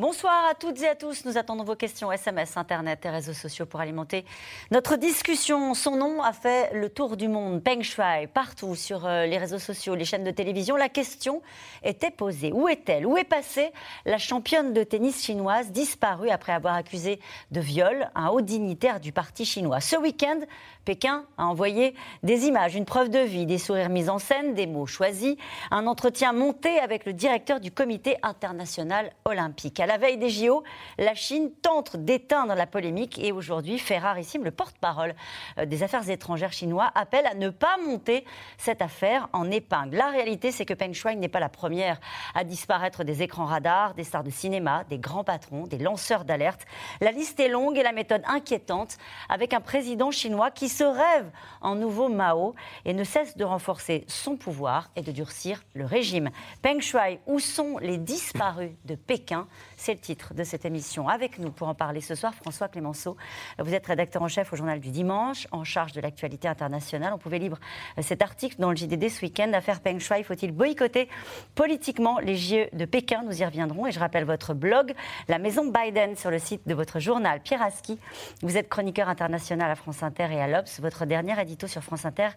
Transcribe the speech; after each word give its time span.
Bonsoir 0.00 0.46
à 0.50 0.54
toutes 0.54 0.80
et 0.80 0.88
à 0.88 0.94
tous. 0.94 1.26
Nous 1.26 1.36
attendons 1.36 1.62
vos 1.62 1.76
questions 1.76 2.10
SMS, 2.10 2.56
Internet 2.56 3.04
et 3.04 3.10
réseaux 3.10 3.34
sociaux 3.34 3.66
pour 3.66 3.80
alimenter 3.80 4.24
notre 4.70 4.96
discussion. 4.96 5.74
Son 5.74 5.94
nom 5.96 6.22
a 6.22 6.32
fait 6.32 6.72
le 6.72 6.88
tour 6.88 7.18
du 7.18 7.28
monde. 7.28 7.62
Peng 7.62 7.82
Shuai, 7.82 8.26
partout 8.26 8.74
sur 8.74 9.04
euh, 9.04 9.26
les 9.26 9.36
réseaux 9.36 9.58
sociaux, 9.58 9.94
les 9.94 10.06
chaînes 10.06 10.24
de 10.24 10.30
télévision. 10.30 10.76
La 10.76 10.88
question 10.88 11.42
était 11.82 12.10
posée. 12.10 12.50
Où 12.50 12.66
est-elle? 12.66 13.04
Où 13.04 13.18
est 13.18 13.24
passée 13.24 13.72
la 14.06 14.16
championne 14.16 14.72
de 14.72 14.84
tennis 14.84 15.22
chinoise 15.22 15.70
disparue 15.70 16.30
après 16.30 16.54
avoir 16.54 16.76
accusé 16.76 17.20
de 17.50 17.60
viol 17.60 18.08
un 18.14 18.28
haut 18.28 18.40
dignitaire 18.40 19.00
du 19.00 19.12
parti 19.12 19.44
chinois? 19.44 19.82
Ce 19.82 19.96
week-end, 19.96 20.40
Pékin 20.84 21.24
a 21.36 21.46
envoyé 21.46 21.94
des 22.22 22.46
images, 22.46 22.74
une 22.74 22.84
preuve 22.84 23.10
de 23.10 23.18
vie, 23.18 23.46
des 23.46 23.58
sourires 23.58 23.90
mis 23.90 24.08
en 24.08 24.18
scène, 24.18 24.54
des 24.54 24.66
mots 24.66 24.86
choisis, 24.86 25.36
un 25.70 25.86
entretien 25.86 26.32
monté 26.32 26.78
avec 26.78 27.04
le 27.04 27.12
directeur 27.12 27.60
du 27.60 27.70
comité 27.70 28.16
international 28.22 29.12
olympique. 29.24 29.78
À 29.80 29.86
la 29.86 29.98
veille 29.98 30.16
des 30.16 30.30
JO, 30.30 30.62
la 30.98 31.14
Chine 31.14 31.50
tente 31.62 31.96
d'éteindre 31.96 32.54
la 32.54 32.66
polémique 32.66 33.18
et 33.18 33.32
aujourd'hui, 33.32 33.78
Ferrarissime, 33.78 34.44
le 34.44 34.50
porte-parole 34.50 35.14
euh, 35.58 35.66
des 35.66 35.82
affaires 35.82 36.08
étrangères 36.08 36.52
chinois, 36.52 36.90
appelle 36.94 37.26
à 37.26 37.34
ne 37.34 37.50
pas 37.50 37.76
monter 37.84 38.24
cette 38.56 38.80
affaire 38.80 39.28
en 39.32 39.50
épingle. 39.50 39.96
La 39.96 40.08
réalité, 40.08 40.50
c'est 40.50 40.64
que 40.64 40.74
Peng 40.74 40.92
Shuai 40.92 41.16
n'est 41.16 41.28
pas 41.28 41.40
la 41.40 41.48
première 41.48 42.00
à 42.34 42.44
disparaître 42.44 43.04
des 43.04 43.22
écrans 43.22 43.44
radars, 43.44 43.94
des 43.94 44.04
stars 44.04 44.24
de 44.24 44.30
cinéma, 44.30 44.84
des 44.88 44.98
grands 44.98 45.24
patrons, 45.24 45.66
des 45.66 45.78
lanceurs 45.78 46.24
d'alerte. 46.24 46.62
La 47.00 47.12
liste 47.12 47.38
est 47.38 47.48
longue 47.48 47.76
et 47.76 47.82
la 47.82 47.92
méthode 47.92 48.22
inquiétante 48.26 48.96
avec 49.28 49.52
un 49.52 49.60
président 49.60 50.10
chinois 50.10 50.50
qui 50.50 50.69
se 50.70 50.84
rêve 50.84 51.30
en 51.60 51.74
nouveau 51.74 52.08
Mao 52.08 52.54
et 52.84 52.94
ne 52.94 53.04
cesse 53.04 53.36
de 53.36 53.44
renforcer 53.44 54.04
son 54.06 54.36
pouvoir 54.36 54.90
et 54.96 55.02
de 55.02 55.12
durcir 55.12 55.62
le 55.74 55.84
régime. 55.84 56.30
Peng 56.62 56.80
Shuai, 56.80 57.20
où 57.26 57.38
sont 57.38 57.78
les 57.78 57.98
disparus 57.98 58.70
de 58.84 58.94
Pékin? 58.94 59.46
C'est 59.76 59.94
le 59.94 60.00
titre 60.00 60.32
de 60.32 60.44
cette 60.44 60.64
émission. 60.64 61.08
Avec 61.08 61.38
nous 61.38 61.50
pour 61.50 61.68
en 61.68 61.74
parler 61.74 62.00
ce 62.00 62.14
soir, 62.14 62.34
François 62.34 62.68
Clémenceau. 62.68 63.16
Vous 63.58 63.74
êtes 63.74 63.86
rédacteur 63.86 64.22
en 64.22 64.28
chef 64.28 64.52
au 64.52 64.56
Journal 64.56 64.80
du 64.80 64.90
Dimanche, 64.90 65.46
en 65.52 65.64
charge 65.64 65.92
de 65.92 66.00
l'actualité 66.00 66.48
internationale. 66.48 67.12
On 67.14 67.18
pouvait 67.18 67.38
lire 67.38 67.58
cet 68.00 68.22
article 68.22 68.56
dans 68.58 68.70
le 68.70 68.76
JDD 68.76 69.08
ce 69.08 69.22
week-end. 69.22 69.52
Affaire 69.52 69.80
Peng 69.80 69.98
Shuai, 69.98 70.22
faut-il 70.22 70.52
boycotter 70.52 71.08
politiquement 71.54 72.18
les 72.20 72.36
JE 72.36 72.68
de 72.72 72.84
Pékin? 72.84 73.22
Nous 73.26 73.42
y 73.42 73.44
reviendrons. 73.44 73.86
Et 73.86 73.92
je 73.92 74.00
rappelle 74.00 74.24
votre 74.24 74.54
blog, 74.54 74.94
La 75.28 75.38
Maison 75.38 75.70
Biden, 75.70 76.16
sur 76.16 76.30
le 76.30 76.38
site 76.38 76.66
de 76.66 76.74
votre 76.74 77.00
journal. 77.00 77.40
Pierre 77.40 77.62
Aski, 77.62 77.98
vous 78.42 78.56
êtes 78.56 78.68
chroniqueur 78.68 79.08
international 79.08 79.70
à 79.70 79.74
France 79.74 80.02
Inter 80.02 80.28
et 80.30 80.40
à 80.40 80.46
l'Obs 80.60 80.80
votre 80.80 81.06
dernier 81.06 81.40
édito 81.40 81.66
sur 81.66 81.82
France 81.82 82.04
Inter 82.04 82.28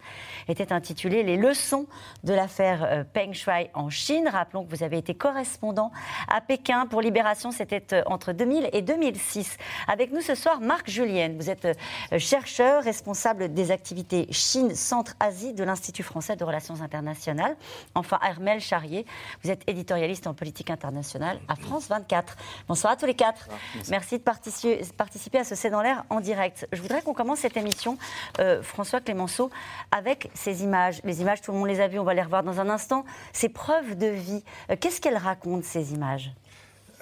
était 0.47 0.71
intitulé 0.71 1.23
Les 1.23 1.38
leçons 1.38 1.88
de 2.23 2.33
l'affaire 2.33 2.83
euh, 2.83 3.03
Peng 3.03 3.33
Shuai 3.33 3.69
en 3.73 3.89
Chine. 3.89 4.30
Rappelons 4.31 4.63
que 4.65 4.69
vous 4.69 4.83
avez 4.83 4.97
été 4.97 5.13
correspondant 5.13 5.91
à 6.30 6.39
Pékin 6.41 6.85
pour 6.85 7.02
Libération, 7.02 7.52
c'était 7.52 7.93
euh, 7.93 8.03
entre 8.05 8.31
2000 8.31 8.69
et 8.71 8.81
2006. 8.81 9.57
Avec 9.88 10.11
nous 10.11 10.21
ce 10.21 10.35
soir, 10.35 10.61
Marc 10.61 10.89
Julienne. 10.89 11.35
Vous 11.38 11.49
êtes 11.49 11.65
euh, 11.65 12.19
chercheur, 12.19 12.83
responsable 12.83 13.53
des 13.53 13.71
activités 13.71 14.27
Chine-Centre-Asie 14.31 15.53
de 15.53 15.63
l'Institut 15.63 16.03
français 16.03 16.35
de 16.35 16.43
relations 16.43 16.81
internationales. 16.81 17.58
Enfin, 17.95 18.19
Hermel 18.23 18.61
Charrier, 18.61 19.05
vous 19.43 19.52
êtes 19.52 19.63
éditorialiste 19.67 20.27
en 20.27 20.33
politique 20.33 20.69
internationale 20.69 21.39
à 21.47 21.55
France 21.55 21.87
24. 21.89 22.37
Bonsoir 22.67 22.93
à 22.93 22.95
tous 22.95 23.05
les 23.05 23.15
quatre. 23.15 23.49
Merci 23.89 24.17
de 24.17 24.23
participer 24.23 25.39
à 25.39 25.43
ce 25.43 25.55
C'est 25.55 25.69
dans 25.69 25.81
l'air 25.81 26.05
en 26.09 26.21
direct. 26.21 26.67
Je 26.71 26.81
voudrais 26.81 27.02
qu'on 27.02 27.13
commence 27.13 27.39
cette 27.39 27.58
émission 27.58 27.97
euh, 28.39 28.61
François 28.61 29.02
Clémenceau, 29.02 29.49
avec 29.92 30.30
ces 30.33 30.64
images. 30.64 30.99
Les 31.04 31.21
images, 31.21 31.42
tout 31.42 31.52
le 31.52 31.58
monde 31.58 31.67
les 31.67 31.82
a 31.82 31.87
vues, 31.87 31.99
on 31.99 32.04
va 32.04 32.14
les 32.14 32.21
revoir 32.21 32.43
dans 32.43 32.60
un 32.60 32.70
instant. 32.70 33.05
Ces 33.32 33.49
preuves 33.49 33.98
de 33.98 34.08
vie, 34.08 34.43
euh, 34.70 34.76
qu'est-ce 34.80 35.02
qu'elles 35.02 35.17
racontent, 35.17 35.64
ces 35.64 35.93
images? 35.93 36.32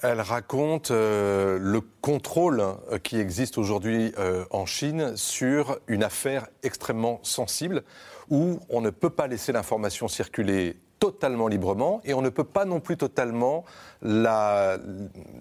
Elles 0.03 0.22
racontent 0.22 0.91
euh, 0.91 1.59
le 1.62 1.81
contrôle 2.02 2.63
qui 3.03 3.19
existe 3.19 3.59
aujourd'hui 3.59 4.13
en 4.50 4.66
Chine 4.66 5.16
sur 5.16 5.78
une 5.88 6.03
affaire 6.03 6.47
extrêmement 6.63 7.19
sensible 7.22 7.84
où 8.30 8.59
on 8.69 8.81
ne 8.81 8.90
peut 8.90 9.12
pas 9.12 9.28
laisser 9.28 9.52
l'information 9.52 10.08
circuler 10.08 10.78
totalement 11.02 11.47
librement 11.47 12.00
et 12.06 12.14
on 12.14 12.22
ne 12.22 12.30
peut 12.30 12.44
pas 12.44 12.64
non 12.64 12.80
plus 12.80 12.96
totalement 12.96 13.66
la, 14.03 14.78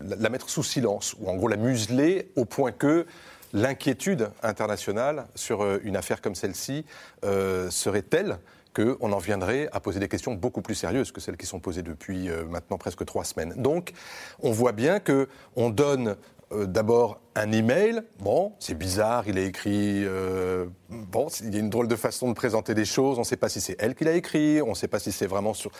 la 0.01 0.29
mettre 0.31 0.49
sous 0.49 0.63
silence 0.63 1.15
ou 1.21 1.29
en 1.29 1.37
gros 1.37 1.49
la 1.49 1.59
museler 1.59 2.33
au 2.35 2.47
point 2.47 2.73
que 2.73 3.07
l'inquiétude 3.53 4.31
internationale 4.43 5.27
sur 5.35 5.63
euh, 5.63 5.79
une 5.83 5.97
affaire 5.97 6.21
comme 6.21 6.35
celle-ci 6.35 6.85
euh, 7.25 7.71
serait 7.71 8.03
telle 8.03 8.39
qu'on 8.75 9.13
en 9.13 9.19
viendrait 9.19 9.69
à 9.73 9.81
poser 9.81 9.99
des 9.99 10.09
questions 10.09 10.35
beaucoup 10.35 10.63
plus 10.63 10.77
sérieuses 10.77 11.11
que 11.11 11.21
celles 11.21 11.37
qui 11.37 11.47
sont 11.47 11.59
posées 11.59 11.83
depuis 11.83 12.29
euh, 12.29 12.45
maintenant 12.45 12.79
presque 12.79 13.05
trois 13.05 13.25
semaines. 13.25 13.55
Donc, 13.57 13.93
on 14.41 14.53
voit 14.53 14.73
bien 14.73 15.01
qu'on 15.01 15.71
donne 15.71 16.17
d'abord 16.53 17.21
un 17.35 17.53
email. 17.53 18.03
Bon, 18.19 18.53
c'est 18.59 18.77
bizarre, 18.77 19.25
il 19.27 19.39
a 19.39 19.43
écrit. 19.43 20.05
bon, 20.89 21.29
il 21.43 21.55
y 21.55 21.57
a 21.57 21.61
une 21.61 21.71
drôle 21.71 21.89
de 21.89 21.97
façon 21.97 22.29
de 22.29 22.35
présenter 22.35 22.75
des 22.75 22.85
choses. 22.85 23.17
On 23.19 23.23
ne 23.23 23.27
sait 23.27 23.37
pas 23.37 23.49
si 23.49 23.61
c'est 23.61 23.77
elle 23.79 23.95
qui 23.95 24.05
l'a 24.05 24.13
écrit, 24.13 24.61
on 24.63 24.71
ne 24.71 24.75
sait 24.75 24.89
pas 24.89 24.99
si 24.99 25.13
c'est 25.13 25.27
vraiment 25.27 25.55
sur. 25.55 25.71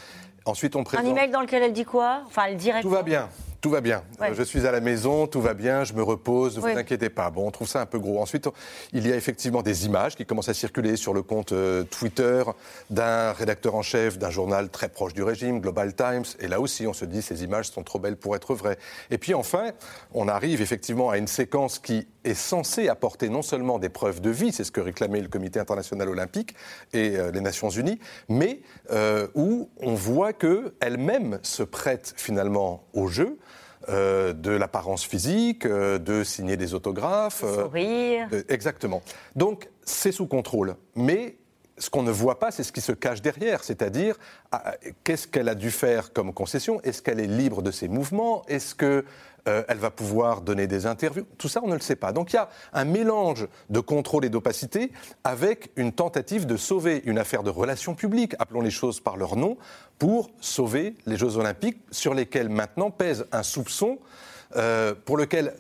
Ensuite, 0.45 0.77
on 0.77 0.85
présente. 0.85 1.07
Un 1.07 1.11
email 1.11 1.31
dans 1.31 1.41
lequel 1.41 1.63
elle 1.63 1.73
dit 1.73 1.85
quoi? 1.85 2.23
Enfin, 2.27 2.45
elle 2.49 2.57
dirait. 2.57 2.83
Tout 2.83 2.91
va 2.91 3.03
bien. 3.03 3.29
Tout 3.61 3.71
va 3.71 3.83
bien. 3.83 4.03
Je 4.33 4.43
suis 4.43 4.67
à 4.67 4.73
la 4.73 4.81
maison, 4.81 5.27
tout 5.27 5.43
va 5.43 5.53
bien, 5.53 5.85
je 5.85 5.93
me 5.93 6.03
repose, 6.03 6.57
ne 6.57 6.61
vous 6.63 6.69
inquiétez 6.69 7.11
pas. 7.11 7.29
Bon, 7.31 7.47
on 7.47 7.51
trouve 7.51 7.69
ça 7.69 7.81
un 7.83 7.87
peu 7.87 7.99
gros. 7.99 8.21
Ensuite, 8.21 8.49
il 8.93 9.07
y 9.07 9.13
a 9.13 9.17
effectivement 9.17 9.61
des 9.61 9.85
images 9.85 10.17
qui 10.17 10.25
commencent 10.25 10.49
à 10.49 10.55
circuler 10.55 10.97
sur 10.97 11.13
le 11.13 11.23
compte 11.23 11.53
euh, 11.53 11.85
Twitter 11.85 12.43
d'un 12.89 13.33
rédacteur 13.33 13.75
en 13.75 13.83
chef 13.83 14.19
d'un 14.19 14.31
journal 14.31 14.71
très 14.71 14.89
proche 14.89 15.13
du 15.13 15.23
régime, 15.23 15.61
Global 15.61 15.95
Times. 15.95 16.25
Et 16.39 16.49
là 16.49 16.59
aussi, 16.59 16.87
on 16.87 16.95
se 16.95 17.05
dit, 17.05 17.21
ces 17.21 17.45
images 17.45 17.67
sont 17.67 17.83
trop 17.83 17.99
belles 17.99 18.17
pour 18.17 18.35
être 18.35 18.55
vraies. 18.55 18.79
Et 19.11 19.19
puis 19.19 19.35
enfin, 19.35 19.73
on 20.15 20.27
arrive 20.27 20.63
effectivement 20.63 21.11
à 21.11 21.19
une 21.19 21.29
séquence 21.41 21.79
qui 21.79 22.07
est 22.25 22.35
censée 22.35 22.89
apporter 22.89 23.31
non 23.31 23.41
seulement 23.41 23.79
des 23.79 23.89
preuves 23.89 24.21
de 24.21 24.29
vie, 24.29 24.53
c'est 24.53 24.63
ce 24.63 24.71
que 24.71 24.83
réclamait 24.83 25.23
le 25.23 25.29
Comité 25.29 25.59
international 25.59 26.11
olympique 26.11 26.55
et 26.93 27.17
euh, 27.17 27.31
les 27.31 27.41
Nations 27.41 27.71
unies, 27.71 27.99
mais 28.29 28.61
euh, 28.91 29.27
où 29.35 29.71
on 29.79 29.95
voit 29.95 30.35
qu'elle-même 30.35 31.39
se 31.43 31.63
prête 31.63 32.13
finalement 32.17 32.85
au 32.93 33.09
jeu. 33.09 33.39
Euh, 33.89 34.35
de 34.35 34.51
l'apparence 34.51 35.05
physique, 35.05 35.65
euh, 35.65 35.99
de 35.99 36.23
signer 36.23 36.59
des 36.59 36.75
autographes. 36.75 37.41
Sourire. 37.41 38.29
exactement. 38.51 39.01
Donc, 39.35 39.71
c'est 39.83 40.13
sous 40.13 40.27
contrôle. 40.27 40.77
Mais 40.95 41.39
ce 41.81 41.89
qu'on 41.89 42.03
ne 42.03 42.11
voit 42.11 42.39
pas, 42.39 42.51
c'est 42.51 42.63
ce 42.63 42.73
qui 42.73 42.83
se 42.83 42.93
cache 42.93 43.23
derrière, 43.23 43.65
c'est-à-dire 43.65 44.17
ah, 44.53 44.75
qu'est-ce 45.03 45.27
qu'elle 45.27 45.49
a 45.49 45.55
dû 45.55 45.71
faire 45.71 46.13
comme 46.13 46.33
concession? 46.35 46.81
Est-ce 46.83 47.01
qu'elle 47.01 47.21
est 47.21 47.27
libre 47.27 47.63
de 47.63 47.71
ses 47.71 47.89
mouvements? 47.89 48.45
Est-ce 48.49 48.75
que 48.75 49.05
euh, 49.49 49.63
elle 49.69 49.79
va 49.79 49.91
pouvoir 49.91 50.41
donner 50.43 50.67
des 50.67 50.87
interviews. 50.87 51.27
Tout 51.39 51.49
ça, 51.49 51.61
on 51.63 51.69
ne 51.69 51.75
le 51.75 51.81
sait 51.81 51.97
pas. 51.97 52.13
Donc 52.13 52.33
il 52.33 52.37
y 52.37 52.39
a 52.39 52.49
un 52.73 52.85
mélange 52.85 53.49
de 53.71 53.81
contrôle 53.81 54.25
et 54.25 54.29
d'opacité 54.29 54.93
avec 55.25 55.71
une 55.77 55.93
tentative 55.93 56.47
de 56.47 56.57
sauver 56.57 57.03
une 57.05 57.19
affaire 57.19 57.43
de 57.43 57.51
relations 57.51 57.95
publiques, 57.95 58.35
appelons 58.39 58.61
les 58.61 58.71
choses 58.71 59.01
par 59.01 59.17
leur 59.17 59.37
nom, 59.37 59.57
pour 59.99 60.31
sauver 60.41 60.95
les 61.07 61.17
Jeux 61.17 61.37
olympiques 61.37 61.81
sur 61.91 62.15
lesquels 62.15 62.49
maintenant 62.49 62.91
pèse 62.91 63.27
un 63.33 63.43
soupçon 63.43 63.99
euh, 64.57 64.95
pour 65.05 65.17
lequel 65.17 65.55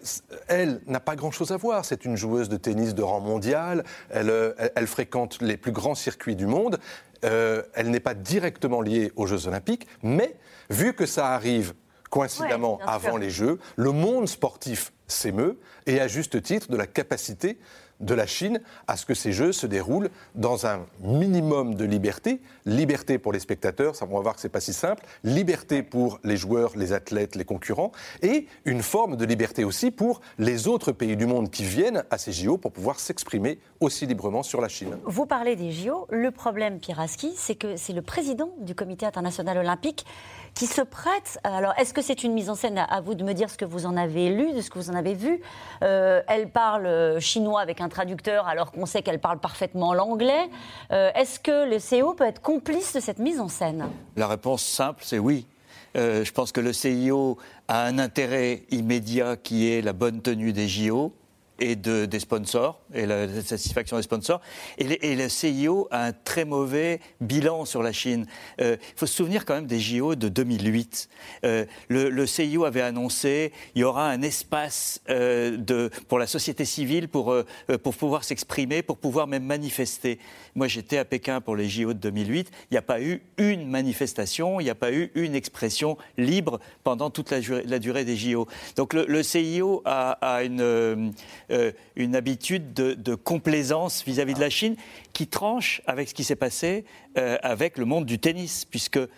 elle 0.48 0.80
n'a 0.86 1.00
pas 1.00 1.14
grand-chose 1.14 1.52
à 1.52 1.56
voir. 1.56 1.84
C'est 1.84 2.04
une 2.04 2.16
joueuse 2.16 2.48
de 2.48 2.56
tennis 2.56 2.94
de 2.94 3.02
rang 3.02 3.20
mondial, 3.20 3.84
elle, 4.10 4.30
euh, 4.30 4.86
fréquente 4.86 5.40
les 5.40 5.56
plus 5.56 5.72
grands 5.72 5.94
circuits 5.94 6.36
du 6.36 6.46
monde, 6.46 6.78
elle 7.22 7.90
n'est 7.90 8.00
pas 8.00 8.14
directement 8.14 8.80
liée 8.80 9.12
aux 9.14 9.26
Jeux 9.26 9.46
olympiques, 9.46 9.86
mais 10.02 10.36
vu 10.70 10.94
que 10.94 11.04
ça 11.04 11.34
arrive 11.34 11.74
coïncidemment 12.10 12.78
avant 12.86 13.16
les 13.16 13.30
Jeux. 13.30 13.58
Le 13.76 13.92
monde 13.92 14.28
sportif 14.28 14.92
s'émeut, 15.06 15.58
et 15.86 16.00
à 16.00 16.08
juste 16.08 16.42
titre, 16.42 16.70
de 16.70 16.76
la 16.76 16.86
capacité 16.86 17.58
de 18.00 18.14
la 18.14 18.26
Chine 18.26 18.60
à 18.86 18.96
ce 18.96 19.06
que 19.06 19.14
ces 19.14 19.32
Jeux 19.32 19.52
se 19.52 19.66
déroulent 19.66 20.10
dans 20.34 20.66
un 20.66 20.86
minimum 21.00 21.74
de 21.74 21.84
liberté. 21.84 22.40
Liberté 22.66 23.18
pour 23.18 23.32
les 23.32 23.40
spectateurs, 23.40 23.94
ça 23.94 24.06
on 24.10 24.14
va 24.14 24.20
voir 24.20 24.34
que 24.34 24.40
c'est 24.40 24.48
pas 24.48 24.60
si 24.60 24.72
simple. 24.72 25.04
Liberté 25.22 25.82
pour 25.82 26.18
les 26.24 26.36
joueurs, 26.36 26.72
les 26.76 26.92
athlètes, 26.92 27.36
les 27.36 27.44
concurrents, 27.44 27.92
et 28.22 28.46
une 28.64 28.82
forme 28.82 29.16
de 29.16 29.24
liberté 29.24 29.64
aussi 29.64 29.90
pour 29.90 30.20
les 30.38 30.66
autres 30.66 30.92
pays 30.92 31.16
du 31.16 31.26
monde 31.26 31.50
qui 31.50 31.64
viennent 31.64 32.04
à 32.10 32.18
ces 32.18 32.32
JO 32.32 32.56
pour 32.56 32.72
pouvoir 32.72 32.98
s'exprimer 32.98 33.58
aussi 33.80 34.06
librement 34.06 34.42
sur 34.42 34.60
la 34.60 34.68
Chine. 34.68 34.96
Vous 35.04 35.26
parlez 35.26 35.56
des 35.56 35.70
JO. 35.70 36.06
Le 36.10 36.30
problème, 36.30 36.80
Piraski, 36.80 37.32
c'est 37.36 37.54
que 37.54 37.76
c'est 37.76 37.92
le 37.92 38.02
président 38.02 38.50
du 38.60 38.74
Comité 38.74 39.06
international 39.06 39.58
olympique 39.58 40.06
qui 40.54 40.66
se 40.66 40.82
prête. 40.82 41.38
Alors, 41.44 41.74
est-ce 41.78 41.94
que 41.94 42.02
c'est 42.02 42.24
une 42.24 42.32
mise 42.32 42.50
en 42.50 42.54
scène? 42.54 42.78
À, 42.78 43.00
vous 43.00 43.14
de 43.14 43.24
me 43.24 43.32
dire 43.32 43.50
ce 43.50 43.56
que 43.56 43.64
vous 43.64 43.86
en 43.86 43.96
avez 43.96 44.30
lu, 44.30 44.52
de 44.52 44.60
ce 44.60 44.70
que 44.70 44.78
vous 44.78 44.90
en 44.90 44.94
avez 44.94 45.14
vu 45.14 45.40
euh, 45.82 46.22
Elle 46.28 46.50
parle 46.50 46.86
euh, 46.86 47.20
chinois 47.20 47.60
avec 47.60 47.80
un 47.80 47.88
traducteur 47.88 48.46
alors 48.48 48.72
qu'on 48.72 48.86
sait 48.86 49.02
qu'elle 49.02 49.20
parle 49.20 49.38
parfaitement 49.38 49.94
l'anglais. 49.94 50.48
Euh, 50.92 51.10
est-ce 51.14 51.40
que 51.40 51.68
le 51.68 51.78
CO 51.78 52.14
peut 52.14 52.26
être 52.26 52.42
complice 52.42 52.94
de 52.94 53.00
cette 53.00 53.18
mise 53.18 53.40
en 53.40 53.48
scène? 53.48 53.88
La 54.16 54.26
réponse 54.26 54.62
simple, 54.62 55.02
c'est 55.04 55.18
oui. 55.18 55.46
je 55.94 56.30
pense 56.32 56.52
que 56.52 56.60
le 56.60 56.72
CIO 56.72 57.36
a 57.68 57.84
un 57.84 57.98
intérêt 57.98 58.62
immédiat 58.70 59.36
qui 59.36 59.70
est 59.70 59.82
la 59.82 59.92
bonne 59.92 60.20
tenue 60.22 60.52
des 60.52 60.68
JO 60.68 61.12
et 61.60 61.76
de, 61.76 62.06
des 62.06 62.18
sponsors, 62.18 62.80
et 62.94 63.06
la, 63.06 63.28
satisfaction 63.42 63.96
des 63.98 64.02
sponsors. 64.02 64.40
Et, 64.78 65.14
le 65.14 65.28
CIO 65.28 65.86
a 65.90 66.06
un 66.06 66.12
très 66.12 66.44
mauvais 66.44 67.00
bilan 67.20 67.64
sur 67.64 67.82
la 67.82 67.92
Chine. 67.92 68.26
Euh, 68.60 68.76
il 68.80 68.98
faut 68.98 69.06
se 69.06 69.14
souvenir 69.14 69.44
quand 69.44 69.54
même 69.54 69.66
des 69.66 69.78
JO 69.78 70.14
de 70.14 70.28
2008. 70.28 71.08
Euh, 71.44 71.66
le, 71.88 72.26
CIO 72.26 72.64
avait 72.64 72.80
annoncé 72.80 73.52
il 73.74 73.82
y 73.82 73.84
aura 73.84 74.08
un 74.08 74.22
espace 74.22 75.00
euh, 75.10 75.56
de, 75.56 75.90
pour 76.08 76.18
la 76.18 76.26
société 76.26 76.64
civile 76.64 77.08
pour, 77.08 77.34
pour 77.82 77.94
pouvoir 77.94 78.24
s'exprimer, 78.24 78.82
pour 78.82 78.96
pouvoir 78.96 79.26
même 79.26 79.44
manifester. 79.44 80.18
Moi, 80.54 80.66
j'étais 80.68 80.98
à 80.98 81.04
Pékin 81.04 81.40
pour 81.40 81.56
les 81.56 81.68
JO 81.68 81.92
de 81.92 81.98
2008. 81.98 82.50
Il 82.70 82.74
n'y 82.74 82.78
a 82.78 82.82
pas 82.82 83.00
eu 83.00 83.22
une 83.36 83.68
manifestation, 83.68 84.60
il 84.60 84.64
n'y 84.64 84.70
a 84.70 84.74
pas 84.74 84.92
eu 84.92 85.10
une 85.14 85.34
expression 85.34 85.98
libre 86.16 86.60
pendant 86.84 87.10
toute 87.10 87.30
la, 87.30 87.78
durée 87.78 88.04
des 88.04 88.16
JO. 88.16 88.46
Donc 88.76 88.94
le, 88.94 89.22
CIO 89.22 89.82
a 89.84 90.42
une 90.42 91.12
euh, 91.50 91.72
une 91.96 92.14
habitude 92.14 92.72
de, 92.72 93.14
complaisance 93.14 94.04
vis-à-vis 94.04 94.34
de 94.34 94.40
la 94.40 94.50
Chine 94.50 94.76
qui 95.12 95.26
tranche 95.26 95.82
avec 95.86 96.08
ce 96.08 96.14
qui 96.14 96.24
s'est 96.24 96.36
passé 96.36 96.84
euh, 97.18 97.36
avec 97.42 97.78
le 97.78 97.84
monde 97.84 98.06
du 98.06 98.18
tennis, 98.18 98.64
puisque 98.64 98.98
euh, 98.98 99.08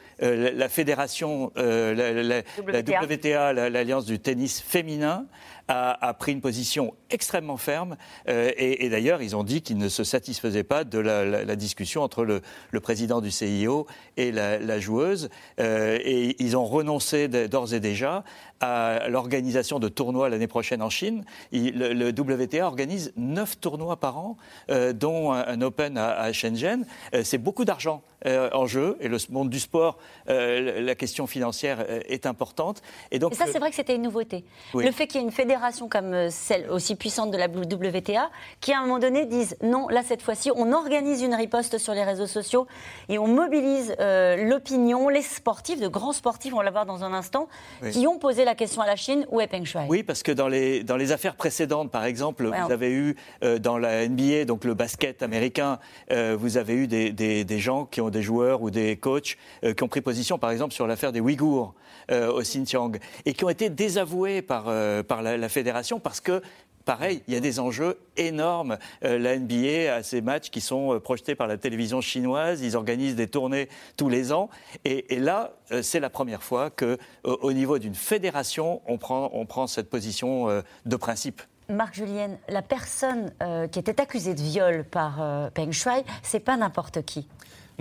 la, 0.54 0.68
fédération, 0.68 1.52
la, 1.56 2.42
WTA, 2.68 3.52
l'Alliance 3.52 4.04
du 4.04 4.18
tennis 4.18 4.60
féminin, 4.60 5.26
a, 5.68 6.12
pris 6.12 6.32
une 6.32 6.42
position 6.42 6.92
extrêmement 7.08 7.56
ferme. 7.56 7.96
et, 8.26 8.90
d'ailleurs, 8.90 9.22
ils 9.22 9.34
ont 9.34 9.44
dit 9.44 9.62
qu'ils 9.62 9.78
ne 9.78 9.88
se 9.88 10.04
satisfaisaient 10.04 10.64
pas 10.64 10.84
de 10.84 10.98
la, 10.98 11.56
discussion 11.56 12.02
entre 12.02 12.24
le, 12.24 12.80
président 12.80 13.22
du 13.22 13.30
CIO 13.30 13.86
et 14.18 14.32
la, 14.32 14.78
joueuse. 14.80 15.30
et 15.58 16.36
ils 16.42 16.56
ont 16.58 16.66
renoncé 16.66 17.28
d'ores 17.28 17.72
et 17.72 17.80
déjà 17.80 18.22
à 18.62 19.08
l'organisation 19.08 19.80
de 19.80 19.88
tournois 19.88 20.28
l'année 20.28 20.46
prochaine 20.46 20.82
en 20.82 20.88
Chine. 20.88 21.24
le, 21.52 22.10
WTA 22.10 22.66
organise 22.66 23.12
neuf 23.16 23.58
tournois 23.60 23.98
par 23.98 24.18
an, 24.18 24.36
euh, 24.70 24.92
dont 24.92 25.32
un, 25.32 25.60
Open 25.60 25.98
à, 25.98 26.32
Shenzhen. 26.32 26.86
Euh, 27.14 27.22
c'est 27.24 27.38
beaucoup 27.38 27.64
d'argent 27.64 27.81
euh, 28.26 28.50
en 28.52 28.66
jeu 28.66 28.96
et 29.00 29.08
le 29.08 29.18
monde 29.30 29.50
du 29.50 29.60
sport, 29.60 29.98
la 30.26 30.94
question 30.94 31.26
financière 31.26 31.84
est 32.08 32.26
importante. 32.26 32.82
Et, 33.10 33.18
donc, 33.18 33.34
ça, 33.34 33.44
c'est 33.50 33.58
vrai 33.58 33.70
que 33.70 33.76
c'était 33.76 33.96
une 33.96 34.02
nouveauté. 34.02 34.44
Le 34.74 34.90
fait 34.90 35.06
qu'il 35.06 35.20
y 35.20 35.24
ait 35.24 35.26
une 35.26 35.32
fédération 35.32 35.88
comme 35.88 36.30
celle 36.30 36.70
aussi 36.70 36.94
puissante 36.94 37.30
de 37.30 37.36
la 37.36 37.46
WTA, 37.46 38.30
qui 38.60 38.72
à 38.72 38.78
un 38.78 38.82
moment 38.82 38.98
donné 38.98 39.26
disent 39.26 39.56
non, 39.62 39.88
là 39.88 40.02
cette 40.04 40.22
fois-ci, 40.22 40.50
on 40.54 40.72
organise 40.72 41.22
une 41.22 41.34
riposte 41.34 41.78
sur 41.78 41.94
les 41.94 42.04
réseaux 42.04 42.26
sociaux 42.26 42.66
et 43.08 43.18
on 43.18 43.26
mobilise 43.26 43.94
l'opinion, 43.98 45.08
les 45.08 45.22
sportifs, 45.22 45.80
de 45.80 45.88
grands 45.88 46.12
sportifs, 46.12 46.54
on 46.54 46.62
va 46.62 46.70
voir 46.70 46.86
dans 46.86 47.04
un 47.04 47.12
instant, 47.12 47.48
qui 47.90 48.06
ont 48.06 48.18
posé 48.18 48.44
la 48.44 48.54
question 48.54 48.82
à 48.82 48.86
la 48.86 48.96
Chine, 48.96 49.26
où 49.30 49.40
est 49.40 49.46
Peng 49.46 49.64
Shuai? 49.64 49.86
Oui, 49.88 50.02
parce 50.02 50.22
que 50.22 50.32
dans 50.32 50.48
les, 50.48 50.82
dans 50.84 50.96
les 50.96 51.12
affaires 51.12 51.36
précédentes, 51.36 51.90
par 51.90 52.04
exemple, 52.04 52.46
vous 52.46 52.72
avez 52.72 52.90
eu 52.90 53.16
euh, 53.42 53.58
dans 53.58 53.78
la 53.78 54.08
NBA, 54.08 54.44
donc 54.44 54.64
le 54.64 54.74
basket 54.74 55.22
américain, 55.22 55.78
euh, 56.10 56.36
vous 56.38 56.56
avez 56.56 56.74
eu 56.74 56.86
des, 56.86 57.12
des, 57.12 57.58
gens 57.58 57.71
qui 57.90 58.00
ont 58.00 58.10
des 58.10 58.22
joueurs 58.22 58.62
ou 58.62 58.70
des 58.70 58.96
coachs 58.96 59.36
euh, 59.64 59.74
qui 59.74 59.82
ont 59.82 59.88
pris 59.88 60.00
position, 60.00 60.38
par 60.38 60.50
exemple, 60.50 60.74
sur 60.74 60.86
l'affaire 60.86 61.12
des 61.12 61.20
Ouïghours 61.20 61.74
au 62.10 62.40
Xinjiang 62.40 62.92
et 63.24 63.32
qui 63.32 63.44
ont 63.44 63.48
été 63.48 63.70
désavoués 63.70 64.42
par, 64.42 64.64
par 65.04 65.22
la, 65.22 65.48
fédération 65.48 66.00
parce 66.00 66.20
que 66.20 66.42
Pareil, 66.84 67.22
il 67.28 67.34
y 67.34 67.36
a 67.36 67.40
des 67.40 67.60
enjeux 67.60 67.98
énormes. 68.16 68.76
Euh, 69.04 69.18
la 69.18 69.38
NBA 69.38 69.94
a 69.94 70.02
ces 70.02 70.20
matchs 70.20 70.50
qui 70.50 70.60
sont 70.60 70.94
euh, 70.94 71.00
projetés 71.00 71.34
par 71.34 71.46
la 71.46 71.56
télévision 71.56 72.00
chinoise. 72.00 72.60
Ils 72.60 72.76
organisent 72.76 73.14
des 73.14 73.28
tournées 73.28 73.68
tous 73.96 74.08
les 74.08 74.32
ans. 74.32 74.48
Et, 74.84 75.18
là, 75.18 75.52
euh, 75.70 75.82
c'est 75.82 76.00
la 76.00 76.10
première 76.10 76.42
fois 76.42 76.70
qu'au 76.70 76.96
au 77.24 77.52
niveau 77.52 77.78
d'une 77.78 77.94
fédération, 77.94 78.82
on 78.86 78.98
prend, 78.98 79.30
on 79.32 79.46
prend 79.46 79.66
cette 79.66 79.90
position 79.90 80.62
de 80.84 80.96
principe. 80.96 81.42
Marc 81.68 81.94
Julienne, 81.94 82.38
la 82.48 82.62
personne 82.62 83.32
qui 83.70 83.78
était 83.78 84.00
accusée 84.00 84.34
de 84.34 84.40
viol 84.40 84.84
par 84.84 85.50
Peng 85.54 85.70
Shuai, 85.70 86.04
c'est 86.22 86.40
pas 86.40 86.56
n'importe 86.56 87.02
qui. 87.04 87.28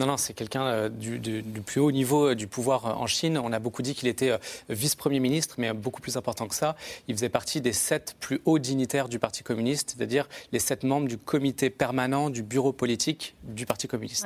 Non, 0.02 0.08
non, 0.08 0.18
c'est 0.18 0.34
quelqu'un 0.34 0.66
euh, 0.66 0.90
du, 0.90 1.44
plus 1.64 1.80
haut 1.80 1.92
niveau 1.92 2.30
euh, 2.30 2.36
du 2.36 2.48
pouvoir 2.48 2.88
euh, 2.88 2.94
en 2.94 3.06
Chine. 3.06 3.38
On 3.38 3.54
a 3.54 3.60
beaucoup 3.60 3.84
dit 3.84 3.94
qu'il 3.94 4.08
était 4.08 4.36
vice-premier 4.68 5.20
ministre, 5.20 5.56
mais 5.60 5.74
beaucoup 5.74 6.02
plus 6.02 6.18
important 6.18 6.48
que 6.48 6.56
ça. 6.56 6.76
Il 7.08 7.14
faisait 7.14 7.30
partie 7.30 7.62
des 7.62 7.72
sept 7.72 8.16
plus 8.20 8.42
hauts 8.46 8.58
dignitaires 8.58 9.10
du 9.10 9.20
Parti 9.20 9.44
communiste, 9.44 9.94
c'est-à-dire 9.96 10.28
les 10.54 10.58
sept 10.58 10.84
membres 10.84 11.08
du 11.08 11.20
comité 11.20 11.70
permanent 11.70 12.32
du 12.32 12.42
bureau 12.42 12.74
politique 12.74 13.36
du 13.44 13.68
Parti 13.68 13.88
communiste. 13.88 14.26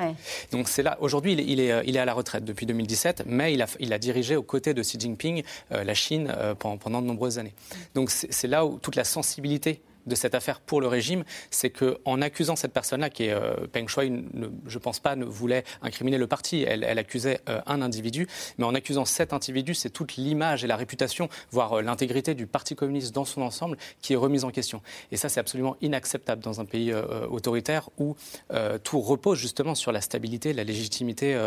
Donc 0.51 0.69
c'est 0.69 0.81
là, 0.81 0.97
aujourd'hui, 1.01 1.33
il, 1.33 1.59
est, 1.59 1.83
il 1.85 1.97
est 1.97 1.99
à 1.99 2.05
la 2.05 2.13
retraite 2.13 2.45
depuis 2.45 2.65
2017, 2.65 3.23
mais 3.25 3.53
il 3.53 3.61
a, 3.61 3.67
il 3.81 3.91
a 3.91 3.99
dirigé 3.99 4.37
aux 4.37 4.43
côtés 4.43 4.73
de 4.73 4.81
Xi 4.81 4.97
Jinping 4.97 5.43
la 5.71 5.93
Chine 5.93 6.33
pendant, 6.57 6.77
pendant 6.77 7.01
de 7.01 7.07
nombreuses 7.07 7.37
années. 7.37 7.53
Donc 7.95 8.11
c'est 8.11 8.47
là 8.47 8.65
où 8.65 8.77
toute 8.77 8.95
la 8.95 9.03
sensibilité 9.03 9.81
de 10.05 10.15
cette 10.15 10.35
affaire 10.35 10.59
pour 10.59 10.81
le 10.81 10.87
régime, 10.87 11.23
c'est 11.51 11.69
qu'en 11.69 12.21
accusant 12.21 12.55
cette 12.55 12.73
personne-là, 12.73 13.09
qui 13.09 13.25
est 13.25 13.31
euh, 13.31 13.67
Peng 13.71 13.87
Shuai, 13.87 14.11
je 14.67 14.77
ne 14.77 14.81
pense 14.81 14.99
pas, 14.99 15.15
ne 15.15 15.25
voulait 15.25 15.63
incriminer 15.81 16.17
le 16.17 16.27
parti, 16.27 16.63
elle, 16.63 16.83
accusait 16.97 17.41
euh, 17.49 17.61
un 17.65 17.81
individu, 17.81 18.27
mais 18.57 18.65
en 18.65 18.75
accusant 18.75 19.05
cet 19.05 19.33
individu, 19.33 19.73
c'est 19.73 19.89
toute 19.89 20.15
l'image 20.15 20.63
et 20.63 20.67
la 20.67 20.75
réputation, 20.75 21.29
voire 21.51 21.73
euh, 21.73 21.81
l'intégrité 21.81 22.33
du 22.33 22.47
Parti 22.47 22.75
communiste 22.75 23.13
dans 23.13 23.25
son 23.25 23.41
ensemble 23.41 23.77
qui 24.01 24.13
est 24.13 24.15
remise 24.15 24.43
en 24.43 24.51
question. 24.51 24.81
Et 25.11 25.17
ça, 25.17 25.29
c'est 25.29 25.39
absolument 25.39 25.75
inacceptable 25.81 26.41
dans 26.41 26.61
un 26.61 26.65
pays 26.65 26.93
autoritaire 27.29 27.89
où 27.97 28.15
tout 28.83 29.01
repose 29.01 29.37
justement 29.37 29.75
sur 29.75 29.91
la 29.91 30.01
stabilité, 30.01 30.53
la 30.53 30.63
légitimité 30.63 31.37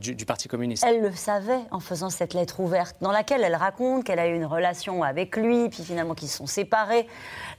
du, 0.00 0.26
Parti 0.26 0.48
communiste. 0.48 0.84
Elle 0.86 1.02
le 1.02 1.12
savait 1.12 1.60
en 1.70 1.80
faisant 1.80 2.10
cette 2.10 2.34
lettre 2.34 2.60
ouverte, 2.60 2.96
dans 3.00 3.12
laquelle 3.12 3.42
elle 3.42 3.54
raconte 3.54 4.04
qu'elle 4.04 4.18
a 4.18 4.28
eu 4.28 4.34
une 4.34 4.44
relation 4.44 5.02
avec 5.02 5.36
lui, 5.36 5.68
puis 5.68 5.82
finalement 5.82 6.14
qu'ils 6.14 6.28
se 6.28 6.38
sont 6.38 6.46
séparés. 6.46 7.06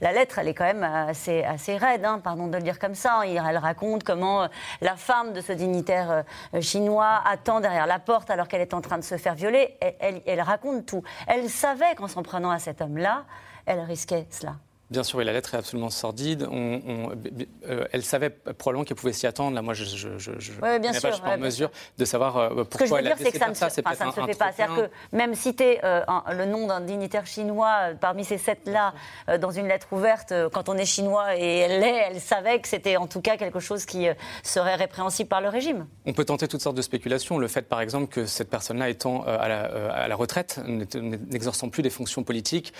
La 0.00 0.12
lettre, 0.12 0.38
elle 0.42 0.48
est 0.48 0.54
quand 0.54 0.64
même 0.64 0.82
assez, 0.82 1.44
assez 1.44 1.76
raide, 1.76 2.04
hein, 2.04 2.20
pardon 2.22 2.48
de 2.48 2.56
le 2.56 2.62
dire 2.64 2.80
comme 2.80 2.96
ça. 2.96 3.22
Elle 3.24 3.58
raconte 3.58 4.02
comment 4.02 4.42
euh, 4.42 4.46
la 4.80 4.96
femme 4.96 5.32
de 5.32 5.40
ce 5.40 5.52
dignitaire 5.52 6.24
euh, 6.52 6.60
chinois 6.60 7.22
attend 7.24 7.60
derrière 7.60 7.86
la 7.86 8.00
porte 8.00 8.28
alors 8.28 8.48
qu'elle 8.48 8.60
est 8.60 8.74
en 8.74 8.80
train 8.80 8.98
de 8.98 9.04
se 9.04 9.16
faire 9.16 9.36
violer. 9.36 9.76
elle 10.00 10.40
raconte 10.40 10.84
tout. 10.86 11.04
Elle 11.28 11.48
savait 11.48 11.94
qu'en 11.94 12.08
s'en 12.08 12.24
prenant 12.24 12.50
à 12.50 12.58
cet 12.58 12.80
homme-là, 12.80 13.24
elle 13.66 13.80
risquait 13.80 14.26
cela. 14.30 14.56
Bien 14.92 15.04
sûr, 15.04 15.22
et 15.22 15.24
la 15.24 15.32
lettre 15.32 15.54
est 15.54 15.56
absolument 15.56 15.88
sordide. 15.88 16.46
On, 16.50 17.12
euh, 17.66 17.86
elle 17.92 18.04
savait 18.04 18.28
probablement 18.28 18.84
qu'elle 18.84 18.98
pouvait 18.98 19.14
s'y 19.14 19.26
attendre. 19.26 19.54
Là, 19.54 19.62
moi, 19.62 19.72
je 19.72 19.84
ne 19.84 20.18
sûr, 20.18 21.22
pas, 21.22 21.34
en 21.34 21.38
mesure 21.38 21.70
de 21.96 22.04
savoir 22.04 22.36
euh, 22.36 22.64
pourquoi 22.64 22.98
elle 22.98 23.06
a 23.06 23.14
dire, 23.14 23.26
c'est 23.26 23.32
que 23.32 23.38
ça, 23.38 23.48
ne 23.48 23.54
se, 23.54 23.60
ça 23.60 24.04
ne 24.04 24.10
se 24.10 24.20
fait 24.20 24.38
pas. 24.38 24.52
C'est-à-dire 24.52 24.76
que 24.76 25.16
même 25.16 25.34
citer 25.34 25.80
euh, 25.82 26.02
le 26.30 26.44
nom 26.44 26.66
d'un 26.66 26.82
dignitaire 26.82 27.24
chinois 27.24 27.92
parmi 28.02 28.22
ces 28.22 28.36
sept-là 28.36 28.92
dans 29.40 29.50
une 29.50 29.66
lettre 29.66 29.86
ouverte, 29.92 30.34
quand 30.52 30.68
on 30.68 30.76
est 30.76 30.84
chinois 30.84 31.38
et 31.38 31.60
elle 31.60 31.80
l'est, 31.80 32.10
elle 32.10 32.20
savait 32.20 32.60
que 32.60 32.68
c'était 32.68 32.98
en 32.98 33.06
tout 33.06 33.22
cas 33.22 33.38
quelque 33.38 33.60
chose 33.60 33.86
qui 33.86 34.08
serait 34.42 34.74
répréhensible 34.74 35.30
par 35.30 35.40
le 35.40 35.48
régime. 35.48 35.86
On 36.04 36.12
peut 36.12 36.26
tenter 36.26 36.48
toutes 36.48 36.60
sortes 36.60 36.76
de 36.76 36.82
spéculations. 36.82 37.38
Le 37.38 37.48
fait, 37.48 37.62
par 37.62 37.80
exemple, 37.80 38.08
que 38.08 38.26
cette 38.26 38.50
personne-là 38.50 38.90
étant 38.90 39.22
à 39.22 39.48
la, 39.48 39.62
à, 39.62 40.06
la, 40.06 40.16
retraite, 40.16 40.60
n'exerçant 40.66 41.70
plus 41.70 41.82
des 41.82 41.88
fonctions 41.88 42.24
politiques, 42.24 42.74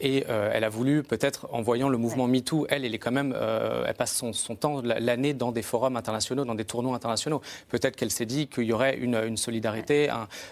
et 0.00 0.24
elle 0.28 0.62
a 0.62 0.68
voulu 0.68 1.02
peut-être 1.02 1.47
en 1.50 1.62
voyant 1.62 1.88
le 1.88 1.98
mouvement 1.98 2.26
MeToo, 2.26 2.66
elle, 2.68 2.84
elle 2.84 2.94
est 2.94 2.98
quand 2.98 3.12
même, 3.12 3.34
euh, 3.36 3.84
elle 3.86 3.94
passe 3.94 4.14
son, 4.14 4.56
temps 4.56 4.82
l'année 4.82 5.34
dans 5.34 5.52
des 5.52 5.62
forums 5.62 5.96
internationaux, 5.96 6.44
dans 6.44 6.54
des 6.54 6.64
tournois 6.64 6.94
internationaux. 6.94 7.40
Peut-être 7.68 7.96
qu'elle 7.96 8.10
s'est 8.10 8.26
dit 8.26 8.48
qu'il 8.48 8.64
y 8.64 8.72
aurait 8.72 8.96
une, 8.96 9.36
solidarité. 9.36 10.10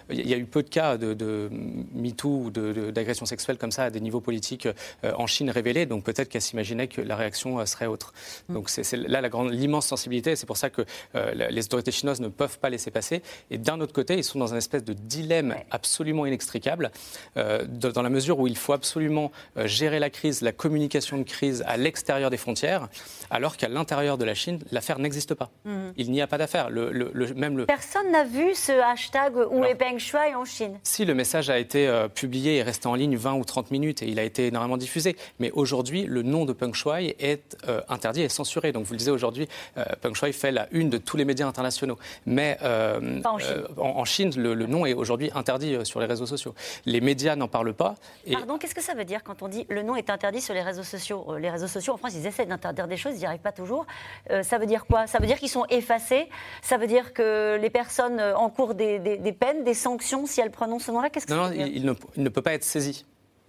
il 0.09 0.27
y 0.27 0.33
a 0.33 0.37
eu 0.37 0.45
peu 0.45 0.63
de 0.63 0.69
cas 0.69 0.97
de, 0.97 1.13
de 1.13 1.49
MeToo 1.93 2.29
ou 2.45 2.49
d'agression 2.49 3.25
sexuelle 3.25 3.57
comme 3.57 3.71
ça 3.71 3.85
à 3.85 3.89
des 3.89 3.99
niveaux 3.99 4.21
politiques 4.21 4.67
euh, 5.03 5.11
en 5.17 5.27
Chine 5.27 5.49
révélés. 5.49 5.85
Donc 5.85 6.03
peut-être 6.03 6.29
qu'elle 6.29 6.41
s'imaginait 6.41 6.87
que 6.87 7.01
la 7.01 7.15
réaction 7.15 7.59
euh, 7.59 7.65
serait 7.65 7.87
autre. 7.87 8.13
Mm. 8.49 8.53
Donc 8.53 8.69
c'est 8.69 8.91
là 8.95 9.21
la 9.21 9.29
grande, 9.29 9.51
l'immense 9.51 9.87
sensibilité. 9.87 10.35
C'est 10.35 10.45
pour 10.45 10.57
ça 10.57 10.69
que 10.69 10.83
les 11.13 11.65
autorités 11.65 11.91
chinoises 11.91 12.21
ne 12.21 12.27
peuvent 12.27 12.59
pas 12.59 12.69
laisser 12.69 12.91
passer. 12.91 13.21
Et 13.51 13.57
d'un 13.57 13.79
autre 13.81 13.93
côté, 13.93 14.15
ils 14.15 14.23
sont 14.23 14.39
dans 14.39 14.53
un 14.53 14.57
espèce 14.57 14.83
de 14.83 14.93
dilemme 14.93 15.55
absolument 15.71 16.25
inextricable, 16.25 16.91
dans 17.35 18.01
la 18.01 18.09
mesure 18.09 18.39
où 18.39 18.47
il 18.47 18.57
faut 18.57 18.73
absolument 18.73 19.31
gérer 19.57 19.99
la 19.99 20.09
crise, 20.09 20.41
la 20.41 20.51
communication 20.51 20.86
de 20.87 21.23
crise 21.23 21.63
à 21.67 21.77
l'extérieur 21.77 22.29
des 22.29 22.37
frontières, 22.37 22.87
alors 23.29 23.57
qu'à 23.57 23.67
l'intérieur 23.67 24.17
de 24.17 24.25
la 24.25 24.33
Chine, 24.33 24.59
l'affaire 24.71 24.99
n'existe 24.99 25.33
pas. 25.33 25.49
Mhm. 25.65 25.93
Il 25.97 26.11
n'y 26.11 26.21
a 26.21 26.27
pas 26.27 26.37
d'affaire. 26.37 26.69
Le, 26.69 27.11
même 27.35 27.57
le... 27.57 27.65
Personne 27.65 28.11
n'a 28.11 28.23
vu 28.23 28.53
ce 28.53 28.71
hashtag 28.71 29.35
où 29.51 29.63
est 29.63 29.75
Peng 29.75 29.97
Shuai 29.97 30.35
en 30.35 30.45
Chine 30.45 30.79
Si, 30.83 31.05
le 31.05 31.13
message 31.13 31.49
a 31.49 31.57
été 31.57 31.87
euh, 31.87 32.07
publié 32.07 32.57
et 32.57 32.63
resté 32.63 32.87
en 32.87 32.95
ligne 32.95 33.15
20 33.15 33.33
ou 33.33 33.43
30 33.43 33.71
minutes 33.71 34.01
et 34.01 34.07
il 34.07 34.19
a 34.19 34.23
été 34.23 34.47
énormément 34.47 34.77
diffusé. 34.77 35.15
Mais 35.39 35.51
aujourd'hui, 35.51 36.05
le 36.05 36.23
nom 36.23 36.45
de 36.45 36.53
Peng 36.53 36.73
Shuai 36.73 37.15
est 37.19 37.57
euh, 37.67 37.81
interdit 37.89 38.21
et 38.21 38.29
censuré. 38.29 38.71
Donc 38.71 38.85
vous 38.85 38.93
le 38.93 38.97
disiez 38.97 39.11
aujourd'hui, 39.11 39.47
euh, 39.77 39.83
Peng 40.01 40.13
Shuai 40.13 40.31
fait 40.31 40.51
la 40.51 40.67
une 40.71 40.89
de 40.89 40.97
tous 40.97 41.17
les 41.17 41.25
médias 41.25 41.47
internationaux. 41.47 41.97
Mais 42.25 42.57
en 42.61 43.37
Chine, 43.37 43.63
en, 43.77 44.05
Chine 44.05 44.31
le, 44.35 44.55
nom 44.65 44.85
est 44.85 44.93
aujourd'hui 44.93 45.31
interdit 45.35 45.85
sur 45.85 45.99
les 45.99 46.05
réseaux 46.05 46.25
sociaux. 46.25 46.53
Les 46.85 47.01
médias 47.01 47.35
n'en 47.35 47.47
parlent 47.47 47.73
pas. 47.73 47.95
Et... 48.25 48.33
Pardon, 48.33 48.57
qu'est-ce 48.57 48.75
que 48.75 48.81
ça 48.81 48.93
veut 48.93 49.05
dire 49.05 49.23
quand 49.23 49.41
on 49.41 49.47
dit 49.47 49.65
le 49.69 49.83
nom 49.83 49.95
est 49.95 50.09
interdit 50.09 50.41
sur 50.41 50.53
les 50.53 50.61
réseaux 50.61 50.66
réseaux 50.67 50.83
sociaux. 50.83 51.25
Euh, 51.29 51.39
les 51.39 51.49
réseaux 51.49 51.67
sociaux, 51.67 51.93
en 51.93 51.97
France, 51.97 52.13
ils 52.15 52.25
essaient 52.25 52.45
d'interdire 52.45 52.87
des 52.87 52.97
choses, 52.97 53.13
ils 53.15 53.19
n'y 53.19 53.25
arrivent 53.25 53.39
pas 53.39 53.51
toujours. 53.51 53.85
Euh, 54.29 54.43
ça 54.43 54.57
veut 54.57 54.65
dire 54.65 54.85
quoi? 54.85 55.07
Ça 55.07 55.19
veut 55.19 55.27
dire 55.27 55.37
qu'ils 55.37 55.49
sont 55.49 55.65
effacés 55.69 56.29
Ça 56.61 56.77
veut 56.77 56.87
dire 56.87 57.13
que 57.13 57.57
les 57.59 57.69
personnes 57.69 58.21
encourent 58.21 58.75
des, 58.75 58.99
des, 58.99 59.33
peines, 59.33 59.63
des 59.63 59.73
sanctions 59.73 60.25
si 60.25 60.41
elles 60.41 60.51
prononcent 60.51 60.85
ce 60.85 60.91
nom-là? 60.91 61.09
Qu'est-ce 61.09 61.27
que 61.27 61.33
Non, 61.33 61.51
il, 61.51 61.85
ne, 61.85 61.93
il 62.15 62.23
ne 62.23 62.29
peut 62.29 62.41
pas 62.41 62.53
être 62.53 62.63
saisi. 62.63 63.05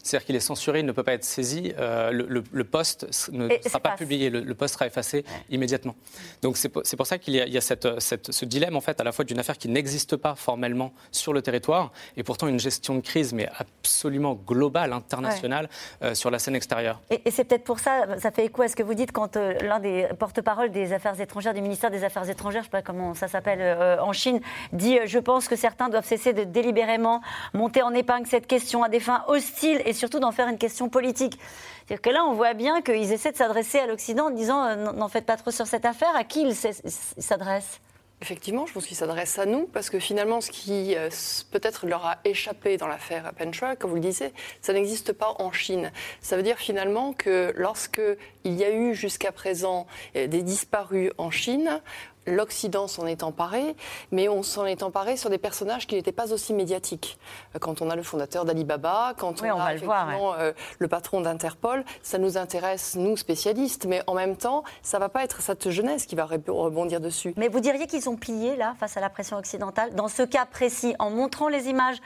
C'est-à-dire 0.09 0.27
qu'il 0.27 0.37
est 0.37 0.41
censuré, 0.41 0.81
il 0.81 0.87
ne 0.87 0.93
peut 0.93 1.03
pas 1.03 1.13
être 1.13 1.25
saisi. 1.25 1.73
Euh, 1.79 2.11
le, 2.11 2.65
poste 2.65 3.31
ne 3.31 3.49
sera 3.63 3.79
pas 3.79 3.91
publié, 3.91 4.31
le, 4.31 4.55
poste 4.55 4.75
sera 4.75 4.87
effacé 4.87 5.23
immédiatement. 5.51 5.95
Donc 6.41 6.57
c'est 6.57 6.71
pour, 6.71 7.07
ça 7.07 7.19
qu'il 7.19 7.35
y 7.35 7.59
a, 7.59 7.61
ce 7.61 8.45
dilemme 8.47 8.75
en 8.75 8.81
fait 8.81 9.01
à 9.01 9.05
la 9.05 9.13
fois 9.13 9.27
d'une 9.27 9.39
affaire 9.39 9.59
qui 9.59 9.69
n'existe 9.69 10.17
pas 10.17 10.35
formellement 10.35 10.93
sur 11.13 11.35
le 11.35 11.43
territoire 11.43 11.93
et 12.17 12.23
pourtant 12.23 12.49
une 12.49 12.59
gestion 12.59 12.95
de 12.95 13.01
crise 13.01 13.35
mais 13.35 13.51
absolument 13.59 14.35
globale, 14.35 14.95
internationale 14.95 15.69
euh, 16.03 16.15
sur 16.15 16.31
la 16.31 16.39
scène 16.39 16.57
extérieure. 16.57 17.01
Et, 17.11 17.31
c'est 17.31 17.45
peut-être 17.45 17.65
pour 17.65 17.79
ça, 17.79 18.19
ça 18.19 18.31
fait 18.31 18.47
écho 18.47 18.63
à 18.63 18.69
ce 18.69 18.77
que 18.77 18.83
vous 18.83 18.95
dites 18.95 19.13
quand 19.13 19.37
euh, 19.37 19.53
l'un 19.61 19.79
des 19.79 20.09
porte-parole 20.19 20.71
des 20.71 20.95
Affaires 20.95 21.21
étrangères 21.21 21.53
du 21.53 21.61
ministère 21.61 21.91
des 21.91 22.03
Affaires 22.03 22.29
étrangères, 22.29 22.63
je 22.63 22.69
ne 22.69 22.71
sais 22.71 22.79
pas 22.79 22.83
comment 22.83 23.13
ça 23.13 23.29
s'appelle 23.29 23.99
en 24.01 24.13
Chine, 24.15 24.41
dit 24.73 24.99
je 25.05 25.19
pense 25.19 25.49
que 25.49 25.57
certains 25.57 25.91
doivent 25.91 26.07
cesser 26.07 26.33
de 26.33 26.45
délibérément 26.45 27.21
monter 27.53 27.83
en 27.83 27.93
épingle 27.93 28.27
cette 28.27 28.47
question 28.47 28.83
à 28.83 28.89
des 28.89 29.01
fins 29.01 29.25
hostiles 29.29 29.83
et 29.85 29.98
surtout 29.99 30.21
d'en 30.21 30.33
faire 30.33 30.49
une 30.49 30.59
question 30.59 30.89
politique. 30.89 31.39
C'est-à-dire 31.87 32.03
que 32.03 32.11
là, 32.11 32.25
on 32.25 32.35
voit 32.35 32.55
bien 32.55 32.81
qu'ils 32.83 33.13
essaient 33.13 33.33
de 33.33 33.37
s'adresser 33.37 33.79
à 33.79 33.87
l'Occident 33.87 34.27
en 34.27 34.31
disant 34.31 34.65
euh, 34.65 34.93
n'en 34.93 35.09
faites 35.09 35.27
pas 35.27 35.37
trop 35.37 35.51
sur 35.51 35.67
cette 35.67 35.85
affaire. 35.85 36.15
À 36.17 36.25
qui 36.25 36.43
ils 36.43 36.55
s'adressent? 36.55 37.81
Effectivement, 38.21 38.67
je 38.67 38.73
pense 38.73 38.85
qu'ils 38.85 38.97
s'adressent 38.97 39.39
à 39.39 39.47
nous 39.47 39.67
parce 39.67 39.91
que 39.91 40.01
finalement, 40.01 40.41
ce 40.41 40.51
qui 40.51 40.97
euh, 40.97 41.09
peut-être 41.53 41.87
leur 41.87 42.05
a 42.05 42.19
échappé 42.25 42.77
dans 42.77 42.89
l'affaire 42.89 43.33
Penchua, 43.39 43.77
comme 43.77 43.91
vous 43.91 43.97
le 43.97 44.03
disiez, 44.03 44.33
ça 44.61 44.73
n'existe 44.73 45.13
pas 45.13 45.37
en 45.39 45.53
Chine. 45.53 45.93
Ça 46.21 46.37
veut 46.37 46.43
dire 46.43 46.59
finalement 46.59 47.13
que 47.13 47.53
lorsque 47.57 48.03
il 48.43 48.55
y 48.55 48.65
a 48.65 48.73
eu 48.73 48.93
jusqu'à 48.93 49.31
présent 49.31 49.87
euh, 50.17 50.27
des 50.27 50.43
disparus 50.43 51.13
en 51.17 51.31
Chine, 51.31 51.81
l'Occident 52.27 52.87
s'en 52.89 53.07
est 53.07 53.23
emparé, 53.23 53.75
mais 54.13 54.29
on 54.29 54.43
s'en 54.43 54.67
est 54.67 54.83
emparé 54.83 55.17
sur 55.17 55.31
des 55.31 55.39
personnages 55.39 55.87
qui 55.87 55.95
n'étaient 55.95 56.13
pas 56.13 56.33
aussi 56.33 56.53
médiatiques. 56.53 57.19
Euh, 57.55 57.59
quand 57.59 57.83
on 57.83 57.91
a 57.91 57.97
le 57.97 58.03
fondateur 58.03 58.45
d'Alibaba, 58.45 59.15
quand 59.17 59.43
on, 59.43 59.59
a 59.59 59.75
le, 59.75 59.81
euh, 59.89 60.53
le, 60.79 60.89
patron 60.89 61.21
d'Interpol, 61.21 61.85
ça 62.03 62.19
nous 62.19 62.37
intéresse, 62.37 62.97
nous 62.97 63.17
spécialistes, 63.17 63.87
mais 63.87 64.03
en 64.07 64.15
même 64.15 64.37
temps, 64.37 64.65
ça 64.83 64.99
ne 64.99 65.03
va 65.03 65.09
pas 65.09 65.25
être 65.25 65.41
cette 65.41 65.71
jeunesse 65.71 66.07
qui 66.07 66.15
va 66.15 66.25
rebondir 66.27 67.01
dessus. 67.01 67.35
Mais 67.37 67.49
vous 67.49 67.61
diriez 67.61 67.87
qu'ils 67.87 68.09
ont 68.09 68.17
plié, 68.17 68.57
là, 68.57 68.75
face 68.79 68.97
à 68.97 69.01
la 69.01 69.11
pression 69.11 69.37
occidentale, 69.37 69.95
dans 69.95 70.09
ce 70.09 70.23
cas 70.23 70.47
précis, 70.47 70.95
en 70.99 71.11
montrant 71.11 71.49
les 71.49 71.69
images, 71.69 71.99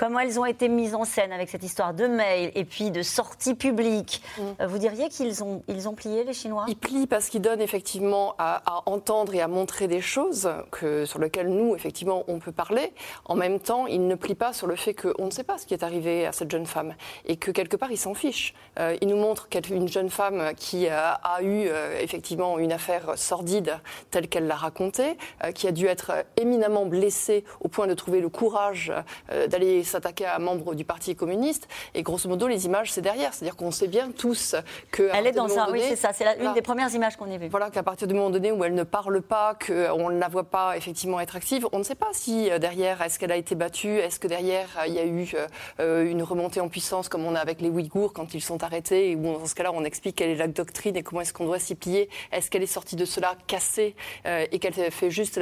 comment 0.00 0.20
elles 0.20 0.40
ont 0.40 0.46
été 0.46 0.70
mises 0.70 0.94
en 0.94 1.04
scène 1.04 1.30
avec 1.30 1.50
cette 1.50 1.62
histoire 1.62 1.92
de 1.92 2.06
mail 2.06 2.52
et 2.54 2.64
puis 2.64 2.90
de 2.90 3.02
sortie 3.02 3.54
publique, 3.54 4.22
mm. 4.38 4.42
euh, 4.62 4.66
vous 4.66 4.78
diriez 4.78 5.10
qu'ils 5.10 5.44
ont, 5.44 5.62
ils 5.68 5.90
ont 5.90 5.94
plié, 5.94 6.24
les 6.24 6.32
Chinois? 6.32 6.64
Ils 6.68 6.76
plient 6.76 7.06
parce 7.06 7.28
qu'ils 7.28 7.42
donnent 7.42 7.60
effectivement 7.60 8.34
à, 8.38 8.62
à 8.64 8.82
entendre 8.86 9.34
et 9.34 9.42
à 9.42 9.46
montrer 9.46 9.88
des 9.88 10.00
choses 10.00 10.50
que, 10.70 11.04
sur 11.04 11.18
lesquelles 11.18 11.50
nous, 11.50 11.74
effectivement, 11.76 12.24
on 12.28 12.38
peut 12.38 12.50
parler. 12.50 12.94
En 13.26 13.34
même 13.34 13.60
temps, 13.60 13.86
il 13.86 14.06
ne 14.06 14.14
plie 14.14 14.34
pas 14.34 14.54
sur 14.54 14.66
le 14.66 14.74
fait 14.74 14.94
qu'on 14.94 15.26
ne 15.26 15.30
sait 15.30 15.44
pas 15.44 15.58
ce 15.58 15.66
qui 15.66 15.74
est 15.74 15.82
arrivé 15.82 16.24
à 16.26 16.32
cette 16.32 16.50
jeune 16.50 16.64
femme 16.64 16.94
et 17.26 17.36
que 17.36 17.50
quelque 17.50 17.76
part, 17.76 17.92
il 17.92 17.98
s'en 17.98 18.14
fiche. 18.14 18.54
Euh, 18.78 18.96
il 19.02 19.08
nous 19.08 19.18
montre 19.18 19.48
une 19.70 19.88
jeune 19.88 20.08
femme 20.08 20.54
qui 20.56 20.88
a, 20.88 21.10
a 21.12 21.42
eu 21.42 21.66
euh, 21.68 22.00
effectivement 22.00 22.58
une 22.58 22.72
affaire 22.72 23.18
sordide 23.18 23.78
telle 24.10 24.28
qu'elle 24.28 24.46
l'a 24.46 24.56
racontée, 24.56 25.18
euh, 25.44 25.52
qui 25.52 25.68
a 25.68 25.72
dû 25.72 25.84
être 25.84 26.24
éminemment 26.38 26.86
blessée 26.86 27.44
au 27.60 27.68
point 27.68 27.86
de 27.86 27.92
trouver 27.92 28.22
le 28.22 28.30
courage 28.30 28.90
d'aller 29.48 29.84
s'attaquer 29.90 30.24
à 30.24 30.36
un 30.36 30.38
membre 30.38 30.74
du 30.74 30.84
Parti 30.84 31.14
communiste. 31.14 31.68
Et 31.94 32.02
grosso 32.02 32.28
modo, 32.28 32.46
les 32.46 32.66
images, 32.66 32.92
c'est 32.92 33.00
derrière. 33.00 33.34
C'est-à-dire 33.34 33.56
qu'on 33.56 33.70
sait 33.70 33.88
bien 33.88 34.10
tous 34.16 34.54
que. 34.90 35.10
Elle 35.12 35.26
est 35.26 35.32
dans 35.32 35.58
un. 35.58 35.70
Oui, 35.70 35.82
c'est 35.86 35.96
ça. 35.96 36.12
C'est 36.12 36.26
une 36.40 36.54
des 36.54 36.62
premières 36.62 36.92
images 36.94 37.16
qu'on 37.16 37.30
ait 37.30 37.38
vues. 37.38 37.48
Voilà, 37.48 37.70
qu'à 37.70 37.82
partir 37.82 38.08
du 38.08 38.14
moment 38.14 38.30
donné 38.30 38.52
où 38.52 38.64
elle 38.64 38.74
ne 38.74 38.82
parle 38.82 39.22
pas, 39.22 39.54
qu'on 39.54 40.10
ne 40.10 40.18
la 40.18 40.28
voit 40.28 40.44
pas 40.44 40.76
effectivement 40.76 41.20
être 41.20 41.36
active. 41.36 41.66
On 41.72 41.78
ne 41.78 41.84
sait 41.84 41.94
pas 41.94 42.08
si 42.12 42.50
euh, 42.50 42.58
derrière, 42.58 43.02
est-ce 43.02 43.18
qu'elle 43.18 43.32
a 43.32 43.36
été 43.36 43.54
battue, 43.54 43.98
est-ce 43.98 44.20
que 44.20 44.28
derrière, 44.28 44.68
euh, 44.78 44.86
il 44.86 44.94
y 44.94 44.98
a 44.98 45.06
eu 45.06 45.32
euh, 45.80 46.04
une 46.04 46.22
remontée 46.22 46.60
en 46.60 46.68
puissance 46.68 47.08
comme 47.08 47.24
on 47.24 47.34
a 47.34 47.40
avec 47.40 47.60
les 47.60 47.68
Ouïghours 47.68 48.12
quand 48.12 48.34
ils 48.34 48.40
sont 48.40 48.62
arrêtés, 48.62 49.16
ou 49.16 49.22
dans 49.22 49.46
ce 49.46 49.54
cas-là, 49.54 49.72
on 49.74 49.84
explique 49.84 50.16
quelle 50.16 50.30
est 50.30 50.36
la 50.36 50.48
doctrine 50.48 50.96
et 50.96 51.02
comment 51.02 51.20
est-ce 51.20 51.32
qu'on 51.32 51.46
doit 51.46 51.58
s'y 51.58 51.74
plier. 51.74 52.08
Est-ce 52.32 52.50
qu'elle 52.50 52.62
est 52.62 52.66
sortie 52.66 52.96
de 52.96 53.04
cela 53.04 53.34
cassée 53.46 53.94
et 54.24 54.58
qu'elle 54.58 54.74
fait 54.74 55.10
juste 55.10 55.40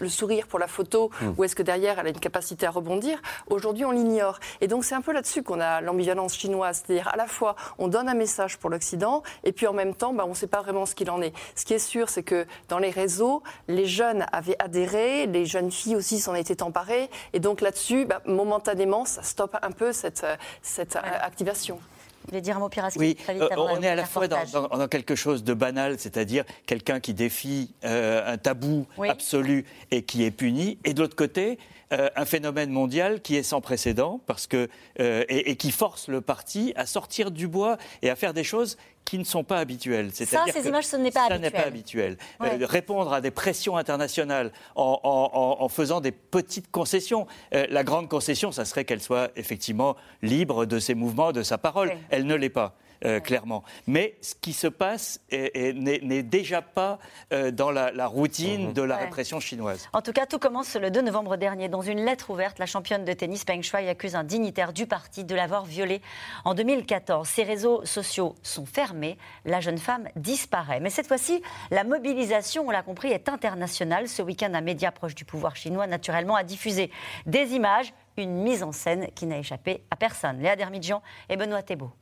le 0.00 0.08
sourire 0.08 0.46
pour 0.46 0.58
la 0.58 0.66
photo, 0.66 1.10
hmm. 1.20 1.34
ou 1.36 1.44
est-ce 1.44 1.54
que 1.54 1.62
derrière, 1.62 1.98
elle 1.98 2.06
a 2.06 2.10
une 2.10 2.20
capacité 2.20 2.66
à 2.66 2.70
rebondir? 2.70 3.20
Aujourd'hui, 3.48 3.69
on 3.84 3.90
l'ignore. 3.90 4.38
Et 4.60 4.68
donc, 4.68 4.84
c'est 4.84 4.94
un 4.94 5.00
peu 5.00 5.12
là-dessus 5.12 5.42
qu'on 5.42 5.60
a 5.60 5.80
l'ambivalence 5.80 6.36
chinoise, 6.36 6.82
c'est-à-dire 6.84 7.08
à 7.08 7.16
la 7.16 7.26
fois, 7.26 7.56
on 7.78 7.88
donne 7.88 8.08
un 8.08 8.14
message 8.14 8.58
pour 8.58 8.70
l'Occident, 8.70 9.22
et 9.44 9.52
puis 9.52 9.66
en 9.66 9.72
même 9.72 9.94
temps, 9.94 10.12
bah, 10.12 10.24
on 10.26 10.30
ne 10.30 10.34
sait 10.34 10.46
pas 10.46 10.62
vraiment 10.62 10.86
ce 10.86 10.94
qu'il 10.94 11.10
en 11.10 11.22
est. 11.22 11.32
Ce 11.54 11.64
qui 11.64 11.74
est 11.74 11.78
sûr, 11.78 12.08
c'est 12.08 12.22
que 12.22 12.46
dans 12.68 12.78
les 12.78 12.90
réseaux, 12.90 13.42
les 13.68 13.86
jeunes 13.86 14.26
avaient 14.32 14.56
adhéré, 14.58 15.26
les 15.26 15.46
jeunes 15.46 15.70
filles 15.70 15.96
aussi 15.96 16.18
s'en 16.18 16.34
étaient 16.34 16.62
emparées. 16.62 17.10
Et 17.32 17.40
donc 17.40 17.60
là-dessus, 17.60 18.04
bah, 18.04 18.20
momentanément, 18.26 19.04
ça 19.04 19.22
stoppe 19.22 19.56
un 19.62 19.70
peu 19.70 19.92
cette, 19.92 20.26
cette 20.62 20.96
euh, 20.96 21.00
activation. 21.20 21.78
Vous 22.22 22.32
voulez 22.32 22.42
dire 22.42 22.56
un 22.56 22.60
mot, 22.60 22.70
Oui, 22.96 23.16
euh, 23.30 23.48
on 23.56 23.80
est 23.80 23.88
à 23.88 23.94
la 23.94 24.04
fois 24.04 24.28
dans, 24.28 24.88
quelque 24.88 25.14
chose 25.14 25.42
de 25.42 25.54
banal, 25.54 25.98
c'est-à-dire 25.98 26.44
quelqu'un 26.66 27.00
qui 27.00 27.14
défie 27.14 27.72
euh, 27.84 28.34
un 28.34 28.36
tabou 28.36 28.86
absolu 29.08 29.64
et 29.90 30.02
qui 30.02 30.24
est 30.24 30.30
puni, 30.30 30.78
et 30.84 30.92
de 30.92 31.00
l'autre 31.00 31.16
côté, 31.16 31.58
un 31.90 32.24
phénomène 32.24 32.70
mondial 32.70 33.20
qui 33.20 33.36
est 33.36 33.42
sans 33.42 33.60
précédent 33.60 34.20
parce 34.26 34.46
que, 34.46 34.68
et, 34.98 35.50
et, 35.50 35.56
qui 35.56 35.70
force 35.70 36.08
le 36.08 36.20
parti 36.20 36.72
à 36.76 36.86
sortir 36.86 37.30
du 37.30 37.48
bois 37.48 37.78
et 38.02 38.10
à 38.10 38.16
faire 38.16 38.32
des 38.32 38.44
choses 38.44 38.76
qui 39.10 39.18
ne 39.18 39.24
sont 39.24 39.42
pas 39.42 39.58
habituelles. 39.58 40.12
Ça, 40.12 40.44
ces 40.52 40.68
images, 40.68 40.86
ce 40.86 40.96
n'est 40.96 41.10
pas 41.10 41.26
ça 41.26 41.36
n'est 41.36 41.50
pas 41.50 41.66
habituel. 41.66 42.16
Euh, 42.42 42.58
répondre 42.60 43.12
à 43.12 43.20
des 43.20 43.32
pressions 43.32 43.76
internationales 43.76 44.52
en, 44.76 45.68
faisant 45.68 46.00
des 46.00 46.12
petites 46.12 46.70
concessions. 46.70 47.26
Euh, 47.52 47.66
la 47.70 47.82
grande 47.82 48.08
concession, 48.08 48.52
ça 48.52 48.64
serait 48.64 48.84
qu'elle 48.84 49.00
soit 49.00 49.32
effectivement 49.34 49.96
libre 50.22 50.64
de 50.64 50.78
ses 50.78 50.94
mouvements, 50.94 51.32
de 51.32 51.42
sa 51.42 51.58
parole. 51.58 51.90
Elle 52.10 52.24
ne 52.24 52.36
l'est 52.36 52.50
pas. 52.50 52.76
Euh, 53.04 53.18
clairement. 53.18 53.64
Mais 53.86 54.16
ce 54.20 54.34
qui 54.34 54.52
se 54.52 54.66
passe 54.66 55.20
n'est 55.30 56.22
déjà 56.22 56.60
pas 56.60 56.98
euh, 57.32 57.50
dans 57.50 57.70
la, 57.70 58.06
routine 58.06 58.68
mhm. 58.68 58.72
de 58.74 58.82
la 58.82 58.96
répression 58.96 59.40
chinoise. 59.40 59.88
En 59.92 60.02
tout 60.02 60.12
cas, 60.12 60.26
tout 60.26 60.38
commence 60.38 60.76
le 60.76 60.90
2 60.90 61.00
novembre 61.00 61.36
dernier. 61.36 61.68
Dans 61.68 61.80
une 61.80 62.04
lettre 62.04 62.30
ouverte, 62.30 62.58
la 62.58 62.66
championne 62.66 63.04
de 63.04 63.12
tennis 63.12 63.44
Peng 63.44 63.62
Shuai 63.62 63.88
accuse 63.88 64.16
un 64.16 64.24
dignitaire 64.24 64.72
du 64.72 64.86
parti 64.86 65.24
de 65.24 65.34
l'avoir 65.34 65.64
violée 65.64 66.02
en 66.44 66.54
2014. 66.54 67.26
Ses 67.26 67.42
réseaux 67.42 67.84
sociaux 67.84 68.34
sont 68.42 68.66
fermés. 68.66 69.16
La 69.46 69.60
jeune 69.60 69.78
femme 69.78 70.08
disparaît. 70.16 70.80
Mais 70.80 70.90
cette 70.90 71.06
fois-ci, 71.06 71.42
la 71.70 71.84
mobilisation, 71.84 72.64
on 72.66 72.70
l'a 72.70 72.82
compris, 72.82 73.12
est 73.12 73.30
internationale. 73.30 74.08
Ce 74.08 74.20
week-end, 74.20 74.52
un 74.52 74.60
média 74.60 74.92
proche 74.92 75.14
du 75.14 75.24
pouvoir 75.24 75.56
chinois, 75.56 75.86
naturellement, 75.86 76.36
a 76.36 76.44
diffusé 76.44 76.90
des 77.24 77.54
images, 77.54 77.94
une 78.18 78.42
mise 78.42 78.62
en 78.62 78.72
scène 78.72 79.08
qui 79.14 79.24
n'a 79.24 79.38
échappé 79.38 79.84
à 79.90 79.96
personne. 79.96 80.40
Léa 80.40 80.56
Dermidjian 80.56 81.02
et 81.30 81.36
Benoît 81.36 81.62
Thébault. 81.62 81.92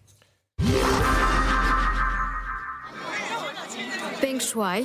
Peng 4.21 4.41
Shuai, 4.41 4.85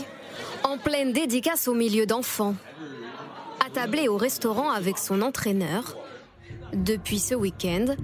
en 0.63 0.77
pleine 0.77 1.11
dédicace 1.11 1.67
au 1.67 1.73
milieu 1.73 2.05
d'enfants, 2.05 2.55
attablé 3.65 4.07
au 4.07 4.15
restaurant 4.15 4.69
avec 4.69 4.97
son 4.97 5.21
entraîneur. 5.21 5.97
Depuis 6.73 7.19
ce 7.19 7.33
week-end, 7.33 7.95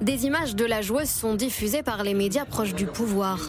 des 0.00 0.26
images 0.26 0.54
de 0.54 0.64
la 0.64 0.82
joueuse 0.82 1.10
sont 1.10 1.34
diffusées 1.34 1.82
par 1.82 2.04
les 2.04 2.14
médias 2.14 2.44
proches 2.44 2.74
du 2.74 2.86
pouvoir. 2.86 3.40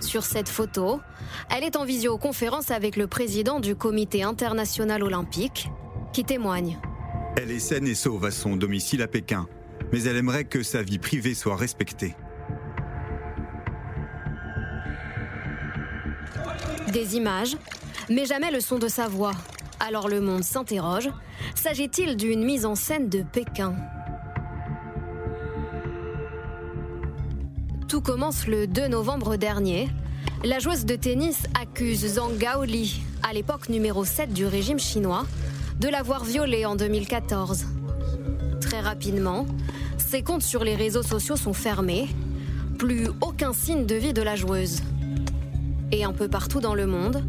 Sur 0.00 0.24
cette 0.24 0.48
photo, 0.48 1.00
elle 1.50 1.64
est 1.64 1.76
en 1.76 1.84
visioconférence 1.84 2.70
avec 2.70 2.96
le 2.96 3.06
président 3.06 3.60
du 3.60 3.74
comité 3.74 4.22
international 4.22 5.02
olympique, 5.02 5.70
qui 6.12 6.24
témoigne. 6.24 6.78
Elle 7.36 7.50
est 7.50 7.60
saine 7.60 7.86
et 7.86 7.94
sauve 7.94 8.26
à 8.26 8.30
son 8.30 8.56
domicile 8.56 9.00
à 9.00 9.08
Pékin 9.08 9.48
mais 9.92 10.02
elle 10.04 10.16
aimerait 10.16 10.44
que 10.44 10.62
sa 10.62 10.82
vie 10.82 10.98
privée 10.98 11.34
soit 11.34 11.56
respectée. 11.56 12.16
Des 16.92 17.16
images, 17.16 17.56
mais 18.10 18.26
jamais 18.26 18.50
le 18.50 18.60
son 18.60 18.78
de 18.78 18.88
sa 18.88 19.08
voix. 19.08 19.32
Alors 19.80 20.08
le 20.08 20.20
monde 20.20 20.44
s'interroge, 20.44 21.10
s'agit-il 21.54 22.16
d'une 22.16 22.44
mise 22.44 22.66
en 22.66 22.74
scène 22.74 23.08
de 23.08 23.22
Pékin? 23.22 23.74
Tout 27.88 28.00
commence 28.00 28.46
le 28.46 28.66
2 28.66 28.88
novembre 28.88 29.36
dernier. 29.36 29.88
La 30.44 30.58
joueuse 30.58 30.86
de 30.86 30.96
tennis 30.96 31.44
accuse 31.60 32.14
Zhang 32.14 32.36
Gaoli, 32.38 33.02
à 33.22 33.32
l'époque 33.32 33.68
numéro 33.68 34.04
7 34.04 34.32
du 34.32 34.46
régime 34.46 34.78
chinois, 34.78 35.26
de 35.78 35.88
l'avoir 35.88 36.24
violée 36.24 36.64
en 36.64 36.74
2014. 36.74 37.66
Très 38.60 38.80
rapidement, 38.80 39.46
ses 40.12 40.22
comptes 40.22 40.42
sur 40.42 40.62
les 40.62 40.74
réseaux 40.74 41.02
sociaux 41.02 41.36
sont 41.36 41.54
fermés. 41.54 42.06
Plus 42.78 43.08
aucun 43.22 43.54
signe 43.54 43.86
de 43.86 43.94
vie 43.94 44.12
de 44.12 44.20
la 44.20 44.36
joueuse. 44.36 44.82
Et 45.90 46.04
un 46.04 46.12
peu 46.12 46.28
partout 46.28 46.60
dans 46.60 46.74
le 46.74 46.86
monde, 46.86 47.24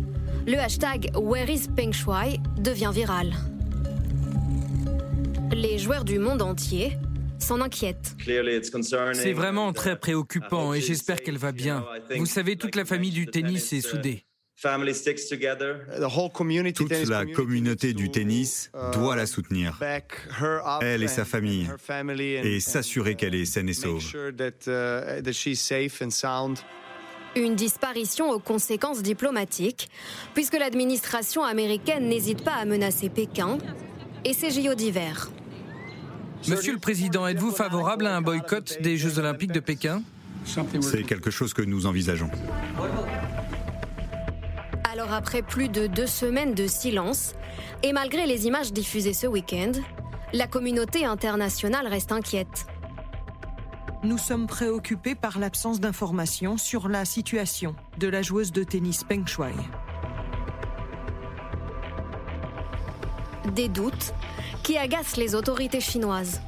le 0.45 0.57
hashtag 0.57 1.09
Where 1.15 1.49
is 1.49 1.69
Peng 1.73 1.93
Shuai 1.93 2.41
devient 2.57 2.91
viral. 2.93 3.31
Les 5.53 5.77
joueurs 5.77 6.03
du 6.03 6.19
monde 6.19 6.41
entier 6.41 6.97
s'en 7.39 7.61
inquiète. 7.61 8.17
C'est 9.13 9.31
vraiment 9.31 9.71
très 9.71 9.97
préoccupant 9.97 10.73
et 10.73 10.81
j'espère 10.81 11.23
qu'elle 11.23 11.37
va 11.37 11.53
bien. 11.53 11.85
Vous 12.17 12.25
savez, 12.25 12.57
toute 12.57 12.75
la 12.75 12.83
famille 12.83 13.11
du 13.11 13.27
tennis 13.27 13.71
est 13.71 13.79
soudée. 13.79 14.25
Toute 16.75 17.09
la 17.09 17.25
communauté 17.25 17.93
du 17.93 18.11
tennis 18.11 18.71
doit 18.93 19.15
la 19.15 19.25
soutenir, 19.25 19.79
elle 20.81 21.03
et 21.03 21.07
sa 21.07 21.25
famille, 21.25 21.69
et 22.43 22.59
s'assurer 22.59 23.15
qu'elle 23.15 23.35
est 23.35 23.45
saine 23.45 23.69
et 23.69 23.73
sauve. 23.73 24.03
Une 27.35 27.55
disparition 27.55 28.29
aux 28.29 28.39
conséquences 28.39 29.01
diplomatiques, 29.01 29.89
puisque 30.35 30.53
l'administration 30.53 31.43
américaine 31.43 32.07
n'hésite 32.07 32.43
pas 32.43 32.53
à 32.53 32.65
menacer 32.65 33.09
Pékin 33.09 33.57
et 34.23 34.33
ses 34.33 34.51
JO 34.51 34.75
d'hiver. 34.75 35.31
Monsieur 36.47 36.73
le 36.73 36.79
Président, 36.79 37.27
êtes-vous 37.27 37.51
favorable 37.51 38.05
à 38.05 38.15
un 38.15 38.21
boycott 38.21 38.77
des 38.81 38.97
Jeux 38.97 39.17
olympiques 39.17 39.51
de 39.51 39.59
Pékin? 39.59 40.03
C'est 40.45 41.03
quelque 41.03 41.31
chose 41.31 41.53
que 41.53 41.63
nous 41.63 41.85
envisageons. 41.85 42.29
Alors 44.93 45.11
après 45.11 45.41
plus 45.41 45.69
de 45.69 45.87
deux 45.87 46.05
semaines 46.05 46.53
de 46.53 46.67
silence, 46.67 47.33
et 47.81 47.93
malgré 47.93 48.27
les 48.27 48.45
images 48.45 48.71
diffusées 48.71 49.13
ce 49.13 49.25
week-end, 49.25 49.71
la 50.33 50.45
communauté 50.45 51.03
internationale 51.03 51.87
reste 51.87 52.11
inquiète. 52.11 52.67
Nous 54.03 54.19
sommes 54.19 54.45
préoccupés 54.45 55.15
par 55.15 55.39
l'absence 55.39 55.79
d'informations 55.79 56.57
sur 56.59 56.89
la 56.89 57.05
situation 57.05 57.75
de 57.97 58.07
la 58.07 58.21
joueuse 58.21 58.51
de 58.51 58.63
tennis 58.63 59.03
Peng 59.03 59.25
Shuai. 59.25 59.55
Des 63.55 63.69
doutes 63.69 64.13
qui 64.61 64.77
agacent 64.77 65.17
les 65.17 65.33
autorités 65.33 65.81
chinoises. 65.81 66.39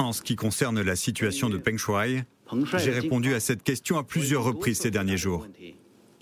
En 0.00 0.12
ce 0.12 0.22
qui 0.22 0.34
concerne 0.34 0.82
la 0.82 0.96
situation 0.96 1.48
de 1.48 1.56
Peng 1.56 1.78
Shuai, 1.78 2.24
j'ai 2.78 2.90
répondu 2.90 3.34
à 3.34 3.40
cette 3.40 3.62
question 3.62 3.98
à 3.98 4.04
plusieurs 4.04 4.44
reprises 4.44 4.80
ces 4.80 4.90
derniers 4.90 5.16
jours. 5.16 5.46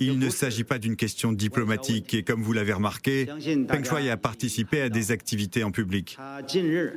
Il 0.03 0.19
ne 0.19 0.31
s'agit 0.31 0.65
pas 0.65 0.79
d'une 0.79 0.97
question 0.97 1.31
diplomatique 1.31 2.15
et 2.15 2.23
comme 2.23 2.43
vous 2.43 2.55
l'avez 2.55 2.73
remarqué, 2.73 3.27
Peng 3.69 3.85
Shuai 3.85 4.09
a 4.09 4.17
participé 4.17 4.81
à 4.81 4.89
des 4.89 5.11
activités 5.11 5.63
en 5.63 5.71
public. 5.71 6.17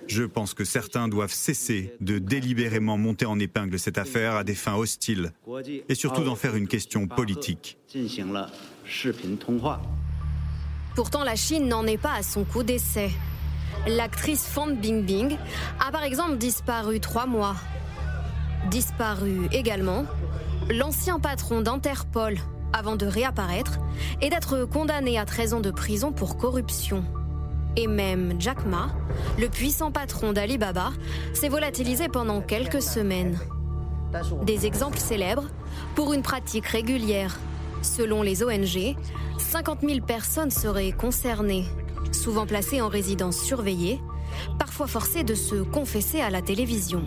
Je 0.07 0.23
pense 0.23 0.53
que 0.53 0.63
certains 0.63 1.09
doivent 1.09 1.33
cesser 1.33 1.93
de 1.99 2.17
délibérément 2.17 2.97
monter 2.97 3.25
en 3.25 3.37
épingle 3.39 3.77
cette 3.77 3.97
affaire 3.97 4.35
à 4.35 4.45
des 4.45 4.55
fins 4.55 4.75
hostiles 4.75 5.33
et 5.89 5.95
surtout 5.95 6.23
d'en 6.23 6.35
faire 6.35 6.55
une 6.55 6.67
question 6.69 7.07
politique. 7.07 7.77
Pourtant, 10.95 11.23
la 11.25 11.35
Chine 11.35 11.67
n'en 11.67 11.85
est 11.85 11.97
pas 11.97 12.13
à 12.13 12.23
son 12.23 12.45
coup 12.45 12.63
d'essai. 12.63 13.11
L'actrice 13.85 14.45
Fan 14.45 14.77
Bingbing 14.77 15.35
a 15.85 15.91
par 15.91 16.03
exemple 16.03 16.37
disparu 16.37 17.01
trois 17.01 17.25
mois. 17.25 17.57
Disparu 18.69 19.47
également 19.51 20.05
l'ancien 20.69 21.19
patron 21.19 21.61
d'Interpol 21.61 22.37
avant 22.71 22.95
de 22.95 23.05
réapparaître 23.05 23.79
et 24.21 24.29
d'être 24.29 24.65
condamné 24.65 25.19
à 25.19 25.25
13 25.25 25.53
ans 25.55 25.59
de 25.59 25.71
prison 25.71 26.11
pour 26.11 26.37
corruption. 26.37 27.03
Et 27.75 27.87
même 27.87 28.35
Jack 28.39 28.65
Ma, 28.65 28.89
le 29.37 29.47
puissant 29.49 29.91
patron 29.91 30.31
d'Alibaba, 30.31 30.91
s'est 31.33 31.49
volatilisé 31.49 32.07
pendant 32.07 32.41
quelques 32.41 32.81
semaines. 32.81 33.37
Des 34.43 34.65
exemples 34.65 34.99
célèbres 34.99 35.49
pour 35.95 36.13
une 36.13 36.21
pratique 36.21 36.67
régulière. 36.67 37.39
Selon 37.81 38.21
les 38.21 38.43
ONG, 38.43 38.95
50 39.39 39.79
000 39.81 40.05
personnes 40.05 40.51
seraient 40.51 40.91
concernées, 40.91 41.65
souvent 42.11 42.45
placées 42.45 42.81
en 42.81 42.87
résidence 42.87 43.37
surveillée, 43.37 43.99
parfois 44.57 44.87
forcées 44.87 45.23
de 45.23 45.35
se 45.35 45.55
confesser 45.55 46.21
à 46.21 46.29
la 46.29 46.41
télévision. 46.41 47.03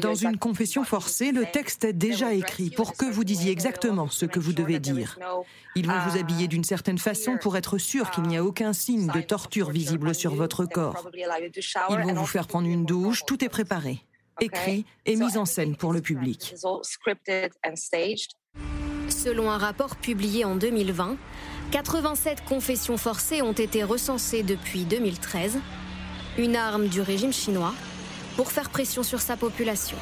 Dans 0.00 0.14
une 0.14 0.38
confession 0.38 0.84
forcée, 0.84 1.32
le 1.32 1.44
texte 1.46 1.84
est 1.84 1.92
déjà 1.92 2.32
écrit. 2.32 2.70
pour 2.70 2.96
que 2.96 3.06
vous 3.06 3.24
disiez 3.24 3.50
exactement 3.50 4.08
ce 4.08 4.26
que 4.26 4.38
vous 4.38 4.52
devez 4.52 4.78
dire. 4.78 5.18
Ils 5.74 5.86
vont 5.86 5.98
vous 6.08 6.18
habiller 6.18 6.48
d'une 6.48 6.64
certaine 6.64 6.98
façon 6.98 7.36
pour 7.40 7.56
être 7.56 7.78
sûr 7.78 8.10
qu'il 8.10 8.24
n'y 8.24 8.36
a 8.36 8.44
aucun 8.44 8.72
signe 8.72 9.08
de 9.08 9.20
torture 9.20 9.70
visible 9.70 10.14
sur 10.14 10.34
votre 10.34 10.64
corps. 10.64 11.08
Ils 11.90 11.98
vont 11.98 12.14
vous 12.14 12.26
faire 12.26 12.46
prendre 12.46 12.68
une 12.68 12.84
douche, 12.84 13.22
tout 13.26 13.44
est 13.44 13.48
préparé, 13.48 14.00
écrit 14.40 14.84
et 15.06 15.16
mis 15.16 15.36
en 15.36 15.44
scène 15.44 15.76
pour 15.76 15.92
le 15.92 16.00
public. 16.00 16.54
Selon 19.08 19.50
un 19.50 19.58
rapport 19.58 19.96
publié 19.96 20.44
en 20.44 20.56
2020, 20.56 21.16
87 21.70 22.44
confessions 22.44 22.96
forcées 22.96 23.42
ont 23.42 23.52
été 23.52 23.82
recensées 23.82 24.42
depuis 24.42 24.84
2013, 24.84 25.58
une 26.38 26.56
arme 26.56 26.88
du 26.88 27.00
régime 27.00 27.32
chinois 27.32 27.74
pour 28.36 28.50
faire 28.50 28.70
pression 28.70 29.02
sur 29.02 29.20
sa 29.20 29.36
population. 29.36 29.96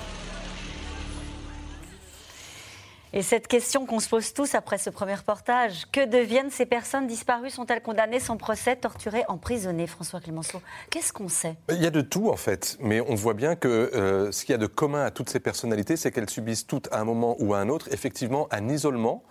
Et 3.15 3.21
cette 3.21 3.47
question 3.47 3.85
qu'on 3.85 4.01
se 4.01 4.09
pose 4.09 4.33
tous 4.33 4.55
après 4.55 4.79
ce 4.79 4.89
premier 4.89 5.15
reportage, 5.15 5.85
que 5.93 6.07
deviennent 6.07 6.51
ces 6.51 6.65
personnes 6.65 7.07
disparues? 7.07 7.51
Sont-elles 7.51 7.83
condamnées 7.83 8.21
sans 8.21 8.39
procès, 8.39 8.75
torturées, 8.75 9.25
emprisonnées? 9.29 9.87
François 9.87 10.19
Clémenceau, 10.21 10.63
qu'est-ce 10.89 11.13
qu'on 11.13 11.29
sait? 11.29 11.57
Il 11.69 11.83
y 11.83 11.87
a 11.87 11.91
de 11.91 12.01
tout 12.01 12.31
en 12.31 12.37
fait, 12.37 12.79
mais 12.81 13.03
on 13.03 13.15
voit 13.15 13.35
bien 13.35 13.55
que 13.55 13.69
euh, 13.69 14.33
ce 14.33 14.47
qu'il 14.47 14.53
y 14.53 14.57
a 14.57 14.59
de 14.59 14.67
commun 14.67 15.05
à 15.05 15.11
toutes 15.11 15.29
ces 15.29 15.41
personnalités, 15.41 15.99
c'est 15.99 16.11
qu'elles 16.11 16.31
subissent 16.31 16.67
toutes 16.67 16.91
à 16.91 17.01
un 17.01 17.05
moment 17.05 17.37
ou 17.39 17.53
à 17.53 17.59
un 17.59 17.69
autre, 17.69 17.89
effectivement, 17.93 18.49
un 18.51 18.71
isolement 18.71 19.23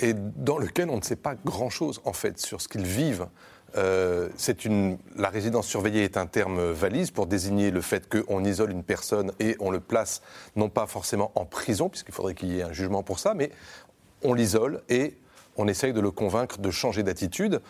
et 0.00 0.14
dans 0.14 0.58
lequel 0.58 0.90
on 0.90 0.96
ne 0.96 1.02
sait 1.02 1.16
pas 1.16 1.34
grand-chose 1.44 2.00
en 2.04 2.12
fait 2.12 2.38
sur 2.38 2.60
ce 2.60 2.66
qu'ils 2.66 2.86
vivent. 2.86 3.28
Euh, 3.76 4.28
une, 4.64 4.98
la 5.16 5.28
résidence 5.28 5.66
surveillée 5.66 6.04
est 6.04 6.16
un 6.16 6.26
terme 6.26 6.70
valise 6.70 7.10
pour 7.10 7.26
désigner 7.26 7.70
le 7.70 7.80
fait 7.80 8.08
qu'on 8.08 8.44
isole 8.44 8.70
une 8.70 8.82
personne 8.82 9.32
et 9.40 9.56
on 9.60 9.70
le 9.70 9.80
place 9.80 10.22
non 10.56 10.68
pas 10.68 10.86
forcément 10.86 11.32
en 11.34 11.44
prison, 11.44 11.88
puisqu'il 11.88 12.14
faudrait 12.14 12.34
qu'il 12.34 12.50
y 12.50 12.60
ait 12.60 12.62
un 12.62 12.72
jugement 12.72 13.02
pour 13.02 13.18
ça, 13.18 13.34
mais 13.34 13.50
on 14.22 14.34
l'isole 14.34 14.82
et 14.88 15.16
on 15.56 15.68
essaye 15.68 15.92
de 15.92 16.00
le 16.00 16.10
convaincre 16.10 16.58
de 16.58 16.70
changer 16.70 17.02
d'attitude. 17.02 17.60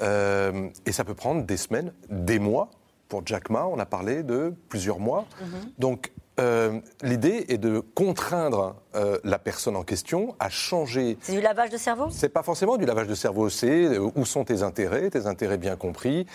Euh, 0.00 0.68
et 0.86 0.92
ça 0.92 1.04
peut 1.04 1.14
prendre 1.14 1.44
des 1.44 1.56
semaines, 1.56 1.92
des 2.08 2.38
mois. 2.38 2.70
Pour 3.08 3.26
Jack 3.26 3.50
Ma, 3.50 3.66
on 3.66 3.78
a 3.78 3.84
parlé 3.84 4.22
de 4.22 4.54
plusieurs 4.70 4.98
mois. 4.98 5.26
Mm-hmm. 5.40 5.68
Donc 5.78 6.12
euh, 6.40 6.80
l'idée 7.02 7.44
est 7.48 7.58
de 7.58 7.80
contraindre 7.80 8.76
euh, 8.94 9.18
la 9.22 9.38
personne 9.38 9.76
en 9.76 9.82
question 9.82 10.34
à 10.40 10.48
changer. 10.48 11.18
C'est 11.20 11.32
du 11.32 11.42
lavage 11.42 11.68
de 11.68 11.76
cerveau? 11.76 12.08
C'est 12.10 12.30
pas 12.30 12.42
forcément 12.42 12.78
du 12.78 12.86
lavage 12.86 13.06
de 13.06 13.14
cerveau, 13.14 13.50
c'est 13.50 13.84
euh, 13.84 14.10
où 14.14 14.24
sont 14.24 14.44
tes 14.44 14.62
intérêts, 14.62 15.10
tes 15.10 15.26
intérêts 15.26 15.58
bien 15.58 15.76
compris. 15.76 16.26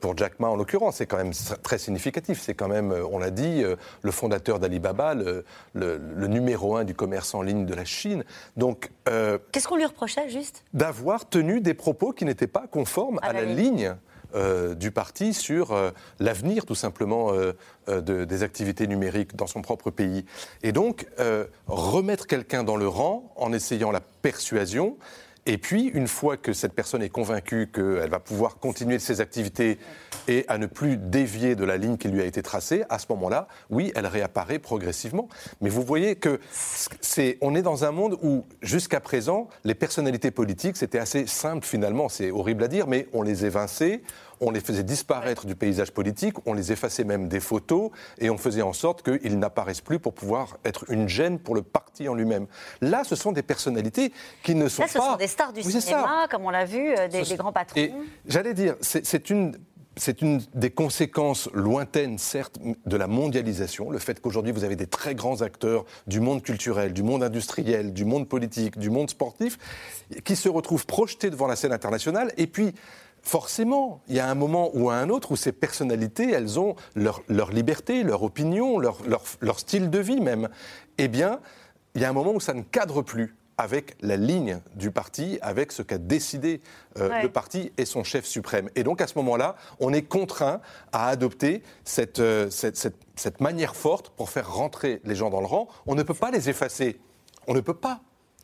pour 0.00 0.16
Jack 0.16 0.38
Ma, 0.40 0.48
en 0.48 0.56
l'occurrence, 0.56 0.96
c'est 0.96 1.06
quand 1.06 1.16
même 1.16 1.32
très 1.62 1.78
significatif. 1.78 2.40
C'est 2.40 2.54
quand 2.54 2.68
même, 2.68 2.94
on 3.10 3.18
l'a 3.18 3.30
dit, 3.30 3.62
le 4.02 4.10
fondateur 4.10 4.58
d'Alibaba, 4.58 5.14
le, 5.14 5.44
le, 5.74 6.26
numéro 6.26 6.76
un 6.76 6.84
du 6.84 6.94
commerce 6.94 7.34
en 7.34 7.42
ligne 7.42 7.66
de 7.66 7.74
la 7.74 7.84
Chine. 7.84 8.24
Donc. 8.56 8.90
Qu'est-ce 9.52 9.66
qu'on 9.66 9.76
lui 9.76 9.86
reprochait, 9.86 10.28
juste? 10.28 10.64
D'avoir 10.74 11.28
tenu 11.28 11.60
des 11.60 11.74
propos 11.74 12.12
qui 12.12 12.24
n'étaient 12.24 12.46
pas 12.46 12.66
conformes 12.70 13.18
à, 13.22 13.32
la, 13.32 13.44
ligne 13.44 13.94
euh, 14.34 14.74
du 14.74 14.90
parti 14.90 15.34
sur 15.34 15.72
euh, 15.72 15.90
l'avenir 16.18 16.66
tout 16.66 16.74
simplement 16.74 17.32
euh, 17.32 17.52
des 18.00 18.42
activités 18.42 18.86
numériques 18.86 19.34
dans 19.34 19.48
son 19.48 19.62
propre 19.62 19.90
pays. 19.90 20.24
Et 20.62 20.70
donc, 20.70 21.06
remettre 21.66 22.28
quelqu'un 22.28 22.62
dans 22.62 22.76
le 22.76 22.86
rang 22.86 23.32
en 23.34 23.52
essayant 23.52 23.90
la 23.90 24.00
persuasion, 24.00 24.96
et 25.46 25.58
puis, 25.58 25.86
une 25.86 26.06
fois 26.06 26.36
que 26.36 26.52
cette 26.52 26.74
personne 26.74 27.02
est 27.02 27.08
convaincue 27.08 27.68
qu'elle 27.72 28.10
va 28.10 28.20
pouvoir 28.20 28.58
continuer 28.58 28.98
ses 28.98 29.20
activités 29.20 29.78
et 30.28 30.44
à 30.48 30.58
ne 30.58 30.66
plus 30.66 30.96
dévier 30.96 31.54
de 31.54 31.64
la 31.64 31.76
ligne 31.76 31.96
qui 31.96 32.08
lui 32.08 32.20
a 32.20 32.24
été 32.24 32.42
tracée, 32.42 32.84
à 32.90 32.98
ce 32.98 33.06
moment-là, 33.10 33.48
oui, 33.70 33.90
elle 33.94 34.06
réapparaît 34.06 34.58
progressivement. 34.58 35.28
Mais 35.60 35.70
vous 35.70 35.82
voyez 35.82 36.16
que 36.16 36.40
c'est, 37.00 37.38
on 37.40 37.54
est 37.54 37.62
dans 37.62 37.84
un 37.84 37.90
monde 37.90 38.18
où, 38.22 38.44
jusqu'à 38.60 39.00
présent, 39.00 39.48
les 39.64 39.74
personnalités 39.74 40.30
politiques, 40.30 40.76
c'était 40.76 40.98
assez 40.98 41.26
simple 41.26 41.66
finalement. 41.66 42.08
C'est 42.08 42.30
horrible 42.30 42.64
à 42.64 42.68
dire, 42.68 42.86
mais 42.86 43.08
on 43.14 43.22
les 43.22 43.46
évinçait, 43.46 44.02
on 44.40 44.50
les 44.50 44.60
faisait 44.60 44.82
disparaître 44.82 45.46
du 45.46 45.54
paysage 45.54 45.92
politique, 45.92 46.34
on 46.46 46.54
les 46.54 46.72
effaçait 46.72 47.04
même 47.04 47.28
des 47.28 47.40
photos 47.40 47.90
et 48.18 48.30
on 48.30 48.38
faisait 48.38 48.62
en 48.62 48.72
sorte 48.72 49.02
qu'ils 49.02 49.38
n'apparaissent 49.38 49.80
plus 49.80 49.98
pour 49.98 50.14
pouvoir 50.14 50.58
être 50.64 50.90
une 50.90 51.08
gêne 51.08 51.38
pour 51.38 51.54
le 51.54 51.62
parti 51.62 52.08
en 52.08 52.14
lui-même. 52.14 52.46
Là, 52.80 53.04
ce 53.04 53.16
sont 53.16 53.32
des 53.32 53.42
personnalités 53.42 54.12
qui 54.42 54.54
ne 54.54 54.68
sont 54.68 54.82
pas. 54.82 54.86
Là, 54.86 54.92
ce 54.92 54.98
sont 54.98 55.16
des 55.16 55.26
stars 55.26 55.52
du 55.52 55.62
cinéma, 55.62 56.26
comme 56.30 56.44
on 56.44 56.50
l'a 56.50 56.64
vu, 56.64 56.94
euh, 56.96 57.08
des, 57.08 57.22
grands 57.36 57.52
patrons. 57.52 57.90
J'allais 58.26 58.54
dire, 58.54 58.76
c'est 58.80 59.30
une 59.30 59.56
c'est 59.96 60.22
une 60.22 60.40
des 60.54 60.70
conséquences 60.70 61.50
lointaines, 61.52 62.16
certes, 62.16 62.58
de 62.86 62.96
la 62.96 63.06
mondialisation, 63.06 63.90
le 63.90 63.98
fait 63.98 64.20
qu'aujourd'hui 64.20 64.52
vous 64.52 64.64
avez 64.64 64.76
des 64.76 64.86
très 64.86 65.14
grands 65.14 65.42
acteurs 65.42 65.84
du 66.06 66.20
monde 66.20 66.42
culturel, 66.42 66.92
du 66.92 67.02
monde 67.02 67.22
industriel, 67.22 67.92
du 67.92 68.04
monde 68.04 68.28
politique, 68.28 68.78
du 68.78 68.88
monde 68.88 69.10
sportif, 69.10 69.58
qui 70.24 70.36
se 70.36 70.48
retrouvent 70.48 70.86
projetés 70.86 71.28
devant 71.28 71.46
la 71.46 71.56
scène 71.56 71.72
internationale, 71.72 72.32
et 72.36 72.46
puis 72.46 72.72
forcément, 73.22 74.02
il 74.08 74.16
y 74.16 74.20
a 74.20 74.28
un 74.28 74.34
moment 74.34 74.70
ou 74.74 74.90
un 74.90 75.08
autre 75.08 75.32
où 75.32 75.36
ces 75.36 75.52
personnalités, 75.52 76.30
elles 76.30 76.58
ont 76.58 76.76
leur, 76.94 77.22
liberté, 77.50 78.02
leur 78.02 78.22
opinion, 78.22 78.78
leur, 78.78 79.58
style 79.58 79.90
de 79.90 79.98
vie 79.98 80.20
même. 80.20 80.48
Eh 80.98 81.08
bien, 81.08 81.40
il 81.94 82.02
y 82.02 82.04
a 82.04 82.08
un 82.08 82.12
moment 82.12 82.32
où 82.32 82.40
ça 82.40 82.54
ne 82.54 82.62
cadre 82.62 83.02
plus 83.02 83.36
avec 83.58 83.96
la 84.00 84.16
ligne 84.16 84.60
du 84.74 84.90
parti, 84.90 85.38
avec 85.42 85.70
ce 85.70 85.82
qu'a 85.82 85.98
décidé 85.98 86.62
le 86.96 87.28
parti 87.28 87.72
et 87.76 87.84
son 87.84 88.04
chef 88.04 88.24
suprême. 88.24 88.70
Et 88.74 88.84
donc 88.84 89.02
à 89.02 89.06
ce 89.06 89.18
moment-là, 89.18 89.56
on 89.80 89.92
est 89.92 90.02
contraint 90.02 90.62
à 90.92 91.08
adopter 91.08 91.62
cette, 91.84 92.22
cette, 92.50 92.94
cette 93.16 93.40
manière 93.42 93.76
forte 93.76 94.08
pour 94.10 94.30
faire 94.30 94.50
rentrer 94.50 95.02
les 95.04 95.14
gens 95.14 95.28
dans 95.28 95.40
le 95.40 95.46
rang. 95.46 95.68
On 95.86 95.94
ne 95.94 96.02
peut 96.02 96.14
pas 96.14 96.30
les 96.30 96.48
effacer. 96.48 96.98
On 97.46 97.52
ne 97.52 97.60
peut 97.60 97.74
pas 97.74 98.00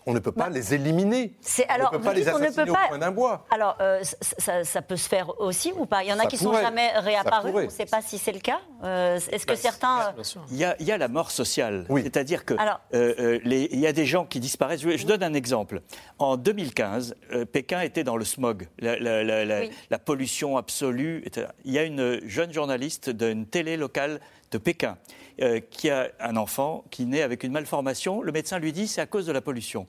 on 0.07 0.15
ne 0.15 0.21
peut 0.21 0.33
pas 0.33 0.45
bah, 0.45 0.51
les 0.51 0.73
éliminer. 0.73 1.35
Alors, 1.69 1.91
on 1.91 1.95
ne 1.95 1.99
peut 1.99 2.05
pas 2.05 2.15
les 2.15 2.29
assassiner 2.29 2.71
au 2.71 2.75
point 2.89 2.99
d'un 2.99 3.11
bois. 3.11 3.45
Alors, 3.51 3.77
euh, 3.81 4.03
ça, 4.03 4.83
peut 4.83 4.97
se 4.97 5.09
faire 5.09 5.41
aussi 5.41 5.73
ou 5.77 5.85
pas? 5.85 6.05
Il 6.05 6.09
y 6.09 6.13
en 6.13 6.19
a 6.21 6.27
qui 6.27 6.37
ne 6.37 6.41
sont 6.41 6.55
jamais 6.55 6.91
réapparus. 6.93 7.53
On 7.55 7.63
ne 7.63 7.69
sait 7.69 7.87
pas 7.87 8.01
si 8.03 8.19
c'est 8.19 8.33
le 8.33 8.39
cas. 8.39 8.61
Euh, 8.85 9.17
est-ce 9.17 9.45
que 9.45 9.53
bah, 9.53 9.57
certains... 9.57 10.15
Il 10.51 10.57
y, 10.57 10.93
a, 10.93 10.99
la 10.99 11.09
mort 11.09 11.33
sociale. 11.33 11.87
C'est-à-dire 11.91 12.45
que 12.45 12.55
euh, 12.95 13.41
il 13.45 13.81
y 13.81 13.87
a 13.87 13.93
des 13.93 14.07
gens 14.07 14.25
qui 14.25 14.39
disparaissent. 14.39 14.81
Je, 14.81 15.07
donne 15.07 15.25
un 15.25 15.35
exemple. 15.35 15.83
En 16.19 16.37
2015, 16.37 17.17
Pékin 17.53 17.81
était 17.81 18.05
dans 18.05 18.17
le 18.17 18.25
smog, 18.25 18.69
la, 18.79 19.99
pollution 19.99 20.57
absolue. 20.57 21.25
Il 21.65 21.73
y 21.73 21.79
a 21.79 21.83
une 21.83 22.21
jeune 22.27 22.53
journaliste 22.53 23.11
d'une 23.11 23.47
télé 23.47 23.77
locale 23.77 24.21
de 24.53 24.59
Pékin 24.59 24.97
euh, 25.43 25.61
qui 25.71 25.91
a 25.91 26.11
un 26.19 26.37
enfant 26.37 26.85
qui 26.91 27.05
naît 27.05 27.21
avec 27.21 27.45
une 27.45 27.53
malformation. 27.53 28.23
Le 28.23 28.33
médecin 28.33 28.59
lui 28.59 28.73
dit 28.73 28.89
c'est 28.89 29.03
à 29.03 29.07
cause 29.07 29.27
de 29.27 29.33
la 29.33 29.43
pollution. 29.43 29.87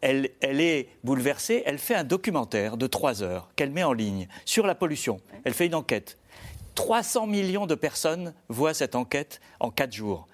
Elle, 0.00 0.30
est 0.42 0.88
bouleversée, 1.04 1.62
elle 1.66 1.78
fait 1.78 1.94
un 1.94 2.04
documentaire 2.04 2.76
de 2.76 2.86
trois 2.86 3.22
heures 3.22 3.50
qu'elle 3.56 3.70
met 3.70 3.82
en 3.82 3.92
ligne 3.92 4.26
sur 4.44 4.66
la 4.66 4.74
pollution. 4.74 5.20
Elle 5.44 5.52
fait 5.52 5.66
une 5.66 5.74
enquête. 5.74 6.16
300 6.76 7.26
millions 7.26 7.66
de 7.66 7.74
personnes 7.74 8.32
voient 8.48 8.74
cette 8.74 8.94
enquête 8.94 9.40
en 9.60 9.70
quatre 9.70 9.92
jours. 9.92 10.28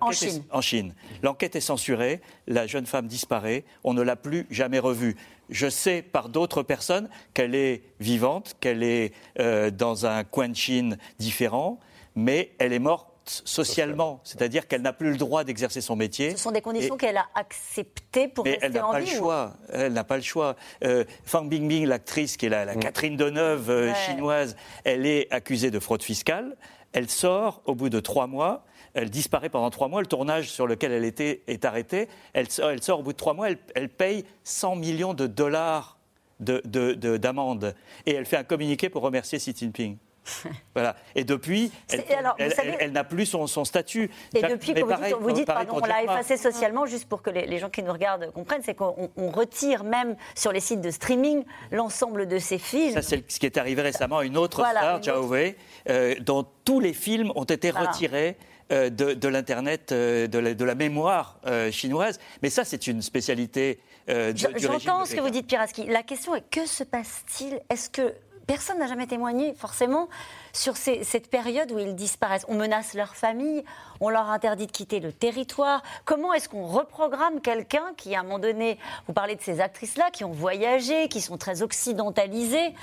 En 0.00 0.12
Chine. 0.12 0.44
en 0.50 0.60
Chine. 0.60 0.94
L'enquête 1.22 1.56
est 1.56 1.60
censurée, 1.60 2.20
la 2.46 2.66
jeune 2.66 2.86
femme 2.86 3.06
disparaît, 3.06 3.64
on 3.82 3.94
ne 3.94 4.02
l'a 4.02 4.16
plus 4.16 4.46
jamais 4.50 4.78
revue. 4.78 5.16
Je 5.50 5.68
sais 5.68 6.02
par 6.02 6.28
d'autres 6.28 6.62
personnes 6.62 7.08
qu'elle 7.34 7.54
est 7.54 7.82
vivante, 7.98 8.56
qu'elle 8.60 8.82
est 8.82 9.12
euh, 9.40 9.70
dans 9.70 10.06
un 10.06 10.22
coin 10.22 10.48
de 10.48 10.56
Chine 10.56 10.98
différent, 11.18 11.80
mais 12.14 12.52
elle 12.58 12.72
est 12.72 12.78
morte 12.78 13.11
socialement, 13.24 14.20
c'est-à-dire 14.24 14.66
qu'elle 14.66 14.82
n'a 14.82 14.92
plus 14.92 15.10
le 15.10 15.16
droit 15.16 15.44
d'exercer 15.44 15.80
son 15.80 15.96
métier. 15.96 16.32
Ce 16.32 16.38
sont 16.38 16.50
des 16.50 16.60
conditions 16.60 16.96
qu'elle 16.96 17.16
a 17.16 17.26
acceptées 17.34 18.28
pour 18.28 18.44
mais 18.44 18.52
rester 18.52 18.66
elle 18.66 18.72
n'a 18.72 18.82
pas 18.82 19.00
le 19.00 19.06
choix. 19.06 19.52
Elle 19.72 19.92
n'a 19.92 20.04
pas 20.04 20.16
le 20.16 20.22
choix. 20.22 20.56
Euh, 20.84 21.04
Fang 21.24 21.44
Bingbing, 21.44 21.86
l'actrice 21.86 22.36
qui 22.36 22.46
est 22.46 22.48
la, 22.48 22.74
mm. 22.74 22.80
Catherine 22.80 23.16
Deneuve 23.16 23.70
euh, 23.70 23.94
chinoise, 23.94 24.56
elle 24.84 25.06
est 25.06 25.32
accusée 25.32 25.70
de 25.70 25.78
fraude 25.78 26.02
fiscale. 26.02 26.56
Elle 26.92 27.08
sort 27.08 27.62
au 27.64 27.74
bout 27.74 27.88
de 27.88 28.00
trois 28.00 28.26
mois. 28.26 28.64
Elle 28.94 29.08
disparaît 29.08 29.48
pendant 29.48 29.70
trois 29.70 29.88
mois. 29.88 30.00
Le 30.00 30.06
tournage 30.06 30.50
sur 30.50 30.66
lequel 30.66 30.92
elle 30.92 31.04
était 31.04 31.42
est 31.46 31.64
arrêté. 31.64 32.08
Elle 32.34 32.50
sort, 32.50 32.70
elle 32.70 32.82
sort 32.82 33.00
au 33.00 33.02
bout 33.02 33.12
de 33.12 33.16
trois 33.16 33.34
mois. 33.34 33.48
Elle, 33.48 33.58
elle 33.74 33.88
paye 33.88 34.24
100 34.44 34.76
millions 34.76 35.14
de 35.14 35.26
dollars 35.26 35.98
d'amende. 36.40 37.60
De, 37.60 37.74
et 38.06 38.14
elle 38.14 38.26
fait 38.26 38.36
un 38.36 38.44
communiqué 38.44 38.88
pour 38.88 39.02
remercier 39.02 39.38
Xi 39.38 39.54
Jinping. 39.56 39.96
voilà. 40.74 40.96
Et 41.14 41.24
depuis, 41.24 41.72
elle, 41.90 42.92
n'a 42.92 43.04
plus 43.04 43.26
son, 43.26 43.46
statut. 43.64 44.10
Et 44.34 44.42
depuis, 44.42 44.74
vous 44.74 44.92
dites, 44.92 45.14
vous 45.20 45.32
dites 45.32 45.46
pardon, 45.46 45.80
on 45.82 45.86
l'a 45.86 46.02
effacé 46.02 46.36
socialement, 46.36 46.86
juste 46.86 47.08
pour 47.08 47.22
que 47.22 47.30
les, 47.30 47.58
gens 47.58 47.70
qui 47.70 47.82
nous 47.82 47.92
regardent 47.92 48.30
comprennent, 48.32 48.62
c'est 48.64 48.74
qu'on 48.74 49.10
retire 49.16 49.84
même 49.84 50.16
sur 50.34 50.52
les 50.52 50.60
sites 50.60 50.80
de 50.80 50.90
streaming 50.90 51.44
l'ensemble 51.70 52.26
de 52.26 52.38
ces 52.38 52.58
films. 52.58 52.94
Ça, 52.94 53.02
c'est 53.02 53.30
ce 53.30 53.38
qui 53.38 53.46
est 53.46 53.58
arrivé 53.58 53.82
récemment 53.82 54.18
à 54.18 54.24
une 54.24 54.36
autre 54.36 54.64
star, 54.66 55.02
Zhao 55.02 55.26
Wei, 55.26 55.56
euh, 55.88 56.14
dont 56.20 56.46
tous 56.64 56.80
les 56.80 56.92
films 56.92 57.32
ont 57.34 57.44
été 57.44 57.70
retirés. 57.70 58.36
Euh, 58.70 58.88
de, 58.88 59.28
l'Internet, 59.28 59.92
euh, 59.92 60.26
de, 60.28 60.64
la, 60.64 60.74
mémoire 60.74 61.38
chinoise. 61.72 62.18
Mais 62.42 62.48
ça, 62.48 62.64
c'est 62.64 62.86
une 62.86 63.02
spécialité 63.02 63.80
de, 64.08 64.32
J'entends 64.56 65.04
ce 65.04 65.14
que 65.14 65.20
vous 65.20 65.28
dites, 65.28 65.46
Piraski. 65.46 65.84
La 65.88 66.02
question 66.02 66.34
est 66.34 66.48
que 66.48 66.64
se 66.64 66.82
passe-t-il? 66.82 67.60
Est-ce 67.68 67.90
que 67.90 68.14
personne 68.52 68.80
n'a 68.80 68.86
jamais 68.86 69.06
témoigné 69.06 69.54
forcément 69.54 70.10
sur 70.52 70.76
cette 70.76 71.30
période 71.30 71.72
où 71.72 71.78
ils 71.78 71.94
disparaissent. 71.94 72.44
On 72.48 72.54
menace 72.54 72.92
leur 72.92 73.16
famille, 73.16 73.64
on 73.98 74.10
leur 74.10 74.28
interdit 74.28 74.66
de 74.66 74.70
quitter 74.70 75.00
le 75.00 75.10
territoire. 75.10 75.82
Comment 76.04 76.34
est-ce 76.34 76.50
qu'on 76.50 76.66
reprogramme 76.66 77.40
quelqu'un 77.40 77.94
qui, 77.96 78.14
à 78.14 78.20
un 78.20 78.24
moment 78.24 78.38
donné, 78.38 78.76
vous 79.06 79.14
parlez 79.14 79.36
de 79.36 79.40
ces 79.40 79.62
actrices-là, 79.62 80.10
qui 80.12 80.24
ont 80.24 80.32
voyagé, 80.32 81.08
qui 81.08 81.22
sont 81.22 81.38
très 81.38 81.62
occidentalisées, 81.62 82.74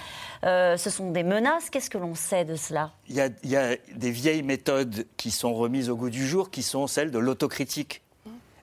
euh, 0.44 0.76
ce 0.76 0.90
sont 0.90 1.12
des 1.12 1.22
menaces? 1.22 1.70
Qu'est-ce 1.70 1.92
que 1.92 2.00
l'on 2.00 2.16
sait 2.16 2.46
de 2.46 2.56
cela? 2.56 2.92
Il 3.08 3.16
y, 3.16 3.56
a, 3.56 3.76
des 3.94 4.10
vieilles 4.10 4.42
méthodes 4.42 5.06
qui 5.18 5.30
sont 5.30 5.54
remises 5.54 5.92
au 5.92 5.96
goût 5.96 6.10
du 6.10 6.26
jour, 6.26 6.50
qui 6.50 6.64
sont 6.64 6.88
celles 6.88 7.12
de 7.12 7.20
l'autocritique. 7.20 8.02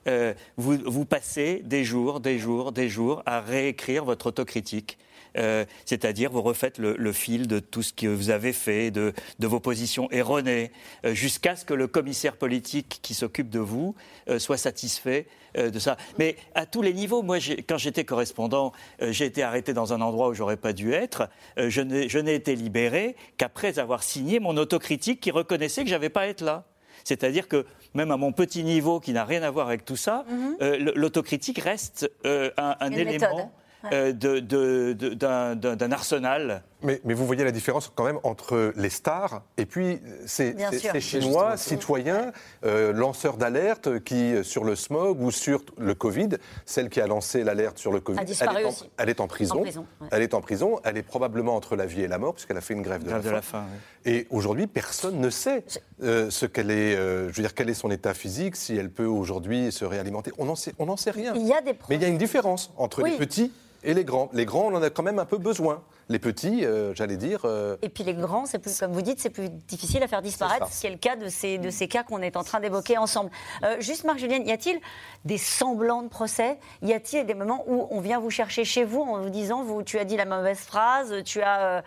Euh, 0.07 0.33
vous, 0.57 1.05
passez 1.05 1.61
des 1.63 1.85
jours, 1.85 2.19
des 2.19 2.37
jours, 2.37 2.73
des 2.73 2.89
jours 2.89 3.23
à 3.25 3.39
réécrire 3.39 4.03
votre 4.03 4.27
autocritique. 4.27 4.97
Euh, 5.37 5.65
c'est-à-dire 5.85 6.31
vous 6.31 6.41
refaites 6.41 6.77
le, 6.77 7.11
fil 7.11 7.47
de 7.47 7.59
tout 7.59 7.83
ce 7.83 7.93
que 7.93 8.07
vous 8.07 8.29
avez 8.29 8.53
fait, 8.53 8.91
de, 8.91 9.13
vos 9.39 9.59
positions 9.59 10.09
erronées, 10.11 10.71
euh, 11.05 11.13
jusqu'à 11.13 11.55
ce 11.55 11.65
que 11.65 11.73
le 11.73 11.87
commissaire 11.87 12.35
politique 12.35 12.99
qui 13.01 13.13
s'occupe 13.13 13.49
de 13.49 13.59
vous 13.59 13.95
euh, 14.29 14.39
soit 14.39 14.57
satisfait 14.57 15.27
de 15.55 15.79
ça. 15.79 15.97
Mais 16.19 16.35
à 16.53 16.67
tous 16.67 16.83
les 16.83 16.93
niveaux, 16.93 17.23
moi, 17.23 17.37
quand 17.67 17.79
j'étais 17.79 18.03
correspondant, 18.03 18.73
j'ai 18.99 19.25
été 19.25 19.41
arrêté 19.41 19.73
dans 19.73 19.91
un 19.91 20.01
endroit 20.01 20.27
où 20.27 20.33
j'aurais 20.35 20.57
pas 20.57 20.71
dû 20.71 20.93
être. 20.93 21.29
je 21.57 22.19
n'ai 22.19 22.35
été 22.35 22.55
libéré 22.55 23.15
qu'après 23.37 23.79
avoir 23.79 24.03
signé 24.03 24.39
mon 24.39 24.55
autocritique 24.57 25.19
qui 25.19 25.31
reconnaissait 25.31 25.83
que 25.83 25.89
j'avais 25.89 26.09
pas 26.09 26.21
à 26.21 26.27
être 26.27 26.41
là. 26.41 26.65
C'est-à-dire 27.03 27.47
que 27.47 27.65
même 27.95 28.11
à 28.11 28.17
mon 28.17 28.33
petit 28.33 28.63
niveau 28.63 28.99
qui 28.99 29.13
n'a 29.13 29.25
rien 29.25 29.41
à 29.41 29.49
voir 29.49 29.67
avec 29.67 29.83
tout 29.83 29.95
ça, 29.95 30.25
mm-hmm. 30.29 30.93
l'autocritique 30.93 31.57
reste 31.57 32.11
un, 32.23 32.91
élément 32.91 33.51
euh, 33.93 34.11
d'un 34.13 35.91
arsenal. 35.91 36.63
Mais, 36.83 37.01
vous 37.03 37.25
voyez 37.25 37.43
la 37.43 37.51
différence 37.51 37.91
quand 37.95 38.03
même 38.03 38.19
entre 38.21 38.71
les 38.75 38.89
stars 38.89 39.41
et 39.57 39.65
puis 39.65 39.99
ces, 40.27 40.55
Chinois, 40.99 41.57
citoyens, 41.57 42.31
euh, 42.65 42.93
lanceurs 42.93 43.37
d'alerte 43.37 43.99
qui, 44.03 44.35
sur 44.43 44.63
le 44.63 44.75
smog 44.75 45.19
ou 45.19 45.31
sur 45.31 45.63
le 45.79 45.95
Covid, 45.95 46.29
celle 46.65 46.89
qui 46.89 47.01
a 47.01 47.07
lancé 47.07 47.43
l'alerte 47.43 47.79
sur 47.79 47.91
le 47.91 47.99
Covid, 47.99 48.19
elle, 48.19 48.27
est 48.27 48.65
en, 48.65 48.71
elle 48.97 49.09
est 49.09 49.19
en, 49.19 49.27
prison. 49.27 49.63
Elle 50.11 50.21
est 50.21 50.33
en 50.35 50.41
prison. 50.41 50.79
Elle 50.83 50.97
est 50.97 51.03
probablement 51.03 51.55
entre 51.55 51.75
la 51.75 51.87
vie 51.87 52.01
et 52.01 52.07
la 52.07 52.19
mort 52.19 52.35
puisqu'elle 52.35 52.57
a 52.57 52.61
fait 52.61 52.75
une 52.75 52.83
grève 52.83 53.03
de, 53.03 53.09
la, 53.29 53.41
faim. 53.41 53.65
Et 54.05 54.27
aujourd'hui, 54.29 54.67
personne 54.67 55.19
ne 55.19 55.31
sait 55.31 55.63
euh, 56.03 56.29
ce 56.29 56.45
qu'elle 56.45 56.69
est. 56.69 56.95
je 56.95 57.31
veux 57.35 57.41
dire, 57.41 57.55
quel 57.55 57.69
est 57.69 57.73
son 57.73 57.89
état 57.89 58.13
physique, 58.13 58.55
si 58.55 58.75
elle 58.77 58.91
peut 58.91 59.05
aujourd'hui 59.05 59.71
se 59.71 59.83
réalimenter. 59.83 60.31
On 60.37 60.45
n'en 60.45 60.55
sait, 60.55 60.73
sait 60.97 61.11
rien. 61.11 61.33
Il 61.35 61.47
y 61.47 61.53
a 61.53 61.61
des 61.61 61.73
Mais 61.89 61.95
il 61.95 62.01
y 62.03 62.05
a 62.05 62.09
une 62.09 62.19
différence 62.19 62.71
entre 62.77 63.01
les 63.01 63.17
petits 63.17 63.51
et 63.83 63.95
les 63.95 64.03
grands. 64.03 64.29
Les 64.33 64.45
grands, 64.45 64.67
on 64.67 64.75
en 64.75 64.81
a 64.83 64.89
quand 64.91 65.03
même 65.03 65.19
un 65.19 65.25
peu 65.25 65.37
besoin 65.37 65.81
les 66.09 66.19
petits, 66.19 66.65
euh, 66.65 66.93
j'allais 66.95 67.17
dire. 67.17 67.41
Euh, 67.45 67.75
et 67.81 67.89
puis 67.89 68.03
les 68.03 68.13
grands, 68.13 68.45
c'est 68.45 68.59
plus, 68.59 68.79
comme 68.79 68.93
vous 68.93 69.01
dites, 69.01 69.19
c'est 69.19 69.29
plus 69.29 69.49
difficile 69.49 70.01
à 70.03 70.07
faire 70.07 70.21
disparaître, 70.21 70.71
ce 70.71 70.81
qui 70.81 70.87
est 70.87 70.91
le 70.91 70.97
cas 70.97 71.15
de 71.15 71.27
ces, 71.27 71.57
de 71.57 71.69
ces 71.69 71.87
cas 71.87 72.03
qu'on 72.03 72.21
est 72.21 72.37
en 72.37 72.43
train 72.43 72.59
d'évoquer 72.59 72.97
ensemble. 72.97 73.29
Euh, 73.63 73.77
juste, 73.79 74.05
Marc 74.05 74.19
Julien, 74.19 74.37
y 74.37 74.51
a-t-il 74.51 74.79
des 75.25 75.37
semblants 75.37 76.03
de 76.03 76.07
procès? 76.07 76.59
Y 76.81 76.93
a-t-il 76.93 77.25
des 77.25 77.33
moments 77.33 77.63
où 77.67 77.87
on 77.91 77.99
vient 77.99 78.19
vous 78.19 78.29
chercher 78.29 78.63
chez 78.63 78.85
vous 78.85 79.01
en 79.01 79.21
vous 79.21 79.29
disant, 79.29 79.63
vous, 79.63 79.83
tu 79.83 79.99
as 79.99 80.05
dit 80.05 80.15
la 80.15 80.25
mauvaise 80.25 80.59
phrase, 80.59 81.23
tu, 81.25 81.41
as, 81.41 81.83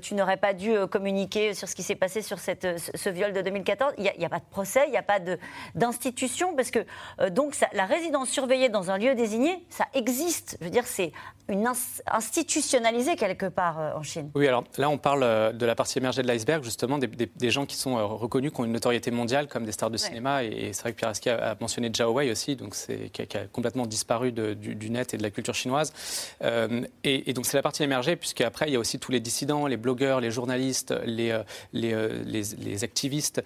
tu 0.00 0.14
n'aurais 0.14 0.36
pas 0.36 0.52
dû 0.52 0.74
communiquer 0.86 1.54
sur 1.54 1.68
ce 1.68 1.74
qui 1.74 1.82
s'est 1.82 1.96
passé 1.96 2.22
sur 2.22 2.38
cette, 2.38 2.66
ce, 2.78 3.10
viol 3.10 3.32
de 3.32 3.40
2014 3.40 3.94
Il 3.98 4.12
n'y 4.18 4.24
a, 4.24 4.28
pas 4.28 4.38
de 4.38 4.44
procès, 4.50 4.84
il 4.86 4.90
n'y 4.90 4.96
a 4.96 5.02
pas 5.02 5.18
d'institution, 5.74 6.54
parce 6.54 6.70
que 6.70 6.84
donc 7.30 7.54
ça, 7.54 7.66
la 7.72 7.86
résidence 7.86 8.28
surveillée 8.28 8.68
dans 8.68 8.90
un 8.90 8.98
lieu 8.98 9.14
désigné, 9.14 9.64
ça 9.70 9.86
existe. 9.94 10.56
Je 10.60 10.66
veux 10.66 10.70
dire, 10.70 10.86
c'est 10.86 11.12
une 11.48 11.70
institutionnalisé 12.06 13.16
quelque 13.16 13.46
euh, 13.58 13.98
en 13.98 14.02
Chine. 14.02 14.30
Oui, 14.34 14.46
alors 14.46 14.64
là, 14.76 14.88
on 14.90 14.98
parle 14.98 15.22
euh, 15.22 15.52
de 15.52 15.66
la 15.66 15.74
partie 15.74 15.98
émergée 15.98 16.22
de 16.22 16.28
l'iceberg, 16.28 16.62
justement, 16.62 16.98
des, 16.98 17.50
gens 17.50 17.66
qui 17.66 17.76
sont 17.76 17.96
euh, 17.96 18.04
reconnus, 18.04 18.52
qui 18.52 18.60
ont 18.60 18.64
une 18.64 18.72
notoriété 18.72 19.10
mondiale, 19.10 19.46
comme 19.46 19.64
des 19.64 19.72
stars 19.72 19.90
de 19.90 19.96
cinéma. 19.96 20.44
Et, 20.44 20.72
c'est 20.72 20.82
vrai 20.82 20.92
que 20.92 20.98
Pieraski 20.98 21.30
a, 21.30 21.56
mentionné 21.60 21.90
Zhao 21.94 22.12
Wei 22.12 22.30
aussi, 22.30 22.56
donc 22.56 22.74
c'est, 22.74 23.10
qui, 23.10 23.22
a, 23.22 23.46
complètement 23.52 23.86
disparu 23.86 24.32
du, 24.32 24.90
net 24.90 25.14
et 25.14 25.16
de 25.16 25.22
la 25.22 25.30
culture 25.30 25.54
chinoise. 25.54 25.92
et, 27.04 27.32
donc, 27.32 27.46
c'est 27.46 27.56
la 27.56 27.62
partie 27.62 27.82
émergée, 27.82 28.16
puisqu'après, 28.16 28.68
il 28.68 28.72
y 28.72 28.76
a 28.76 28.78
aussi 28.78 28.98
tous 28.98 29.12
les 29.12 29.20
dissidents, 29.20 29.66
les 29.66 29.76
blogueurs, 29.76 30.20
les 30.20 30.30
journalistes, 30.30 30.94
les, 31.04 31.38
les, 31.72 32.84
activistes, 32.84 33.42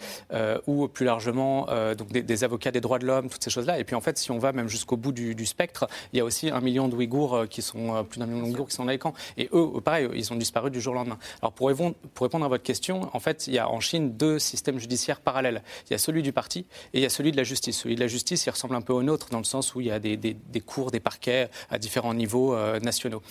ou 0.67 0.89
plus 0.89 1.07
largement, 1.07 1.67
donc 1.97 2.09
des, 2.09 2.45
avocats 2.45 2.71
des 2.71 2.81
droits 2.81 2.99
de 2.99 3.07
l'homme, 3.07 3.29
toutes 3.29 3.45
ces 3.45 3.51
choses-là. 3.51 3.79
Et 3.79 3.85
puis, 3.85 3.95
en 3.95 4.01
fait, 4.01 4.19
si 4.19 4.31
on 4.31 4.39
va 4.39 4.53
même 4.53 4.69
jusqu'au 4.69 4.97
bout 4.97 5.13
du, 5.13 5.47
spectre, 5.47 5.87
il 6.13 6.19
y 6.19 6.21
a 6.21 6.25
aussi 6.25 6.51
un 6.51 6.61
million 6.61 6.89
de 6.89 6.97
Ouïghours 6.97 7.49
qui 7.49 7.63
sont, 7.63 8.05
plus 8.05 8.19
d'un 8.19 8.27
million 8.27 8.43
de 8.43 8.49
Ouïghours 8.49 8.69
qui 8.69 8.75
sont 8.75 8.85
dans 8.85 8.91
les 8.91 8.99
camps. 8.99 9.15
Et 9.37 9.49
eux, 9.53 9.81
pareil, 9.83 10.00
ils 10.15 10.33
ont 10.33 10.37
disparu 10.37 10.71
du 10.71 10.81
jour 10.81 10.93
au 10.93 10.97
lendemain. 10.97 11.19
Alors 11.43 11.53
pour 11.53 11.69
répondre, 11.69 12.45
à 12.45 12.49
votre 12.49 12.63
question, 12.63 13.11
en 13.13 13.21
fait, 13.21 13.47
il 13.47 13.55
y 13.55 13.59
a 13.59 13.69
en 13.69 13.81
Chine 13.81 14.17
deux 14.17 14.39
systèmes 14.39 14.79
judiciaires 14.79 15.21
parallèles. 15.21 15.63
Il 15.89 15.93
y 15.93 15.95
a 15.95 15.99
celui 15.99 16.23
du 16.23 16.33
parti 16.33 16.61
et 16.93 16.99
il 16.99 17.03
y 17.03 17.07
a 17.07 17.11
celui 17.11 17.33
de 17.33 17.37
la 17.37 17.45
justice. 17.45 17.79
Celui 17.79 17.95
de 17.95 18.01
la 18.01 18.07
justice, 18.07 18.47
il 18.47 18.51
ressemble 18.51 18.75
un 18.75 18.81
peu 18.81 18.93
au 18.93 19.03
nôtre 19.03 19.29
dans 19.31 19.39
le 19.39 19.45
sens 19.45 19.75
où 19.75 19.81
il 19.81 19.89
y 19.89 19.91
a 19.91 19.99
des, 19.99 20.37
cours, 20.65 20.91
des 20.91 21.01
parquets 21.01 21.49
à 21.71 21.79
différents 21.79 22.15
niveaux 22.15 22.55
euh, 22.55 22.81
nationaux. 22.81 23.23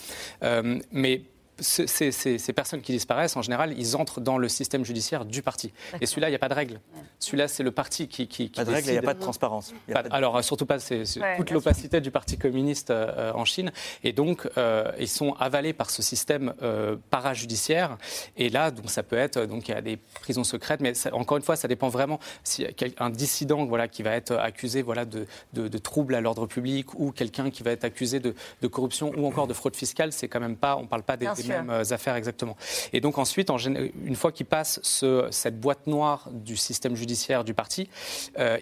Euh, 0.42 0.78
mais 0.92 1.22
ces, 1.60 2.52
personnes 2.52 2.80
qui 2.80 2.92
disparaissent, 2.92 3.36
en 3.36 3.42
général, 3.42 3.74
ils 3.78 3.96
entrent 3.96 4.20
dans 4.20 4.38
le 4.38 4.48
système 4.48 4.84
judiciaire 4.84 5.24
du 5.24 5.42
parti. 5.42 5.72
Et 6.00 6.06
celui-là, 6.06 6.28
il 6.28 6.32
n'y 6.32 6.36
a 6.36 6.40
pas 6.40 6.48
de 6.48 6.54
règle. 6.54 6.80
Celui-là, 7.18 7.48
c'est 7.48 7.62
le 7.62 7.70
parti 7.70 8.08
qui, 8.08 8.28
qui, 8.28 8.48
Pas 8.48 8.64
de 8.64 8.70
règle, 8.70 8.88
il 8.88 8.92
n'y 8.92 8.98
a 8.98 9.02
pas 9.02 9.14
de 9.14 9.20
transparence. 9.20 9.72
Alors, 10.10 10.42
surtout 10.42 10.66
pas, 10.66 10.78
c'est 10.78 11.04
toute 11.36 11.50
l'opacité 11.50 12.00
du 12.00 12.10
Parti 12.10 12.38
communiste 12.38 12.90
euh, 12.90 13.32
en 13.32 13.44
Chine. 13.44 13.72
Et 14.04 14.12
donc, 14.12 14.48
euh, 14.56 14.90
ils 14.98 15.08
sont 15.08 15.32
avalés 15.34 15.72
par 15.72 15.90
ce 15.90 16.02
système 16.02 16.54
euh, 16.62 16.96
parajudiciaire. 17.10 17.98
Et 18.36 18.48
là, 18.48 18.70
donc, 18.70 18.90
ça 18.90 19.02
peut 19.02 19.16
être, 19.16 19.44
donc, 19.46 19.68
il 19.68 19.72
y 19.72 19.74
a 19.74 19.82
des 19.82 19.96
prisons 19.96 20.44
secrètes, 20.44 20.80
mais 20.80 20.92
encore 21.12 21.36
une 21.36 21.42
fois, 21.42 21.56
ça 21.56 21.68
dépend 21.68 21.88
vraiment. 21.88 22.18
Si 22.44 22.66
un 22.98 23.10
dissident 23.10 23.66
voilà, 23.66 23.88
qui 23.88 24.02
va 24.02 24.12
être 24.12 24.32
accusé 24.36 24.82
voilà, 24.82 25.04
de, 25.04 25.26
de, 25.52 25.78
troubles 25.78 26.14
à 26.14 26.20
l'ordre 26.20 26.46
public 26.46 26.98
ou 26.98 27.12
quelqu'un 27.12 27.50
qui 27.50 27.62
va 27.62 27.72
être 27.72 27.84
accusé 27.84 28.20
de, 28.20 28.34
de, 28.62 28.68
corruption 28.68 29.12
ou 29.16 29.26
encore 29.26 29.46
de 29.46 29.54
fraude 29.54 29.76
fiscale, 29.76 30.12
c'est 30.12 30.28
quand 30.28 30.40
même 30.40 30.56
pas, 30.56 30.76
on 30.76 30.82
ne 30.82 30.86
parle 30.86 31.02
pas 31.02 31.16
des, 31.16 31.26
mêmes 31.50 31.82
affaires 31.90 32.16
exactement. 32.16 32.56
Et 32.92 33.00
donc 33.00 33.18
ensuite, 33.18 33.50
en, 33.50 33.58
une 33.58 34.16
fois 34.16 34.32
qu'il 34.32 34.46
passe 34.46 34.80
ce, 34.82 35.26
cette 35.30 35.60
boîte 35.60 35.86
noire 35.86 36.28
du 36.32 36.56
système 36.56 36.96
judiciaire 36.96 37.44
du 37.44 37.54
parti, 37.54 37.88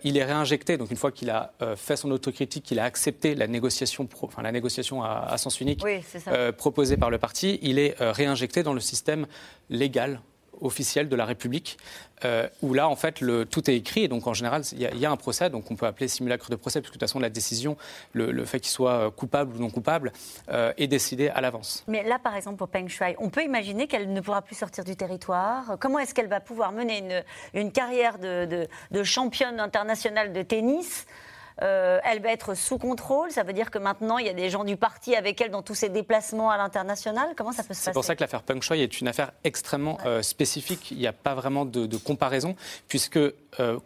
il 0.05 0.17
est 0.17 0.25
réinjecté. 0.25 0.77
Donc 0.77 0.91
une 0.91 0.97
fois 0.97 1.13
qu'il 1.13 1.31
a 1.31 1.53
fait 1.77 1.97
son 1.97 2.11
autocritique, 2.11 2.65
qu'il 2.65 2.79
a 2.79 2.85
accepté 2.85 3.35
la 3.35 3.47
négociation, 3.47 4.09
enfin, 4.23 4.43
la 4.43 4.53
négociation 4.53 5.03
à, 5.03 5.37
sens 5.39 5.61
unique 5.61 5.85
euh, 6.29 6.53
proposée 6.53 6.97
par 6.97 7.11
le 7.11 7.19
parti, 7.19 7.59
il 7.63 7.79
est 7.79 8.01
euh, 8.01 8.13
réinjecté 8.13 8.63
dans 8.63 8.75
le 8.75 8.81
système 8.81 9.27
légal 9.71 10.21
officiel 10.61 11.09
de 11.09 11.17
la 11.17 11.25
République, 11.25 11.79
euh, 12.25 12.49
où 12.63 12.75
là, 12.75 12.89
en 12.89 12.97
fait, 12.97 13.23
tout 13.51 13.71
est 13.71 13.77
écrit. 13.77 14.05
Et 14.05 14.09
donc, 14.09 14.27
en 14.27 14.35
général, 14.35 14.63
il 14.73 14.81
y, 14.81 15.07
a 15.07 15.11
un 15.11 15.17
procès, 15.17 15.51
donc 15.51 15.71
on 15.71 15.77
peut 15.77 15.87
appeler 15.87 16.09
simulacre 16.09 16.51
de 16.51 16.57
procès, 16.57 16.81
puisque 16.81 16.95
de 16.95 16.99
toute 16.99 17.09
façon, 17.09 17.21
la 17.21 17.31
décision, 17.31 17.77
le, 18.13 18.45
fait 18.45 18.61
qu'il 18.61 18.71
soit 18.71 19.11
coupable 19.13 19.57
ou 19.57 19.61
non 19.61 19.71
coupable, 19.71 20.13
est 20.49 20.87
décidé 20.87 21.29
à 21.29 21.41
l'avance. 21.41 21.85
Mais 21.87 22.03
là, 22.03 22.19
par 22.19 22.35
exemple, 22.35 22.57
pour 22.57 22.69
Peng 22.69 22.89
Shuai, 22.89 23.17
on 23.19 23.31
peut 23.31 23.45
imaginer 23.45 23.87
qu'elle 23.87 24.13
ne 24.13 24.21
pourra 24.21 24.43
plus 24.43 24.57
sortir 24.57 24.85
du 24.85 24.97
territoire. 24.97 25.77
Comment 25.81 25.99
est-ce 25.99 26.15
qu'elle 26.15 26.29
va 26.29 26.41
pouvoir 26.41 26.73
mener 26.73 26.99
une, 26.99 27.25
une 27.61 27.73
carrière 27.73 28.19
de, 28.19 28.67
de 28.91 29.03
championne 29.03 29.61
internationale 29.61 30.33
de 30.33 30.43
tennis 30.43 31.07
euh, 31.63 31.99
elle 32.05 32.21
va 32.21 32.31
être 32.31 32.55
sous 32.55 32.79
contrôle. 32.79 33.31
Ça 33.31 33.43
veut 33.43 33.53
dire 33.53 33.71
que 33.71 33.79
maintenant, 33.79 34.19
il 34.19 34.27
y 34.27 34.29
a 34.29 34.35
des 34.35 34.51
gens 34.51 34.65
du 34.65 34.77
parti 34.77 35.15
avec 35.15 35.41
elle 35.41 35.51
dans 35.51 35.63
tous 35.63 35.75
ses 35.75 35.89
déplacements 35.89 36.51
à 36.51 36.57
l'international. 36.57 37.31
Comment 37.37 37.53
ça 37.53 37.63
peut 37.63 37.75
se 37.75 37.81
passer 37.81 37.85
C'est 37.85 37.93
pour 37.93 38.05
ça 38.05 38.15
que 38.15 38.21
l'affaire 38.21 38.43
Peng 38.43 38.61
Shui 38.61 38.81
est 38.81 39.01
une 39.01 39.09
affaire 39.09 39.33
extrêmement 39.45 39.99
euh, 40.07 40.23
spécifique. 40.23 40.91
Il 40.91 40.99
n'y 40.99 41.07
a 41.07 41.13
pas 41.13 41.35
vraiment 41.35 41.65
de, 41.65 41.97
comparaison, 41.97 42.55
puisque 42.87 43.17
euh, 43.17 43.33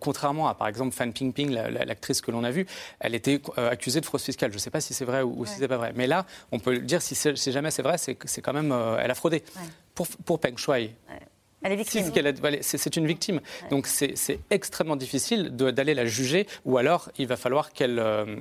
contrairement 0.01 0.49
à, 0.49 0.55
par 0.55 0.69
exemple, 0.69 0.95
Fan 0.95 1.13
Pingping, 1.13 1.51
l'actrice 1.51 2.21
que 2.21 2.31
l'on 2.31 2.45
a 2.45 2.51
vue, 2.51 2.67
elle 3.01 3.15
était 3.15 3.41
accusée 3.57 4.01
de 4.01 4.07
fraude 4.07 4.21
fiscale. 4.21 4.51
Je 4.51 4.57
ne 4.57 4.61
sais 4.61 4.71
pas 4.71 4.81
si 4.81 4.93
c'est 4.93 5.05
vrai 5.05 5.23
ou, 5.23 5.47
si 5.47 5.55
si 5.55 5.61
c'est 5.61 5.69
pas 5.69 5.77
vrai. 5.77 5.93
Mais 5.95 6.07
là, 6.07 6.27
on 6.51 6.59
peut 6.59 6.73
le 6.73 6.81
dire, 6.81 7.01
si, 7.01 7.15
jamais 7.53 7.71
c'est 7.71 7.83
vrai, 7.83 7.97
c'est 7.99 8.41
quand 8.43 8.53
même, 8.53 8.75
elle 8.99 9.11
a 9.11 9.15
fraudé. 9.15 9.43
Pour, 9.95 10.07
pour 10.25 10.41
Peng 10.41 10.57
Shui, 10.57 10.91
elle 11.63 11.73
est 11.73 11.77
victime. 11.77 12.05
C'est 12.61 12.97
une 12.97 13.07
victime. 13.07 13.41
Donc 13.71 13.87
c'est 13.87 14.39
extrêmement 14.51 14.97
difficile 14.97 15.51
d'aller 15.51 15.95
la 15.95 16.07
juger, 16.07 16.47
ou 16.65 16.79
alors 16.79 17.11
il 17.19 17.27
va 17.27 17.37
falloir 17.37 17.73
qu'elle 17.73 17.99
euh, 17.99 18.37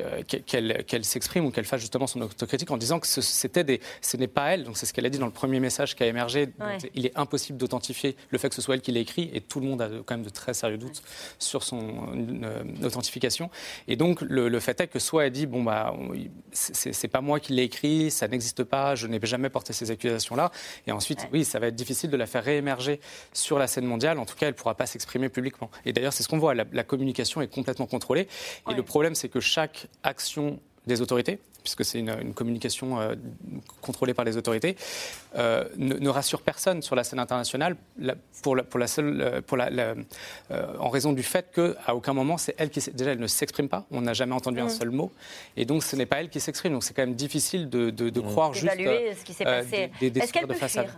euh, 0.00 0.22
qu'elle 0.24 1.04
s'exprime 1.04 1.44
ou 1.44 1.50
qu'elle 1.50 1.64
fasse 1.64 1.80
justement 1.80 2.06
son 2.06 2.22
autocritique 2.22 2.70
en 2.70 2.78
disant 2.78 2.98
que 2.98 3.06
ce, 3.06 3.20
c'était 3.20 3.64
des, 3.64 3.80
ce 4.00 4.16
n'est 4.16 4.26
pas 4.26 4.54
elle. 4.54 4.64
Donc 4.64 4.78
c'est 4.78 4.86
ce 4.86 4.92
qu'elle 4.94 5.04
a 5.04 5.10
dit 5.10 5.18
dans 5.18 5.26
le 5.26 5.32
premier 5.32 5.60
message 5.60 5.94
qui 5.94 6.02
a 6.02 6.06
émergé. 6.06 6.48
Il 6.94 7.04
est 7.06 7.16
impossible 7.16 7.58
d'authentifier 7.58 8.16
le 8.30 8.38
fait 8.38 8.48
que 8.48 8.54
ce 8.54 8.62
soit 8.62 8.74
elle 8.74 8.80
qui 8.80 8.92
l'a 8.92 9.00
écrit 9.00 9.30
et 9.34 9.40
tout 9.40 9.60
le 9.60 9.66
monde 9.66 9.82
a 9.82 9.88
quand 10.06 10.14
même 10.14 10.24
de 10.24 10.30
très 10.30 10.54
sérieux 10.54 10.78
doutes 10.78 11.02
sur 11.38 11.62
son 11.62 12.06
euh, 12.14 12.62
authentification. 12.82 13.50
Et 13.86 13.96
donc 13.96 14.22
le, 14.22 14.60
fait 14.60 14.80
est 14.80 14.86
que 14.86 14.98
soit 14.98 15.26
elle 15.26 15.32
dit 15.32 15.46
bon 15.46 15.62
bah 15.62 15.94
c'est, 16.52 17.08
pas 17.08 17.20
moi 17.20 17.40
qui 17.40 17.52
l'ai 17.52 17.64
écrit, 17.64 18.10
ça 18.10 18.28
n'existe 18.28 18.64
pas, 18.64 18.94
je 18.94 19.06
n'ai 19.06 19.20
jamais 19.22 19.50
porté 19.50 19.72
ces 19.72 19.90
accusations-là. 19.90 20.52
Et 20.86 20.92
ensuite 20.92 21.28
oui 21.32 21.44
ça 21.44 21.58
va 21.58 21.66
être 21.66 21.76
difficile 21.76 22.10
de 22.10 22.16
la 22.16 22.26
faire 22.26 22.44
réémerger 22.44 23.00
sur 23.32 23.58
la 23.58 23.66
scène 23.66 23.86
mondiale. 23.86 24.18
En 24.18 24.24
tout 24.24 24.36
cas 24.36 24.48
elle 24.48 24.54
pourra 24.54 24.74
pas 24.74 24.86
s'exprimer 24.86 25.28
publiquement. 25.28 25.70
Et 25.84 25.92
d'ailleurs 25.92 26.12
c'est 26.12 26.22
ce 26.22 26.28
qu'on 26.28 26.38
voit. 26.38 26.54
La, 26.54 26.84
communication 26.84 27.40
est 27.40 27.52
complètement 27.52 27.86
contrôlée. 27.86 28.26
Et 28.70 28.74
le 28.74 28.82
problème 28.82 29.14
c'est 29.14 29.28
que 29.28 29.40
chaque 29.40 29.81
action 30.02 30.58
des 30.86 31.00
autorités, 31.00 31.38
puisque 31.62 31.84
c'est 31.84 32.00
une, 32.00 32.34
communication 32.34 33.00
euh, 33.00 33.14
contrôlée 33.80 34.14
par 34.14 34.24
les 34.24 34.36
autorités, 34.36 34.76
euh, 35.36 35.64
ne, 35.76 36.08
rassure 36.08 36.42
personne 36.42 36.82
sur 36.82 36.96
la 36.96 37.04
scène 37.04 37.18
internationale 37.18 37.76
pour 38.42 38.56
la, 38.56 38.64
pour 38.64 38.80
la 38.80 38.86
seule, 38.86 39.20
euh, 39.20 39.40
pour 39.40 39.56
la, 39.56 39.94
en 40.78 40.88
raison 40.90 41.12
du 41.12 41.22
fait 41.22 41.50
qu'à 41.54 41.94
aucun 41.94 42.12
moment 42.12 42.36
c'est 42.36 42.54
elle 42.58 42.70
qui 42.70 42.80
déjà 42.92 43.12
elle 43.12 43.20
ne 43.20 43.26
s'exprime 43.26 43.68
pas, 43.68 43.86
on 43.90 44.02
n'a 44.02 44.12
jamais 44.12 44.34
entendu 44.34 44.60
un 44.60 44.66
mm. 44.66 44.70
seul 44.70 44.90
mot, 44.90 45.12
et 45.56 45.64
donc 45.64 45.82
ce 45.82 45.96
n'est 45.96 46.06
pas 46.06 46.20
elle 46.20 46.28
qui 46.28 46.40
s'exprime, 46.40 46.72
donc 46.72 46.84
c'est 46.84 46.94
quand 46.94 47.02
même 47.02 47.14
difficile 47.14 47.70
de, 47.70 47.90
de, 47.90 48.20
mm. 48.20 48.24
croire 48.24 48.52
juste 48.52 48.72
ce 48.72 49.24
qui 49.24 49.32
s'est 49.32 49.44
passé. 49.44 49.90
Est-ce 50.00 50.32
qu'elle 50.32 50.46
peut 50.46 50.54
de 50.54 50.58
façade. 50.58 50.90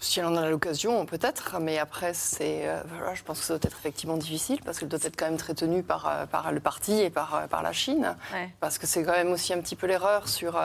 Si 0.00 0.18
elle 0.18 0.26
en 0.26 0.36
a 0.36 0.48
l'occasion, 0.48 1.06
peut-être, 1.06 1.58
mais 1.60 1.78
après, 1.78 2.12
c'est, 2.12 2.68
euh, 2.68 2.82
voilà, 2.88 3.14
je 3.14 3.22
pense 3.22 3.38
que 3.38 3.44
ça 3.46 3.54
doit 3.54 3.68
être 3.68 3.76
effectivement 3.78 4.16
difficile 4.16 4.60
parce 4.64 4.78
qu'elle 4.78 4.88
doit 4.88 4.98
être 5.02 5.16
quand 5.16 5.26
même 5.26 5.36
très 5.36 5.54
tenue 5.54 5.82
par, 5.82 6.08
euh, 6.08 6.26
par 6.26 6.50
le 6.50 6.60
parti 6.60 7.00
et 7.00 7.10
par, 7.10 7.34
euh, 7.34 7.46
par 7.46 7.62
la 7.62 7.72
Chine. 7.72 8.16
Parce 8.60 8.78
que 8.78 8.86
c'est 8.86 9.04
quand 9.04 9.12
même 9.12 9.30
aussi 9.30 9.52
un 9.52 9.60
petit 9.60 9.76
peu 9.76 9.86
l'erreur 9.86 10.28
sur. 10.28 10.60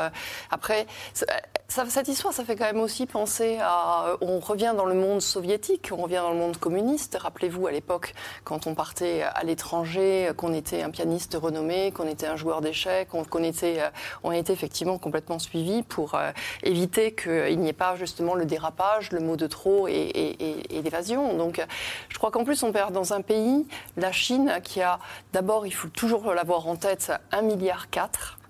après, 0.51 0.87
ça, 1.69 1.85
cette 1.89 2.07
histoire, 2.07 2.33
ça 2.33 2.45
fait 2.45 2.55
quand 2.55 2.65
même 2.65 2.79
aussi 2.79 3.05
penser 3.05 3.57
à. 3.61 4.15
On 4.21 4.39
revient 4.39 4.73
dans 4.75 4.85
le 4.85 4.93
monde 4.93 5.21
soviétique, 5.21 5.89
on 5.91 5.97
revient 5.97 6.21
dans 6.23 6.31
le 6.31 6.37
monde 6.37 6.57
communiste. 6.57 7.17
Rappelez-vous 7.19 7.67
à 7.67 7.71
l'époque, 7.71 8.13
quand 8.45 8.67
on 8.67 8.73
partait 8.73 9.23
à 9.23 9.43
l'étranger, 9.43 10.31
qu'on 10.37 10.53
était 10.53 10.81
un 10.81 10.89
pianiste 10.89 11.37
renommé, 11.39 11.91
qu'on 11.91 12.07
était 12.07 12.25
un 12.25 12.37
joueur 12.37 12.61
d'échecs, 12.61 13.09
qu'on 13.09 13.43
était, 13.43 13.81
on 14.23 14.31
était 14.31 14.53
effectivement 14.53 14.97
complètement 14.97 15.39
suivi 15.39 15.83
pour 15.83 16.17
éviter 16.63 17.13
qu'il 17.13 17.59
n'y 17.59 17.67
ait 17.67 17.73
pas 17.73 17.97
justement 17.97 18.33
le 18.33 18.45
dérapage, 18.45 19.11
le 19.11 19.19
mot 19.19 19.35
de 19.35 19.47
trop 19.47 19.89
et, 19.89 20.37
l'évasion. 20.69 21.35
Donc 21.35 21.61
je 22.07 22.17
crois 22.17 22.31
qu'en 22.31 22.45
plus 22.45 22.63
on 22.63 22.71
perd 22.71 22.93
dans 22.93 23.11
un 23.11 23.21
pays, 23.21 23.67
la 23.97 24.13
Chine, 24.13 24.59
qui 24.63 24.81
a 24.81 24.99
d'abord, 25.33 25.67
il 25.67 25.73
faut 25.73 25.89
toujours 25.89 26.33
l'avoir 26.33 26.67
en 26.67 26.77
tête, 26.77 27.11
1,4 27.33 27.43
milliard 27.43 27.87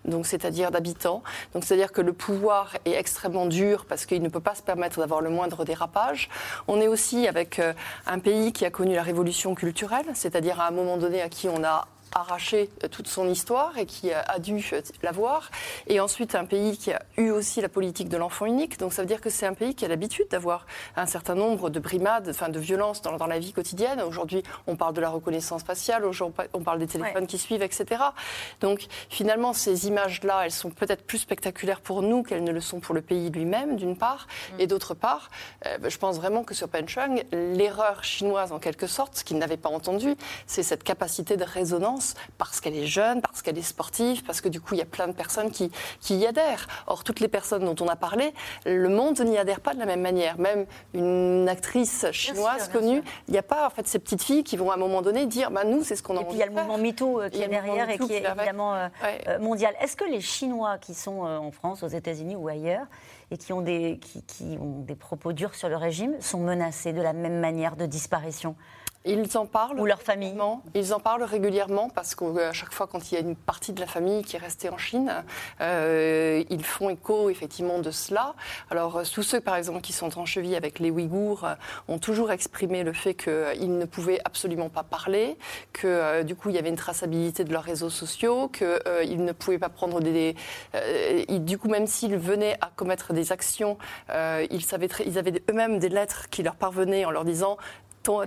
donc 0.08 0.26
c'est-à-dire 0.26 0.72
d'habitants. 0.72 1.24
Donc 1.54 1.64
c'est-à-dire 1.64 1.92
que 1.92 2.02
le 2.02 2.14
pouvoir 2.14 2.76
est 2.86 2.94
extrêmement 2.94 3.46
dur 3.46 3.86
parce 3.86 4.06
qu'il 4.06 4.22
ne 4.22 4.30
peut 4.30 4.40
pas 4.40 4.56
se 4.56 4.62
permettre 4.62 5.00
d'avoir 5.00 5.22
le 5.22 5.30
moindre 5.30 5.66
dérapage. 5.66 6.30
On 6.68 6.80
est 6.82 6.88
aussi 6.88 7.28
avec 7.28 7.60
euh, 7.60 7.74
un 8.06 8.20
pays 8.20 8.54
qui 8.54 8.66
a 8.66 8.70
connu 8.70 8.96
la 8.96 9.04
révolution 9.04 9.56
culturelle, 9.56 10.06
c'est-à-dire 10.14 10.60
à 10.60 10.68
un 10.68 10.72
moment 10.72 10.98
donné 10.98 11.22
à 11.22 11.30
qui 11.30 11.50
on 11.50 11.64
a 11.64 11.88
arraché 12.14 12.70
euh, 12.84 12.88
toute 12.88 13.08
son 13.08 13.30
histoire 13.30 13.78
et 13.78 13.86
qui 13.86 14.12
a 14.12 14.40
dû 14.40 14.64
euh, 14.74 14.82
l'avoir. 15.04 15.50
Et 15.88 16.00
ensuite, 16.00 16.36
un 16.36 16.46
pays 16.46 16.78
qui 16.78 16.92
a 16.92 17.02
eu 17.18 17.30
aussi 17.30 17.62
la 17.62 17.70
politique 17.70 18.10
de 18.10 18.18
l'enfant 18.18 18.46
unique. 18.46 18.80
Donc 18.80 18.94
ça 18.94 19.02
veut 19.02 19.08
dire 19.08 19.22
que 19.22 19.30
c'est 19.30 19.46
un 19.46 19.54
pays 19.54 19.76
qui 19.76 19.86
a 19.86 19.88
l'habitude 19.88 20.28
d'avoir 20.30 20.66
un 20.96 21.06
certain 21.06 21.36
nombre 21.36 21.70
de 21.70 21.80
brimades, 21.80 22.30
enfin 22.30 22.50
de 22.50 22.60
violences 22.60 23.02
dans, 23.02 23.18
dans 23.18 23.28
la 23.28 23.40
vie 23.40 23.54
quotidienne. 23.54 24.02
Aujourd'hui, 24.02 24.44
on 24.68 24.76
parle 24.76 24.94
de 24.94 25.02
la 25.02 25.10
reconnaissance 25.10 25.64
faciale, 25.64 26.04
on 26.54 26.62
parle 26.62 26.80
des 26.80 26.88
téléphones 26.88 27.28
qui 27.28 27.38
suivent, 27.38 27.64
etc. 27.64 28.02
Donc 28.62 28.88
finalement, 29.10 29.54
ces 29.54 29.88
images-là, 29.88 30.46
elles 30.46 30.52
sont 30.52 30.70
peut-être 30.70 31.04
plus 31.04 31.20
spectaculaires 31.20 31.82
pour 31.82 32.02
nous 32.02 32.24
qu'elles 32.24 32.44
ne 32.44 32.52
le 32.52 32.62
sont 32.62 32.80
pour 32.80 32.96
le 32.96 33.02
pays 33.02 33.30
lui-même, 33.30 33.76
d'une 33.76 33.98
part. 33.98 34.28
Mm. 34.54 34.62
Et 34.62 34.68
d'autre 34.68 34.94
part, 34.94 35.30
euh, 35.66 35.78
je 35.88 35.98
pense 35.98 36.18
vraiment 36.18 36.44
que 36.44 36.54
sur 36.54 36.70
Penchung, 36.70 37.24
l'erreur 37.32 38.04
chinoise, 38.04 38.52
en 38.52 38.60
quelque 38.60 38.88
sorte, 38.88 39.18
ce 39.18 39.24
qu'il 39.24 39.38
n'avait 39.38 39.58
pas 39.58 39.70
entendu, 39.70 40.16
c'est 40.46 40.64
cette 40.64 40.84
capacité 40.84 41.38
de 41.38 41.44
résonance 41.44 41.97
parce 42.38 42.62
qu'elle 42.62 42.76
est 42.76 42.88
jeune, 42.88 43.22
parce 43.22 43.42
qu'elle 43.42 43.58
est 43.58 43.62
sportive, 43.62 44.24
parce 44.24 44.42
que 44.42 44.50
du 44.50 44.62
coup, 44.62 44.74
il 44.76 44.80
y 44.80 44.82
a 44.82 44.86
plein 44.86 45.08
de 45.08 45.14
personnes 45.14 45.52
qui, 45.52 45.72
qui 46.00 46.18
y 46.18 46.26
adhèrent. 46.26 46.68
Or, 46.88 47.04
toutes 47.04 47.20
les 47.20 47.28
personnes 47.28 47.66
dont 47.66 47.76
on 47.84 47.88
a 47.88 47.96
parlé, 47.96 48.34
le 48.66 48.90
monde 48.90 49.20
n'y 49.20 49.38
adhère 49.38 49.62
pas 49.62 49.74
de 49.74 49.80
la 49.80 49.86
même 49.86 50.02
manière. 50.02 50.38
Même 50.40 50.66
une 50.94 51.48
actrice 51.50 52.06
chinoise 52.12 52.70
connue, 52.70 53.02
il 53.28 53.32
n'y 53.32 53.38
a 53.38 53.44
pas 53.44 53.68
en 53.68 53.70
fait 53.70 53.88
ces 53.88 54.00
petites 54.00 54.24
filles 54.24 54.44
qui 54.44 54.58
vont 54.58 54.72
à 54.72 54.76
un 54.76 54.78
moment 54.78 55.02
donné 55.02 55.26
dire 55.26 55.52
bah, 55.52 55.64
nous, 55.64 55.84
c'est 55.84 55.96
ce 55.96 56.04
qu'on 56.04 56.18
a 56.18 56.20
envie 56.20 56.26
Et 56.26 56.30
puis 56.30 56.38
il 56.38 56.40
y 56.40 56.44
a 56.44 56.46
le 56.48 56.52
mouvement 56.52 56.78
MeToo 56.78 57.22
euh, 57.22 57.30
qui 57.30 57.42
est 57.42 57.48
derrière 57.48 57.90
et 57.90 57.98
qui 57.98 58.14
est 58.14 58.24
évidemment 58.24 58.76
euh, 58.76 58.88
euh, 59.28 59.40
mondial. 59.40 59.74
Est-ce 59.82 59.96
que 59.96 60.06
les 60.06 60.22
Chinois 60.22 60.78
qui 60.78 60.94
sont 60.94 61.22
en 61.22 61.52
France, 61.52 61.84
aux 61.84 61.88
États-Unis 61.88 62.36
ou 62.36 62.48
ailleurs, 62.48 62.86
et 63.32 63.38
qui 63.38 63.52
ont, 63.54 63.62
des, 63.62 64.00
qui, 64.00 64.24
qui 64.24 64.58
ont 64.60 64.82
des 64.82 64.96
propos 64.96 65.34
durs 65.34 65.56
sur 65.56 65.70
le 65.70 65.76
régime, 65.76 66.16
sont 66.22 66.40
menacés 66.40 66.94
de 66.94 67.02
la 67.02 67.14
même 67.14 67.40
manière 67.40 67.76
de 67.76 67.86
disparition? 67.86 68.56
Ils 69.08 69.38
en 69.38 69.46
parlent. 69.46 69.80
Ou 69.80 69.86
leur 69.86 70.02
famille 70.02 70.36
Ils 70.76 70.94
en 70.94 71.00
parlent 71.00 71.24
régulièrement 71.24 71.90
parce 71.90 72.16
qu'à 72.16 72.54
chaque 72.54 72.74
fois, 72.74 72.88
quand 72.88 73.12
il 73.12 73.16
y 73.16 73.18
a 73.18 73.22
une 73.22 73.36
partie 73.36 73.74
de 73.74 73.80
la 73.80 73.88
famille 73.88 74.24
qui 74.24 74.36
est 74.36 74.40
restée 74.40 74.70
en 74.70 74.78
Chine, 74.78 75.24
euh, 75.62 76.44
ils 76.50 76.64
font 76.64 76.90
écho 76.90 77.30
effectivement 77.30 77.80
de 77.80 77.92
cela. 77.92 78.36
Alors, 78.70 78.98
euh, 78.98 79.04
tous 79.12 79.24
ceux, 79.24 79.40
par 79.40 79.56
exemple, 79.56 79.82
qui 79.82 79.94
sont 79.94 80.18
en 80.18 80.26
cheville 80.26 80.56
avec 80.56 80.80
les 80.80 80.92
Ouïghours 80.92 81.46
euh, 81.46 81.56
ont 81.88 82.00
toujours 82.00 82.32
exprimé 82.32 82.84
le 82.84 82.94
fait 82.94 83.14
qu'ils 83.14 83.78
ne 83.78 83.86
pouvaient 83.86 84.20
absolument 84.26 84.70
pas 84.70 84.84
parler, 84.84 85.38
que 85.74 86.24
du 86.24 86.36
coup, 86.36 86.50
il 86.50 86.56
y 86.56 86.60
avait 86.60 86.70
une 86.70 86.76
traçabilité 86.76 87.44
de 87.44 87.52
leurs 87.52 87.64
réseaux 87.64 87.90
sociaux, 87.90 88.50
qu'ils 88.50 89.24
ne 89.24 89.32
pouvaient 89.32 89.60
pas 89.60 89.70
prendre 89.70 90.02
des. 90.02 90.36
du 91.30 91.58
coup, 91.58 91.70
même 91.70 91.88
s'ils 91.88 92.18
venaient 92.18 92.58
à 92.62 92.70
commettre 92.76 93.14
des 93.14 93.32
actions, 93.32 93.78
ils, 94.10 94.64
savaient 94.64 94.90
ils 95.06 95.18
avaient 95.18 95.42
eux-mêmes 95.50 95.80
des 95.80 95.90
lettres 95.90 96.30
qui 96.30 96.44
leur 96.44 96.56
parvenaient 96.56 97.06
en 97.06 97.12
leur 97.12 97.26
disant 97.26 97.58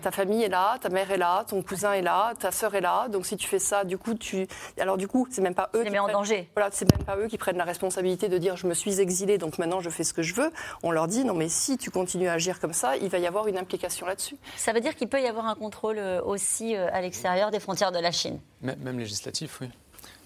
ta 0.01 0.11
famille 0.11 0.43
est 0.43 0.49
là, 0.49 0.79
ta 0.81 0.89
mère 0.89 1.11
est 1.11 1.17
là, 1.17 1.45
ton 1.49 1.63
cousin 1.63 1.93
est 1.93 2.03
là, 2.03 2.33
ta 2.39 2.51
sœur 2.51 2.75
est 2.75 2.81
là. 2.81 3.09
Donc 3.09 3.27
si 3.27 3.37
tu 3.37 3.49
fais 3.49 3.59
ça, 3.59 3.85
du 3.85 3.99
coup, 3.99 4.15
tu. 4.15 4.47
Alors 4.79 4.97
du 4.97 5.09
coup, 5.09 5.27
c'est 5.31 5.41
même 5.41 5.55
pas 5.55 5.71
eux. 5.75 5.85
qui 5.85 5.99
en 5.99 6.09
danger. 6.09 6.49
Voilà, 6.55 6.71
c'est 6.73 6.91
même 6.91 7.05
pas 7.05 7.17
eux 7.17 7.27
qui 7.27 7.39
prennent 7.39 7.57
la 7.57 7.65
responsabilité 7.65 8.29
de 8.29 8.39
dire 8.39 8.57
je 8.57 8.67
me 8.67 8.75
suis 8.75 9.01
exilé, 9.01 9.39
donc 9.39 9.59
maintenant 9.59 9.81
je 9.81 9.91
fais 9.91 10.05
ce 10.05 10.13
que 10.13 10.23
je 10.23 10.35
veux. 10.35 10.51
On 10.83 10.91
leur 10.91 11.09
dit 11.09 11.25
non, 11.25 11.35
mais 11.35 11.49
si 11.49 11.79
tu 11.79 11.91
continues 11.91 12.29
à 12.29 12.35
agir 12.35 12.61
comme 12.61 12.73
ça, 12.73 12.97
il 12.97 13.09
va 13.09 13.19
y 13.19 13.27
avoir 13.27 13.47
une 13.47 13.59
implication 13.59 14.07
là-dessus. 14.07 14.37
Ça 14.57 14.73
veut 14.73 14.81
dire 14.81 14.95
qu'il 14.95 15.09
peut 15.09 15.21
y 15.21 15.27
avoir 15.27 15.47
un 15.47 15.55
contrôle 15.55 15.99
euh, 15.99 16.23
aussi 16.23 16.77
euh, 16.77 16.89
à 16.93 17.01
l'extérieur 17.01 17.51
des 17.51 17.61
frontières 17.61 17.93
de 17.93 17.99
la 17.99 18.13
Chine. 18.13 18.41
Même 18.61 18.99
législatif, 18.99 19.59
oui. 19.61 19.69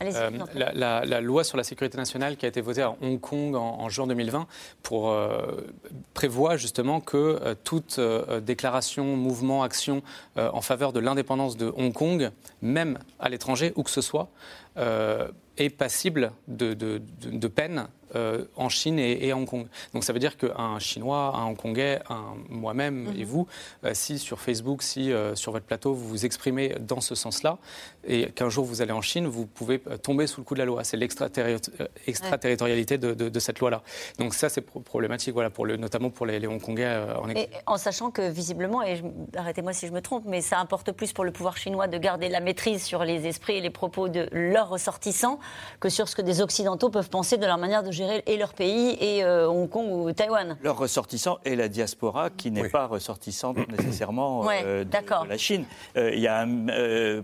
Euh, 0.03 0.31
la, 0.55 1.21
loi 1.21 1.45
sur 1.45 1.57
la 1.57 1.65
sécurité 1.65 1.97
nationale 1.97 2.37
qui 2.37 2.47
a 2.47 2.49
été 2.49 2.61
votée 2.61 2.83
à 2.83 2.95
Hong 3.01 3.21
Kong 3.21 3.55
en, 3.55 3.89
juin 3.89 4.07
2020 4.07 4.47
pour, 4.83 5.11
euh, 5.11 5.67
prévoit 6.15 6.57
justement 6.57 7.01
que 7.01 7.17
euh, 7.17 7.55
toute 7.63 8.01
déclaration, 8.43 9.17
mouvement, 9.17 9.63
action 9.63 10.03
en 10.37 10.61
faveur 10.61 10.93
de 10.93 11.01
l'indépendance 11.01 11.57
de 11.57 11.73
Hong 11.77 11.93
Kong, 11.93 12.31
même 12.63 12.99
à 13.21 13.29
l'étranger, 13.29 13.73
où 13.77 13.83
que 13.83 13.91
ce 13.91 14.01
soit, 14.01 14.29
est 14.77 15.71
passible 15.71 16.33
de, 16.49 16.75
de, 16.75 17.01
de 17.23 17.49
peine 17.49 17.87
euh, 18.15 18.45
en 18.57 18.69
Chine 18.69 18.99
et, 18.99 19.31
à 19.31 19.37
Hong 19.37 19.47
Kong. 19.47 19.67
Donc 19.93 20.05
ça 20.05 20.13
veut 20.13 20.19
dire 20.19 20.37
qu'un 20.37 20.79
Chinois, 20.79 21.35
un 21.37 21.47
Hongkongais, 21.47 22.01
moi-même 22.49 23.13
et 23.17 23.21
mhm. 23.21 23.25
vous, 23.25 23.47
euh, 23.85 23.93
si 23.95 24.19
sur 24.19 24.41
Facebook, 24.41 24.83
si 24.83 25.13
euh, 25.13 25.35
sur 25.35 25.53
votre 25.53 25.65
plateau 25.65 25.95
vous 25.95 26.09
vous 26.09 26.25
exprimez 26.25 26.75
dans 26.81 27.01
ce 27.01 27.15
sens-là, 27.15 27.59
et 28.07 28.31
qu'un 28.31 28.49
jour 28.49 28.65
vous 28.65 28.83
allez 28.83 28.93
en 28.93 29.01
Chine, 29.01 29.27
vous 29.27 29.47
pouvez 29.47 29.81
tomber 30.03 30.27
sous 30.27 30.41
le 30.41 30.45
coup 30.45 30.55
de 30.55 30.59
la 30.59 30.65
loi. 30.65 30.85
C'est 30.85 30.97
l'extraterritorialité 30.97 32.99
de, 32.99 33.15
de, 33.15 33.41
cette 33.41 33.59
loi-là. 33.59 33.83
Donc 34.19 34.35
ça 34.35 34.49
c'est 34.49 34.61
problématique, 34.61 35.35
voilà, 35.35 35.51
pour 35.51 35.67
le, 35.67 35.77
notamment 35.77 36.11
pour 36.11 36.27
les, 36.27 36.45
Hongkongais 36.47 36.99
en 37.17 37.29
et 37.31 37.49
En 37.67 37.79
sachant 37.79 38.11
que 38.11 38.29
visiblement, 38.29 38.83
et 38.83 39.03
arrêtez-moi 39.37 39.73
si 39.73 39.87
je 39.87 39.93
me 39.93 40.03
trompe, 40.03 40.25
mais 40.27 40.41
ça 40.41 40.59
importe 40.59 40.93
plus 40.93 41.13
pour 41.13 41.25
le 41.25 41.33
pouvoir 41.33 41.57
chinois 41.57 41.87
de 41.87 41.99
garder 41.99 42.29
la 42.29 42.41
maîtrise 42.41 42.85
sur 42.85 43.05
les 43.05 43.27
esprits 43.27 43.57
et 43.57 43.61
les 43.61 43.71
propos 43.71 44.09
de 44.09 44.29
leurs 44.33 44.69
ressortissants 44.69 45.39
que 45.81 45.89
sur 45.89 46.09
ce 46.09 46.17
que 46.17 46.23
des 46.23 46.41
Occidentaux 46.41 46.91
peuvent 46.91 47.11
penser 47.11 47.39
de 47.39 47.47
leur 47.47 47.59
manière 47.59 47.83
de 47.83 47.91
gérer 47.91 48.04
et 48.27 48.37
leur 48.37 48.55
pays 48.55 48.97
et 49.01 49.25
euh, 49.25 49.49
Hong 49.49 49.69
Kong 49.69 49.91
ou 49.91 50.13
Taïwan. 50.13 50.57
Leurs 50.63 50.79
ressortissants 50.79 51.39
et 51.45 51.57
la 51.57 51.69
diaspora 51.69 52.31
qui 52.31 52.51
n'est 52.51 52.69
pas 52.69 52.87
ressortissante 52.87 53.57
nécessairement 53.79 54.49
euh, 54.51 54.85
de, 54.85 55.29
la 55.29 55.39
Chine. 55.39 55.65
Euh, 55.97 56.11
il 56.15 56.21
y 56.21 56.29
a 56.29 56.47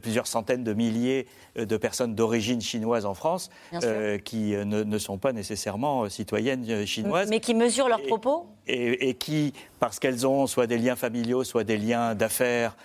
plusieurs 0.00 0.26
centaines 0.26 0.64
de 0.64 0.72
milliers 0.72 1.26
de 1.64 1.76
personnes 1.76 2.14
d'origine 2.14 2.60
chinoise 2.60 3.06
en 3.06 3.14
France 3.14 3.50
qui 4.24 4.54
ne, 4.56 4.98
sont 4.98 5.18
pas 5.18 5.32
nécessairement 5.32 6.08
citoyennes 6.08 6.86
chinoises. 6.86 7.30
Mais 7.30 7.40
qui 7.40 7.54
mesurent 7.54 7.88
leurs 7.88 8.02
propos 8.02 8.46
et, 8.66 9.14
qui, 9.14 9.52
parce 9.80 9.98
qu'elles 9.98 10.26
ont 10.28 10.46
soit 10.46 10.68
des 10.68 10.78
liens 10.78 10.94
familiaux, 10.94 11.42
soit 11.42 11.64
des 11.64 11.76
liens 11.76 12.14
d'affaires, 12.14 12.76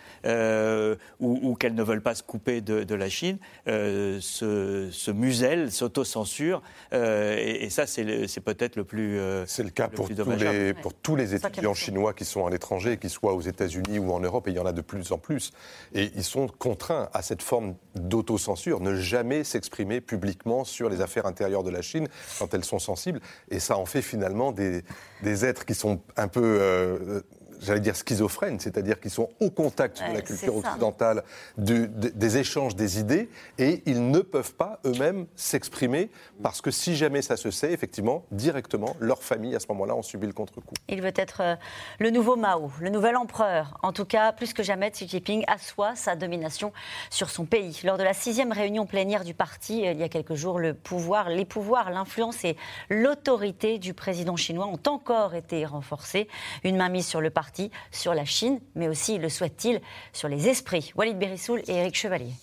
ou, 1.19 1.55
qu'elles 1.59 1.75
ne 1.75 1.83
veulent 1.83 2.01
pas 2.01 2.15
se 2.15 2.23
couper 2.23 2.61
de, 2.61 2.95
la 2.95 3.09
Chine, 3.09 3.37
se, 3.67 4.89
se 4.91 5.11
musellent, 5.11 5.71
s'autocensurent. 5.71 6.61
Et, 6.91 7.65
et, 7.65 7.69
ça, 7.69 7.85
c'est 7.85 8.41
peut-être 8.41 8.75
le 8.75 8.83
plus. 8.83 9.19
Euh, 9.19 9.45
c'est 9.45 9.63
le 9.63 9.69
cas 9.69 9.87
pour, 9.87 10.07
tous 10.07 10.31
les, 10.31 10.73
pour 10.73 10.93
tous 10.93 11.15
les 11.15 11.35
étudiants 11.35 11.73
chinois 11.73 12.13
qui 12.13 12.25
sont 12.25 12.45
à 12.45 12.49
l'étranger, 12.49 12.97
qu'ils 12.97 13.09
soient 13.09 13.33
aux 13.33 13.41
États-Unis 13.41 13.99
ou 13.99 14.11
en 14.11 14.19
Europe, 14.19 14.47
et 14.47 14.51
il 14.51 14.55
y 14.55 14.59
en 14.59 14.65
a 14.65 14.71
de 14.71 14.81
plus 14.81 15.11
en 15.11 15.17
plus. 15.17 15.51
Et 15.93 16.11
ils 16.15 16.23
sont 16.23 16.47
contraints 16.47 17.09
à 17.13 17.21
cette 17.21 17.41
forme 17.41 17.75
d'autocensure, 17.95 18.64
ne 18.67 18.95
jamais 18.95 19.43
s'exprimer 19.43 20.01
publiquement 20.01 20.63
sur 20.63 20.89
les 20.89 21.01
affaires 21.01 21.25
intérieures 21.25 21.63
de 21.63 21.69
la 21.69 21.81
Chine 21.81 22.07
quand 22.39 22.53
elles 22.53 22.65
sont 22.65 22.79
sensibles. 22.79 23.21
Et 23.49 23.59
ça 23.59 23.77
en 23.77 23.85
fait 23.85 24.01
finalement 24.01 24.51
des, 24.51 24.83
êtres 25.23 25.65
qui 25.65 25.75
sont 25.75 26.01
un 26.17 26.27
peu. 26.27 26.41
Euh, 26.43 27.21
j'allais 27.61 27.79
dire 27.79 27.95
schizophrènes, 27.95 28.59
c'est-à-dire 28.59 28.99
qu'ils 28.99 29.11
sont 29.11 29.29
au 29.39 29.49
contact 29.49 30.01
de 30.07 30.13
la 30.13 30.21
culture 30.21 30.55
occidentale, 30.55 31.23
des 31.57 32.37
échanges 32.37 32.75
des 32.75 32.99
idées, 32.99 33.29
et 33.57 33.81
ils 33.85 34.09
ne 34.09 34.19
peuvent 34.19 34.53
pas 34.53 34.79
eux-mêmes 34.85 35.25
s'exprimer, 35.35 36.09
parce 36.43 36.61
que 36.61 36.71
si 36.71 36.95
jamais 36.95 37.21
ça 37.21 37.37
se 37.37 37.51
sait, 37.51 37.71
effectivement, 37.71 38.25
directement, 38.31 38.95
leur 38.99 39.23
famille, 39.23 39.55
à 39.55 39.59
ce 39.59 39.67
moment-là, 39.69 39.95
ont 39.95 40.01
subi 40.01 40.27
le 40.27 40.33
contre-coup. 40.33 40.75
Il 40.87 41.01
veut 41.01 41.13
être 41.15 41.41
euh, 41.41 41.55
le 41.99 42.09
nouveau 42.09 42.35
Mao, 42.35 42.71
le 42.79 42.89
nouvel 42.89 43.15
empereur. 43.15 43.77
En 43.83 43.93
tout 43.93 44.05
cas, 44.05 44.31
plus 44.31 44.53
que 44.53 44.63
jamais, 44.63 44.91
Xi 44.91 45.07
Jinping 45.07 45.43
assoit 45.47 45.95
sa 45.95 46.15
domination 46.15 46.73
sur 47.09 47.29
son 47.29 47.45
pays. 47.45 47.81
Lors 47.83 47.97
de 47.97 48.03
la 48.03 48.13
sixième 48.13 48.51
réunion 48.51 48.85
plénière 48.85 49.23
du 49.23 49.33
parti, 49.33 49.87
euh, 49.87 49.91
il 49.91 49.99
y 49.99 50.03
a 50.03 50.09
quelques 50.09 50.35
jours, 50.35 50.59
le 50.59 50.73
pouvoir, 50.73 51.29
les 51.29 51.45
pouvoirs, 51.45 51.89
l'influence 51.91 52.43
et 52.43 52.57
l'autorité 52.89 53.79
du 53.79 53.93
président 53.93 54.35
chinois 54.35 54.67
ont 54.67 54.79
encore 54.89 55.35
été 55.35 55.65
renforcés. 55.65 56.27
Une 56.63 56.77
main 56.77 56.89
mise 56.89 57.07
sur 57.07 57.21
le 57.21 57.29
parti 57.29 57.44
sur 57.91 58.13
la 58.13 58.25
Chine, 58.25 58.59
mais 58.75 58.87
aussi, 58.87 59.17
le 59.17 59.29
souhaite-t-il, 59.29 59.81
sur 60.13 60.27
les 60.27 60.47
esprits. 60.47 60.91
Walid 60.95 61.17
Berissoul 61.17 61.61
et 61.67 61.73
Eric 61.73 61.95
Chevalier. 61.95 62.33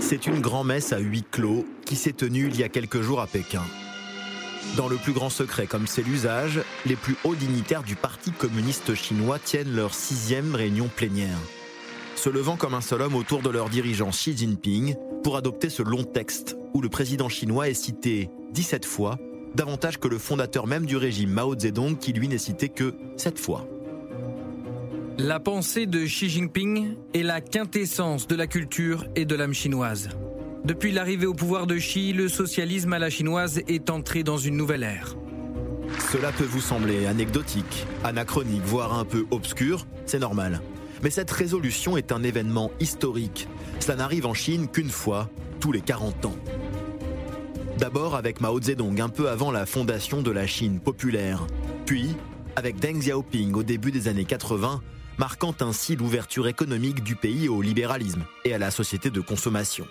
C'est 0.00 0.26
une 0.26 0.40
grand-messe 0.40 0.92
à 0.92 0.98
huis 0.98 1.24
clos 1.28 1.64
qui 1.84 1.96
s'est 1.96 2.12
tenue 2.12 2.46
il 2.48 2.56
y 2.56 2.62
a 2.62 2.68
quelques 2.68 3.00
jours 3.00 3.20
à 3.20 3.26
Pékin. 3.26 3.62
Dans 4.76 4.88
le 4.88 4.96
plus 4.96 5.12
grand 5.12 5.30
secret, 5.30 5.66
comme 5.66 5.86
c'est 5.86 6.02
l'usage, 6.02 6.60
les 6.84 6.96
plus 6.96 7.16
hauts 7.24 7.34
dignitaires 7.34 7.82
du 7.82 7.96
Parti 7.96 8.30
communiste 8.30 8.94
chinois 8.94 9.38
tiennent 9.38 9.74
leur 9.74 9.94
sixième 9.94 10.54
réunion 10.54 10.88
plénière. 10.94 11.38
Se 12.14 12.28
levant 12.28 12.56
comme 12.56 12.74
un 12.74 12.80
seul 12.80 13.02
homme 13.02 13.14
autour 13.14 13.42
de 13.42 13.50
leur 13.50 13.68
dirigeant 13.68 14.10
Xi 14.10 14.36
Jinping 14.36 14.96
pour 15.22 15.36
adopter 15.36 15.70
ce 15.70 15.82
long 15.82 16.04
texte 16.04 16.56
où 16.74 16.80
le 16.80 16.88
président 16.88 17.28
chinois 17.28 17.68
est 17.68 17.74
cité 17.74 18.30
17 18.52 18.84
fois 18.84 19.18
davantage 19.56 19.98
que 19.98 20.06
le 20.06 20.18
fondateur 20.18 20.66
même 20.66 20.86
du 20.86 20.96
régime 20.96 21.30
Mao 21.30 21.58
Zedong 21.58 21.96
qui 21.98 22.12
lui 22.12 22.28
n'est 22.28 22.38
cité 22.38 22.68
que 22.68 22.94
sept 23.16 23.38
fois. 23.38 23.66
La 25.18 25.40
pensée 25.40 25.86
de 25.86 26.04
Xi 26.04 26.28
Jinping 26.28 26.94
est 27.14 27.22
la 27.22 27.40
quintessence 27.40 28.28
de 28.28 28.36
la 28.36 28.46
culture 28.46 29.06
et 29.16 29.24
de 29.24 29.34
l'âme 29.34 29.54
chinoise. 29.54 30.10
Depuis 30.64 30.92
l'arrivée 30.92 31.26
au 31.26 31.32
pouvoir 31.32 31.66
de 31.66 31.76
Xi, 31.76 32.12
le 32.12 32.28
socialisme 32.28 32.92
à 32.92 32.98
la 32.98 33.08
chinoise 33.08 33.62
est 33.66 33.88
entré 33.88 34.22
dans 34.22 34.36
une 34.36 34.56
nouvelle 34.56 34.82
ère. 34.82 35.16
Cela 36.12 36.32
peut 36.32 36.44
vous 36.44 36.60
sembler 36.60 37.06
anecdotique, 37.06 37.86
anachronique, 38.04 38.62
voire 38.64 38.98
un 38.98 39.04
peu 39.04 39.24
obscur, 39.30 39.86
c'est 40.04 40.18
normal. 40.18 40.60
Mais 41.02 41.10
cette 41.10 41.30
résolution 41.30 41.96
est 41.96 42.12
un 42.12 42.22
événement 42.22 42.70
historique. 42.80 43.48
Cela 43.80 43.96
n'arrive 43.96 44.26
en 44.26 44.34
Chine 44.34 44.68
qu'une 44.68 44.90
fois 44.90 45.30
tous 45.60 45.72
les 45.72 45.80
40 45.80 46.26
ans. 46.26 46.36
D'abord 47.78 48.16
avec 48.16 48.40
Mao 48.40 48.60
Zedong 48.60 48.98
un 49.00 49.10
peu 49.10 49.28
avant 49.28 49.50
la 49.50 49.66
fondation 49.66 50.22
de 50.22 50.30
la 50.30 50.46
Chine 50.46 50.80
populaire, 50.80 51.46
puis 51.84 52.16
avec 52.56 52.78
Deng 52.78 52.98
Xiaoping 52.98 53.52
au 53.52 53.62
début 53.62 53.92
des 53.92 54.08
années 54.08 54.24
80, 54.24 54.80
marquant 55.18 55.54
ainsi 55.60 55.94
l'ouverture 55.94 56.48
économique 56.48 57.04
du 57.04 57.16
pays 57.16 57.50
au 57.50 57.60
libéralisme 57.60 58.24
et 58.46 58.54
à 58.54 58.58
la 58.58 58.70
société 58.70 59.10
de 59.10 59.20
consommation. 59.20 59.86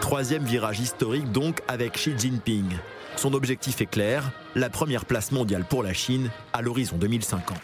Troisième 0.00 0.44
virage 0.44 0.80
historique 0.80 1.30
donc 1.30 1.60
avec 1.68 1.92
Xi 1.92 2.14
Jinping. 2.16 2.78
Son 3.16 3.34
objectif 3.34 3.82
est 3.82 3.86
clair, 3.86 4.32
la 4.54 4.70
première 4.70 5.04
place 5.04 5.30
mondiale 5.30 5.66
pour 5.68 5.82
la 5.82 5.92
Chine 5.92 6.30
à 6.54 6.62
l'horizon 6.62 6.96
2050. 6.96 7.58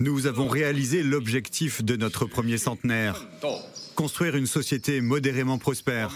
Nous 0.00 0.26
avons 0.26 0.48
réalisé 0.48 1.02
l'objectif 1.02 1.84
de 1.84 1.96
notre 1.96 2.26
premier 2.26 2.58
centenaire, 2.58 3.26
construire 3.94 4.36
une 4.36 4.46
société 4.46 5.00
modérément 5.00 5.58
prospère. 5.58 6.10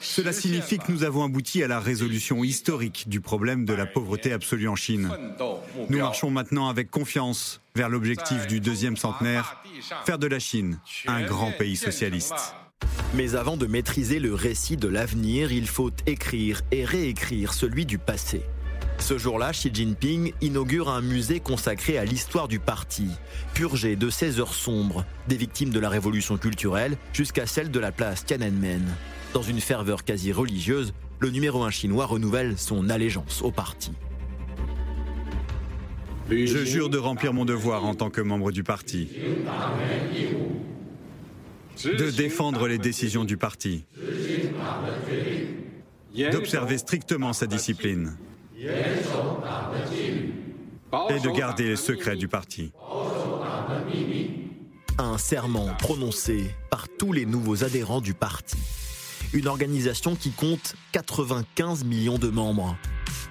Cela 0.00 0.32
signifie 0.32 0.78
que 0.78 0.90
nous 0.90 1.02
avons 1.02 1.24
abouti 1.24 1.62
à 1.62 1.68
la 1.68 1.78
résolution 1.78 2.42
historique 2.42 3.08
du 3.08 3.20
problème 3.20 3.64
de 3.64 3.74
la 3.74 3.84
pauvreté 3.86 4.32
absolue 4.32 4.68
en 4.68 4.76
Chine. 4.76 5.10
Nous 5.88 5.98
marchons 5.98 6.30
maintenant 6.30 6.68
avec 6.68 6.90
confiance 6.90 7.60
vers 7.74 7.88
l'objectif 7.88 8.46
du 8.46 8.60
deuxième 8.60 8.96
centenaire, 8.96 9.62
faire 10.06 10.18
de 10.18 10.26
la 10.26 10.38
Chine 10.38 10.78
un 11.06 11.22
grand 11.22 11.52
pays 11.52 11.76
socialiste. 11.76 12.54
Mais 13.14 13.34
avant 13.34 13.56
de 13.56 13.66
maîtriser 13.66 14.20
le 14.20 14.34
récit 14.34 14.76
de 14.76 14.88
l'avenir, 14.88 15.52
il 15.52 15.66
faut 15.66 15.90
écrire 16.06 16.62
et 16.70 16.84
réécrire 16.84 17.52
celui 17.52 17.84
du 17.84 17.98
passé. 17.98 18.42
Ce 19.00 19.18
jour-là, 19.18 19.52
Xi 19.52 19.70
Jinping 19.72 20.32
inaugure 20.40 20.88
un 20.88 21.00
musée 21.00 21.40
consacré 21.40 21.98
à 21.98 22.04
l'histoire 22.04 22.48
du 22.48 22.60
parti, 22.60 23.08
purgé 23.54 23.96
de 23.96 24.10
ses 24.10 24.38
heures 24.38 24.54
sombres, 24.54 25.04
des 25.26 25.36
victimes 25.36 25.70
de 25.70 25.80
la 25.80 25.88
révolution 25.88 26.36
culturelle 26.36 26.96
jusqu'à 27.12 27.46
celle 27.46 27.70
de 27.70 27.80
la 27.80 27.92
place 27.92 28.24
Tiananmen. 28.24 28.86
Dans 29.32 29.42
une 29.42 29.60
ferveur 29.60 30.04
quasi 30.04 30.32
religieuse, 30.32 30.92
le 31.18 31.30
numéro 31.30 31.64
un 31.64 31.70
chinois 31.70 32.06
renouvelle 32.06 32.58
son 32.58 32.88
allégeance 32.88 33.42
au 33.42 33.50
parti. 33.50 33.92
Je 36.30 36.64
jure 36.64 36.90
de 36.90 36.98
remplir 36.98 37.32
mon 37.32 37.44
devoir 37.44 37.84
en 37.84 37.94
tant 37.94 38.10
que 38.10 38.20
membre 38.20 38.52
du 38.52 38.62
parti, 38.62 39.08
de 41.84 42.10
défendre 42.10 42.68
les 42.68 42.78
décisions 42.78 43.24
du 43.24 43.36
parti, 43.36 43.86
d'observer 46.14 46.78
strictement 46.78 47.32
sa 47.32 47.46
discipline 47.46 48.16
et 51.08 51.20
de 51.20 51.30
garder 51.36 51.64
les 51.64 51.76
secrets 51.76 52.16
du 52.16 52.28
parti. 52.28 52.72
Un 54.98 55.16
serment 55.16 55.68
prononcé 55.78 56.54
par 56.70 56.86
tous 56.98 57.12
les 57.12 57.24
nouveaux 57.24 57.64
adhérents 57.64 58.02
du 58.02 58.12
parti. 58.12 58.58
une 59.32 59.46
organisation 59.46 60.16
qui 60.16 60.32
compte 60.32 60.74
95 60.92 61.84
millions 61.84 62.18
de 62.18 62.28
membres. 62.28 62.76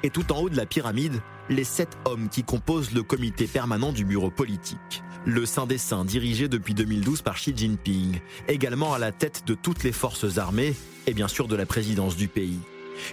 Et 0.02 0.10
tout 0.10 0.32
en 0.32 0.40
haut 0.40 0.50
de 0.50 0.56
la 0.56 0.66
pyramide, 0.66 1.22
les 1.50 1.66
sept 1.66 1.98
hommes 2.06 2.30
qui 2.30 2.44
composent 2.44 2.94
le 2.94 3.04
comité 3.04 3.48
permanent 3.48 3.92
du 3.92 4.06
bureau 4.06 4.32
politique. 4.32 5.04
Le 5.26 5.46
Saint 5.46 5.68
des 5.68 5.78
Saints, 5.78 6.06
dirigé 6.06 6.48
depuis 6.48 6.74
2012 6.74 7.22
par 7.22 7.36
Xi 7.36 7.54
Jinping, 7.56 8.22
également 8.48 8.94
à 8.94 9.00
la 9.00 9.12
tête 9.12 9.44
de 9.46 9.54
toutes 9.56 9.84
les 9.84 9.92
forces 9.92 10.38
armées 10.38 10.74
et 11.06 11.14
bien 11.14 11.28
sûr 11.28 11.50
de 11.50 11.58
la 11.58 11.66
présidence 11.66 12.16
du 12.16 12.30
pays. 12.30 12.60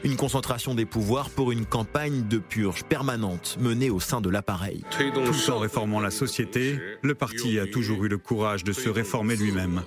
Une 0.04 0.16
concentration 0.16 0.74
des 0.74 0.86
pouvoirs 0.86 1.30
pour 1.30 1.52
une 1.52 1.66
campagne 1.66 2.26
de 2.28 2.38
purge 2.38 2.84
permanente 2.84 3.56
menée 3.60 3.90
au 3.90 4.00
sein 4.00 4.20
de 4.20 4.30
l'appareil. 4.30 4.84
Tout 4.90 5.50
en 5.50 5.58
réformant 5.58 6.00
la 6.00 6.10
société, 6.10 6.78
le 7.02 7.14
parti 7.14 7.58
a 7.58 7.66
toujours 7.66 8.04
eu 8.04 8.08
le 8.08 8.18
courage 8.18 8.64
de 8.64 8.72
se 8.72 8.88
réformer 8.88 9.36
lui-même. 9.36 9.82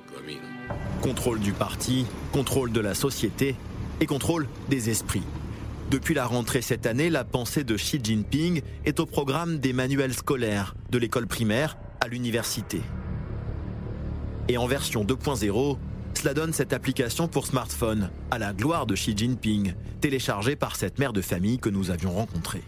Contrôle 1.01 1.39
du 1.39 1.53
parti, 1.53 2.05
contrôle 2.31 2.71
de 2.71 2.79
la 2.79 2.93
société 2.93 3.55
et 4.01 4.05
contrôle 4.05 4.47
des 4.69 4.89
esprits. 4.89 5.23
Depuis 5.89 6.13
la 6.13 6.25
rentrée 6.25 6.61
cette 6.61 6.85
année, 6.85 7.09
la 7.09 7.23
pensée 7.23 7.63
de 7.63 7.75
Xi 7.75 7.99
Jinping 8.03 8.61
est 8.85 8.99
au 8.99 9.05
programme 9.05 9.57
des 9.57 9.73
manuels 9.73 10.13
scolaires, 10.13 10.75
de 10.91 10.99
l'école 10.99 11.25
primaire 11.25 11.77
à 11.99 12.07
l'université. 12.07 12.81
Et 14.47 14.57
en 14.57 14.67
version 14.67 15.03
2.0, 15.03 15.77
cela 16.19 16.33
donne 16.33 16.51
cette 16.51 16.73
application 16.73 17.29
pour 17.29 17.47
smartphone, 17.47 18.09
à 18.29 18.39
la 18.39 18.51
gloire 18.51 18.85
de 18.85 18.93
Xi 18.93 19.15
Jinping, 19.15 19.73
téléchargée 20.01 20.57
par 20.57 20.75
cette 20.75 20.99
mère 20.99 21.13
de 21.13 21.21
famille 21.21 21.59
que 21.59 21.69
nous 21.69 21.91
avions 21.91 22.11
rencontrée. 22.11 22.61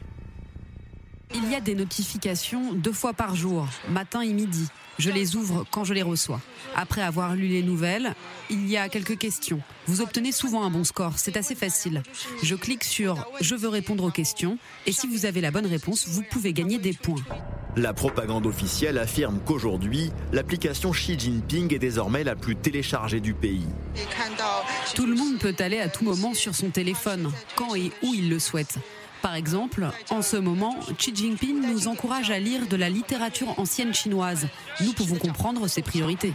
Il 1.35 1.51
y 1.51 1.55
a 1.55 1.59
des 1.59 1.75
notifications 1.75 2.71
deux 2.71 2.93
fois 2.93 3.11
par 3.11 3.35
jour, 3.35 3.67
matin 3.89 4.21
et 4.21 4.31
midi. 4.31 4.67
Je 4.99 5.09
les 5.09 5.35
ouvre 5.35 5.65
quand 5.69 5.83
je 5.83 5.93
les 5.93 6.01
reçois. 6.01 6.39
Après 6.77 7.01
avoir 7.01 7.35
lu 7.35 7.47
les 7.47 7.61
nouvelles, 7.61 8.13
il 8.49 8.69
y 8.69 8.77
a 8.77 8.87
quelques 8.87 9.17
questions. 9.17 9.59
Vous 9.85 9.99
obtenez 9.99 10.31
souvent 10.31 10.63
un 10.63 10.69
bon 10.69 10.85
score, 10.85 11.19
c'est 11.19 11.35
assez 11.35 11.55
facile. 11.55 12.03
Je 12.43 12.55
clique 12.55 12.85
sur 12.85 13.27
Je 13.41 13.55
veux 13.55 13.69
répondre 13.69 14.05
aux 14.05 14.11
questions 14.11 14.57
et 14.85 14.93
si 14.93 15.07
vous 15.07 15.25
avez 15.25 15.41
la 15.41 15.51
bonne 15.51 15.67
réponse, 15.67 16.07
vous 16.07 16.23
pouvez 16.23 16.53
gagner 16.53 16.77
des 16.77 16.93
points. 16.93 17.23
La 17.77 17.93
propagande 17.93 18.45
officielle 18.45 18.97
affirme 18.97 19.39
qu'aujourd'hui, 19.45 20.11
l'application 20.33 20.91
Xi 20.91 21.17
Jinping 21.17 21.73
est 21.73 21.79
désormais 21.79 22.25
la 22.25 22.35
plus 22.35 22.57
téléchargée 22.57 23.21
du 23.21 23.33
pays. 23.33 23.65
Tout 24.93 25.05
le 25.05 25.15
monde 25.15 25.37
peut 25.39 25.55
aller 25.59 25.79
à 25.79 25.87
tout 25.87 26.03
moment 26.03 26.33
sur 26.33 26.53
son 26.53 26.69
téléphone, 26.69 27.31
quand 27.55 27.73
et 27.75 27.91
où 28.03 28.13
il 28.13 28.29
le 28.29 28.39
souhaite. 28.39 28.75
Par 29.21 29.35
exemple, 29.35 29.87
en 30.09 30.21
ce 30.21 30.35
moment, 30.35 30.77
Xi 30.97 31.15
Jinping 31.15 31.61
nous 31.71 31.87
encourage 31.87 32.29
à 32.29 32.39
lire 32.39 32.67
de 32.67 32.75
la 32.75 32.89
littérature 32.89 33.57
ancienne 33.57 33.93
chinoise. 33.93 34.47
Nous 34.81 34.91
pouvons 34.91 35.15
comprendre 35.15 35.67
ses 35.67 35.81
priorités. 35.81 36.33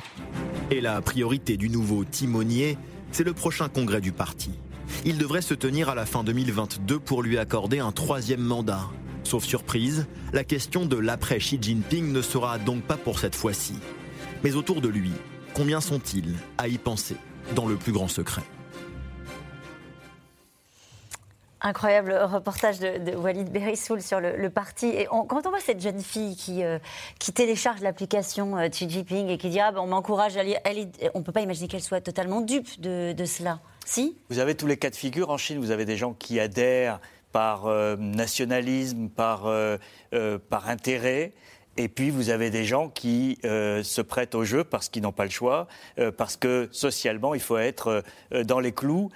Et 0.70 0.80
la 0.80 1.02
priorité 1.02 1.58
du 1.58 1.68
nouveau 1.68 2.04
timonier, 2.04 2.78
c'est 3.12 3.24
le 3.24 3.34
prochain 3.34 3.68
congrès 3.68 4.00
du 4.00 4.12
parti. 4.12 4.52
Il 5.04 5.18
devrait 5.18 5.42
se 5.42 5.52
tenir 5.52 5.90
à 5.90 5.94
la 5.94 6.06
fin 6.06 6.24
2022 6.24 6.98
pour 6.98 7.22
lui 7.22 7.36
accorder 7.36 7.80
un 7.80 7.92
troisième 7.92 8.40
mandat. 8.40 8.88
Sauf 9.26 9.44
surprise, 9.44 10.06
la 10.32 10.44
question 10.44 10.86
de 10.86 10.96
l'après 10.96 11.38
Xi 11.38 11.58
Jinping 11.60 12.12
ne 12.12 12.22
sera 12.22 12.58
donc 12.58 12.82
pas 12.82 12.96
pour 12.96 13.18
cette 13.18 13.34
fois-ci. 13.34 13.74
Mais 14.44 14.54
autour 14.54 14.80
de 14.80 14.86
lui, 14.86 15.10
combien 15.52 15.80
sont-ils 15.80 16.36
à 16.58 16.68
y 16.68 16.78
penser 16.78 17.16
dans 17.56 17.66
le 17.66 17.74
plus 17.74 17.90
grand 17.90 18.06
secret? 18.06 18.42
Incroyable 21.60 22.12
reportage 22.12 22.78
de, 22.78 23.16
Walid 23.16 23.50
Berissoul 23.50 24.00
sur 24.00 24.20
le, 24.20 24.48
parti. 24.48 24.86
Et 24.86 25.06
quand 25.06 25.44
on 25.44 25.50
voit 25.50 25.58
cette 25.58 25.80
jeune 25.80 26.00
fille 26.00 26.36
qui, 26.36 26.62
euh, 26.62 26.78
qui 27.18 27.32
télécharge 27.32 27.80
l'application 27.80 28.56
euh, 28.56 28.68
Xi 28.68 28.88
Jinping 28.88 29.26
et 29.26 29.38
qui 29.38 29.48
dit 29.48 29.58
ah, 29.58 29.72
ben, 29.72 29.80
on 29.80 29.88
m'encourage 29.88 30.36
à 30.36 30.44
lire, 30.44 30.58
on 31.14 31.18
ne 31.18 31.24
peut 31.24 31.32
pas 31.32 31.40
imaginer 31.40 31.66
qu'elle 31.66 31.82
soit 31.82 32.00
totalement 32.00 32.42
dupe 32.42 32.80
de, 32.80 33.12
de, 33.12 33.24
cela. 33.24 33.58
Si? 33.84 34.16
Vous 34.30 34.38
avez 34.38 34.54
tous 34.54 34.68
les 34.68 34.76
cas 34.76 34.90
de 34.90 34.94
figure 34.94 35.30
en 35.30 35.36
Chine. 35.36 35.58
Vous 35.58 35.72
avez 35.72 35.84
des 35.84 35.96
gens 35.96 36.12
qui 36.12 36.38
adhèrent 36.38 37.00
par 37.36 37.66
euh, 37.66 37.96
nationalisme, 37.98 39.10
par, 39.10 39.52
par 40.48 40.70
intérêt. 40.70 41.34
Et 41.78 41.88
puis 41.88 42.10
vous 42.10 42.30
avez 42.30 42.50
des 42.50 42.64
gens 42.64 42.88
qui 42.88 43.38
euh, 43.44 43.82
se 43.82 44.00
prêtent 44.00 44.34
au 44.34 44.44
jeu 44.44 44.64
parce 44.64 44.88
qu'ils 44.88 45.02
n'ont 45.02 45.12
pas 45.12 45.24
le 45.24 45.30
choix, 45.30 45.66
euh, 45.98 46.10
parce 46.10 46.36
que 46.36 46.68
socialement 46.72 47.34
il 47.34 47.40
faut 47.40 47.58
être 47.58 48.02
euh, 48.32 48.44
dans 48.44 48.60
les 48.60 48.72
clous 48.72 49.10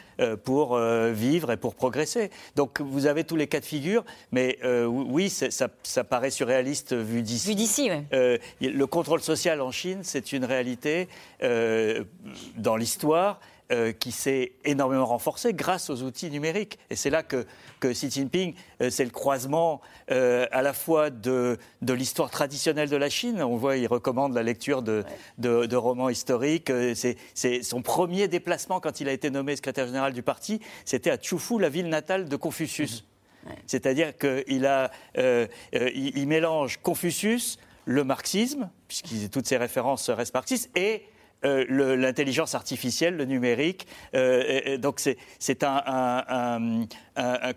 pour 0.45 0.79
vivre 0.79 1.51
et 1.51 1.57
pour 1.57 1.75
progresser. 1.75 2.31
Donc 2.57 2.83
vous 2.83 3.07
avez 3.07 3.25
tous 3.25 3.37
les 3.37 3.47
cas 3.47 3.61
de 3.61 3.65
figure, 3.65 4.05
mais 4.33 4.59
oui, 4.87 5.31
ça, 5.31 5.69
ça, 5.83 6.05
paraît 6.05 6.31
surréaliste 6.31 6.95
vu 6.95 7.23
d'ici. 7.23 7.49
Vu 7.49 7.55
d'ici, 7.55 7.91
oui. 7.91 8.69
le 8.69 8.87
contrôle 8.87 9.23
social 9.23 9.63
en 9.63 9.71
Chine, 9.71 10.01
c'est 10.03 10.33
une 10.33 10.45
réalité 10.45 11.09
dans 11.41 12.77
l'histoire 12.77 13.41
euh, 13.73 13.93
qui 13.93 14.11
s'est 14.11 14.53
énormément 14.65 15.07
renforcé 15.07 15.55
grâce 15.55 15.91
aux 15.91 16.03
outils 16.03 16.29
numériques. 16.29 16.81
Et 16.91 16.97
c'est 16.97 17.09
là 17.09 17.23
que, 17.23 17.47
que, 17.79 17.93
Xi 17.93 18.11
Jinping, 18.11 18.55
euh, 18.83 18.91
c'est 18.91 19.05
le 19.05 19.11
croisement 19.11 19.81
euh, 20.11 20.47
à 20.51 20.61
la 20.63 20.73
fois 20.73 21.11
de, 21.11 21.57
de 21.81 21.93
l'histoire 21.93 22.31
traditionnelle 22.31 22.89
de 22.89 22.97
la 22.97 23.09
Chine. 23.09 23.41
On 23.41 23.57
voit, 23.57 23.77
il 23.77 23.87
recommande 23.87 24.35
la 24.35 24.43
lecture 24.43 24.83
de, 24.83 25.05
de, 25.39 25.77
romans 25.77 26.09
historiques. 26.09 26.73
C'est 27.35 27.63
son 27.63 27.81
premier 27.81 28.27
déplacement 28.27 28.81
quand 28.81 29.01
il 29.01 29.09
a 29.09 29.13
été 29.13 29.31
nommé 29.31 29.55
secrétaire 29.55 29.87
général 29.87 30.15
du 30.15 30.25
parti. 30.25 30.61
C'était 30.85 31.11
à 31.11 31.17
Chufu, 31.17 31.61
la 31.61 31.69
ville 31.69 31.89
natale 31.89 32.29
de 32.29 32.35
Confucius. 32.35 33.05
Mmh. 33.45 33.51
C'est-à-dire 33.69 34.15
qu'il 34.19 34.67
a, 34.67 34.91
il, 35.15 36.27
mélange 36.27 36.81
Confucius, 36.83 37.61
le 37.85 38.03
marxisme, 38.03 38.69
puisque 38.89 39.31
toutes 39.31 39.47
ses 39.47 39.59
références 39.59 40.11
restent 40.11 40.35
marxistes, 40.35 40.77
et 40.77 41.05
euh, 41.45 41.97
l'intelligence 41.97 42.55
artificielle, 42.55 43.17
le 43.17 43.25
numérique. 43.25 43.87
Euh, 44.15 44.77
donc 44.77 45.01
c'est 45.39 45.65
un, 45.65 46.87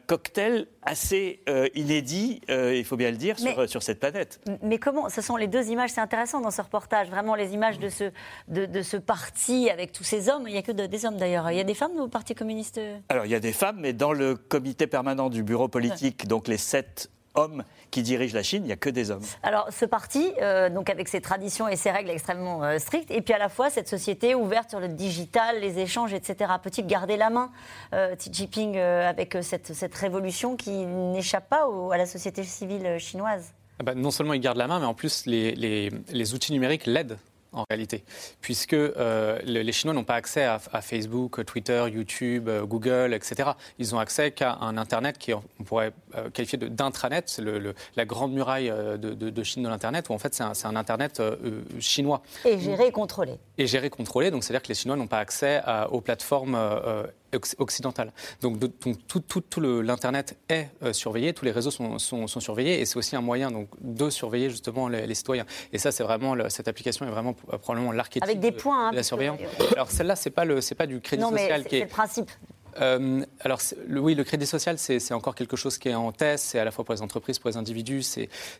cocktail 0.08 0.68
assez 0.82 1.42
euh, 1.48 1.68
inédit, 1.76 2.42
il 2.50 2.84
faut 2.86 2.98
bien 2.98 3.12
le 3.12 3.18
dire, 3.18 3.38
sur, 3.68 3.84
cette 3.84 4.00
planète. 4.00 4.40
Mais 4.62 4.78
comment 4.78 5.10
Ce 5.10 5.22
sont 5.22 5.36
les 5.36 5.48
deux 5.48 5.70
images, 5.70 5.92
c'est 5.92 6.02
intéressant 6.02 6.42
dans 6.42 6.52
ce 6.52 6.62
reportage, 6.62 7.10
vraiment 7.10 7.36
les 7.36 7.54
images 7.54 7.80
de 7.80 7.90
ce, 7.90 8.12
de, 8.48 8.82
ce 8.82 8.98
parti 8.98 9.70
avec 9.70 9.92
tous 9.92 10.04
ces 10.04 10.30
hommes. 10.30 10.44
Il 10.48 10.54
n'y 10.54 10.58
a 10.58 10.62
que 10.62 10.72
des 10.72 11.06
hommes 11.06 11.18
d'ailleurs. 11.18 11.50
Il 11.52 11.58
y 11.58 11.62
a 11.62 11.66
des 11.66 11.74
femmes 11.74 11.98
au 12.00 12.08
Parti 12.08 12.36
communiste? 12.36 12.80
Alors 13.10 13.26
il 13.26 13.32
y 13.32 13.36
a 13.36 13.40
des 13.40 13.54
femmes, 13.54 13.78
mais 13.80 13.94
dans 13.94 14.14
le 14.14 14.36
comité 14.36 14.88
permanent 14.88 15.30
du 15.30 15.44
bureau 15.44 15.68
politique, 15.68 16.28
donc 16.28 16.48
les 16.48 16.58
sept 16.58 17.10
hommes 17.36 17.64
qui 17.92 18.02
dirigent 18.02 18.36
la 18.36 18.44
Chine, 18.44 18.64
il 18.64 18.68
n'y 18.68 18.74
a 18.74 18.78
que 18.78 18.90
des 18.90 19.12
hommes. 19.12 19.24
Alors 19.44 19.68
ce 19.72 19.86
parti, 19.86 20.32
euh, 20.42 20.70
donc 20.70 20.90
avec 20.90 21.08
ses 21.08 21.22
traditions 21.22 21.68
et 21.68 21.76
ses 21.76 21.92
règles 21.92 22.10
extrêmement 22.10 22.64
euh, 22.64 22.80
strictes, 22.80 23.12
et 23.12 23.22
puis 23.22 23.34
à 23.34 23.38
la 23.38 23.50
fois 23.50 23.70
cette 23.70 23.88
société 23.88 24.36
ouverte 24.36 24.70
sur 24.70 24.80
le 24.80 24.88
digital, 24.88 25.60
les 25.60 25.80
échanges, 25.80 26.14
etc. 26.14 26.54
Peut-il 26.62 26.88
garder 26.88 27.18
la 27.18 27.30
main, 27.30 27.52
euh, 27.94 28.16
Xi 28.16 28.30
Jinping, 28.32 28.78
avec 28.78 29.38
cette, 29.42 29.74
cette, 29.74 29.96
révolution 29.96 30.56
qui 30.56 30.72
n'échappe 30.72 31.50
pas 31.50 31.68
à 31.92 31.98
la 31.98 32.06
société 32.06 32.44
civile 32.44 32.98
chinoise? 33.00 33.54
Ah 33.80 33.84
bah, 33.84 33.96
non 33.96 34.12
seulement 34.12 34.34
il 34.34 34.42
garde 34.42 34.58
la 34.58 34.68
main, 34.68 34.80
mais 34.80 34.86
en 34.86 34.94
plus 34.94 35.26
les, 35.26 35.54
les, 35.56 35.92
les 36.10 36.34
outils 36.34 36.52
numériques 36.52 36.86
l'aident 36.86 37.18
en 37.54 37.66
réalité, 37.70 38.04
puisque 38.42 38.74
euh, 38.74 39.40
les 39.44 39.72
Chinois 39.72 39.94
n'ont 39.94 40.04
pas 40.04 40.16
accès 40.16 40.44
à, 40.44 40.60
Facebook, 40.82 41.46
Twitter, 41.46 41.86
YouTube, 41.92 42.50
euh, 42.50 42.66
Google, 42.66 43.14
etc. 43.14 43.52
Ils 43.80 43.96
ont 43.96 44.00
accès 44.00 44.32
qu'à 44.32 44.58
un 44.62 44.78
Internet 44.78 45.18
qui 45.18 45.34
on 45.34 45.44
pourrait 45.66 45.94
euh, 46.16 46.30
qualifier 46.30 46.58
d'intranet, 46.58 47.24
c'est 47.28 47.44
la 47.96 48.06
grande 48.06 48.34
muraille 48.34 48.72
de, 48.98 49.44
Chine 49.44 49.64
de 49.64 49.70
l'Internet, 49.70 50.10
où 50.10 50.14
en 50.14 50.20
fait 50.20 50.34
c'est 50.34 50.44
un, 50.44 50.76
Internet 50.76 51.22
chinois. 51.80 52.24
Et 52.46 52.60
géré 52.60 52.88
et 52.88 52.92
contrôlé. 52.92 53.38
Et 53.58 53.68
géré 53.68 53.88
et 53.88 53.90
contrôlé, 53.90 54.32
donc 54.32 54.44
c'est-à-dire 54.44 54.64
que 54.64 54.70
les 54.70 54.74
Chinois 54.74 54.98
n'ont 54.98 55.08
pas 55.08 55.20
accès 55.20 55.62
aux 55.92 56.02
plateformes 56.02 56.58
occidentale. 57.58 58.12
Donc, 58.42 58.60
tout, 59.08 59.60
l'Internet 59.60 60.38
est 60.50 60.70
euh, 60.84 60.94
surveillé, 60.94 61.34
tous 61.34 61.46
les 61.46 61.52
réseaux 61.52 61.72
sont, 61.72 62.28
surveillés 62.28 62.82
et 62.82 62.86
c'est 62.86 62.98
aussi 62.98 63.16
un 63.16 63.22
moyen 63.22 63.52
donc, 63.52 63.68
de 63.82 64.10
surveiller 64.10 64.50
justement 64.50 64.88
les, 64.88 65.14
citoyens. 65.16 65.46
Et 65.72 65.78
ça, 65.78 65.92
c'est 65.92 66.04
vraiment, 66.04 66.36
cette 66.50 66.68
application 66.68 67.06
est 67.06 67.12
vraiment 67.12 67.34
probablement 67.34 67.92
l'archétype 67.92 68.24
Avec 68.24 68.40
des 68.40 68.52
points, 68.52 68.88
hein, 68.88 68.92
de 68.92 68.98
la 68.98 69.04
surveillance. 69.04 69.40
Alors 69.74 69.92
celle-là, 69.92 70.16
c'est 70.16 70.30
pas, 70.30 70.46
pas 70.78 70.88
du 70.88 71.02
crédit 71.02 71.24
social 71.24 71.66
qui 71.66 71.76
est... 71.76 71.80
C'est 71.80 71.86
le 71.86 71.90
principe. 71.90 72.32
Euh, 72.80 73.26
alors 73.42 73.60
oui, 73.90 74.16
le 74.16 74.24
crédit 74.24 74.46
social, 74.46 74.78
c'est 74.78 75.14
encore 75.14 75.36
quelque 75.36 75.56
chose 75.56 75.78
qui 75.78 75.90
est 75.90 75.96
en 75.96 76.12
test. 76.12 76.46
C'est 76.46 76.60
à 76.60 76.66
la 76.66 76.72
fois 76.72 76.84
pour 76.84 76.94
les 76.94 77.02
entreprises, 77.02 77.40
pour 77.40 77.50
les 77.50 77.58
individus. 77.58 78.04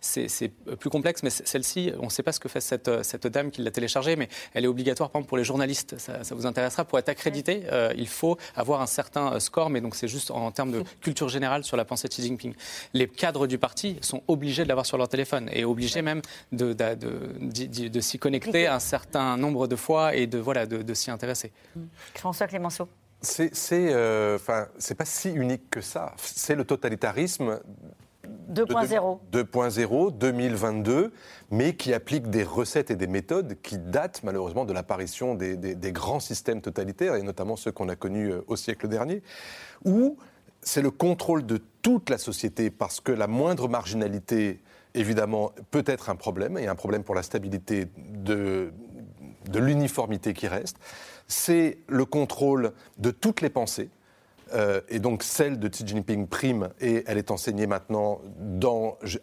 C'est 0.02 0.50
plus 0.80 0.90
complexe, 0.90 1.24
mais 1.24 1.30
celle-ci, 1.30 1.92
on 2.00 2.06
ne 2.06 2.10
sait 2.10 2.24
pas 2.24 2.32
ce 2.32 2.40
que 2.40 2.50
fait 2.50 2.62
cette, 2.62 3.04
cette 3.04 3.28
dame 3.28 3.52
qui 3.52 3.62
l'a 3.62 3.72
téléchargée, 3.72 4.16
mais 4.16 4.30
elle 4.54 4.66
est 4.66 4.68
obligatoire, 4.68 5.10
par 5.10 5.20
exemple, 5.20 5.30
pour 5.30 5.38
les 5.38 5.44
journalistes. 5.44 5.96
Ça, 5.98 6.22
vous 6.32 6.46
intéressera. 6.46 6.86
Pour 6.86 7.00
être 7.00 7.10
accrédité, 7.10 7.64
euh, 7.72 7.94
il 7.96 8.08
faut 8.08 8.38
avoir 8.56 8.82
un 8.82 8.88
certain 8.88 9.40
score, 9.40 9.70
mais 9.70 9.82
donc 9.82 9.96
c'est 9.96 10.08
juste 10.08 10.32
en, 10.32 10.52
termes 10.52 10.72
de 10.72 10.84
culture 11.02 11.30
générale 11.30 11.64
sur 11.64 11.78
la 11.78 11.86
pensée 11.86 12.08
de 12.08 12.14
Xi 12.14 12.24
Jinping. 12.24 12.54
Les 12.94 13.08
cadres 13.08 13.48
du 13.48 13.58
parti 13.58 13.98
sont 14.02 14.22
obligés 14.28 14.64
de 14.64 14.68
l'avoir 14.68 14.86
sur 14.86 14.98
leur 14.98 15.08
téléphone 15.08 15.50
et 15.52 15.66
obligés 15.66 16.02
même 16.02 16.22
de, 16.52 16.74
de, 16.74 17.88
de, 17.88 18.00
s'y 18.02 18.20
connecter 18.20 18.68
un 18.68 18.80
certain 18.80 19.38
nombre 19.38 19.68
de 19.68 19.76
fois 19.76 20.16
et 20.16 20.28
de, 20.28 20.38
voilà, 20.38 20.66
de, 20.66 20.94
s'y 20.94 21.12
intéresser. 21.12 21.52
François 22.16 22.48
Clémenceau. 22.48 22.88
C'est 23.24 23.94
euh, 23.94 24.38
pas 24.38 25.06
si 25.06 25.32
unique 25.32 25.70
que 25.70 25.82
ça. 25.82 26.14
C'est 26.18 26.56
le 26.56 26.66
totalitarisme 26.66 27.60
2.0. 28.52 29.20
2.0, 29.32 30.18
2022, 30.18 31.14
mais 31.50 31.76
qui 31.76 31.94
applique 31.94 32.30
des 32.30 32.44
recettes 32.44 32.92
et 32.92 32.96
des 32.96 33.08
méthodes 33.08 33.56
qui 33.64 33.78
datent 33.78 34.22
malheureusement 34.24 34.66
de 34.66 34.74
l'apparition 34.74 35.36
des, 35.36 35.76
grands 35.92 36.20
systèmes 36.20 36.62
totalitaires, 36.62 37.16
et 37.16 37.24
notamment 37.24 37.56
ceux 37.56 37.72
qu'on 37.72 37.90
a 37.90 37.96
connus 37.96 38.32
euh, 38.32 38.44
au 38.48 38.58
siècle 38.58 38.90
dernier, 38.90 39.24
où 39.86 40.18
c'est 40.62 40.82
le 40.82 40.92
contrôle 40.92 41.46
de 41.46 41.60
toute 41.82 42.10
la 42.10 42.18
société, 42.18 42.70
parce 42.70 43.00
que 43.00 43.12
la 43.14 43.28
moindre 43.28 43.70
marginalité, 43.70 44.62
évidemment, 44.94 45.52
peut 45.72 45.84
être 45.88 46.10
un 46.10 46.16
problème, 46.16 46.58
et 46.58 46.68
un 46.68 46.76
problème 46.76 47.04
pour 47.04 47.16
la 47.16 47.24
stabilité 47.24 47.88
de 47.96 48.72
l'uniformité 49.54 50.34
qui 50.34 50.48
reste. 50.48 50.78
C'est 51.36 51.80
le 51.88 52.06
contrôle 52.06 52.74
de 53.00 53.10
toutes 53.10 53.42
les 53.42 53.50
pensées, 53.50 53.90
euh, 54.54 54.82
et 54.88 55.00
donc 55.00 55.24
celle 55.24 55.58
de 55.58 55.68
Xi 55.68 55.86
Jinping 55.86 56.28
prime 56.28 56.70
et 56.80 57.04
elle 57.08 57.18
est 57.18 57.32
enseignée 57.32 57.66
maintenant 57.66 58.22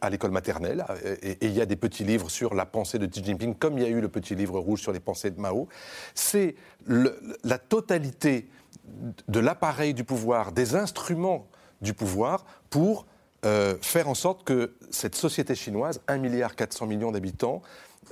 à 0.00 0.10
l'école 0.10 0.32
maternelle. 0.32 0.84
Euh, 1.04 1.14
et, 1.22 1.38
il 1.42 1.52
y 1.52 1.60
a 1.60 1.66
des 1.66 1.76
petits 1.76 2.02
livres 2.02 2.28
sur 2.28 2.54
la 2.54 2.66
pensée 2.66 2.98
de 2.98 3.06
Xi 3.06 3.24
Jinping, 3.24 3.54
comme 3.54 3.78
il 3.78 3.84
y 3.84 3.86
a 3.86 3.90
eu 3.90 4.00
le 4.00 4.08
petit 4.08 4.34
livre 4.34 4.58
rouge 4.58 4.80
sur 4.80 4.90
les 4.90 4.98
pensées 4.98 5.30
de 5.30 5.40
Mao. 5.40 5.68
C'est 6.16 6.56
la 6.88 7.58
totalité 7.58 8.48
de 9.28 9.38
l'appareil 9.38 9.94
du 9.94 10.02
pouvoir, 10.02 10.50
des 10.50 10.74
instruments 10.74 11.46
du 11.80 11.94
pouvoir 11.94 12.44
pour 12.70 13.06
euh, 13.46 13.76
faire 13.80 14.08
en 14.08 14.14
sorte 14.14 14.42
que 14.42 14.74
cette 14.90 15.14
société 15.14 15.54
chinoise, 15.54 16.00
1,4 16.08 16.18
milliard 16.88 17.12
d'habitants, 17.12 17.62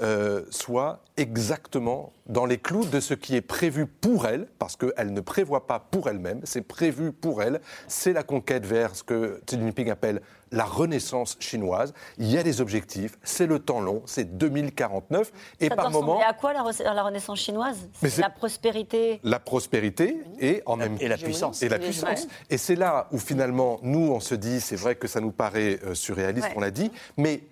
euh, 0.00 0.44
soit 0.50 1.00
exactement 1.16 2.12
dans 2.26 2.46
les 2.46 2.58
clous 2.58 2.84
de 2.84 3.00
ce 3.00 3.14
qui 3.14 3.34
est 3.34 3.40
prévu 3.40 3.86
pour 3.86 4.26
elle, 4.26 4.46
parce 4.58 4.76
qu'elle 4.76 5.12
ne 5.12 5.20
prévoit 5.20 5.66
pas 5.66 5.80
pour 5.80 6.08
elle-même, 6.08 6.40
c'est 6.44 6.62
prévu 6.62 7.12
pour 7.12 7.42
elle, 7.42 7.60
c'est 7.88 8.12
la 8.12 8.22
conquête 8.22 8.64
vers 8.64 8.94
ce 8.94 9.02
que 9.02 9.40
Xi 9.46 9.58
Jinping 9.58 9.90
appelle 9.90 10.20
la 10.52 10.64
renaissance 10.64 11.36
chinoise. 11.40 11.92
Il 12.18 12.30
y 12.30 12.38
a 12.38 12.42
des 12.42 12.60
objectifs, 12.60 13.18
c'est 13.24 13.46
le 13.46 13.58
temps 13.58 13.80
long, 13.80 14.02
c'est 14.06 14.36
2049, 14.38 15.32
et 15.60 15.68
par 15.68 15.90
moment... 15.90 16.20
à 16.20 16.32
quoi 16.32 16.52
la, 16.52 16.62
renaissance 17.02 17.40
chinoise? 17.40 17.88
C'est 18.00 18.18
la 18.18 18.30
prospérité 18.30 19.20
La 19.24 19.40
prospérité 19.40 20.20
et 20.38 20.62
en 20.66 20.76
même 20.76 20.96
Et 21.00 21.08
la 21.08 21.16
puissance. 21.16 21.62
Et 21.62 21.68
la 21.68 21.78
puissance. 21.78 22.28
Et 22.50 22.58
c'est 22.58 22.76
là 22.76 23.08
où 23.10 23.18
finalement, 23.18 23.80
nous, 23.82 24.12
on 24.12 24.20
se 24.20 24.36
dit, 24.36 24.60
c'est 24.60 24.76
vrai 24.76 24.94
que 24.94 25.08
ça 25.08 25.20
nous 25.20 25.32
paraît 25.32 25.80
euh, 25.84 25.94
surréaliste, 25.94 26.50
on 26.54 26.60
l'a 26.60 26.70
dit, 26.70 26.92
mais 27.16 27.42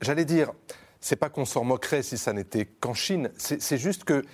j'allais 0.00 0.24
dire 0.24 0.50
c'est 1.02 1.16
pas 1.16 1.28
qu'on 1.28 1.44
s'en 1.44 1.64
moquerait 1.64 2.02
si 2.02 2.16
ça 2.16 2.32
n'était 2.32 2.64
qu'en 2.64 2.94
Chine. 2.94 3.30
C'est 3.36 3.76
juste 3.76 4.04
que 4.04 4.24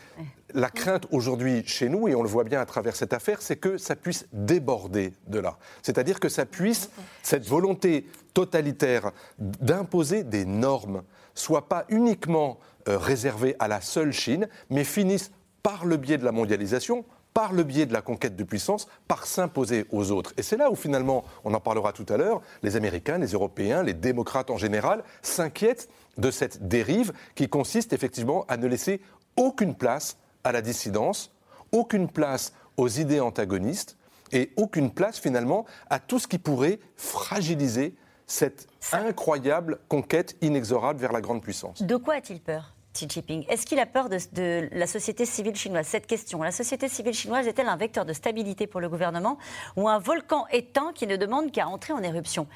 la 0.54 0.68
crainte 0.68 1.06
aujourd'hui 1.10 1.62
chez 1.66 1.88
nous, 1.88 2.08
et 2.08 2.14
on 2.14 2.22
le 2.22 2.28
voit 2.28 2.44
bien 2.44 2.60
à 2.60 2.66
travers 2.66 2.94
cette 2.94 3.14
affaire, 3.14 3.42
c'est 3.42 3.56
que 3.56 3.78
ça 3.78 3.96
puisse 3.96 4.26
déborder 4.32 5.14
de 5.26 5.40
là. 5.40 5.58
C'est-à-dire 5.82 6.20
que 6.20 6.28
ça 6.28 6.46
puisse, 6.46 6.90
cette 7.22 7.46
volonté 7.46 8.06
totalitaire 8.34 9.12
d'imposer 9.38 10.22
des 10.22 10.44
normes, 10.44 11.02
soit 11.34 11.68
pas 11.68 11.86
uniquement 11.88 12.58
euh, 12.88 12.98
réservée 12.98 13.56
à 13.58 13.66
la 13.66 13.80
seule 13.80 14.12
Chine, 14.12 14.46
mais 14.68 14.84
finisse 14.84 15.30
par 15.62 15.86
le 15.86 15.96
biais 15.96 16.18
de 16.18 16.24
la 16.24 16.32
mondialisation, 16.32 17.04
par 17.32 17.52
le 17.52 17.62
biais 17.62 17.86
de 17.86 17.92
la 17.92 18.02
conquête 18.02 18.36
de 18.36 18.44
puissance, 18.44 18.88
par 19.06 19.26
s'imposer 19.26 19.86
aux 19.90 20.10
autres. 20.10 20.34
Et 20.36 20.42
c'est 20.42 20.56
là 20.56 20.70
où 20.70 20.74
finalement, 20.74 21.24
on 21.44 21.54
en 21.54 21.60
parlera 21.60 21.92
tout 21.92 22.06
à 22.08 22.16
l'heure, 22.16 22.42
les 22.62 22.76
Américains, 22.76 23.18
les 23.18 23.32
Européens, 23.32 23.82
les 23.82 23.94
démocrates 23.94 24.50
en 24.50 24.58
général 24.58 25.02
s'inquiètent 25.22 25.88
de 26.18 26.30
cette 26.30 26.68
dérive 26.68 27.12
qui 27.34 27.48
consiste 27.48 27.92
effectivement 27.92 28.44
à 28.48 28.56
ne 28.56 28.66
laisser 28.66 29.00
aucune 29.36 29.74
place 29.74 30.18
à 30.44 30.52
la 30.52 30.60
dissidence, 30.60 31.32
aucune 31.72 32.08
place 32.08 32.52
aux 32.76 32.88
idées 32.88 33.20
antagonistes 33.20 33.96
et 34.32 34.52
aucune 34.56 34.90
place 34.90 35.18
finalement 35.18 35.64
à 35.90 35.98
tout 35.98 36.18
ce 36.18 36.28
qui 36.28 36.38
pourrait 36.38 36.80
fragiliser 36.96 37.94
cette 38.26 38.66
incroyable 38.92 39.78
conquête 39.88 40.36
inexorable 40.42 41.00
vers 41.00 41.12
la 41.12 41.20
grande 41.20 41.42
puissance. 41.42 41.82
De 41.82 41.96
quoi 41.96 42.14
a-t-il 42.14 42.40
peur 42.40 42.74
Xi 42.92 43.08
Jinping? 43.08 43.46
Est-ce 43.48 43.64
qu'il 43.64 43.78
a 43.78 43.86
peur 43.86 44.08
de, 44.08 44.18
de, 44.32 44.68
la 44.72 44.86
société 44.86 45.24
civile 45.24 45.56
chinoise? 45.56 45.86
Cette 45.86 46.06
question, 46.06 46.42
la 46.42 46.50
société 46.50 46.88
civile 46.88 47.14
chinoise 47.14 47.46
est-elle 47.46 47.68
un 47.68 47.76
vecteur 47.76 48.04
de 48.04 48.12
stabilité 48.12 48.66
pour 48.66 48.80
le 48.80 48.88
gouvernement 48.88 49.38
ou 49.76 49.88
un 49.88 49.98
volcan 49.98 50.46
éteint 50.52 50.92
qui 50.94 51.06
ne 51.06 51.16
demande 51.16 51.52
qu'à 51.52 51.68
entrer 51.68 51.92
en 51.94 52.02
éruption? 52.02 52.46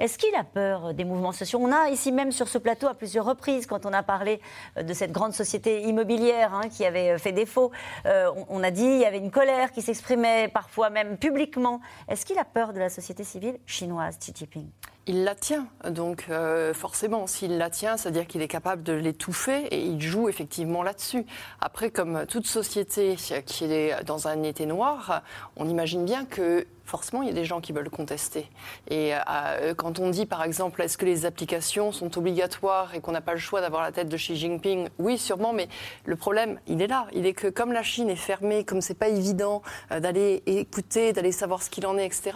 Est-ce 0.00 0.16
qu'il 0.16 0.34
a 0.34 0.44
peur 0.44 0.94
des 0.94 1.04
mouvements 1.04 1.32
sociaux? 1.32 1.60
On 1.62 1.70
a 1.70 1.90
ici 1.90 2.10
même 2.10 2.32
sur 2.32 2.48
ce 2.48 2.56
plateau 2.56 2.88
à 2.88 2.94
plusieurs 2.94 3.26
reprises, 3.26 3.66
quand 3.66 3.84
on 3.84 3.92
a 3.92 4.02
parlé 4.02 4.40
euh, 4.78 4.82
de 4.82 4.94
cette 4.94 5.12
grande 5.12 5.34
société 5.34 5.82
immobilière 5.82 6.54
hein, 6.54 6.70
qui 6.70 6.86
avait 6.86 7.10
euh, 7.10 7.18
fait 7.18 7.32
défaut, 7.32 7.70
euh, 8.06 8.30
on, 8.48 8.62
a 8.62 8.70
dit 8.70 8.80
qu'il 8.80 9.00
y 9.00 9.04
avait 9.04 9.18
une 9.18 9.30
colère 9.30 9.72
qui 9.72 9.82
s'exprimait 9.82 10.48
parfois 10.48 10.88
même 10.88 11.18
publiquement. 11.18 11.82
Est-ce 12.08 12.24
qu'il 12.24 12.38
a 12.38 12.46
peur 12.46 12.72
de 12.72 12.78
la 12.78 12.88
société 12.88 13.24
civile 13.24 13.58
chinoise, 13.66 14.16
Xi 14.18 14.32
Jinping? 14.34 14.68
Il 15.06 15.24
la 15.24 15.34
tient. 15.34 15.66
Donc 15.88 16.28
forcément, 16.74 17.26
s'il 17.26 17.58
la 17.58 17.68
tient, 17.68 17.96
c'est-à-dire 17.96 18.26
qu'il 18.26 18.42
est 18.42 18.48
capable 18.48 18.82
de 18.84 18.92
l'étouffer 18.92 19.66
et 19.66 19.80
il 19.80 20.00
joue 20.00 20.28
effectivement 20.28 20.84
là-dessus. 20.84 21.26
Après, 21.60 21.90
comme 21.90 22.26
toute 22.26 22.46
société 22.46 23.16
qui 23.16 23.64
est 23.64 24.04
dans 24.04 24.28
un 24.28 24.42
été 24.44 24.66
noir, 24.66 25.22
on 25.56 25.68
imagine 25.68 26.04
bien 26.04 26.26
que 26.26 26.66
forcément, 26.90 27.22
il 27.22 27.28
y 27.28 27.30
a 27.30 27.34
des 27.34 27.44
gens 27.44 27.60
qui 27.60 27.72
veulent 27.72 27.88
contester. 27.88 28.50
Et 28.88 29.14
euh, 29.14 29.74
quand 29.74 30.00
on 30.00 30.10
dit, 30.10 30.26
par 30.26 30.42
exemple, 30.42 30.82
est-ce 30.82 30.98
que 30.98 31.06
les 31.06 31.24
applications 31.24 31.92
sont 31.92 32.18
obligatoires 32.18 32.94
et 32.94 33.00
qu'on 33.00 33.12
n'a 33.12 33.20
pas 33.20 33.32
le 33.32 33.38
choix 33.38 33.60
d'avoir 33.60 33.82
la 33.82 33.92
tête 33.92 34.08
de 34.08 34.16
Xi 34.16 34.34
Jinping? 34.36 34.88
Oui, 34.98 35.16
sûrement, 35.16 35.52
mais 35.52 35.68
le 36.04 36.16
problème, 36.16 36.58
il 36.66 36.82
est 36.82 36.88
là. 36.88 37.06
Il 37.12 37.26
est 37.26 37.32
que 37.32 37.46
comme 37.46 37.72
la 37.72 37.84
Chine 37.84 38.10
est 38.10 38.16
fermée, 38.16 38.64
comme 38.64 38.80
c'est 38.80 38.98
pas 38.98 39.08
évident 39.08 39.62
euh, 39.92 40.00
d'aller 40.00 40.42
écouter, 40.46 41.12
d'aller 41.12 41.32
savoir 41.32 41.62
ce 41.62 41.70
qu'il 41.70 41.86
en 41.86 41.96
est, 41.96 42.06
etc., 42.06 42.32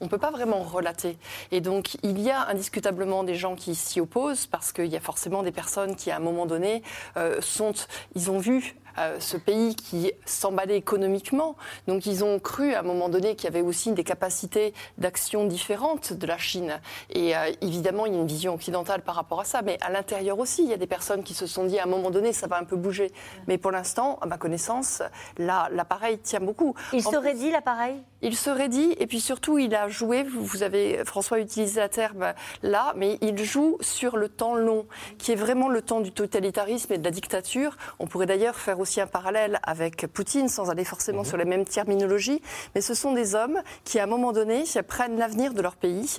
on 0.00 0.04
ne 0.04 0.10
peut 0.10 0.18
pas 0.18 0.30
vraiment 0.30 0.62
relater. 0.62 1.18
Et 1.50 1.60
donc, 1.60 1.96
il 2.04 2.20
y 2.20 2.30
a 2.30 2.48
indiscutablement 2.48 3.24
des 3.24 3.34
gens 3.34 3.56
qui 3.56 3.74
s'y 3.74 4.00
opposent 4.00 4.46
parce 4.46 4.72
qu'il 4.72 4.86
y 4.86 4.96
a 4.96 5.00
forcément 5.00 5.42
des 5.42 5.52
personnes 5.52 5.96
qui, 5.96 6.12
à 6.12 6.16
un 6.16 6.20
moment 6.20 6.46
donné, 6.46 6.82
euh, 7.16 7.40
sont, 7.40 7.74
ils 8.14 8.30
ont 8.30 8.38
vu 8.38 8.76
euh, 8.98 9.16
ce 9.20 9.36
pays 9.36 9.74
qui 9.74 10.12
s'emballait 10.24 10.76
économiquement. 10.76 11.56
Donc 11.86 12.06
ils 12.06 12.24
ont 12.24 12.38
cru 12.38 12.74
à 12.74 12.80
un 12.80 12.82
moment 12.82 13.08
donné 13.08 13.36
qu'il 13.36 13.44
y 13.44 13.52
avait 13.52 13.62
aussi 13.62 13.92
des 13.92 14.04
capacités 14.04 14.74
d'action 14.98 15.46
différentes 15.46 16.12
de 16.12 16.26
la 16.26 16.38
Chine. 16.38 16.80
Et 17.10 17.36
euh, 17.36 17.52
évidemment, 17.60 18.06
il 18.06 18.14
y 18.14 18.16
a 18.16 18.20
une 18.20 18.26
vision 18.26 18.54
occidentale 18.54 19.02
par 19.02 19.14
rapport 19.14 19.40
à 19.40 19.44
ça. 19.44 19.62
Mais 19.62 19.78
à 19.80 19.90
l'intérieur 19.90 20.38
aussi, 20.38 20.62
il 20.62 20.68
y 20.68 20.74
a 20.74 20.78
des 20.78 20.86
personnes 20.86 21.22
qui 21.22 21.34
se 21.34 21.46
sont 21.46 21.64
dit 21.64 21.78
à 21.78 21.84
un 21.84 21.86
moment 21.88 22.10
donné, 22.10 22.32
ça 22.32 22.46
va 22.46 22.58
un 22.58 22.64
peu 22.64 22.76
bouger. 22.76 23.12
Mais 23.46 23.58
pour 23.58 23.70
l'instant, 23.70 24.18
à 24.20 24.26
ma 24.26 24.38
connaissance, 24.38 25.02
là, 25.38 25.68
l'appareil 25.72 26.18
tient 26.18 26.40
beaucoup. 26.40 26.74
Il 26.92 27.02
serait 27.02 27.34
dit 27.34 27.50
l'appareil? 27.50 27.96
Il 28.22 28.36
serait 28.36 28.68
dit. 28.68 28.94
Et 28.98 29.06
puis 29.06 29.20
surtout, 29.20 29.58
il 29.58 29.74
a 29.74 29.88
joué, 29.88 30.22
vous 30.22 30.62
avez, 30.62 31.04
François 31.04 31.38
utilisé 31.38 31.80
le 31.80 31.88
terme 31.88 32.34
là, 32.62 32.92
mais 32.96 33.18
il 33.20 33.42
joue 33.44 33.78
sur 33.80 34.16
le 34.16 34.28
temps 34.28 34.54
long, 34.54 34.86
qui 35.18 35.32
est 35.32 35.36
vraiment 35.36 35.68
le 35.68 35.82
temps 35.82 36.00
du 36.00 36.12
totalitarisme 36.12 36.92
et 36.92 36.98
de 36.98 37.04
la 37.04 37.10
dictature. 37.10 37.76
On 37.98 38.06
pourrait 38.06 38.26
d'ailleurs 38.26 38.56
faire 38.56 38.80
aussi 38.80 38.85
un 39.00 39.06
parallèle 39.06 39.58
avec 39.62 40.06
Poutine, 40.06 40.48
sans 40.48 40.70
aller 40.70 40.84
forcément 40.84 41.20
mhm. 41.20 41.26
sur 41.26 41.36
les 41.36 41.44
mêmes 41.44 41.64
terminologies, 41.64 42.40
mais 42.74 42.80
ce 42.80 42.94
sont 42.94 43.12
des 43.12 43.34
hommes 43.34 43.60
qui, 43.84 43.98
à 43.98 44.04
un 44.04 44.06
moment 44.06 44.32
donné, 44.32 44.64
prennent 44.86 45.18
l'avenir 45.18 45.54
de 45.54 45.62
leur 45.62 45.76
pays 45.76 46.16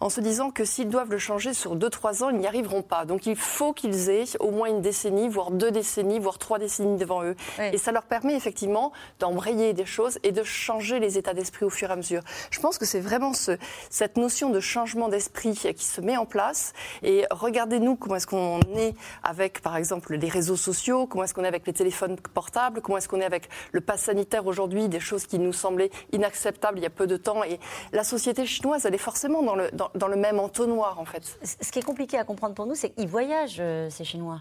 en 0.00 0.10
se 0.10 0.20
disant 0.20 0.50
que 0.50 0.64
s'ils 0.64 0.88
doivent 0.88 1.10
le 1.10 1.18
changer 1.18 1.54
sur 1.54 1.76
2-3 1.76 2.24
ans, 2.24 2.30
ils 2.30 2.36
n'y 2.36 2.46
arriveront 2.46 2.82
pas. 2.82 3.04
Donc 3.04 3.26
il 3.26 3.36
faut 3.36 3.72
qu'ils 3.72 4.10
aient 4.10 4.24
au 4.38 4.50
moins 4.50 4.68
une 4.68 4.80
décennie, 4.80 5.28
voire 5.28 5.50
deux 5.50 5.70
décennies, 5.70 6.18
voire 6.18 6.38
trois 6.38 6.58
décennies 6.58 6.98
devant 6.98 7.22
eux. 7.24 7.36
Et 7.72 7.78
ça 7.78 7.92
leur 7.92 8.04
permet 8.04 8.34
effectivement 8.34 8.92
d'embrayer 9.18 9.72
des 9.72 9.86
choses 9.86 10.18
et 10.22 10.32
de 10.32 10.42
changer 10.42 11.00
les 11.00 11.18
états 11.18 11.34
d'esprit 11.34 11.64
au 11.64 11.70
fur 11.70 11.90
et 11.90 11.92
à 11.92 11.96
mesure. 11.96 12.22
Je 12.50 12.60
pense 12.60 12.78
que 12.78 12.84
c'est 12.84 13.00
vraiment 13.00 13.32
ce, 13.32 13.52
cette 13.90 14.16
notion 14.16 14.50
de 14.50 14.60
changement 14.60 15.08
d'esprit 15.08 15.54
qui 15.54 15.84
se 15.84 16.00
met 16.00 16.16
en 16.16 16.26
place. 16.26 16.72
Et 17.02 17.26
regardez-nous 17.30 17.96
comment 17.96 18.16
est-ce 18.16 18.26
qu'on 18.26 18.60
est 18.76 18.94
avec, 19.22 19.60
par 19.62 19.76
exemple, 19.76 20.14
les 20.14 20.28
réseaux 20.28 20.56
sociaux, 20.56 21.06
comment 21.06 21.24
est-ce 21.24 21.34
qu'on 21.34 21.44
est 21.44 21.48
avec 21.48 21.66
les 21.66 21.72
téléphones 21.72 22.09
portable 22.16 22.80
Comment 22.80 22.98
est-ce 22.98 23.08
qu'on 23.08 23.20
est 23.20 23.24
avec 23.24 23.48
le 23.72 23.80
pass 23.80 24.02
sanitaire 24.02 24.46
aujourd'hui 24.46 24.88
Des 24.88 25.00
choses 25.00 25.26
qui 25.26 25.38
nous 25.38 25.52
semblaient 25.52 25.90
inacceptables 26.12 26.78
il 26.78 26.82
y 26.82 26.86
a 26.86 26.90
peu 26.90 27.06
de 27.06 27.16
temps. 27.16 27.44
Et 27.44 27.58
la 27.92 28.04
société 28.04 28.46
chinoise, 28.46 28.86
elle 28.86 28.94
est 28.94 28.98
forcément 28.98 29.42
dans 29.42 29.54
le, 29.54 29.70
dans, 29.72 30.08
le 30.08 30.16
même 30.16 30.38
entonnoir, 30.38 30.98
en 30.98 31.04
fait. 31.04 31.38
Ce 31.42 31.70
qui 31.70 31.78
est 31.78 31.84
compliqué 31.84 32.18
à 32.18 32.24
comprendre 32.24 32.54
pour 32.54 32.66
nous, 32.66 32.74
c'est 32.74 32.90
qu'ils 32.90 33.08
voyagent, 33.08 33.58
euh, 33.60 33.88
ces 33.90 34.04
Chinois. 34.04 34.40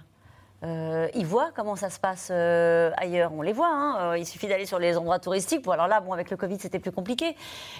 Euh, 0.63 1.07
ils 1.15 1.25
voient 1.25 1.51
comment 1.55 1.77
ça 1.77 1.89
se 1.89 1.99
passe 1.99 2.29
euh, 2.31 2.91
ailleurs. 2.97 3.31
On 3.33 3.41
les 3.41 3.53
voit. 3.53 3.71
Hein. 3.71 4.17
il 4.17 4.25
suffit 4.25 4.47
d'aller 4.47 4.65
sur 4.65 4.79
les 4.79 4.97
endroits 4.97 5.19
touristiques. 5.19 5.63
Bon, 5.63 5.71
alors 5.71 5.87
là, 5.87 6.01
bon, 6.01 6.11
avec 6.11 6.29
le 6.29 6.37
Covid, 6.37 6.59
c'était 6.59 6.79
plus 6.79 6.91
compliqué. 6.91 7.35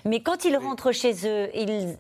Mais 0.06 0.22
quand 0.22 0.46
ils 0.46 0.56
rentrent 0.56 0.94
chez 0.94 1.14
eux, 1.28 1.50
ils, 1.54 1.98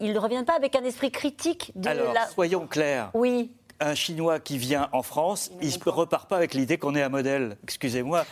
ils 0.00 0.12
ne 0.12 0.18
reviennent 0.18 0.44
pas 0.44 0.54
avec 0.54 0.76
un 0.76 0.84
esprit 0.84 1.10
critique 1.10 1.72
de 1.74 1.88
alors, 1.88 2.14
soyons 2.28 2.66
clairs. 2.66 3.10
Oui 3.14 3.52
un 3.80 3.94
Chinois 3.94 4.40
qui 4.40 4.58
vient 4.58 4.88
en 4.92 5.02
France, 5.02 5.50
il 5.60 5.68
ne 5.68 5.90
repart 5.90 6.28
pas 6.28 6.36
avec 6.36 6.54
l'idée 6.54 6.78
qu'on 6.78 6.94
est 6.94 7.02
un 7.02 7.08
modèle. 7.08 7.56
Excusez-moi. 7.62 8.24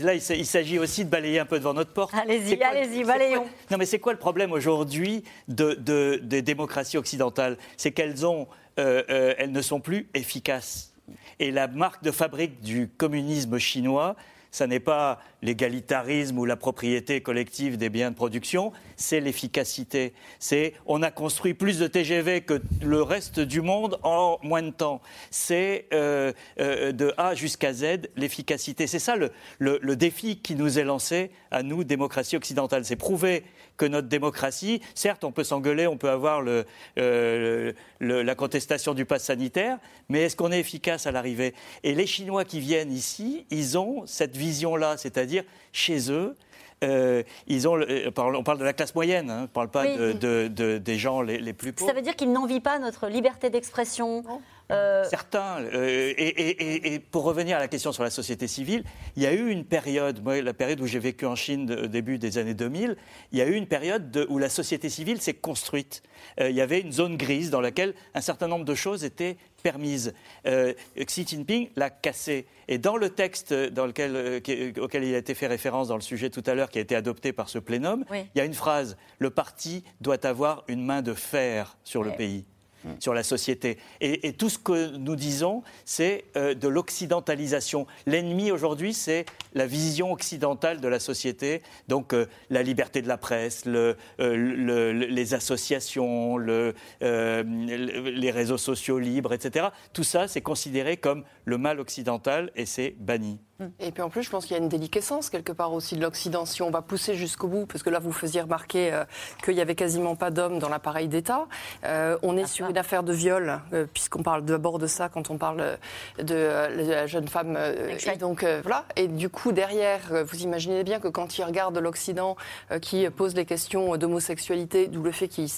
Là, 0.00 0.14
il 0.14 0.46
s'agit 0.46 0.78
aussi 0.78 1.04
de 1.04 1.10
balayer 1.10 1.38
un 1.38 1.46
peu 1.46 1.58
devant 1.58 1.74
notre 1.74 1.92
porte. 1.92 2.14
Allez-y, 2.14 2.62
allez-y, 2.62 3.04
balayons. 3.04 3.46
Non, 3.70 3.78
mais 3.78 3.86
c'est 3.86 3.98
quoi 3.98 4.12
le 4.12 4.18
problème 4.18 4.52
aujourd'hui 4.52 5.24
de, 5.48 5.74
des 6.22 6.42
démocraties 6.42 6.98
occidentales? 6.98 7.56
C'est 7.76 7.92
qu'elles 7.92 8.26
ont, 8.26 8.48
euh, 8.78 9.02
euh, 9.10 9.34
elles 9.38 9.52
ne 9.52 9.62
sont 9.62 9.80
plus 9.80 10.08
efficaces. 10.14 10.92
Et 11.38 11.50
la 11.50 11.66
marque 11.68 12.02
de 12.02 12.10
fabrique 12.10 12.60
du 12.60 12.88
communisme 12.88 13.58
chinois, 13.58 14.16
ça 14.52 14.66
n'est 14.66 14.80
pas 14.80 15.18
l'égalitarisme 15.40 16.38
ou 16.38 16.44
la 16.44 16.56
propriété 16.56 17.20
collective 17.22 17.78
des 17.78 17.88
biens 17.88 18.10
de 18.10 18.16
production, 18.16 18.70
c'est 18.96 19.18
l'efficacité. 19.18 20.12
C'est 20.38 20.74
on 20.86 21.02
a 21.02 21.10
construit 21.10 21.54
plus 21.54 21.78
de 21.78 21.86
TGV 21.86 22.42
que 22.42 22.60
le 22.82 23.02
reste 23.02 23.40
du 23.40 23.62
monde 23.62 23.98
en 24.02 24.38
moins 24.42 24.62
de 24.62 24.70
temps. 24.70 25.00
C'est 25.30 25.86
euh, 25.92 26.32
euh, 26.60 26.92
de 26.92 27.14
A 27.16 27.34
jusqu'à 27.34 27.72
Z 27.72 28.10
l'efficacité. 28.14 28.86
C'est 28.86 28.98
ça 28.98 29.16
le, 29.16 29.32
le, 29.58 29.96
défi 29.96 30.38
qui 30.38 30.54
nous 30.54 30.78
est 30.78 30.84
lancé 30.84 31.30
à 31.50 31.62
nous, 31.62 31.82
démocratie 31.82 32.36
occidentale. 32.36 32.84
C'est 32.84 32.96
prouver 32.96 33.44
que 33.76 33.86
notre 33.86 34.08
démocratie, 34.08 34.80
certes, 34.94 35.24
on 35.24 35.32
peut 35.32 35.44
s'engueuler, 35.44 35.86
on 35.86 35.96
peut 35.96 36.10
avoir 36.10 36.42
le, 36.42 36.64
euh, 36.98 37.72
la 38.00 38.34
contestation 38.34 38.94
du 38.94 39.04
pass 39.04 39.24
sanitaire, 39.24 39.78
mais 40.08 40.22
est-ce 40.22 40.36
qu'on 40.36 40.52
est 40.52 40.60
efficace 40.60 41.06
à 41.06 41.12
l'arrivée? 41.12 41.54
Et 41.82 41.94
les 41.94 42.06
Chinois 42.06 42.44
qui 42.44 42.60
viennent 42.60 42.92
ici, 42.92 43.46
ils 43.50 43.78
ont 43.78 44.06
cette 44.06 44.36
vision-là, 44.36 44.96
c'est-à-dire 44.96 45.44
chez 45.72 46.10
eux, 46.10 46.36
euh, 46.82 47.22
ils 47.46 47.68
ont, 47.68 47.78
euh, 47.78 48.10
on 48.16 48.42
parle 48.42 48.58
de 48.58 48.64
la 48.64 48.72
classe 48.72 48.94
moyenne, 48.94 49.30
hein, 49.30 49.38
on 49.38 49.42
ne 49.42 49.46
parle 49.46 49.68
pas 49.68 49.86
de, 49.86 50.78
des 50.78 50.98
gens 50.98 51.22
les, 51.22 51.52
plus 51.52 51.72
pauvres. 51.72 51.88
Ça 51.88 51.94
veut 51.94 52.02
dire 52.02 52.16
qu'ils 52.16 52.32
n'envient 52.32 52.60
pas 52.60 52.78
notre 52.78 53.08
liberté 53.08 53.50
d'expression 53.50 54.24
euh, 54.70 55.04
Certains. 55.04 55.64
et, 55.72 57.00
pour 57.10 57.24
revenir 57.24 57.56
à 57.56 57.60
la 57.60 57.68
question 57.68 57.92
sur 57.92 58.02
la 58.02 58.10
société 58.10 58.46
civile, 58.46 58.84
il 59.16 59.22
y 59.22 59.26
a 59.26 59.32
eu 59.32 59.50
une 59.50 59.64
période, 59.64 60.22
moi, 60.22 60.40
la 60.40 60.54
période 60.54 60.80
où 60.80 60.86
j'ai 60.86 60.98
vécu 60.98 61.26
en 61.26 61.36
Chine 61.36 61.70
au 61.84 61.86
début 61.86 62.18
des 62.18 62.38
années 62.38 62.54
2000, 62.54 62.96
il 63.32 63.38
y 63.38 63.42
a 63.42 63.46
eu 63.46 63.54
une 63.54 63.66
période 63.66 64.26
où 64.28 64.38
la 64.38 64.48
société 64.48 64.88
civile 64.88 65.20
s'est 65.20 65.34
construite. 65.34 66.02
il 66.40 66.52
y 66.52 66.60
avait 66.60 66.80
une 66.80 66.92
zone 66.92 67.16
grise 67.16 67.50
dans 67.50 67.60
laquelle 67.60 67.94
un 68.14 68.20
certain 68.20 68.48
nombre 68.48 68.64
de 68.64 68.74
choses 68.74 69.04
étaient 69.04 69.36
permise. 69.62 70.12
Euh, 70.46 70.74
Xi 70.96 71.26
Jinping 71.26 71.70
l'a 71.76 71.88
cassé. 71.88 72.46
Et 72.68 72.78
dans 72.78 72.96
le 72.96 73.10
texte 73.10 73.54
dans 73.54 73.86
lequel, 73.86 74.16
euh, 74.16 74.72
auquel 74.80 75.04
il 75.04 75.14
a 75.14 75.18
été 75.18 75.34
fait 75.34 75.46
référence 75.46 75.88
dans 75.88 75.94
le 75.94 76.02
sujet 76.02 76.28
tout 76.28 76.42
à 76.46 76.54
l'heure, 76.54 76.68
qui 76.68 76.78
a 76.78 76.82
été 76.82 76.94
adopté 76.94 77.32
par 77.32 77.48
ce 77.48 77.58
plénum, 77.58 78.04
il 78.12 78.26
y 78.34 78.40
a 78.40 78.44
une 78.44 78.54
phrase 78.54 78.96
Le 79.18 79.30
parti 79.30 79.84
doit 80.00 80.26
avoir 80.26 80.64
une 80.68 80.84
main 80.84 81.02
de 81.02 81.14
fer 81.14 81.78
sur 81.84 82.02
le 82.02 82.12
pays. 82.12 82.44
Mm. 82.84 82.90
sur 82.98 83.14
la 83.14 83.22
société. 83.22 83.78
Et, 84.00 84.32
tout 84.32 84.48
ce 84.48 84.58
que 84.58 84.96
nous 84.96 85.14
disons, 85.14 85.62
c'est 85.84 86.24
euh, 86.36 86.54
de 86.54 86.68
l'occidentalisation. 86.68 87.86
L'ennemi 88.06 88.50
aujourd'hui, 88.50 88.92
c'est 88.92 89.24
la 89.54 89.66
vision 89.66 90.12
occidentale 90.12 90.80
de 90.80 90.88
la 90.88 90.98
société, 90.98 91.62
donc 91.88 92.12
euh, 92.12 92.26
la 92.50 92.62
liberté 92.62 93.00
de 93.02 93.08
la 93.08 93.18
presse, 93.18 93.64
euh, 93.66 93.94
les 94.18 95.34
associations, 95.34 96.36
le, 96.36 96.74
les 97.00 98.30
réseaux 98.30 98.58
sociaux 98.58 98.98
libres, 98.98 99.32
etc. 99.32 99.68
Tout 99.92 100.04
ça, 100.04 100.26
c'est 100.26 100.40
considéré 100.40 100.96
comme 100.96 101.24
le 101.44 101.58
mal 101.58 101.78
occidental 101.78 102.50
et 102.56 102.66
c'est 102.66 102.94
banni. 102.98 103.38
Et 103.80 103.92
puis 103.92 104.02
en 104.02 104.10
plus, 104.10 104.22
je 104.22 104.30
pense 104.30 104.46
qu'il 104.46 104.56
y 104.56 104.60
a 104.60 104.62
une 104.62 104.68
déliquescence 104.68 105.30
quelque 105.30 105.52
part 105.52 105.72
aussi 105.72 105.96
de 105.96 106.02
l'Occident. 106.02 106.44
Si 106.44 106.62
on 106.62 106.70
va 106.70 106.82
pousser 106.82 107.14
jusqu'au 107.14 107.48
bout, 107.48 107.66
parce 107.66 107.82
que 107.82 107.90
là, 107.90 107.98
vous 107.98 108.12
faisiez 108.12 108.40
remarquer 108.40 108.92
euh, 108.92 109.04
qu'il 109.44 109.54
n'y 109.54 109.60
avait 109.60 109.74
quasiment 109.74 110.16
pas 110.16 110.30
d'hommes 110.30 110.58
dans 110.58 110.68
l'appareil 110.68 111.08
d'État. 111.08 111.46
Euh, 111.84 112.16
on 112.22 112.36
est 112.36 112.46
sur 112.46 112.68
une 112.68 112.78
affaire 112.78 113.02
de 113.02 113.12
viol, 113.12 113.60
euh, 113.72 113.86
puisqu'on 113.92 114.22
parle 114.22 114.44
d'abord 114.44 114.78
de 114.78 114.86
ça 114.86 115.08
quand 115.08 115.30
on 115.30 115.38
parle 115.38 115.78
de, 116.18 116.34
la 116.34 117.06
jeune 117.06 117.28
femme. 117.28 117.56
et 117.56 118.16
donc 118.16 118.44
voilà. 118.62 118.84
Et 118.96 119.08
du 119.08 119.28
coup, 119.28 119.52
derrière, 119.52 120.00
vous 120.24 120.42
imaginez 120.42 120.84
bien 120.84 121.00
que 121.00 121.08
quand 121.08 121.38
ils 121.38 121.44
regardent 121.44 121.78
l'Occident 121.78 122.36
qui 122.80 123.08
pose 123.10 123.34
les 123.34 123.44
questions 123.44 123.96
d'homosexualité, 123.96 124.88
d'où 124.88 125.02
le 125.02 125.12
fait 125.12 125.28
qu'ils 125.28 125.50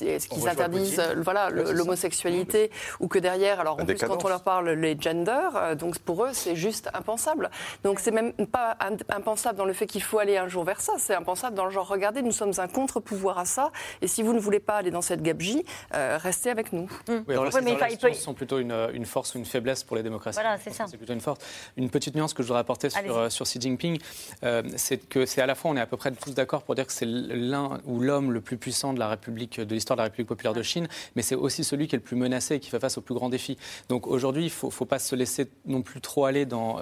interdisent 0.47 1.03
voilà, 1.17 1.51
l'homosexualité, 1.51 2.71
ou 3.01 3.09
que 3.09 3.19
derrière, 3.19 3.61
alors 3.61 3.81
en 3.81 3.85
plus, 3.85 3.99
quand 3.99 4.25
on 4.25 4.29
leur 4.29 4.43
parle 4.43 4.71
les 4.71 4.97
genders, 4.99 5.77
donc 5.77 5.99
pour 5.99 6.25
eux, 6.25 6.31
c'est 6.33 6.57
juste 6.57 6.91
impensable. 6.95 7.51
Donc 7.83 7.94
donc 7.95 8.01
c'est 8.01 8.11
même 8.11 8.33
pas 8.49 8.77
impensable 9.09 9.57
dans 9.57 9.65
le 9.65 9.73
fait 9.73 9.87
qu'il 9.87 10.03
faut 10.03 10.19
aller 10.19 10.37
un 10.37 10.49
jour 10.49 10.65
vers 10.65 10.81
ça. 10.81 10.95
C'est 10.99 11.15
impensable 11.15 11.55
dans 11.55 11.65
le 11.65 11.71
genre, 11.71 11.87
regardez, 11.87 12.23
nous 12.23 12.33
sommes 12.33 12.51
un 12.59 12.67
contre-pouvoir 12.67 13.39
à 13.39 13.45
ça. 13.45 13.71
Et 14.03 14.09
si 14.09 14.25
vous 14.25 14.33
ne 14.33 14.41
voulez 14.41 14.59
pas 14.59 14.79
aller 14.79 14.91
dans 14.91 15.01
cette 15.01 15.23
gabegie, 15.23 15.65
euh, 15.95 16.19
restez 16.21 16.51
avec 16.51 16.73
nous. 16.73 16.91
Mmh. 17.09 17.13
Oui, 17.29 17.35
alors, 17.35 17.51
mais 17.63 17.77
les 17.89 17.97
peut... 17.97 18.13
sont 18.13 18.35
plutôt 18.35 18.59
une, 18.59 19.07
force 19.07 19.37
ou 19.37 19.39
une 19.39 19.45
faiblesse 19.45 19.85
pour 19.85 19.95
les 19.95 20.03
démocraties. 20.03 20.35
Voilà, 20.35 20.59
c'est 20.59 20.73
ça. 20.73 20.87
C'est 20.89 20.97
plutôt 20.97 21.13
une 21.13 21.21
force. 21.21 21.39
Une 21.77 21.89
petite 21.89 22.17
nuance 22.17 22.35
que 22.35 22.43
je 22.43 22.49
voudrais 22.49 22.63
apporter 22.63 22.91
sur, 22.91 23.17
euh, 23.17 23.29
sur 23.29 23.47
Xi 23.47 23.61
Jinping, 23.61 24.01
euh, 24.43 24.65
c'est 24.75 25.09
que 25.09 25.25
c'est 25.25 25.41
à 25.41 25.47
la 25.47 25.55
fois, 25.55 25.71
on 25.71 25.77
est 25.77 25.81
à 25.81 25.87
peu 25.87 25.97
près 25.97 26.11
tous 26.11 26.35
d'accord 26.35 26.65
pour 26.65 26.75
dire 26.75 26.89
que 26.89 26.93
c'est 26.93 27.07
l'un 27.07 27.81
ou 27.85 28.01
l'homme 28.01 28.33
le 28.33 28.41
plus 28.41 28.57
puissant 28.57 28.93
de 28.93 28.99
la 28.99 29.07
République, 29.07 29.61
de 29.61 29.73
l'histoire 29.73 29.97
de 29.97 30.01
la 30.01 30.07
République 30.07 30.27
populaire 30.27 30.53
de 30.53 30.63
Chine, 30.63 30.89
mais 31.15 31.23
c'est 31.23 31.37
aussi 31.37 31.63
celui 31.63 31.87
qui 31.87 31.95
est 31.95 31.99
le 31.99 32.05
plus 32.05 32.17
menacé 32.17 32.57
et 32.57 32.61
qui 32.61 32.71
fait 32.71 32.81
face 32.81 32.99
aux 32.99 33.03
plus 33.03 33.15
grands 33.15 33.29
défis. 33.29 33.57
Donc 33.89 34.09
aujourd'hui, 34.09 34.43
il 34.43 34.67
ne 34.67 34.71
faut, 34.71 34.85
pas 34.85 34.99
se 34.99 35.15
laisser 35.15 35.49
non 35.65 35.83
plus 35.83 36.01
trop 36.01 36.25
aller 36.25 36.45
dans, 36.45 36.81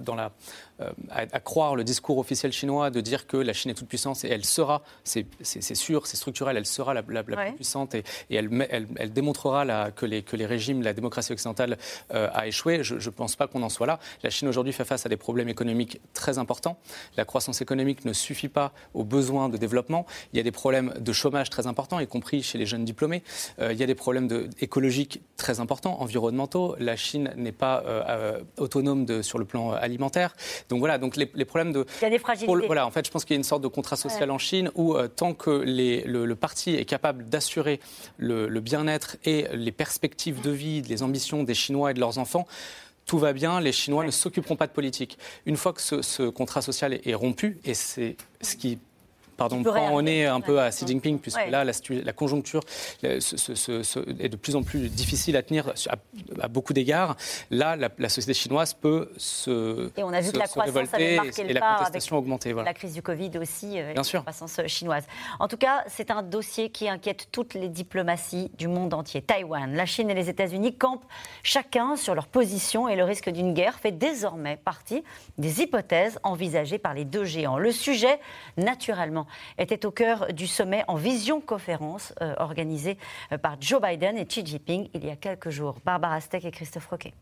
dans 0.00 0.14
la 0.14 0.21
на 0.22 0.32
euh, 0.82 0.90
à, 1.10 1.40
croire 1.40 1.76
le 1.76 1.84
discours 1.84 2.18
officiel 2.18 2.52
chinois 2.52 2.90
de 2.90 3.00
dire 3.00 3.26
que 3.26 3.36
la 3.36 3.52
Chine 3.52 3.70
est 3.70 3.74
toute 3.74 3.88
puissance 3.88 4.24
et 4.24 4.28
elle 4.28 4.44
sera, 4.44 4.82
c'est 5.04 5.26
sûr, 5.74 6.06
c'est 6.06 6.16
structurel, 6.16 6.56
elle 6.56 6.66
sera 6.66 6.94
la, 6.94 7.02
plus 7.02 7.36
puissante 7.54 7.94
et, 7.94 8.04
elle, 8.30 8.50
elle, 8.96 9.12
démontrera 9.12 9.90
que, 9.90 10.06
les, 10.06 10.22
que 10.22 10.36
les 10.36 10.46
régimes, 10.46 10.82
la 10.82 10.92
démocratie 10.92 11.32
occidentale 11.32 11.78
euh, 12.14 12.28
a 12.32 12.46
échoué. 12.46 12.82
Je 12.82 12.94
ne 12.94 13.14
pense 13.14 13.36
pas 13.36 13.46
qu'on 13.46 13.62
en 13.62 13.68
soit 13.68 13.86
là. 13.86 13.98
La 14.22 14.30
Chine 14.30 14.48
aujourd'hui 14.48 14.72
fait 14.72 14.84
face 14.84 15.06
à 15.06 15.08
des 15.08 15.16
problèmes 15.16 15.48
économiques 15.48 16.00
très 16.14 16.38
importants. 16.38 16.78
La 17.16 17.24
croissance 17.24 17.60
économique 17.60 18.04
ne 18.04 18.12
suffit 18.12 18.48
pas 18.48 18.72
aux 18.94 19.04
besoins 19.04 19.48
de 19.48 19.56
développement. 19.56 20.06
Il 20.32 20.36
y 20.36 20.40
a 20.40 20.42
des 20.42 20.52
problèmes 20.52 20.94
de 20.98 21.12
chômage 21.12 21.50
très 21.50 21.66
importants, 21.66 22.00
y 22.00 22.06
compris 22.06 22.42
chez 22.42 22.58
les 22.58 22.66
jeunes 22.66 22.84
diplômés. 22.84 23.22
Euh, 23.58 23.72
il 23.72 23.78
y 23.78 23.82
a 23.82 23.86
des 23.86 23.94
problèmes 23.94 24.28
de, 24.28 24.48
écologiques 24.60 25.20
très 25.36 25.60
importants, 25.60 26.00
environnementaux. 26.00 26.76
La 26.78 26.96
Chine 26.96 27.32
n'est 27.36 27.52
pas 27.52 27.84
autonome 28.56 29.04
de, 29.04 29.22
sur 29.22 29.38
le 29.38 29.44
plan 29.44 29.72
alimentaire. 29.72 30.34
Donc 30.72 30.78
voilà, 30.78 30.96
donc 30.96 31.16
les, 31.16 31.26
problèmes 31.44 31.70
de. 31.70 31.84
Il 32.00 32.04
y 32.04 32.06
a 32.06 32.10
des 32.10 32.18
fragilités. 32.18 32.66
voilà, 32.66 32.86
en 32.86 32.90
fait, 32.90 33.04
je 33.04 33.10
pense 33.10 33.26
qu'il 33.26 33.34
y 33.34 33.36
a 33.36 33.40
une 33.40 33.44
sorte 33.44 33.60
de 33.60 33.68
contrat 33.68 33.96
social 33.96 34.30
en 34.30 34.38
Chine 34.38 34.70
où 34.74 34.96
euh, 34.96 35.06
tant 35.06 35.34
que 35.34 35.50
le, 35.50 36.34
parti 36.34 36.74
est 36.76 36.86
capable 36.86 37.28
d'assurer 37.28 37.78
le, 38.16 38.48
bien-être 38.60 39.18
et 39.26 39.48
les 39.52 39.70
perspectives 39.70 40.40
de 40.40 40.50
vie, 40.50 40.80
les 40.80 41.02
ambitions 41.02 41.42
des 41.42 41.52
Chinois 41.52 41.90
et 41.90 41.94
de 41.94 42.00
leurs 42.00 42.16
enfants, 42.16 42.46
tout 43.04 43.18
va 43.18 43.34
bien, 43.34 43.60
les 43.60 43.72
Chinois 43.72 44.02
ne 44.02 44.10
s'occuperont 44.10 44.56
pas 44.56 44.66
de 44.66 44.72
politique. 44.72 45.18
Une 45.44 45.58
fois 45.58 45.74
que 45.74 45.82
ce, 45.82 46.00
ce 46.00 46.22
contrat 46.22 46.62
social 46.62 46.98
est 47.04 47.14
rompu, 47.14 47.60
et 47.66 47.74
c'est 47.74 48.16
ce 48.40 48.56
qui 48.56 48.78
pardon, 49.48 49.62
prend 49.62 49.90
on 49.92 50.06
est 50.06 50.26
un 50.26 50.40
peu 50.40 50.60
à 50.60 50.70
Xi 50.70 50.86
Jinping, 50.86 51.18
puisque 51.18 51.46
là, 51.48 51.64
la, 51.64 52.12
conjoncture 52.12 52.62
est 53.02 54.28
de 54.28 54.36
plus 54.36 54.56
en 54.56 54.62
plus 54.62 54.88
difficile 54.88 55.36
à 55.36 55.42
tenir 55.42 55.72
à, 56.40 56.48
beaucoup 56.48 56.72
d'égards. 56.72 57.16
Là, 57.50 57.76
la, 57.76 58.08
société 58.08 58.34
chinoise 58.34 58.74
peut 58.74 59.10
se 59.16 59.90
Et 59.96 60.02
on 60.02 60.12
a 60.12 60.20
vu 60.20 60.32
que 60.32 60.38
la 60.38 60.46
croissance 60.46 60.94
avait 60.94 61.16
marqué 61.16 61.42
et, 61.42 61.52
la 61.52 61.76
contestation 61.76 62.16
augmenter. 62.16 62.52
La 62.52 62.74
crise 62.74 62.94
du 62.94 63.02
Covid 63.02 63.30
aussi, 63.38 63.80
euh, 63.80 63.92
Bien 63.92 64.02
sûr. 64.02 64.20
la 64.20 64.32
croissance 64.32 64.58
euh, 64.58 64.66
chinoise. 64.66 65.04
En 65.40 65.48
tout 65.48 65.56
cas, 65.56 65.84
c'est 65.86 66.10
un 66.10 66.22
dossier 66.22 66.70
qui 66.70 66.88
inquiète 66.88 67.28
toutes 67.32 67.54
les 67.54 67.68
diplomaties 67.68 68.50
du 68.58 68.68
monde 68.68 68.94
entier. 68.94 69.22
Taïwan, 69.22 69.74
la 69.74 69.86
Chine 69.86 70.10
et 70.10 70.14
les 70.14 70.28
États-Unis 70.28 70.76
campent 70.76 71.06
chacun 71.42 71.96
sur 71.96 72.14
leur 72.14 72.26
position 72.26 72.88
et 72.88 72.96
le 72.96 73.04
risque 73.04 73.30
d'une 73.30 73.54
guerre 73.54 73.78
fait 73.78 73.92
désormais 73.92 74.56
partie 74.56 75.02
des 75.38 75.60
hypothèses 75.60 76.18
envisagées 76.22 76.78
par 76.78 76.94
les 76.94 77.04
deux 77.04 77.24
géants. 77.24 77.58
Le 77.58 77.72
sujet, 77.72 78.20
naturellement, 78.56 79.26
était 79.58 79.86
au 79.86 79.90
cœur 79.90 80.32
du 80.32 80.46
sommet 80.46 80.84
en 80.88 80.96
visioconférence 80.96 82.14
euh, 82.20 82.34
organisé 82.38 82.98
euh, 83.32 83.38
par 83.38 83.56
Joe 83.60 83.80
Biden 83.80 84.16
et 84.16 84.26
Xi 84.26 84.44
Jinping 84.44 84.88
il 84.94 85.04
y 85.04 85.10
a 85.10 85.16
quelques 85.16 85.50
jours. 85.50 85.76
Barbara 85.84 86.20
Steck 86.20 86.44
et 86.44 86.50
Christophe 86.50 86.86
Roquet. 86.86 87.12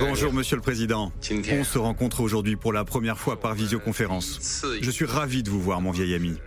Bonjour 0.00 0.32
Monsieur 0.32 0.56
le 0.56 0.62
Président. 0.62 1.12
On 1.52 1.64
se 1.64 1.78
rencontre 1.78 2.22
aujourd'hui 2.22 2.56
pour 2.56 2.72
la 2.72 2.84
première 2.84 3.18
fois 3.18 3.38
par 3.38 3.54
visioconférence. 3.54 4.64
Je 4.80 4.90
suis 4.90 5.04
ravi 5.04 5.42
de 5.42 5.50
vous 5.50 5.60
voir 5.60 5.82
mon 5.82 5.90
vieil 5.90 6.14
ami. 6.14 6.38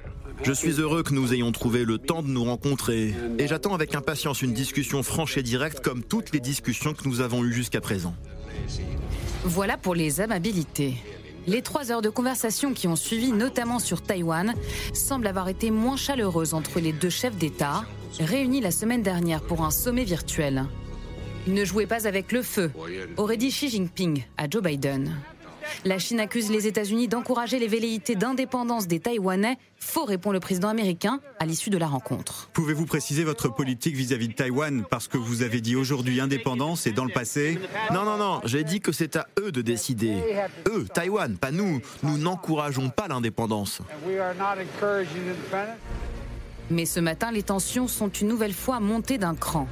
Je 0.44 0.52
suis 0.52 0.80
heureux 0.80 1.04
que 1.04 1.14
nous 1.14 1.34
ayons 1.34 1.52
trouvé 1.52 1.86
le 1.86 1.98
temps 1.98 2.22
de 2.22 2.28
nous 2.28 2.44
rencontrer 2.44 3.14
et 3.40 3.48
j'attends 3.48 3.74
avec 3.74 3.96
impatience 3.96 4.42
une 4.42 4.54
discussion 4.54 5.02
franche 5.04 5.38
et 5.38 5.44
directe 5.44 5.80
comme 5.80 6.04
toutes 6.04 6.34
les 6.34 6.40
discussions 6.40 6.94
que 6.94 7.08
nous 7.08 7.22
avons 7.22 7.44
eues 7.44 7.54
jusqu'à 7.54 7.82
présent. 7.82 8.14
Voilà 9.44 9.78
pour 9.78 9.96
les 9.96 10.22
amabilités. 10.22 10.96
Les 11.48 11.62
trois 11.62 11.92
heures 11.92 12.02
de 12.02 12.10
conversation 12.10 12.74
qui 12.74 12.88
ont 12.88 12.96
suivi, 12.96 13.32
notamment 13.32 13.80
sur 13.80 14.02
Taïwan, 14.02 14.56
semblent 14.94 15.28
avoir 15.28 15.48
été 15.48 15.70
moins 15.70 15.98
chaleureuses 15.98 16.54
entre 16.54 16.80
les 16.80 16.92
deux 16.92 17.10
chefs 17.10 17.38
d'État, 17.38 17.86
réunis 18.20 18.62
la 18.62 18.72
semaine 18.72 19.04
dernière 19.04 19.42
pour 19.42 19.64
un 19.64 19.72
sommet 19.72 20.04
virtuel. 20.04 20.66
Ne 21.48 21.64
jouez 21.64 21.86
pas 21.86 22.08
avec 22.08 22.32
le 22.32 22.42
feu, 22.42 22.72
aurait 23.18 23.38
dit 23.38 23.50
Xi 23.50 23.70
Jinping 23.70 24.24
à 24.38 24.50
Joe 24.50 24.64
Biden. 24.64 25.16
La 25.86 26.00
Chine 26.00 26.20
accuse 26.20 26.50
les 26.50 26.68
États-Unis 26.68 27.08
d'encourager 27.08 27.60
les 27.60 27.68
velléités 27.68 28.16
d'indépendance 28.16 28.88
des 28.88 29.00
Taïwanais. 29.00 29.58
Faux, 29.78 30.06
répond 30.06 30.32
le 30.32 30.40
président 30.40 30.70
américain 30.70 31.20
à 31.40 31.46
l'issue 31.46 31.70
de 31.70 31.78
la 31.78 31.88
rencontre. 31.88 32.50
Pouvez-vous 32.54 32.86
préciser 32.86 33.24
votre 33.24 33.50
politique 33.50 33.96
vis-à-vis 33.96 34.30
de 34.30 34.34
Taïwan 34.34 34.84
Parce 34.90 35.08
que 35.08 35.18
vous 35.18 35.44
avez 35.44 35.62
dit 35.62 35.76
aujourd'hui 35.76 36.20
indépendance 36.20 36.88
et 36.88 36.92
dans 36.92 37.06
le 37.06 37.12
passé? 37.12 37.60
Non, 37.94 38.04
non, 38.04 38.18
non, 38.18 38.42
j'ai 38.46 38.64
dit 38.64 38.82
que 38.82 38.92
c'est 38.92 39.16
à 39.16 39.28
eux 39.40 39.52
de 39.52 39.62
décider. 39.62 40.16
Eux, 40.68 40.86
Taïwan, 40.94 41.38
pas 41.38 41.52
nous. 41.52 41.82
Nous 42.04 42.18
n'encourageons 42.18 42.90
pas 42.90 43.08
l'indépendance. 43.08 43.82
Mais 46.72 46.86
ce 46.86 47.00
matin, 47.00 47.32
les 47.32 47.44
tensions 47.44 47.88
sont 47.88 48.10
une 48.10 48.28
nouvelle 48.28 48.54
fois 48.54 48.80
montées 48.80 49.20
d'un 49.20 49.36
cran. 49.36 49.68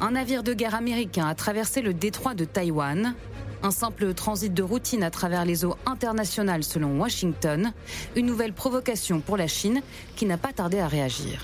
Un 0.00 0.12
navire 0.12 0.42
de 0.42 0.54
guerre 0.54 0.74
américain 0.74 1.26
a 1.26 1.34
traversé 1.34 1.82
le 1.82 1.92
détroit 1.92 2.34
de 2.34 2.44
Taïwan. 2.46 3.14
Un 3.62 3.70
simple 3.70 4.14
transit 4.14 4.54
de 4.54 4.62
routine 4.62 5.02
à 5.02 5.10
travers 5.10 5.44
les 5.44 5.64
eaux 5.64 5.76
internationales 5.84 6.62
selon 6.62 6.98
Washington. 6.98 7.72
Une 8.14 8.26
nouvelle 8.26 8.52
provocation 8.52 9.20
pour 9.20 9.36
la 9.36 9.48
Chine 9.48 9.82
qui 10.16 10.26
n'a 10.26 10.36
pas 10.36 10.52
tardé 10.52 10.78
à 10.78 10.86
réagir. 10.86 11.42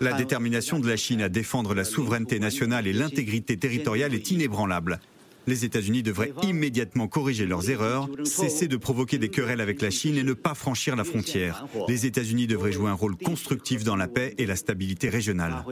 La 0.00 0.12
détermination 0.14 0.78
de 0.78 0.88
la 0.88 0.96
Chine 0.96 1.20
à 1.20 1.28
défendre 1.28 1.74
la 1.74 1.84
souveraineté 1.84 2.38
nationale 2.38 2.86
et 2.86 2.92
l'intégrité 2.92 3.56
territoriale 3.56 4.14
est 4.14 4.30
inébranlable. 4.30 5.00
Les 5.46 5.64
États-Unis 5.64 6.02
devraient 6.02 6.32
immédiatement 6.42 7.08
corriger 7.08 7.46
leurs 7.46 7.70
erreurs, 7.70 8.08
cesser 8.24 8.68
de 8.68 8.76
provoquer 8.76 9.18
des 9.18 9.30
querelles 9.30 9.60
avec 9.60 9.82
la 9.82 9.90
Chine 9.90 10.16
et 10.16 10.22
ne 10.22 10.32
pas 10.32 10.54
franchir 10.54 10.96
la 10.96 11.04
frontière. 11.04 11.66
Les 11.88 12.06
États-Unis 12.06 12.46
devraient 12.46 12.72
jouer 12.72 12.88
un 12.88 12.94
rôle 12.94 13.16
constructif 13.16 13.82
dans 13.82 13.96
la 13.96 14.06
paix 14.06 14.34
et 14.38 14.46
la 14.46 14.56
stabilité 14.56 15.08
régionale. 15.08 15.64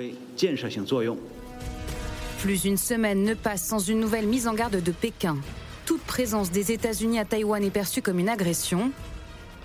Plus 2.38 2.64
une 2.64 2.76
semaine 2.76 3.24
ne 3.24 3.34
passe 3.34 3.64
sans 3.64 3.80
une 3.80 3.98
nouvelle 3.98 4.28
mise 4.28 4.46
en 4.46 4.54
garde 4.54 4.80
de 4.80 4.92
Pékin. 4.92 5.38
Toute 5.86 6.02
présence 6.02 6.52
des 6.52 6.70
États-Unis 6.70 7.18
à 7.18 7.24
Taïwan 7.24 7.64
est 7.64 7.70
perçue 7.70 8.00
comme 8.00 8.20
une 8.20 8.28
agression. 8.28 8.92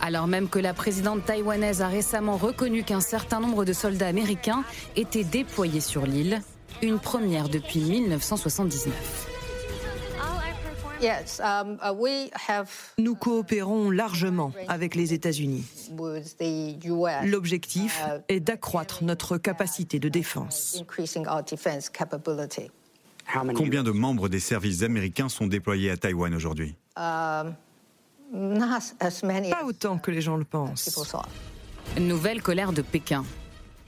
Alors 0.02 0.26
même 0.26 0.50
que 0.50 0.58
la 0.58 0.74
présidente 0.74 1.24
taïwanaise 1.24 1.84
a 1.84 1.88
récemment 1.88 2.36
reconnu 2.36 2.84
qu'un 2.84 3.00
certain 3.00 3.40
nombre 3.40 3.64
de 3.64 3.74
soldats 3.74 4.08
américains 4.08 4.64
étaient 4.96 5.24
déployés 5.24 5.82
sur 5.82 6.08
l'île, 6.08 6.42
une 6.82 6.98
première 6.98 7.48
depuis 7.48 7.80
1979. 7.80 9.33
Um, 11.04 11.78
uh, 11.84 12.64
Nous 12.98 13.16
coopérons 13.16 13.90
largement 13.90 14.54
avec 14.68 14.96
les 14.96 15.14
États-Unis. 15.14 15.66
L'objectif 17.26 18.02
uh, 18.08 18.22
est 18.30 18.40
d'accroître 18.40 19.04
notre 19.04 19.38
capacité 19.38 20.00
de 20.00 20.10
défense. 20.10 20.84
Combien 23.56 23.84
de 23.84 23.92
membres 23.92 24.30
des 24.30 24.40
services 24.40 24.84
américains 24.84 25.30
sont 25.30 25.48
déployés 25.48 25.92
à 25.92 25.98
Taïwan 25.98 26.34
aujourd'hui? 26.34 26.76
Um, 26.96 27.56
Pas 28.32 29.66
autant 29.66 29.98
que 29.98 30.12
les 30.12 30.22
gens 30.22 30.38
le 30.38 30.46
pensent. 30.46 31.16
Nouvelle 32.00 32.42
colère 32.42 32.72
de 32.72 32.82
Pékin. 32.82 33.26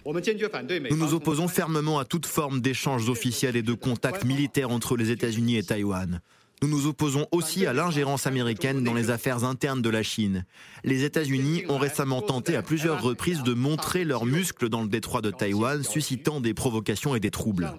Nous 0.05 0.97
nous 0.97 1.13
opposons 1.15 1.47
fermement 1.47 1.97
à 1.97 2.05
toute 2.05 2.27
forme 2.27 2.61
d'échanges 2.61 3.09
officiels 3.09 3.55
et 3.55 3.63
de 3.63 3.73
contacts 3.73 4.23
militaires 4.23 4.69
entre 4.69 4.97
les 4.97 5.09
États-Unis 5.09 5.57
et 5.57 5.63
Taïwan. 5.63 6.21
Nous 6.65 6.71
nous 6.71 6.87
opposons 6.87 7.27
aussi 7.31 7.67
à 7.67 7.73
l'ingérence 7.73 8.25
américaine 8.25 8.83
dans 8.83 8.95
les 8.95 9.11
affaires 9.11 9.43
internes 9.43 9.83
de 9.83 9.89
la 9.91 10.01
Chine. 10.01 10.45
Les 10.83 11.03
États-Unis 11.03 11.63
ont 11.69 11.77
récemment 11.77 12.23
tenté 12.23 12.55
à 12.55 12.63
plusieurs 12.63 13.03
reprises 13.03 13.43
de 13.43 13.53
montrer 13.53 14.03
leurs 14.03 14.25
muscles 14.25 14.67
dans 14.69 14.81
le 14.81 14.87
détroit 14.87 15.21
de 15.21 15.29
Taïwan, 15.29 15.83
suscitant 15.83 16.41
des 16.41 16.55
provocations 16.55 17.13
et 17.15 17.19
des 17.19 17.29
troubles. 17.29 17.71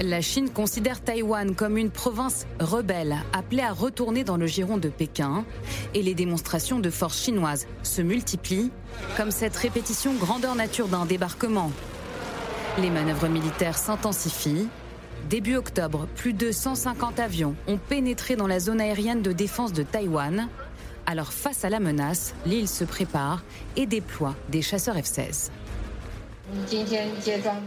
La 0.00 0.20
Chine 0.20 0.50
considère 0.50 1.00
Taïwan 1.00 1.54
comme 1.54 1.76
une 1.76 1.90
province 1.90 2.48
rebelle, 2.58 3.14
appelée 3.32 3.62
à 3.62 3.72
retourner 3.72 4.24
dans 4.24 4.36
le 4.36 4.48
giron 4.48 4.76
de 4.76 4.88
Pékin. 4.88 5.44
Et 5.94 6.02
les 6.02 6.16
démonstrations 6.16 6.80
de 6.80 6.90
force 6.90 7.22
chinoises 7.22 7.68
se 7.84 8.02
multiplient, 8.02 8.72
comme 9.16 9.30
cette 9.30 9.54
répétition 9.54 10.14
grandeur 10.14 10.56
nature 10.56 10.88
d'un 10.88 11.06
débarquement. 11.06 11.70
Les 12.80 12.90
manœuvres 12.90 13.28
militaires 13.28 13.78
s'intensifient. 13.78 14.66
Début 15.30 15.56
octobre, 15.56 16.06
plus 16.16 16.34
de 16.34 16.52
150 16.52 17.18
avions 17.18 17.56
ont 17.66 17.78
pénétré 17.78 18.36
dans 18.36 18.46
la 18.46 18.60
zone 18.60 18.80
aérienne 18.80 19.22
de 19.22 19.32
défense 19.32 19.72
de 19.72 19.82
Taïwan. 19.82 20.48
Alors 21.06 21.32
face 21.32 21.64
à 21.64 21.70
la 21.70 21.80
menace, 21.80 22.34
l'île 22.44 22.68
se 22.68 22.84
prépare 22.84 23.42
et 23.76 23.86
déploie 23.86 24.34
des 24.50 24.60
chasseurs 24.60 24.96
F-16. 24.96 25.50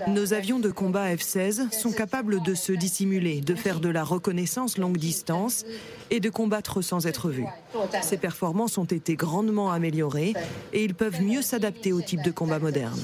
Nos 0.08 0.34
avions 0.34 0.60
de 0.60 0.70
combat 0.70 1.14
F-16 1.16 1.72
sont 1.72 1.91
capables 1.91 2.43
de 2.43 2.53
se 2.53 2.72
dissimuler, 2.72 3.41
de 3.41 3.55
faire 3.55 3.80
de 3.80 3.89
la 3.89 4.03
reconnaissance 4.03 4.78
longue 4.78 4.97
distance 4.97 5.66
et 6.12 6.20
de 6.20 6.30
combattre 6.30 6.84
sans 6.84 7.08
être 7.08 7.30
vus. 7.30 7.47
Ces 8.03 8.18
performances 8.18 8.78
ont 8.78 8.86
été 8.86 9.16
grandement 9.16 9.72
améliorées 9.72 10.36
et 10.74 10.84
ils 10.84 10.93
peuvent 10.93 11.22
mieux 11.24 11.41
s'adapter 11.41 11.91
au 11.91 12.01
type 12.01 12.22
de 12.22 12.32
combat 12.32 12.60
moderne. 12.60 13.01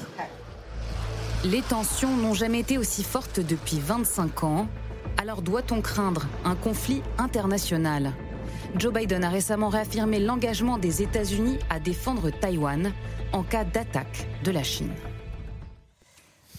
Les 1.44 1.60
tensions 1.60 2.16
n'ont 2.16 2.32
jamais 2.32 2.60
été 2.60 2.78
aussi 2.78 3.04
fortes 3.04 3.38
depuis 3.38 3.78
25 3.78 4.44
ans. 4.44 4.66
Alors 5.18 5.42
doit-on 5.42 5.82
craindre 5.82 6.22
un 6.42 6.54
conflit 6.54 7.02
international? 7.18 8.14
Joe 8.76 8.94
Biden 8.94 9.22
a 9.24 9.28
récemment 9.28 9.68
réaffirmé 9.68 10.20
l'engagement 10.20 10.78
des 10.78 11.02
États-Unis 11.02 11.58
à 11.68 11.80
défendre 11.80 12.30
Taïwan 12.30 12.94
en 13.34 13.42
cas 13.42 13.64
d'attaque 13.64 14.26
de 14.42 14.52
la 14.52 14.62
Chine. 14.62 14.94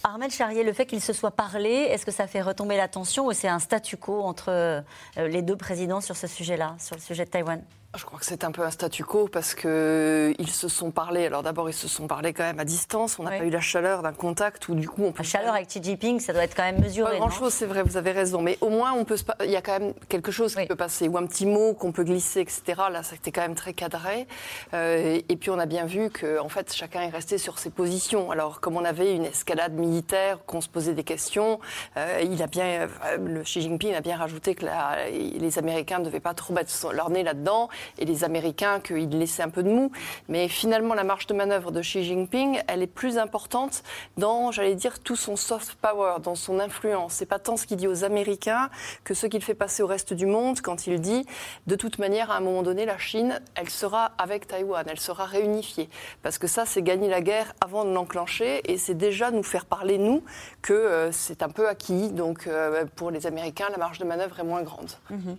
Armel 0.04 0.30
Charrier, 0.30 0.62
le 0.62 0.72
fait 0.72 0.86
qu'il 0.86 1.00
se 1.00 1.12
soit 1.12 1.32
parlé, 1.32 1.68
est-ce 1.68 2.06
que 2.06 2.12
ça 2.12 2.28
fait 2.28 2.40
retomber 2.40 2.76
la 2.76 2.86
tension 2.86 3.26
ou 3.26 3.32
c'est 3.32 3.48
un 3.48 3.58
statu 3.58 3.96
quo 3.96 4.22
entre 4.22 4.50
euh, 4.50 4.80
les 5.16 5.42
deux 5.42 5.56
présidents 5.56 6.00
sur 6.00 6.16
ce 6.16 6.28
sujet-là, 6.28 6.76
sur 6.78 6.94
le 6.94 7.00
sujet 7.00 7.24
de 7.24 7.30
Taïwan? 7.30 7.60
Je 7.96 8.04
crois 8.04 8.18
que 8.18 8.26
c'est 8.26 8.44
un 8.44 8.52
peu 8.52 8.62
un 8.62 8.70
statu 8.70 9.04
quo 9.04 9.28
parce 9.28 9.54
que 9.54 10.34
ils 10.38 10.50
se 10.50 10.68
sont 10.68 10.90
parlé. 10.90 11.26
Alors 11.26 11.42
d'abord, 11.42 11.68
ils 11.68 11.74
se 11.74 11.88
sont 11.88 12.06
parlé 12.06 12.32
quand 12.32 12.42
même 12.42 12.60
à 12.60 12.64
distance. 12.64 13.18
On 13.18 13.22
n'a 13.22 13.30
pas 13.30 13.44
eu 13.44 13.50
la 13.50 13.60
chaleur 13.60 14.02
d'un 14.02 14.12
contact 14.12 14.68
où 14.68 14.74
du 14.74 14.88
coup 14.88 15.02
on 15.04 15.12
peut. 15.12 15.22
La 15.22 15.28
chaleur 15.28 15.54
avec 15.54 15.68
Xi 15.68 15.82
Jinping, 15.82 16.20
ça 16.20 16.32
doit 16.32 16.44
être 16.44 16.54
quand 16.54 16.64
même 16.64 16.80
mesuré. 16.80 17.12
Pas 17.12 17.18
grand 17.18 17.30
chose, 17.30 17.52
c'est 17.52 17.66
vrai. 17.66 17.82
Vous 17.82 17.96
avez 17.96 18.12
raison. 18.12 18.42
Mais 18.42 18.58
au 18.60 18.68
moins, 18.68 18.92
on 18.92 19.04
peut. 19.04 19.16
Il 19.44 19.50
y 19.50 19.56
a 19.56 19.62
quand 19.62 19.78
même 19.78 19.94
quelque 20.08 20.30
chose 20.30 20.54
qui 20.54 20.66
peut 20.66 20.76
passer 20.76 21.08
ou 21.08 21.16
un 21.18 21.26
petit 21.26 21.46
mot 21.46 21.74
qu'on 21.74 21.92
peut 21.92 22.04
glisser, 22.04 22.40
etc. 22.40 22.62
Là, 22.90 23.02
c'était 23.02 23.32
quand 23.32 23.42
même 23.42 23.54
très 23.54 23.72
cadré. 23.72 24.26
Euh, 24.74 25.20
et 25.28 25.36
puis 25.36 25.50
on 25.50 25.58
a 25.58 25.66
bien 25.66 25.86
vu 25.86 26.10
que 26.10 26.38
en 26.38 26.48
fait, 26.48 26.72
chacun 26.72 27.02
est 27.02 27.10
resté 27.10 27.38
sur 27.38 27.58
ses 27.58 27.70
positions. 27.70 28.30
Alors 28.30 28.60
comme 28.60 28.76
on 28.76 28.84
avait 28.84 29.14
une 29.14 29.24
escalade 29.24 29.74
militaire, 29.74 30.38
qu'on 30.46 30.60
se 30.60 30.68
posait 30.68 30.94
des 30.94 31.04
questions, 31.04 31.60
euh, 31.96 32.20
il 32.22 32.42
a 32.42 32.46
bien, 32.46 32.64
euh, 32.64 33.16
le 33.18 33.42
Xi 33.42 33.60
Jinping 33.60 33.94
a 33.94 34.00
bien 34.00 34.16
rajouté 34.16 34.54
que 34.54 34.66
les 35.10 35.58
Américains 35.58 35.98
ne 35.98 36.04
devaient 36.04 36.20
pas 36.20 36.34
trop 36.34 36.52
mettre 36.52 36.92
leur 36.92 37.10
nez 37.10 37.22
là-dedans 37.22 37.68
et 37.98 38.04
les 38.04 38.24
Américains 38.24 38.80
qu'ils 38.80 39.18
laissaient 39.18 39.42
un 39.42 39.50
peu 39.50 39.62
de 39.62 39.70
mou. 39.70 39.90
Mais 40.28 40.48
finalement, 40.48 40.94
la 40.94 41.04
marge 41.04 41.26
de 41.26 41.34
manœuvre 41.34 41.70
de 41.72 41.80
Xi 41.80 42.04
Jinping, 42.04 42.60
elle 42.68 42.82
est 42.82 42.86
plus 42.86 43.18
importante 43.18 43.82
dans, 44.16 44.50
j'allais 44.52 44.74
dire, 44.74 45.00
tout 45.00 45.16
son 45.16 45.36
soft 45.36 45.74
power, 45.74 46.16
dans 46.22 46.34
son 46.34 46.60
influence. 46.60 47.14
C'est 47.14 47.26
pas 47.26 47.38
tant 47.38 47.56
ce 47.56 47.66
qu'il 47.66 47.76
dit 47.76 47.88
aux 47.88 48.04
Américains 48.04 48.70
que 49.04 49.14
ce 49.14 49.26
qu'il 49.26 49.42
fait 49.42 49.54
passer 49.54 49.82
au 49.82 49.86
reste 49.86 50.12
du 50.12 50.26
monde 50.26 50.60
quand 50.60 50.86
il 50.86 51.00
dit, 51.00 51.26
de 51.66 51.76
toute 51.76 51.98
manière, 51.98 52.30
à 52.30 52.36
un 52.36 52.40
moment 52.40 52.62
donné, 52.62 52.84
la 52.84 52.98
Chine, 52.98 53.40
elle 53.54 53.70
sera 53.70 54.12
avec 54.18 54.46
Taïwan, 54.46 54.84
elle 54.88 55.00
sera 55.00 55.24
réunifiée. 55.24 55.88
Parce 56.22 56.38
que 56.38 56.46
ça, 56.46 56.64
c'est 56.66 56.82
gagner 56.82 57.08
la 57.08 57.20
guerre 57.20 57.54
avant 57.60 57.84
de 57.84 57.92
l'enclencher 57.92 58.60
et 58.70 58.78
c'est 58.78 58.94
déjà 58.94 59.30
nous 59.30 59.42
faire 59.42 59.66
parler, 59.66 59.98
nous, 59.98 60.22
que 60.62 60.72
euh, 60.72 61.12
c'est 61.12 61.42
un 61.42 61.48
peu 61.48 61.68
acquis. 61.68 62.10
Donc, 62.10 62.46
euh, 62.46 62.84
pour 62.96 63.10
les 63.10 63.26
Américains, 63.26 63.66
la 63.70 63.78
marge 63.78 63.98
de 63.98 64.04
manœuvre 64.04 64.40
est 64.40 64.44
moins 64.44 64.62
grande. 64.62 64.90
Mhm. 65.10 65.36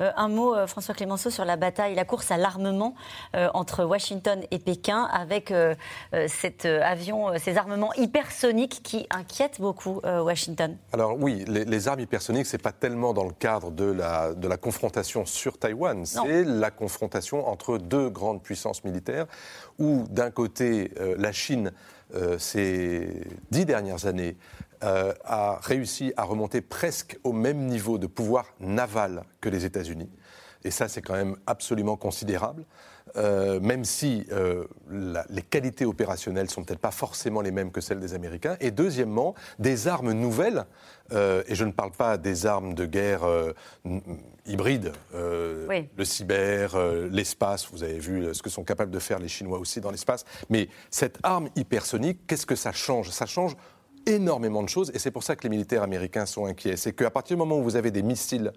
Euh, 0.00 0.12
un 0.16 0.28
mot, 0.28 0.66
François 0.66 0.94
Clémenceau, 0.94 1.30
sur 1.30 1.44
la 1.44 1.56
bataille, 1.56 1.85
la 1.94 2.04
course 2.04 2.30
à 2.30 2.36
l'armement 2.36 2.94
euh, 3.34 3.48
entre 3.54 3.84
Washington 3.84 4.40
et 4.50 4.58
Pékin 4.58 5.04
avec 5.12 5.50
euh, 5.50 5.74
euh, 6.14 6.26
cet 6.28 6.64
avion, 6.64 7.38
ces 7.38 7.56
armements 7.56 7.92
hypersoniques 7.94 8.80
qui 8.82 9.06
inquiètent 9.10 9.60
beaucoup 9.60 10.00
Washington. 10.04 10.76
Alors 10.92 11.16
oui, 11.18 11.44
les, 11.46 11.88
armes 11.88 12.00
hypersoniques, 12.00 12.46
ce 12.46 12.56
n'est 12.56 12.62
pas 12.62 12.72
tellement 12.72 13.12
dans 13.12 13.24
le 13.24 13.32
cadre 13.32 13.70
de 13.70 13.84
la, 13.84 14.34
de 14.34 14.48
la 14.48 14.56
confrontation 14.56 15.24
sur 15.26 15.58
Taïwan, 15.58 16.04
c'est 16.04 16.44
la 16.44 16.70
confrontation 16.70 17.46
entre 17.48 17.78
deux 17.78 18.10
grandes 18.10 18.42
puissances 18.42 18.84
militaires 18.84 19.26
où 19.78 20.04
d'un 20.10 20.30
côté 20.30 20.92
la 21.18 21.32
Chine 21.32 21.72
ces 22.38 23.24
dix 23.50 23.64
dernières 23.64 24.06
années 24.06 24.36
a 24.80 25.58
réussi 25.62 26.12
à 26.16 26.24
remonter 26.24 26.60
presque 26.60 27.18
au 27.24 27.32
même 27.32 27.66
niveau 27.66 27.98
de 27.98 28.06
pouvoir 28.06 28.46
naval 28.60 29.24
que 29.40 29.48
les 29.48 29.64
États-Unis. 29.64 30.10
Et 30.66 30.70
ça, 30.72 30.88
c'est 30.88 31.00
quand 31.00 31.14
même 31.14 31.36
absolument 31.46 31.96
considérable, 31.96 32.64
euh, 33.16 33.60
même 33.60 33.84
si 33.84 34.26
euh, 34.32 34.64
les 34.90 35.42
qualités 35.42 35.84
opérationnelles 35.84 36.50
sont 36.50 36.64
peut-être 36.64 36.80
pas 36.80 36.90
forcément 36.90 37.40
les 37.40 37.52
mêmes 37.52 37.70
que 37.70 37.80
celles 37.80 38.00
des 38.00 38.14
Américains. 38.14 38.56
Et 38.60 38.72
deuxièmement, 38.72 39.36
des 39.60 39.86
armes 39.86 40.10
nouvelles, 40.10 40.64
euh, 41.12 41.44
et 41.46 41.54
je 41.54 41.64
ne 41.64 41.70
parle 41.70 41.92
pas 41.92 42.18
des 42.18 42.46
armes 42.46 42.74
de 42.74 42.84
guerre 42.84 43.22
hybrides, 44.44 44.92
le 45.14 46.04
cyber, 46.04 46.76
l'espace, 47.10 47.68
vous 47.70 47.84
avez 47.84 48.00
vu 48.00 48.34
ce 48.34 48.42
que 48.42 48.50
sont 48.50 48.64
capables 48.64 48.90
de 48.90 48.98
faire 48.98 49.20
les 49.20 49.28
Chinois 49.28 49.60
aussi 49.60 49.80
dans 49.80 49.92
l'espace, 49.92 50.24
mais 50.50 50.68
cette 50.90 51.18
arme 51.22 51.48
hypersonique, 51.54 52.26
qu'est-ce 52.26 52.46
que 52.46 52.56
ça 52.56 52.72
change? 52.72 53.10
Ça 53.10 53.26
change 53.26 53.56
énormément 54.06 54.62
de 54.62 54.68
choses, 54.68 54.90
et 54.94 54.98
c'est 54.98 55.10
pour 55.10 55.22
ça 55.22 55.36
que 55.36 55.42
les 55.42 55.48
militaires 55.48 55.82
américains 55.82 56.26
sont 56.26 56.46
inquiets. 56.46 56.76
C'est 56.76 56.92
qu'à 56.92 57.10
partir 57.10 57.36
du 57.36 57.38
moment 57.38 57.58
où 57.58 57.62
vous 57.62 57.76
avez 57.76 57.90
des 57.90 58.02
missiles 58.02 58.52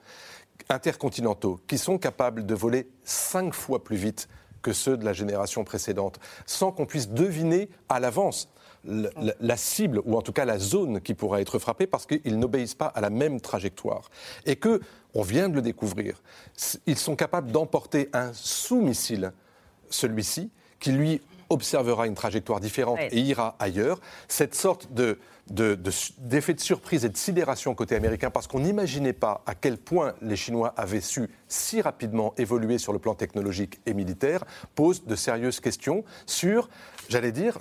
intercontinentaux 0.69 1.59
qui 1.67 1.77
sont 1.77 1.97
capables 1.97 2.45
de 2.45 2.55
voler 2.55 2.87
cinq 3.03 3.53
fois 3.53 3.83
plus 3.83 3.97
vite 3.97 4.27
que 4.61 4.73
ceux 4.73 4.97
de 4.97 5.05
la 5.05 5.13
génération 5.13 5.63
précédente, 5.63 6.19
sans 6.45 6.71
qu'on 6.71 6.85
puisse 6.85 7.09
deviner 7.09 7.69
à 7.87 7.99
l'avance 7.99 8.49
la, 8.85 9.57
cible, 9.57 10.01
ou 10.05 10.15
en 10.17 10.21
tout 10.21 10.31
cas 10.31 10.45
la 10.45 10.57
zone 10.57 11.01
qui 11.01 11.13
pourra 11.13 11.41
être 11.41 11.59
frappée, 11.59 11.87
parce 11.87 12.05
qu'ils 12.05 12.39
n'obéissent 12.39 12.75
pas 12.75 12.87
à 12.87 13.01
la 13.01 13.09
même 13.09 13.41
trajectoire. 13.41 14.09
Et 14.45 14.55
que, 14.55 14.79
on 15.13 15.21
vient 15.21 15.49
de 15.49 15.55
le 15.55 15.61
découvrir, 15.61 16.21
ils 16.85 16.97
sont 16.97 17.15
capables 17.15 17.51
d'emporter 17.51 18.09
un 18.13 18.31
sous-missile, 18.33 19.33
celui-ci, 19.89 20.49
qui 20.79 20.91
lui 20.91 21.21
observera 21.49 22.07
une 22.07 22.15
trajectoire 22.15 22.59
différente 22.59 22.99
Ouais. 22.99 23.09
et 23.11 23.19
ira 23.19 23.55
ailleurs. 23.59 23.99
Cette 24.27 24.55
sorte 24.55 24.93
de 24.93 25.17
de- 25.49 25.75
de- 25.75 25.91
d'effet 26.19 26.53
de, 26.53 26.59
surprise 26.59 27.05
et 27.05 27.09
de 27.09 27.17
sidération 27.17 27.73
côté 27.75 27.95
américain 27.95 28.29
parce 28.29 28.47
qu'on 28.47 28.59
n'imaginait 28.59 29.13
pas 29.13 29.41
à 29.45 29.55
quel 29.55 29.77
point 29.77 30.13
les 30.21 30.35
Chinois 30.35 30.73
avaient 30.77 31.01
su 31.01 31.29
si 31.47 31.81
rapidement 31.81 32.33
évoluer 32.37 32.77
sur 32.77 32.93
le 32.93 32.99
plan 32.99 33.15
technologique 33.15 33.79
et 33.85 33.93
militaire 33.93 34.43
pose 34.75 35.05
de 35.05 35.15
sérieuses 35.15 35.59
questions 35.59 36.03
sur, 36.25 36.69
j'allais 37.09 37.31
dire, 37.31 37.57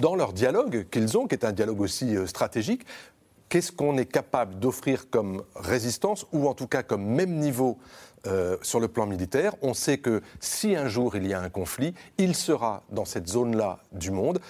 dans 0.00 0.14
leur 0.16 0.32
dialogue 0.32 0.86
qu'ils 0.90 1.16
ont, 1.16 1.26
qui 1.26 1.34
est 1.34 1.44
un 1.44 1.52
dialogue 1.52 1.80
aussi 1.80 2.16
euh, 2.16 2.26
stratégique, 2.26 2.84
qu'est-ce 3.48 3.72
qu'on 3.72 3.96
est 3.96 4.06
capable 4.06 4.58
d'offrir 4.58 5.08
comme 5.10 5.42
résistance 5.54 6.26
ou 6.32 6.48
en 6.48 6.54
tout 6.54 6.66
cas 6.66 6.82
comme 6.82 7.04
même 7.04 7.34
niveau 7.36 7.78
euh, 8.26 8.56
sur 8.62 8.80
le 8.80 8.88
plan 8.88 9.06
militaire. 9.06 9.54
On 9.62 9.74
sait 9.74 9.98
que 9.98 10.22
si 10.40 10.74
un 10.74 10.88
jour 10.88 11.16
il 11.16 11.26
y 11.26 11.32
a 11.32 11.40
un 11.40 11.48
conflit, 11.48 11.94
il 12.18 12.34
sera 12.34 12.82
dans 12.90 13.04
cette 13.04 13.28
zone-là 13.28 13.78
du 13.92 14.10
monde. 14.10 14.40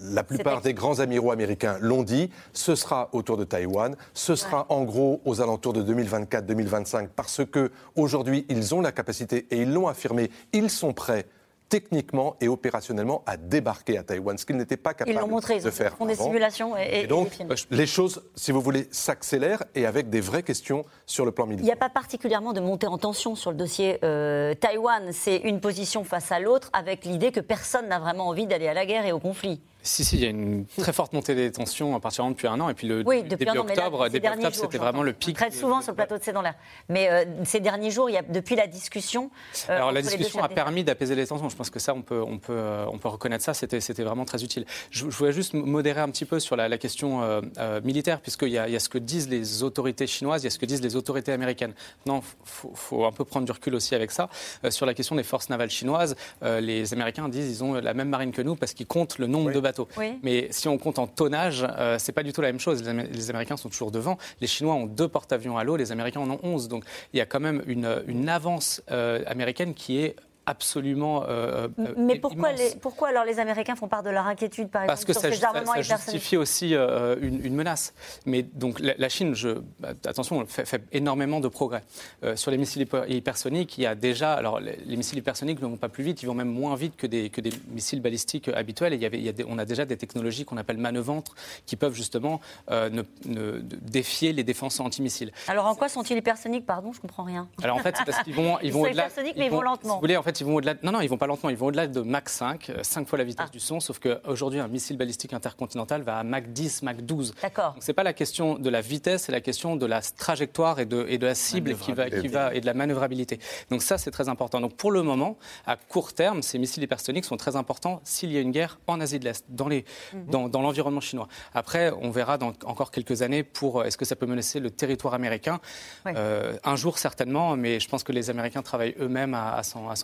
La 0.00 0.22
plupart 0.22 0.60
des 0.60 0.74
grands 0.74 1.00
amiraux 1.00 1.30
américains 1.32 1.76
l'ont 1.80 2.02
dit, 2.02 2.30
ce 2.52 2.74
sera 2.74 3.08
autour 3.12 3.36
de 3.36 3.44
Taïwan, 3.44 3.96
ce 4.14 4.34
sera 4.36 4.66
en 4.68 4.84
gros 4.84 5.20
aux 5.24 5.40
alentours 5.40 5.72
de 5.72 5.82
2024-2025 5.82 7.08
parce 7.14 7.44
que 7.44 7.70
aujourd'hui 7.96 8.46
ils 8.48 8.74
ont 8.74 8.80
la 8.80 8.92
capacité 8.92 9.46
et 9.50 9.62
ils 9.62 9.72
l'ont 9.72 9.88
affirmé, 9.88 10.30
ils 10.52 10.70
sont 10.70 10.92
prêts 10.92 11.26
techniquement 11.68 12.34
et 12.40 12.48
opérationnellement 12.48 13.22
à 13.26 13.36
débarquer 13.36 13.98
à 13.98 14.02
Taïwan, 14.02 14.38
ce 14.38 14.46
qu'ils 14.46 14.56
n'étaient 14.56 14.78
pas 14.78 14.92
Ils 14.92 15.04
capables 15.04 15.18
l'ont 15.20 15.28
montré, 15.28 15.56
ils 15.56 15.62
de 15.62 15.70
faire 15.70 15.94
font 15.98 16.06
des 16.06 16.14
simulations 16.14 16.74
et, 16.78 16.82
et- 16.82 17.00
Et 17.02 17.06
donc, 17.06 17.36
des 17.36 17.76
les 17.76 17.86
choses, 17.86 18.22
si 18.34 18.52
vous 18.52 18.62
voulez, 18.62 18.88
s'accélèrent 18.90 19.62
et 19.74 19.84
avec 19.84 20.08
des 20.08 20.22
vraies 20.22 20.42
questions 20.42 20.86
sur 21.04 21.26
le 21.26 21.30
plan 21.32 21.44
Il 21.44 21.50
n'y 21.50 21.56
militaire. 21.56 21.74
a 21.76 21.78
pas 21.78 21.90
particulièrement 21.90 22.54
de 22.54 22.60
montée 22.60 22.86
en 22.86 22.96
tension 22.96 23.34
sur 23.34 23.50
le 23.50 23.56
dossier 23.58 23.98
euh, 24.02 24.54
Taïwan. 24.54 25.10
C'est 25.12 25.36
une 25.36 25.60
position 25.60 26.04
face 26.04 26.32
à 26.32 26.40
l'autre 26.40 26.70
avec 26.72 27.04
l'idée 27.04 27.32
que 27.32 27.40
personne 27.40 27.86
n'a 27.88 27.98
vraiment 27.98 28.28
envie 28.28 28.46
d'aller 28.46 28.68
à 28.68 28.72
la 28.74 28.86
guerre 28.86 29.04
et 29.04 29.12
au 29.12 29.18
conflit. 29.20 29.60
Si, 29.82 30.04
si, 30.04 30.16
il 30.16 30.22
y 30.22 30.26
a 30.26 30.30
une 30.30 30.66
très 30.76 30.92
forte 30.92 31.12
montée 31.12 31.34
des 31.34 31.50
tensions 31.52 31.94
à 31.94 32.00
partir 32.00 32.24
de 32.24 32.30
depuis 32.30 32.46
un 32.48 32.60
an. 32.60 32.68
Et 32.68 32.74
puis 32.74 32.86
le 32.88 33.02
Oui, 33.06 33.22
depuis 33.22 33.44
début 33.46 33.50
an, 33.50 33.54
là, 33.54 33.60
octobre, 33.60 34.04
ces 34.04 34.10
début 34.10 34.26
octobre, 34.28 34.54
c'était 34.54 34.78
vraiment 34.78 35.02
le 35.02 35.12
pic. 35.12 35.36
Très 35.36 35.50
souvent 35.50 35.80
sur 35.80 35.92
le 35.92 35.96
plateau 35.96 36.18
de 36.18 36.22
C'est 36.22 36.32
dans 36.32 36.42
l'air. 36.42 36.54
Mais 36.88 37.08
euh, 37.10 37.24
ces 37.44 37.60
derniers 37.60 37.90
jours, 37.90 38.10
il 38.10 38.14
y 38.14 38.16
a, 38.16 38.22
depuis 38.22 38.56
la 38.56 38.66
discussion. 38.66 39.30
euh, 39.70 39.76
Alors 39.76 39.92
la 39.92 40.02
discussion 40.02 40.42
a 40.42 40.48
permis 40.48 40.84
d'apaiser 40.84 41.14
les 41.14 41.26
tensions. 41.26 41.48
Je 41.48 41.56
pense 41.56 41.70
que 41.70 41.78
ça, 41.78 41.94
on 41.94 42.02
peut, 42.02 42.20
on 42.20 42.38
peut, 42.38 42.52
euh, 42.52 42.86
on 42.92 42.98
peut 42.98 43.08
reconnaître 43.08 43.44
ça. 43.44 43.54
C'était, 43.54 43.80
c'était 43.80 44.02
vraiment 44.02 44.24
très 44.24 44.42
utile. 44.42 44.66
Je, 44.90 45.08
je 45.08 45.16
voulais 45.16 45.32
juste 45.32 45.54
modérer 45.54 46.00
un 46.00 46.10
petit 46.10 46.24
peu 46.24 46.40
sur 46.40 46.56
la, 46.56 46.68
la 46.68 46.76
question 46.78 47.22
euh, 47.22 47.40
euh, 47.58 47.80
militaire, 47.82 48.20
puisqu'il 48.20 48.48
y 48.50 48.58
a, 48.58 48.66
il 48.68 48.72
y 48.72 48.76
a 48.76 48.80
ce 48.80 48.88
que 48.88 48.98
disent 48.98 49.28
les 49.28 49.62
autorités 49.62 50.06
chinoises, 50.06 50.42
il 50.42 50.46
y 50.46 50.48
a 50.48 50.50
ce 50.50 50.58
que 50.58 50.66
disent 50.66 50.82
les 50.82 50.96
autorités 50.96 51.32
américaines. 51.32 51.72
Non, 52.04 52.20
faut, 52.44 52.72
faut 52.74 53.04
un 53.06 53.12
peu 53.12 53.24
prendre 53.24 53.46
du 53.46 53.52
recul 53.52 53.74
aussi 53.76 53.94
avec 53.94 54.10
ça. 54.10 54.28
Euh, 54.64 54.70
sur 54.70 54.86
la 54.86 54.94
question 54.94 55.14
des 55.14 55.22
forces 55.22 55.48
navales 55.50 55.70
chinoises, 55.70 56.16
euh, 56.42 56.60
les 56.60 56.92
Américains 56.92 57.28
disent 57.28 57.48
ils 57.48 57.64
ont 57.64 57.74
la 57.74 57.94
même 57.94 58.08
marine 58.08 58.32
que 58.32 58.42
nous 58.42 58.56
parce 58.56 58.74
qu'ils 58.74 58.86
comptent 58.86 59.18
le 59.18 59.26
nombre 59.28 59.52
de 59.52 59.60
bateaux. 59.60 59.77
Oui. 59.96 60.18
Mais 60.22 60.48
si 60.50 60.66
on 60.68 60.78
compte 60.78 60.98
en 60.98 61.06
tonnage, 61.06 61.66
euh, 61.78 61.96
c'est 61.98 62.12
pas 62.12 62.22
du 62.22 62.32
tout 62.32 62.40
la 62.40 62.48
même 62.48 62.60
chose. 62.60 62.82
Les, 62.82 62.88
Amé- 62.88 63.08
les 63.12 63.30
Américains 63.30 63.56
sont 63.56 63.68
toujours 63.68 63.90
devant. 63.90 64.18
Les 64.40 64.46
Chinois 64.46 64.74
ont 64.74 64.86
deux 64.86 65.08
porte-avions 65.08 65.56
à 65.58 65.64
l'eau, 65.64 65.76
les 65.76 65.92
Américains 65.92 66.20
en 66.20 66.30
ont 66.30 66.40
11. 66.42 66.68
Donc 66.68 66.84
il 67.12 67.18
y 67.18 67.20
a 67.20 67.26
quand 67.26 67.40
même 67.40 67.62
une, 67.66 68.02
une 68.06 68.28
avance 68.28 68.82
euh, 68.90 69.22
américaine 69.26 69.74
qui 69.74 69.98
est 70.00 70.16
absolument. 70.48 71.24
euh, 71.28 71.68
euh, 71.78 71.94
Mais 71.96 72.18
pourquoi, 72.18 72.52
les, 72.52 72.70
pourquoi 72.80 73.08
alors 73.08 73.24
les 73.24 73.38
Américains 73.38 73.76
font 73.76 73.88
part 73.88 74.02
de 74.02 74.10
leur 74.10 74.26
inquiétude, 74.26 74.68
par 74.70 74.86
Parce 74.86 75.02
exemple, 75.02 75.06
que 75.06 75.12
sur 75.12 75.22
ça, 75.22 75.30
ces 75.30 75.64
ça- 75.64 75.82
ça 75.84 75.96
justifie 75.96 76.36
aussi 76.36 76.74
euh, 76.74 77.16
une, 77.20 77.44
une 77.44 77.54
menace. 77.54 77.94
Mais 78.26 78.42
donc 78.42 78.80
la, 78.80 78.94
la 78.98 79.08
Chine, 79.08 79.34
je, 79.34 79.50
bah, 79.80 79.90
attention, 80.06 80.44
fait, 80.46 80.64
fait 80.66 80.82
énormément 80.92 81.40
de 81.40 81.48
progrès. 81.48 81.82
Euh, 82.24 82.36
sur 82.36 82.50
les 82.50 82.58
missiles 82.58 82.82
hyper- 82.82 83.08
hypersoniques, 83.08 83.78
il 83.78 83.82
y 83.82 83.86
a 83.86 83.94
déjà. 83.94 84.34
Alors 84.34 84.60
les, 84.60 84.76
les 84.84 84.96
missiles 84.96 85.18
hypersoniques 85.18 85.60
ne 85.60 85.66
vont 85.66 85.76
pas 85.76 85.88
plus 85.88 86.04
vite, 86.04 86.22
ils 86.22 86.26
vont 86.26 86.34
même 86.34 86.48
moins 86.50 86.74
vite 86.76 86.96
que 86.96 87.06
des, 87.06 87.30
que 87.30 87.40
des 87.40 87.50
missiles 87.70 88.00
balistiques 88.00 88.48
habituels. 88.48 88.92
Et 88.92 88.96
il 88.96 89.02
y 89.02 89.06
avait, 89.06 89.18
il 89.18 89.24
y 89.24 89.28
a 89.28 89.32
des- 89.32 89.44
on 89.48 89.58
a 89.58 89.64
déjà 89.64 89.84
des 89.84 89.96
technologies 89.96 90.44
qu'on 90.44 90.56
appelle 90.56 90.78
manœuvrantes 90.78 91.30
qui 91.66 91.76
peuvent 91.76 91.94
justement 91.94 92.40
euh, 92.70 92.88
ne- 92.90 93.02
ne- 93.26 93.60
défier 93.60 94.32
les 94.32 94.44
défenses 94.44 94.80
antimissiles. 94.80 95.32
Alors 95.48 95.66
en 95.66 95.74
quoi 95.74 95.88
sont-ils 95.88 96.16
hypersoniques? 96.16 96.66
Pardon, 96.66 96.92
je 96.92 97.00
comprends 97.00 97.24
rien. 97.24 97.48
Alors 97.62 97.76
en 97.76 97.80
fait, 97.80 97.94
c'est 97.96 98.04
parce 98.04 98.22
qu'ils 98.22 98.34
vont, 98.34 98.58
ils 98.60 98.66
Ils 98.68 98.72
vont 98.72 98.82
au-delà. 98.82 99.04
hypersoniques, 99.06 99.34
mais 99.36 99.46
ils 99.46 99.50
vont 99.50 99.60
lentement. 99.62 99.94
Si 99.94 99.94
vous 99.96 100.00
voulez, 100.00 100.16
en 100.16 100.22
fait, 100.22 100.37
ils 100.40 100.46
vont 100.46 100.54
au-delà. 100.56 100.74
Non, 100.82 100.92
non, 100.92 101.00
ils 101.00 101.08
vont 101.08 101.16
pas 101.18 101.26
lentement. 101.26 101.50
Ils 101.50 101.56
vont 101.56 101.66
au-delà 101.66 101.86
de 101.86 102.00
Mach 102.00 102.28
5, 102.28 102.72
5 102.82 103.06
fois 103.08 103.18
la 103.18 103.24
vitesse 103.24 103.46
Ah. 103.48 103.52
du 103.52 103.60
son. 103.60 103.80
Sauf 103.80 103.98
qu'aujourd'hui, 103.98 104.60
un 104.60 104.68
missile 104.68 104.96
balistique 104.96 105.32
intercontinental 105.32 106.02
va 106.02 106.18
à 106.18 106.22
Mach 106.24 106.44
10, 106.48 106.82
Mach 106.82 106.96
12. 106.96 107.34
D'accord. 107.42 107.74
Donc 107.74 107.82
c'est 107.82 107.92
pas 107.92 108.02
la 108.02 108.12
question 108.12 108.58
de 108.58 108.70
la 108.70 108.80
vitesse, 108.80 109.24
c'est 109.24 109.32
la 109.32 109.40
question 109.40 109.76
de 109.76 109.86
la 109.86 110.00
trajectoire 110.00 110.80
et 110.80 110.86
de, 110.86 111.06
et 111.08 111.18
de 111.18 111.26
la 111.26 111.34
cible 111.34 111.74
qui 111.76 111.92
va, 111.92 112.10
qui 112.10 112.28
va 112.28 112.54
et 112.54 112.60
de 112.60 112.66
la 112.66 112.74
manœuvrabilité. 112.74 113.38
Donc 113.70 113.82
ça, 113.82 113.98
c'est 113.98 114.10
très 114.10 114.28
important. 114.28 114.60
Donc 114.60 114.74
pour 114.76 114.90
le 114.90 115.02
moment, 115.02 115.36
à 115.66 115.76
court 115.76 116.12
terme, 116.12 116.42
ces 116.42 116.58
missiles 116.58 116.82
hypersoniques 116.82 117.24
sont 117.24 117.36
très 117.36 117.56
importants 117.56 118.00
s'il 118.04 118.32
y 118.32 118.36
a 118.36 118.40
une 118.40 118.50
guerre 118.52 118.78
en 118.86 119.00
Asie 119.00 119.18
de 119.18 119.24
l'Est, 119.24 119.44
dans 119.48 119.68
les, 119.68 119.84
Mhm. 120.12 120.26
dans, 120.30 120.48
dans 120.48 120.62
l'environnement 120.62 121.00
chinois. 121.00 121.28
Après, 121.54 121.92
on 122.00 122.10
verra 122.10 122.38
dans 122.38 122.52
encore 122.64 122.90
quelques 122.90 123.22
années 123.22 123.42
pour 123.42 123.80
euh, 123.80 123.84
est-ce 123.84 123.96
que 123.96 124.04
ça 124.04 124.16
peut 124.16 124.26
menacer 124.26 124.60
le 124.60 124.70
territoire 124.70 125.14
américain? 125.14 125.60
Ouais. 126.06 126.12
Euh, 126.16 126.56
un 126.64 126.76
jour 126.76 126.98
certainement, 126.98 127.56
mais 127.56 127.80
je 127.80 127.88
pense 127.88 128.02
que 128.04 128.12
les 128.12 128.30
Américains 128.30 128.62
travaillent 128.62 128.94
eux-mêmes 129.00 129.34
à, 129.34 129.54
à 129.54 129.62
s'en 129.62 129.88
à 129.88 129.96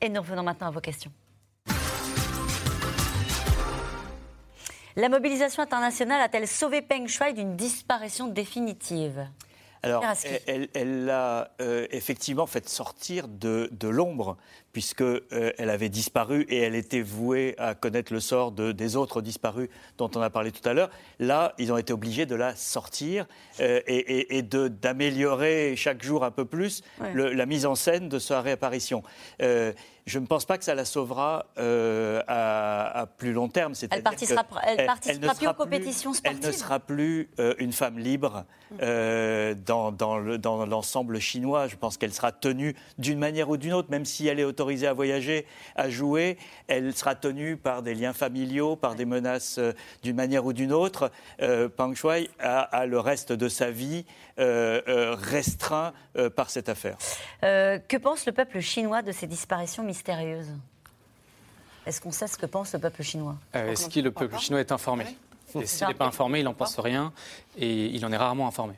Et 0.00 0.08
nous 0.08 0.20
revenons 0.20 0.42
maintenant 0.42 0.68
à 0.68 0.70
vos 0.70 0.80
questions. 0.80 1.12
La 4.96 5.08
mobilisation 5.08 5.62
internationale 5.62 6.20
a-t-elle 6.20 6.46
sauvé 6.46 6.80
Peng 6.80 7.08
Shuai 7.08 7.32
d'une 7.32 7.56
disparition 7.56 8.28
définitive? 8.28 9.26
Alors, 9.82 10.02
elle 10.46 11.04
l'a 11.04 11.50
euh, 11.60 11.86
effectivement 11.90 12.46
fait 12.46 12.68
sortir 12.68 13.28
de, 13.28 13.68
de 13.72 13.88
l'ombre, 13.88 14.38
puisque 14.74 15.00
euh, 15.00 15.22
avait 15.70 15.88
disparu 15.88 16.42
et 16.50 16.58
elle 16.58 16.74
était 16.74 17.00
vouée 17.00 17.54
à 17.58 17.74
connaître 17.74 18.12
le 18.12 18.20
sort 18.20 18.52
de, 18.52 18.72
des 18.72 18.96
autres 18.96 19.22
disparus 19.22 19.68
dont 19.96 20.10
on 20.16 20.20
a 20.20 20.28
parlé 20.28 20.50
tout 20.52 20.68
à 20.68 20.74
l'heure. 20.74 20.90
Là, 21.20 21.54
ils 21.58 21.72
ont 21.72 21.78
été 21.78 21.92
obligés 21.94 22.26
de 22.26 22.34
la 22.34 22.54
sortir 22.56 23.26
euh, 23.60 23.80
et, 23.86 24.36
et- 24.36 24.38
d'améliorer 24.42 25.74
chaque 25.76 26.02
jour 26.02 26.24
un 26.24 26.30
peu 26.30 26.44
plus 26.44 26.82
Ouais. 27.00 27.12
le- 27.14 27.32
la 27.32 27.46
mise 27.46 27.66
en 27.66 27.74
scène 27.76 28.08
de 28.08 28.18
sa 28.18 28.40
réapparition. 28.42 29.02
Euh, 29.40 29.72
je 30.06 30.18
ne 30.18 30.26
pense 30.26 30.44
pas 30.44 30.58
que 30.58 30.64
ça 30.64 30.74
la 30.74 30.84
sauvera 30.84 31.46
euh, 31.56 32.20
à, 32.26 33.00
à 33.00 33.06
plus 33.06 33.32
long 33.32 33.48
terme. 33.48 33.74
participera- 34.02 34.44
que 34.44 34.68
elle 34.80 34.86
participera 34.86 35.32
ne 35.32 35.38
plus 35.38 35.46
aux 35.48 35.54
compétitions 35.54 36.12
Elle 36.24 36.32
ne 36.36 36.40
sportives. 36.42 36.60
sera 36.60 36.78
plus 36.80 37.30
une 37.58 37.72
femme 37.72 37.98
libre 37.98 38.44
euh, 38.82 39.54
dans, 39.54 39.92
dans 39.92 40.18
le- 40.18 40.36
dans 40.36 40.66
l'ensemble 40.66 41.20
chinois. 41.20 41.68
Je 41.68 41.76
pense 41.76 41.96
qu'elle 41.96 42.12
sera 42.12 42.32
tenue 42.32 42.74
d'une 42.98 43.18
manière 43.18 43.48
ou 43.48 43.56
d'une 43.56 43.72
autre, 43.72 43.90
même 43.90 44.04
si 44.04 44.26
elle 44.26 44.40
est 44.40 44.44
autorisée 44.64 44.86
à 44.86 44.92
voyager, 44.92 45.46
à 45.76 45.88
jouer, 45.90 46.38
elle 46.66 46.94
sera 46.94 47.14
tenue 47.14 47.56
par 47.56 47.82
des 47.82 47.94
liens 47.94 48.12
familiaux, 48.12 48.76
par 48.76 48.94
des 48.94 49.04
menaces 49.04 49.58
euh, 49.58 49.72
d'une 50.02 50.16
manière 50.16 50.44
ou 50.46 50.52
d'une 50.52 50.72
autre. 50.72 51.10
Euh, 51.40 51.68
Pang 51.68 51.94
Shuai 51.94 52.30
a, 52.40 52.60
a 52.60 52.86
le 52.86 52.98
reste 52.98 53.32
de 53.32 53.48
sa 53.48 53.70
vie 53.70 54.04
euh, 54.38 54.80
euh, 54.88 55.14
restreint 55.14 55.92
euh, 56.16 56.30
par 56.30 56.50
cette 56.50 56.68
affaire. 56.68 56.96
Euh, 57.42 57.78
Que 57.78 57.96
pense 57.98 58.26
le 58.26 58.32
peuple 58.32 58.60
chinois 58.60 59.02
de 59.02 59.12
ces 59.12 59.26
disparitions 59.26 59.82
mystérieuses? 59.84 60.50
Est-ce 61.86 62.00
qu'on 62.00 62.12
sait 62.12 62.26
ce 62.26 62.38
que 62.38 62.46
pense 62.46 62.72
le 62.72 62.80
peuple 62.80 63.02
chinois? 63.02 63.36
Euh, 63.54 63.72
Est-ce 63.72 63.88
que 63.90 64.00
le 64.00 64.10
peuple 64.10 64.38
chinois 64.38 64.60
est 64.60 64.72
informé? 64.72 65.04
Et 65.60 65.66
s'il 65.66 65.86
n'est 65.86 65.94
pas 65.94 66.06
informé, 66.06 66.40
il 66.40 66.44
n'en 66.44 66.54
pense 66.54 66.78
rien 66.80 67.12
et 67.58 67.86
il 67.86 68.04
en 68.06 68.10
est 68.12 68.16
rarement 68.16 68.48
informé. 68.48 68.74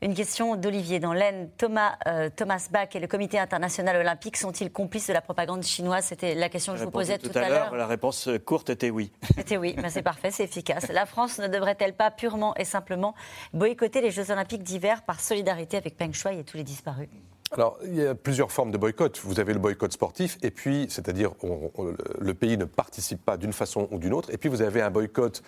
Une 0.00 0.14
question 0.14 0.54
d'Olivier 0.54 1.00
dans 1.00 1.12
l'Aisne. 1.12 1.48
Thomas, 1.58 1.96
euh, 2.06 2.30
Thomas 2.34 2.68
Bach 2.70 2.90
et 2.94 3.00
le 3.00 3.08
Comité 3.08 3.36
international 3.40 3.96
olympique 3.96 4.36
sont-ils 4.36 4.70
complices 4.70 5.08
de 5.08 5.12
la 5.12 5.20
propagande 5.20 5.64
chinoise? 5.64 6.04
C'était 6.04 6.36
la 6.36 6.48
question 6.48 6.74
que 6.74 6.78
je 6.78 6.84
vous 6.84 6.92
posais 6.92 7.18
tout, 7.18 7.30
tout 7.30 7.38
à 7.38 7.48
l'heure, 7.48 7.74
la 7.74 7.86
réponse 7.88 8.28
euh, 8.28 8.38
courte 8.38 8.70
était 8.70 8.90
oui. 8.90 9.10
C'était 9.36 9.56
oui, 9.56 9.74
Ben, 9.76 9.88
c'est 9.90 10.02
parfait, 10.02 10.30
c'est 10.30 10.44
efficace. 10.44 10.86
La 10.92 11.04
France 11.04 11.40
ne 11.40 11.48
devrait-elle 11.48 11.94
pas 11.94 12.12
purement 12.12 12.54
et 12.56 12.64
simplement 12.64 13.16
boycotter 13.52 14.00
les 14.00 14.12
Jeux 14.12 14.30
olympiques 14.30 14.62
d'hiver 14.62 15.02
par 15.02 15.18
solidarité 15.18 15.76
avec 15.76 15.96
Peng 15.96 16.12
Shuai 16.12 16.38
et 16.38 16.44
tous 16.44 16.56
les 16.58 16.62
disparus? 16.64 17.08
Alors, 17.50 17.76
il 17.84 17.96
y 17.96 18.06
a 18.06 18.14
plusieurs 18.14 18.52
formes 18.52 18.70
de 18.70 18.78
boycott. 18.78 19.18
Vous 19.24 19.40
avez 19.40 19.52
le 19.54 19.58
boycott 19.58 19.90
sportif, 19.92 20.36
et 20.42 20.50
puis, 20.52 20.86
c'est-à-dire, 20.90 21.32
on- 21.42 21.70
on- 21.76 21.94
le 22.20 22.34
pays 22.34 22.56
ne 22.58 22.66
participe 22.66 23.24
pas 23.24 23.36
d'une 23.38 23.54
façon 23.54 23.88
ou 23.90 23.98
d'une 23.98 24.12
autre. 24.12 24.30
Et 24.32 24.36
puis, 24.36 24.48
vous 24.50 24.60
avez 24.62 24.82
un 24.82 24.90
boycott 24.90 25.42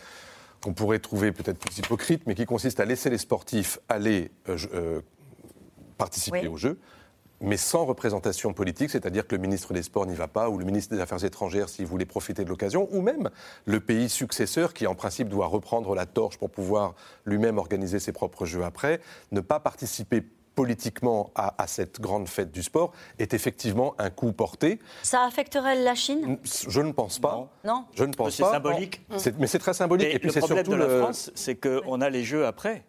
qu'on 0.63 0.75
pourrait 0.75 0.99
trouver 0.99 1.33
peut-être 1.33 1.59
plus 1.59 1.79
hypocrite, 1.79 2.23
mais 2.27 2.35
qui 2.35 2.47
consiste 2.47 2.81
à 2.81 2.85
laisser 2.85 3.11
les 3.11 3.19
sportifs 3.19 3.79
aller 3.89 4.31
euh, 4.49 4.59
euh, 4.75 5.01
participer 5.97 6.43
Oui. 6.43 6.49
aux 6.49 6.57
Jeux, 6.57 6.79
mais 7.41 7.57
sans 7.57 7.87
représentation 7.87 8.53
politique, 8.53 8.91
c'est-à-dire 8.91 9.27
que 9.27 9.35
le 9.35 9.41
ministre 9.41 9.73
des 9.73 9.83
Sports 9.83 10.07
n'y 10.07 10.15
va 10.15 10.29
pas, 10.29 10.51
ou 10.51 10.59
le 10.59 10.65
ministre 10.65 10.95
des 10.95 11.01
Affaires 11.01 11.25
étrangères 11.25 11.71
s'il 11.71 11.87
voulait 11.87 12.05
profiter 12.05 12.45
de 12.45 12.51
l'occasion, 12.51 12.89
ou 12.93 13.01
même 13.01 13.31
le 13.65 13.81
pays 13.81 14.11
successeur 14.11 14.75
qui, 14.75 14.87
en 14.87 14.95
principe, 14.95 15.29
doit 15.29 15.47
reprendre 15.47 15.95
la 15.95 16.05
torche 16.05 16.37
pour 16.37 16.51
pouvoir 16.51 16.95
lui-même 17.25 17.57
organiser 17.57 17.99
ses 17.99 18.13
propres 18.13 18.45
Jeux 18.45 18.63
après, 18.63 19.01
ne 19.33 19.41
pas 19.41 19.61
participer 19.61 20.23
politiquement 20.55 21.31
à, 21.35 21.55
à 21.63 21.67
cette 21.67 22.01
grande 22.01 22.29
fête 22.29 22.51
du 22.53 22.63
sport 22.63 22.93
est 23.19 23.35
effectivement 23.35 23.95
un 23.99 24.11
coup 24.11 24.33
porté. 24.33 24.79
Ça 25.03 25.25
affecterait 25.25 25.77
la 25.83 25.95
Chine? 25.95 26.39
Je 26.69 26.81
ne 26.81 26.93
pense 26.93 27.19
pas. 27.19 27.49
Non 27.65 27.85
Je 27.95 28.05
ne 28.05 28.13
pense 28.13 28.35
C'est 28.35 28.43
pas. 28.43 28.53
symbolique. 28.53 29.01
C'est- 29.17 29.39
Mais 29.39 29.47
c'est 29.47 29.59
très 29.59 29.75
symbolique. 29.75 30.09
Et, 30.09 30.17
Et, 30.17 30.19
puis 30.19 30.31
c'est 30.33 30.45
surtout 30.45 30.71
de 30.73 30.77
la 30.77 30.87
le- 30.87 30.99
France, 31.01 31.31
c'est 31.35 31.55
qu'on 31.57 32.01
a 32.01 32.11
les 32.11 32.25
Jeux 32.25 32.47
après. 32.47 32.85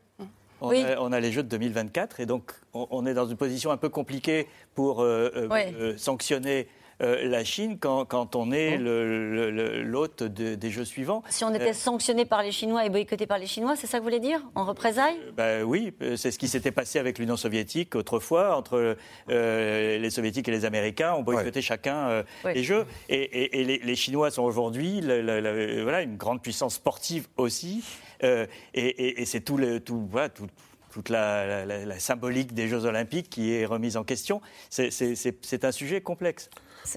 On, 0.63 0.69
Oui. 0.69 0.83
a, 0.83 1.01
on 1.01 1.11
a 1.11 1.19
les 1.19 1.31
Jeux 1.31 1.41
de 1.43 1.47
2024 1.49 2.19
et 2.19 2.25
donc 2.27 2.51
on, 2.73 2.87
on 2.91 3.05
est 3.07 3.15
dans 3.15 3.25
une 3.27 3.37
position 3.37 3.71
un 3.71 3.77
peu 3.77 3.89
compliquée 3.89 4.47
pour 4.75 5.01
euh, 5.01 5.31
euh, 5.35 5.47
Oui. 5.49 5.61
euh, 5.79 5.97
sanctionner 5.97 6.67
la 7.01 7.43
Chine 7.43 7.77
quand, 7.79 8.35
on 8.35 8.51
est 8.51 8.77
l'hôte 8.77 10.23
des 10.23 10.69
jeux 10.69 10.85
suivants. 10.85 11.23
Si 11.29 11.43
on 11.43 11.53
était 11.53 11.73
sanctionné 11.73 12.25
par 12.25 12.43
les 12.43 12.51
Chinois 12.51 12.85
et 12.85 12.89
boycotté 12.89 13.25
par 13.25 13.37
les 13.37 13.47
Chinois, 13.47 13.75
c'est 13.75 13.87
ça 13.87 13.97
que 13.97 14.03
vous 14.03 14.09
voulez 14.09 14.19
dire? 14.19 14.41
En 14.55 14.65
représailles? 14.65 15.17
Bah, 15.35 15.63
Oui, 15.63 15.93
c'est 16.15 16.31
ce 16.31 16.37
qui 16.37 16.47
s'était 16.47 16.71
passé 16.71 16.99
avec 16.99 17.19
l'Union 17.19 17.37
soviétique 17.37 17.95
autrefois, 17.95 18.55
entre 18.55 18.95
les 19.27 20.09
soviétiques 20.09 20.47
et 20.47 20.51
les 20.51 20.65
Américains. 20.65 21.13
On 21.17 21.23
boycottait 21.23 21.61
chacun 21.61 22.23
les 22.45 22.63
jeux. 22.63 22.85
Et, 23.09 23.79
les, 23.83 23.95
Chinois 23.95 24.31
sont 24.31 24.43
aujourd'hui 24.43 25.01
voilà, 25.01 26.01
une 26.01 26.17
grande 26.17 26.41
puissance 26.41 26.75
sportive 26.75 27.27
aussi. 27.37 27.83
et, 28.21 29.25
c'est 29.25 29.41
tout, 29.41 29.57
le, 29.57 29.79
tout, 29.79 30.07
voilà, 30.11 30.29
tout 30.29 30.47
toute 30.91 31.09
la, 31.09 31.99
symbolique 31.99 32.53
des 32.53 32.67
Jeux 32.67 32.85
Olympiques 32.85 33.29
qui 33.29 33.53
est 33.53 33.65
remise 33.65 33.97
en 33.97 34.03
question. 34.03 34.41
C'est 34.69 35.65
un 35.65 35.71
sujet 35.71 36.01
complexe. 36.01 36.49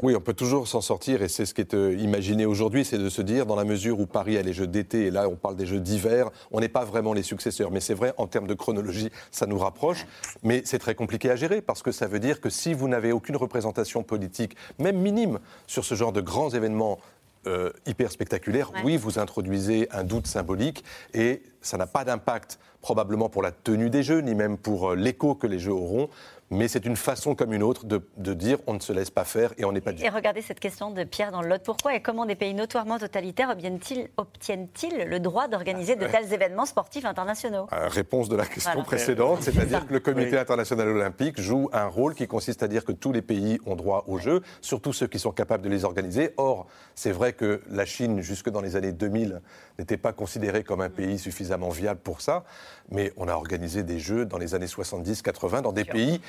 Oui, 0.02 0.16
on 0.16 0.20
peut 0.20 0.34
toujours 0.34 0.68
s'en 0.68 0.80
sortir 0.80 1.22
et 1.22 1.28
c'est 1.28 1.46
ce 1.46 1.54
qui 1.54 1.60
est 1.60 1.74
euh, 1.74 1.94
imaginé 1.94 2.46
aujourd'hui, 2.46 2.84
c'est 2.84 2.98
de 2.98 3.08
se 3.08 3.22
dire, 3.22 3.46
dans 3.46 3.56
la 3.56 3.64
mesure 3.64 4.00
où 4.00 4.06
Paris 4.06 4.36
a 4.38 4.42
les 4.42 4.52
Jeux 4.52 4.66
d'été 4.66 5.06
et 5.06 5.10
là 5.10 5.28
on 5.28 5.36
parle 5.36 5.56
des 5.56 5.66
Jeux 5.66 5.80
d'hiver, 5.80 6.30
on 6.52 6.60
n'est 6.60 6.68
pas 6.68 6.84
vraiment 6.84 7.12
les 7.12 7.22
successeurs. 7.22 7.70
Mais 7.70 7.80
c'est 7.80 7.94
vrai, 7.94 8.14
en 8.16 8.26
termes 8.26 8.46
de 8.46 8.54
chronologie, 8.54 9.10
ça 9.30 9.46
nous 9.46 9.58
rapproche. 9.58 10.06
Mais 10.42 10.62
c'est 10.64 10.78
très 10.78 10.94
compliqué 10.94 11.30
à 11.30 11.36
gérer 11.36 11.60
parce 11.60 11.82
que 11.82 11.92
ça 11.92 12.06
veut 12.06 12.20
dire 12.20 12.40
que 12.40 12.50
si 12.50 12.74
vous 12.74 12.88
n'avez 12.88 13.12
aucune 13.12 13.36
représentation 13.36 14.02
politique, 14.02 14.56
même 14.78 14.96
minime, 14.96 15.38
sur 15.66 15.84
ce 15.84 15.94
genre 15.94 16.12
de 16.12 16.20
grands 16.20 16.50
événements 16.50 16.98
euh, 17.46 17.70
hyper 17.86 18.10
spectaculaires, 18.10 18.72
oui, 18.84 18.96
vous 18.96 19.18
introduisez 19.18 19.86
un 19.90 20.02
doute 20.02 20.26
symbolique 20.26 20.82
et 21.12 21.42
ça 21.60 21.76
n'a 21.76 21.86
pas 21.86 22.04
d'impact 22.04 22.58
probablement 22.80 23.28
pour 23.28 23.42
la 23.42 23.52
tenue 23.52 23.90
des 23.90 24.02
Jeux, 24.02 24.20
ni 24.20 24.34
même 24.34 24.56
pour 24.56 24.90
euh, 24.90 24.94
l'écho 24.96 25.34
que 25.34 25.46
les 25.46 25.58
Jeux 25.58 25.72
auront, 25.72 26.08
mais 26.54 26.68
c'est 26.68 26.86
une 26.86 26.96
façon 26.96 27.34
comme 27.34 27.52
une 27.52 27.62
autre 27.62 27.84
de, 27.84 28.34
dire 28.34 28.58
on 28.66 28.74
ne 28.74 28.78
se 28.78 28.92
laisse 28.92 29.10
pas 29.10 29.24
faire 29.24 29.52
et 29.58 29.64
on 29.64 29.72
n'est 29.72 29.80
pas 29.80 29.92
du 29.92 30.02
Et 30.02 30.08
regardez 30.08 30.40
cette 30.40 30.60
question 30.60 30.90
de 30.90 31.04
Pierre 31.04 31.32
dans 31.32 31.42
le 31.42 31.48
Lot. 31.48 31.62
Pourquoi 31.62 31.94
et 31.94 32.00
comment 32.00 32.26
des 32.26 32.34
pays 32.36 32.54
notoirement 32.54 32.98
totalitaires 32.98 33.54
obtiennent-ils, 34.16 35.04
le 35.04 35.20
droit 35.20 35.48
d'organiser 35.48 35.96
de 35.96 36.06
tels 36.06 36.32
événements 36.32 36.66
sportifs 36.66 37.04
internationaux? 37.04 37.66
Euh, 37.72 37.88
Réponse 37.88 38.28
de 38.28 38.36
la 38.36 38.46
question 38.46 38.82
précédente, 38.82 39.42
c'est-à-dire 39.42 39.86
que 39.86 39.92
le 39.92 40.00
Comité 40.00 40.38
international 40.38 40.88
olympique 40.88 41.40
joue 41.40 41.68
un 41.72 41.86
rôle 41.86 42.14
qui 42.14 42.26
consiste 42.26 42.62
à 42.62 42.68
dire 42.68 42.84
que 42.84 42.92
tous 42.92 43.12
les 43.12 43.22
pays 43.22 43.58
ont 43.66 43.76
droit 43.76 44.04
aux 44.06 44.18
Jeux, 44.18 44.42
surtout 44.60 44.92
ceux 44.92 45.06
qui 45.06 45.18
sont 45.18 45.32
capables 45.32 45.62
de 45.62 45.68
les 45.68 45.84
organiser. 45.84 46.34
Or, 46.36 46.66
c'est 46.94 47.12
vrai 47.12 47.32
que 47.32 47.62
la 47.70 47.84
Chine, 47.84 48.20
jusque 48.20 48.50
dans 48.50 48.60
les 48.60 48.76
années 48.76 48.92
2000, 48.92 49.40
n'était 49.78 49.96
pas 49.96 50.12
considérée 50.12 50.62
comme 50.62 50.80
un 50.80 50.90
pays 50.90 51.18
suffisamment 51.18 51.70
viable 51.70 52.00
pour 52.00 52.20
ça 52.20 52.44
mais 52.90 53.12
on 53.16 53.28
a 53.28 53.34
organisé 53.34 53.82
des 53.82 53.98
jeux 53.98 54.26
dans 54.26 54.38
les 54.38 54.54
années 54.54 54.66
70-80 54.66 55.62
dans 55.62 55.72
des 55.72 55.84
pays 55.84 56.20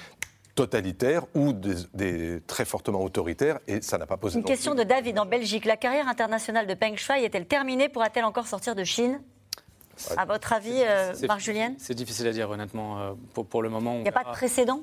totalitaires 0.56 1.26
ou 1.36 1.54
des, 1.54 2.42
très 2.48 2.66
fortement 2.66 3.04
autoritaires, 3.04 3.60
et 3.68 3.82
ça 3.82 3.98
n'a 3.98 4.06
pas 4.06 4.18
posé 4.18 4.40
Une 4.40 4.46
question 4.46 4.74
de 4.74 4.84
David 4.84 5.20
en 5.20 5.26
Belgique. 5.26 5.66
La 5.66 5.78
carrière 5.78 6.08
internationale 6.08 6.66
de 6.66 6.74
Peng 6.74 6.96
Shuai 6.96 7.26
est-elle 7.26 7.46
terminée 7.46 7.90
Pourra-t-elle 7.90 8.26
encore 8.26 8.48
sortir 8.48 8.74
de 8.74 8.84
Chine? 8.84 9.22
À 10.18 10.26
votre 10.26 10.52
avis, 10.52 10.82
euh, 10.82 11.14
Marc 11.28 11.40
Julien 11.42 11.74
C'est 11.78 11.94
difficile 11.94 12.28
à 12.28 12.32
dire, 12.32 12.50
honnêtement. 12.50 13.00
Euh, 13.00 13.14
pour, 13.34 13.46
pour 13.46 13.62
le 13.62 13.70
moment, 13.70 13.96
il 13.96 14.04
n'y 14.04 14.10
a 14.10 14.12
pas 14.12 14.24
de 14.24 14.32
précédent 14.32 14.82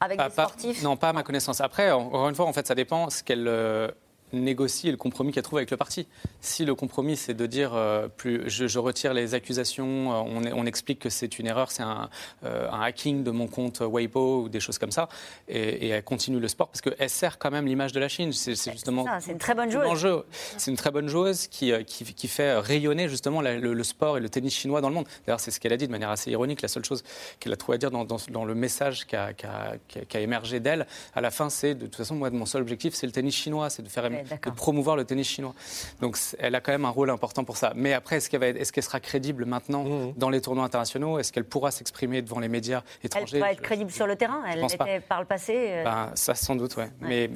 avec 0.00 0.18
des 0.18 0.30
sportifs? 0.30 0.82
Non, 0.82 0.96
pas 0.96 1.10
à 1.10 1.12
ma 1.12 1.22
connaissance. 1.22 1.60
Après, 1.60 1.90
encore 1.90 2.28
une 2.28 2.34
fois, 2.34 2.46
en 2.46 2.52
fait, 2.52 2.66
ça 2.66 2.74
dépend 2.74 3.10
ce 3.10 3.22
qu'elle 3.22 3.48
euh, 3.48 3.90
négocier 4.32 4.90
le 4.90 4.96
compromis 4.96 5.32
qu'elle 5.32 5.42
trouve 5.42 5.58
avec 5.58 5.70
le 5.70 5.76
parti. 5.76 6.06
Si 6.40 6.64
le 6.64 6.74
compromis, 6.74 7.16
c'est 7.16 7.34
de 7.34 7.46
dire 7.46 7.74
euh, 7.74 8.08
plus, 8.08 8.48
je, 8.48 8.78
retire 8.78 9.14
les 9.14 9.34
accusations, 9.34 10.12
euh, 10.12 10.50
on, 10.54 10.66
explique 10.66 10.98
que 10.98 11.10
c'est 11.10 11.38
une 11.38 11.46
erreur, 11.46 11.70
c'est 11.70 11.82
un, 11.82 12.10
euh, 12.44 12.68
hacking 12.70 13.22
de 13.22 13.30
mon 13.30 13.46
compte 13.46 13.80
Weibo 13.80 14.42
ou 14.42 14.48
des 14.48 14.60
choses 14.60 14.78
comme 14.78 14.90
ça, 14.90 15.08
et, 15.48 15.88
elle 15.88 16.02
continue 16.02 16.40
le 16.40 16.48
sport 16.48 16.68
parce 16.68 16.80
qu'elle 16.80 17.10
sert 17.10 17.38
quand 17.38 17.50
même 17.50 17.66
l'image 17.66 17.92
de 17.92 18.00
la 18.00 18.08
Chine. 18.08 18.32
C'est 18.32 18.54
justement. 18.72 19.06
C'est 19.20 19.32
une 19.32 19.38
très 19.38 19.54
bonne 19.54 19.70
joueuse. 19.70 20.24
C'est 20.56 20.70
une 20.70 20.76
très 20.76 20.90
bonne 20.90 21.08
joueuse 21.08 21.46
qui, 21.46 21.72
qui, 21.84 22.28
fait 22.28 22.58
rayonner 22.58 23.08
justement 23.08 23.40
le, 23.40 23.82
sport 23.84 24.18
et 24.18 24.20
le 24.20 24.28
tennis 24.28 24.54
chinois 24.54 24.80
dans 24.80 24.88
le 24.88 24.94
monde. 24.94 25.06
D'ailleurs, 25.26 25.40
c'est 25.40 25.50
ce 25.50 25.60
qu'elle 25.60 25.72
a 25.72 25.76
dit 25.76 25.86
de 25.86 25.92
manière 25.92 26.10
assez 26.10 26.30
ironique. 26.30 26.62
La 26.62 26.68
seule 26.68 26.84
chose 26.84 27.04
qu'elle 27.38 27.52
a 27.52 27.56
trouvé 27.56 27.76
à 27.76 27.78
dire 27.78 27.90
dans, 27.90 28.04
dans, 28.04 28.44
le 28.44 28.54
message 28.54 29.06
qui 29.06 29.14
a, 29.14 29.32
qui 29.32 29.46
a, 29.46 30.20
émergé 30.20 30.60
d'elle, 30.60 30.86
à 31.14 31.20
la 31.20 31.30
fin, 31.30 31.48
c'est 31.50 31.74
de 31.74 31.86
toute 31.86 31.96
façon, 31.96 32.16
moi, 32.16 32.30
mon 32.30 32.46
seul 32.46 32.62
objectif, 32.62 32.94
c'est 32.94 33.06
le 33.06 33.12
tennis 33.12 33.34
chinois, 33.34 33.70
c'est 33.70 33.82
de 33.82 33.88
faire 33.88 34.04
de 34.22 34.50
promouvoir 34.50 34.96
le 34.96 35.04
tennis 35.04 35.26
chinois. 35.26 35.54
Donc 36.00 36.16
elle 36.38 36.54
a 36.54 36.60
quand 36.60 36.72
même 36.72 36.84
un 36.84 36.90
rôle 36.90 37.10
important 37.10 37.44
pour 37.44 37.56
ça. 37.56 37.72
Mais 37.74 37.92
après, 37.92 38.16
est-ce 38.16 38.30
qu'elle 38.30 38.42
est 38.42 38.80
sera 38.86 39.00
crédible 39.00 39.44
maintenant 39.44 39.84
mmh. 39.84 40.14
dans 40.16 40.30
les 40.30 40.40
tournois 40.40 40.64
internationaux? 40.64 41.18
Est-ce 41.18 41.32
qu'elle 41.32 41.44
pourra 41.44 41.70
s'exprimer 41.70 42.22
devant 42.22 42.38
les 42.38 42.48
médias 42.48 42.82
étrangers? 43.02 43.36
Elle 43.36 43.40
pourra 43.40 43.52
être 43.52 43.62
crédible 43.62 43.90
sur 43.90 44.06
le 44.06 44.16
terrain? 44.16 44.42
Elle 44.48 44.64
était 44.64 45.00
par 45.00 45.20
le 45.20 45.26
passé 45.26 45.54
euh, 45.56 45.84
ben, 45.84 46.10
Ça, 46.14 46.34
sans 46.34 46.56
doute, 46.56 46.76
oui. 46.76 46.84
Mais, 47.00 47.30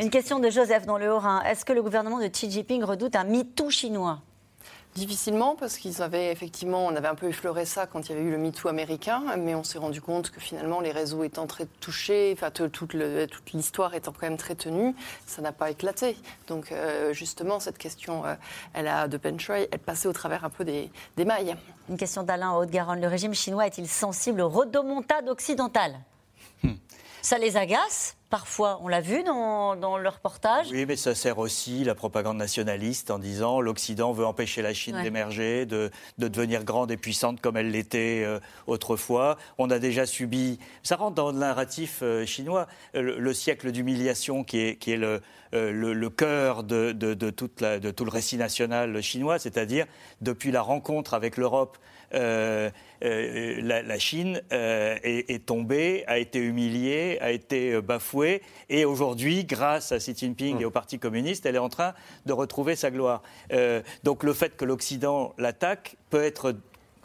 Une 0.00 0.10
question 0.10 0.38
de 0.38 0.50
Joseph 0.50 0.86
dans 0.86 0.98
le 0.98 1.10
Haut-Rhin. 1.10 1.42
Est-ce 1.44 1.64
que 1.64 1.72
le 1.72 1.82
gouvernement 1.82 2.20
de 2.20 2.26
Xi 2.26 2.50
Jinping 2.50 2.82
redoute 2.84 3.16
un 3.16 3.24
MeToo 3.24 3.70
chinois? 3.70 4.20
Difficilement, 5.00 5.56
parce 5.56 5.78
qu'ils 5.78 6.02
avaient 6.02 6.30
effectivement, 6.30 6.84
on 6.84 6.94
avait 6.94 7.08
un 7.08 7.14
peu 7.14 7.28
effleuré 7.28 7.64
ça 7.64 7.86
quand 7.86 8.06
il 8.06 8.12
y 8.12 8.14
avait 8.14 8.22
eu 8.22 8.30
le 8.30 8.36
MeToo 8.36 8.68
américain, 8.68 9.22
mais 9.38 9.54
on 9.54 9.64
s'est 9.64 9.78
rendu 9.78 10.02
compte 10.02 10.28
que 10.28 10.40
finalement, 10.40 10.82
les 10.82 10.90
réseaux 10.90 11.24
étant 11.24 11.46
très 11.46 11.64
touchés, 11.64 12.34
enfin, 12.36 12.50
toute 12.50 12.92
l'histoire 13.54 13.94
étant 13.94 14.12
quand 14.12 14.28
même 14.28 14.36
très 14.36 14.54
tenue, 14.56 14.94
ça 15.24 15.40
n'a 15.40 15.52
pas 15.52 15.70
éclaté. 15.70 16.18
Donc, 16.48 16.70
euh, 16.70 17.14
justement, 17.14 17.60
cette 17.60 17.78
question 17.78 18.26
euh, 18.26 18.34
elle 18.74 18.88
a, 18.88 19.08
de 19.08 19.16
Penshui, 19.16 19.66
elle 19.72 19.78
passait 19.78 20.06
au 20.06 20.12
travers 20.12 20.44
un 20.44 20.50
peu 20.50 20.66
des, 20.66 20.90
mailles. 21.16 21.56
Une 21.88 21.96
question 21.96 22.22
d'Alain 22.22 22.52
Haute-Garonne. 22.52 23.00
Le 23.00 23.08
régime 23.08 23.32
chinois 23.32 23.66
est-il 23.66 23.88
sensible 23.88 24.42
aux 24.42 24.50
rodomontades 24.50 25.30
occidentales 25.30 25.98
hmm. 26.62 26.74
Ça 27.22 27.38
les 27.38 27.56
agace? 27.56 28.18
Parfois, 28.30 28.78
on 28.80 28.86
l'a 28.86 29.00
vu 29.00 29.24
dans, 29.24 29.74
le 29.74 30.08
reportage. 30.08 30.68
Oui, 30.70 30.86
mais 30.86 30.94
ça 30.94 31.16
sert 31.16 31.38
aussi 31.38 31.82
la 31.82 31.96
propagande 31.96 32.36
nationaliste 32.36 33.10
en 33.10 33.18
disant 33.18 33.60
l'Occident 33.60 34.12
veut 34.12 34.24
empêcher 34.24 34.62
la 34.62 34.72
Chine 34.72 35.02
d'émerger, 35.02 35.66
de, 35.66 35.90
devenir 36.16 36.62
grande 36.62 36.92
et 36.92 36.96
puissante 36.96 37.40
comme 37.40 37.56
elle 37.56 37.72
l'était 37.72 38.22
euh, 38.24 38.38
autrefois. 38.68 39.36
On 39.58 39.68
a 39.68 39.80
déjà 39.80 40.06
subi, 40.06 40.60
ça 40.84 40.94
rentre 40.94 41.16
dans 41.16 41.32
le 41.32 41.38
narratif 41.38 42.00
euh, 42.02 42.24
chinois, 42.24 42.68
euh, 42.94 43.18
le, 43.18 43.34
siècle 43.34 43.72
d'humiliation 43.72 44.44
qui 44.44 44.60
est, 44.60 44.76
qui 44.76 44.92
est 44.92 44.96
le, 44.96 45.20
le, 45.52 46.08
cœur 46.08 46.62
de, 46.62 46.92
de, 46.92 47.30
toute 47.30 47.60
la, 47.60 47.80
de 47.80 47.90
tout 47.90 48.04
le 48.04 48.12
récit 48.12 48.36
national 48.36 49.02
chinois, 49.02 49.40
c'est-à-dire 49.40 49.86
depuis 50.20 50.52
la 50.52 50.62
rencontre 50.62 51.14
avec 51.14 51.36
l'Europe. 51.36 51.78
La, 52.12 52.70
la, 53.82 53.98
Chine 53.98 54.42
est, 54.50 55.46
tombée, 55.46 56.04
a 56.06 56.18
été 56.18 56.38
humiliée, 56.38 57.18
a 57.20 57.30
été 57.30 57.80
bafouée 57.80 58.42
et 58.68 58.84
aujourd'hui, 58.84 59.44
grâce 59.44 59.92
à 59.92 59.98
Xi 59.98 60.14
Jinping 60.16 60.60
et 60.60 60.64
au 60.64 60.70
Parti 60.70 60.98
communiste, 60.98 61.46
elle 61.46 61.56
est 61.56 61.58
en 61.58 61.68
train 61.68 61.94
de 62.26 62.32
retrouver 62.32 62.76
sa 62.76 62.90
gloire. 62.90 63.22
Euh, 63.52 63.82
donc 64.04 64.22
le 64.22 64.32
fait 64.32 64.56
que 64.56 64.64
l'Occident 64.64 65.34
l'attaque 65.38 65.96
peut 66.10 66.22
être 66.22 66.54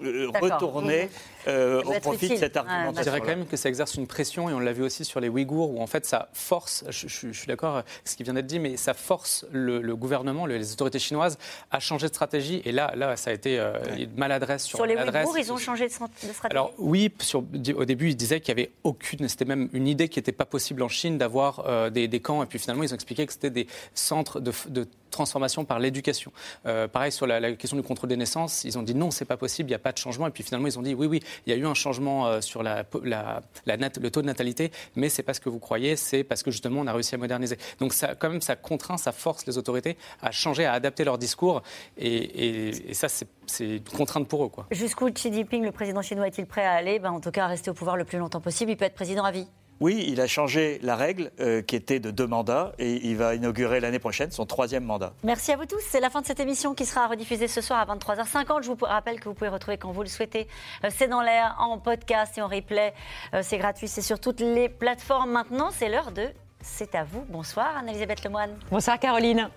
euh, 0.02 0.28
retourné 0.42 1.10
euh, 1.48 1.82
au 1.84 2.00
profit 2.02 2.30
de 2.30 2.36
cette 2.36 2.58
argumentation. 2.58 2.98
Je 2.98 3.02
dirais 3.04 3.22
quand 3.22 3.28
même 3.28 3.46
que 3.46 3.56
ça 3.56 3.70
exerce 3.70 3.96
une 3.96 4.08
pression, 4.08 4.50
et 4.50 4.54
on 4.54 4.60
l'a 4.60 4.74
vu 4.74 4.84
aussi 4.84 5.06
sur 5.06 5.22
les 5.22 5.30
Ouïghours, 5.30 5.72
où 5.72 5.82
en 5.82 5.88
fait 5.88 6.06
ça 6.06 6.28
force, 6.34 6.84
je, 6.90 7.08
suis 7.08 7.48
d'accord 7.48 7.78
avec 7.78 7.86
ce 8.04 8.16
qui 8.16 8.24
vient 8.24 8.34
d'être 8.34 8.46
dit, 8.46 8.60
mais 8.60 8.76
ça 8.76 8.94
force 8.94 9.46
le, 9.52 9.96
gouvernement, 9.96 10.46
les 10.46 10.74
autorités 10.74 11.00
chinoises 11.00 11.38
à 11.72 11.80
changer 11.80 12.08
de 12.08 12.14
stratégie. 12.14 12.62
Et 12.66 12.74
là, 12.74 12.94
là 12.96 13.16
ça 13.16 13.30
a 13.30 13.34
été 13.34 13.58
euh, 13.58 13.74
maladresse 14.18 14.66
sur, 14.66 14.78
sur 14.78 14.86
les 14.86 14.96
Ouïghours, 14.96 15.38
ils 15.38 15.54
ont 15.54 15.58
changé 15.58 15.88
de 15.88 15.94
stratégie 15.94 16.34
Alors 16.50 16.74
oui, 16.78 17.12
sur, 17.22 17.40
au 17.76 17.86
début, 17.86 18.10
ils 18.10 18.18
disaient 18.18 18.42
qu'il 18.42 18.54
n'y 18.54 18.62
avait 18.62 18.72
aucune, 18.84 19.28
c'était 19.30 19.46
même 19.46 19.70
une 19.72 19.88
idée 19.88 20.10
qui 20.10 20.20
n'était 20.20 20.34
pas 20.34 20.46
possible 20.46 20.84
en 20.84 20.90
Chine 20.90 21.18
d'avoir 21.18 21.90
des, 21.92 22.20
camps, 22.20 22.44
et 22.44 22.46
puis 22.46 22.60
finalement 22.60 22.84
ils 22.84 22.92
ont 22.92 22.96
expliqué 22.96 23.26
que 23.26 23.32
c'était 23.32 23.50
des 23.50 23.68
centres 23.94 24.40
de, 24.40 24.52
de 24.70 24.88
transformation 25.12 25.66
par 25.66 25.80
l'éducation. 25.80 26.32
Euh, 26.66 26.88
pareil 26.88 27.12
sur 27.12 27.28
la, 27.28 27.52
question 27.54 27.78
du 27.78 27.84
contrôle 27.84 28.10
des 28.10 28.18
naissances, 28.18 28.64
ils 28.64 28.78
ont 28.78 28.84
dit 28.84 28.96
non, 28.96 29.12
c'est 29.12 29.26
pas 29.26 29.38
possible, 29.38 29.70
il 29.70 29.72
n'y 29.72 29.76
a 29.76 29.80
pas 29.80 29.92
de 29.92 29.98
changement. 29.98 30.28
Et 30.28 30.32
puis 30.32 30.44
finalement, 30.44 30.68
ils 30.68 30.80
ont 30.80 30.82
dit 30.82 30.94
oui, 30.94 31.08
oui, 31.08 31.22
il 31.46 31.52
y 31.52 31.54
a 31.54 31.60
eu 31.60 31.66
un 31.66 31.74
changement 31.74 32.28
euh, 32.28 32.42
sur 32.42 32.64
le 32.64 34.10
taux 34.10 34.22
de 34.22 34.26
natalité, 34.26 34.72
mais 34.96 35.10
c'est 35.10 35.24
pas 35.24 35.34
ce 35.34 35.40
que 35.40 35.50
vous 35.50 35.60
croyez, 35.60 35.96
c'est 35.96 36.24
parce 36.24 36.44
que 36.44 36.52
justement 36.52 36.82
on 36.82 36.88
a 36.88 36.94
réussi 36.94 37.16
à 37.16 37.18
moderniser. 37.18 37.58
Donc 37.80 37.94
quand 38.20 38.30
même, 38.30 38.42
ça 38.42 38.56
contraint, 38.56 38.98
ça 38.98 39.12
force 39.12 39.46
les 39.46 39.58
autorités 39.58 39.98
à 40.22 40.32
changer, 40.32 40.66
à 40.66 40.74
adapter 40.74 41.04
leur 41.04 41.18
discours, 41.18 41.62
et, 41.98 42.90
et, 42.90 42.94
ça, 42.94 43.08
c'est 43.10 43.28
une 43.60 43.82
contrainte 43.82 44.28
pour 44.28 44.44
eux. 44.44 44.46
Jusqu'où 44.72 45.10
Xi 45.12 45.34
Jinping, 45.34 45.64
le 45.64 45.72
président 45.72 46.02
chinois, 46.02 46.28
est-il 46.28 46.46
prêt 46.46 46.66
à 46.66 46.74
aller? 46.74 47.00
Ben, 47.00 47.12
En 47.12 47.20
tout 47.20 47.32
cas, 47.32 47.46
à 47.46 47.48
rester 47.48 47.72
au 47.72 47.74
pouvoir 47.74 47.98
le 47.98 48.06
plus 48.06 48.18
longtemps 48.18 48.42
possible. 48.42 48.72
Il 48.72 48.78
peut 48.78 48.86
être 48.86 48.96
président 48.96 49.24
à 49.24 49.32
vie. 49.32 49.48
Oui, 49.82 50.06
il 50.08 50.22
a 50.22 50.28
changé 50.28 50.80
la 50.84 50.96
règle 50.96 51.32
euh, 51.42 51.62
qui 51.62 51.76
était 51.76 52.00
de 52.00 52.10
deux 52.10 52.28
mandats 52.28 52.72
et 52.80 52.94
il 53.08 53.18
va 53.18 53.36
inaugurer 53.36 53.82
l'année 53.82 54.00
prochaine 54.00 54.32
son 54.32 54.46
troisième 54.46 54.86
mandat. 54.86 55.14
Merci 55.24 55.52
à 55.52 55.58
vous 55.58 55.66
tous. 55.66 55.82
C'est 55.82 56.00
la 56.00 56.10
fin 56.10 56.22
de 56.22 56.26
cette 56.26 56.40
émission 56.40 56.74
qui 56.74 56.86
sera 56.86 57.08
rediffusée 57.08 57.50
ce 57.50 57.60
soir 57.60 57.80
à 57.80 57.96
23h50. 57.96 58.64
Je 58.64 58.72
vous 58.72 58.78
rappelle 58.86 59.20
que 59.20 59.28
vous 59.28 59.36
pouvez 59.36 59.50
retrouver 59.50 59.78
quand 59.78 59.92
vous 59.92 60.04
le 60.04 60.08
souhaitez. 60.08 60.48
Euh, 60.86 60.90
c'est 60.96 61.10
dans 61.10 61.22
l'air, 61.22 61.58
en 61.60 61.78
podcast 61.78 62.38
et 62.38 62.42
en 62.42 62.48
replay. 62.48 62.94
Euh, 63.34 63.42
c'est 63.44 63.58
gratuit, 63.58 63.90
c'est 63.90 64.02
sur 64.02 64.20
toutes 64.20 64.40
les 64.40 64.70
plateformes 64.70 65.32
maintenant. 65.32 65.72
C'est 65.72 65.90
l'heure 65.90 66.12
de 66.12 66.30
C'est 66.62 66.96
à 66.96 67.04
vous. 67.04 67.26
Bonsoir 67.28 67.76
Anne-Elisabeth 67.78 68.24
Lemoine. 68.24 68.58
Bonsoir 68.72 68.98
Caroline. 68.98 69.50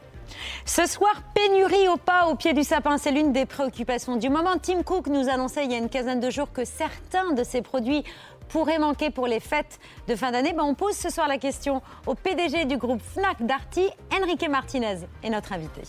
Ce 0.64 0.87
soir, 0.87 1.12
pénurie 1.35 1.89
au 1.89 1.97
pas 1.97 2.27
au 2.27 2.35
pied 2.35 2.53
du 2.53 2.62
sapin, 2.62 2.99
c'est 2.99 3.12
l'une 3.12 3.33
des 3.33 3.47
préoccupations 3.47 4.16
du 4.16 4.29
moment. 4.29 4.59
Tim 4.61 4.83
Cook 4.83 5.07
nous 5.07 5.29
annonçait 5.29 5.64
il 5.64 5.73
y 5.73 5.75
a 5.75 5.79
une 5.79 5.89
quinzaine 5.89 6.21
de 6.21 6.29
jours 6.29 6.53
que 6.53 6.64
certains 6.64 7.33
de 7.33 7.43
ces 7.45 7.62
produits 7.62 8.05
pourraient 8.49 8.78
manquer 8.78 9.11
pour 9.11 9.26
les 9.26 9.40
fêtes 9.40 9.78
de 10.09 10.16
fin 10.16 10.30
d'année. 10.32 10.53
Ben, 10.53 10.64
on 10.64 10.74
pose 10.74 10.96
ce 10.96 11.11
soir 11.11 11.28
la 11.28 11.38
question 11.38 11.82
au 12.07 12.14
PDG 12.14 12.64
du 12.64 12.76
groupe 12.76 13.03
Fnac 13.03 13.40
Darty, 13.40 13.88
Enrique 14.12 14.49
Martinez, 14.49 14.99
est 15.22 15.30
notre 15.30 15.53
invité. 15.53 15.82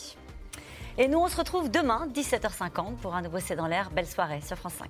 Et 0.98 1.08
nous, 1.08 1.20
on 1.20 1.28
se 1.28 1.38
retrouve 1.38 1.72
demain, 1.72 2.08
17h50, 2.14 2.98
pour 2.98 3.16
un 3.16 3.22
nouveau 3.22 3.40
C'est 3.40 3.56
dans 3.56 3.68
l'air. 3.68 3.90
Belle 3.92 4.08
soirée 4.08 4.42
sur 4.42 4.58
France 4.58 4.74
5. 4.74 4.90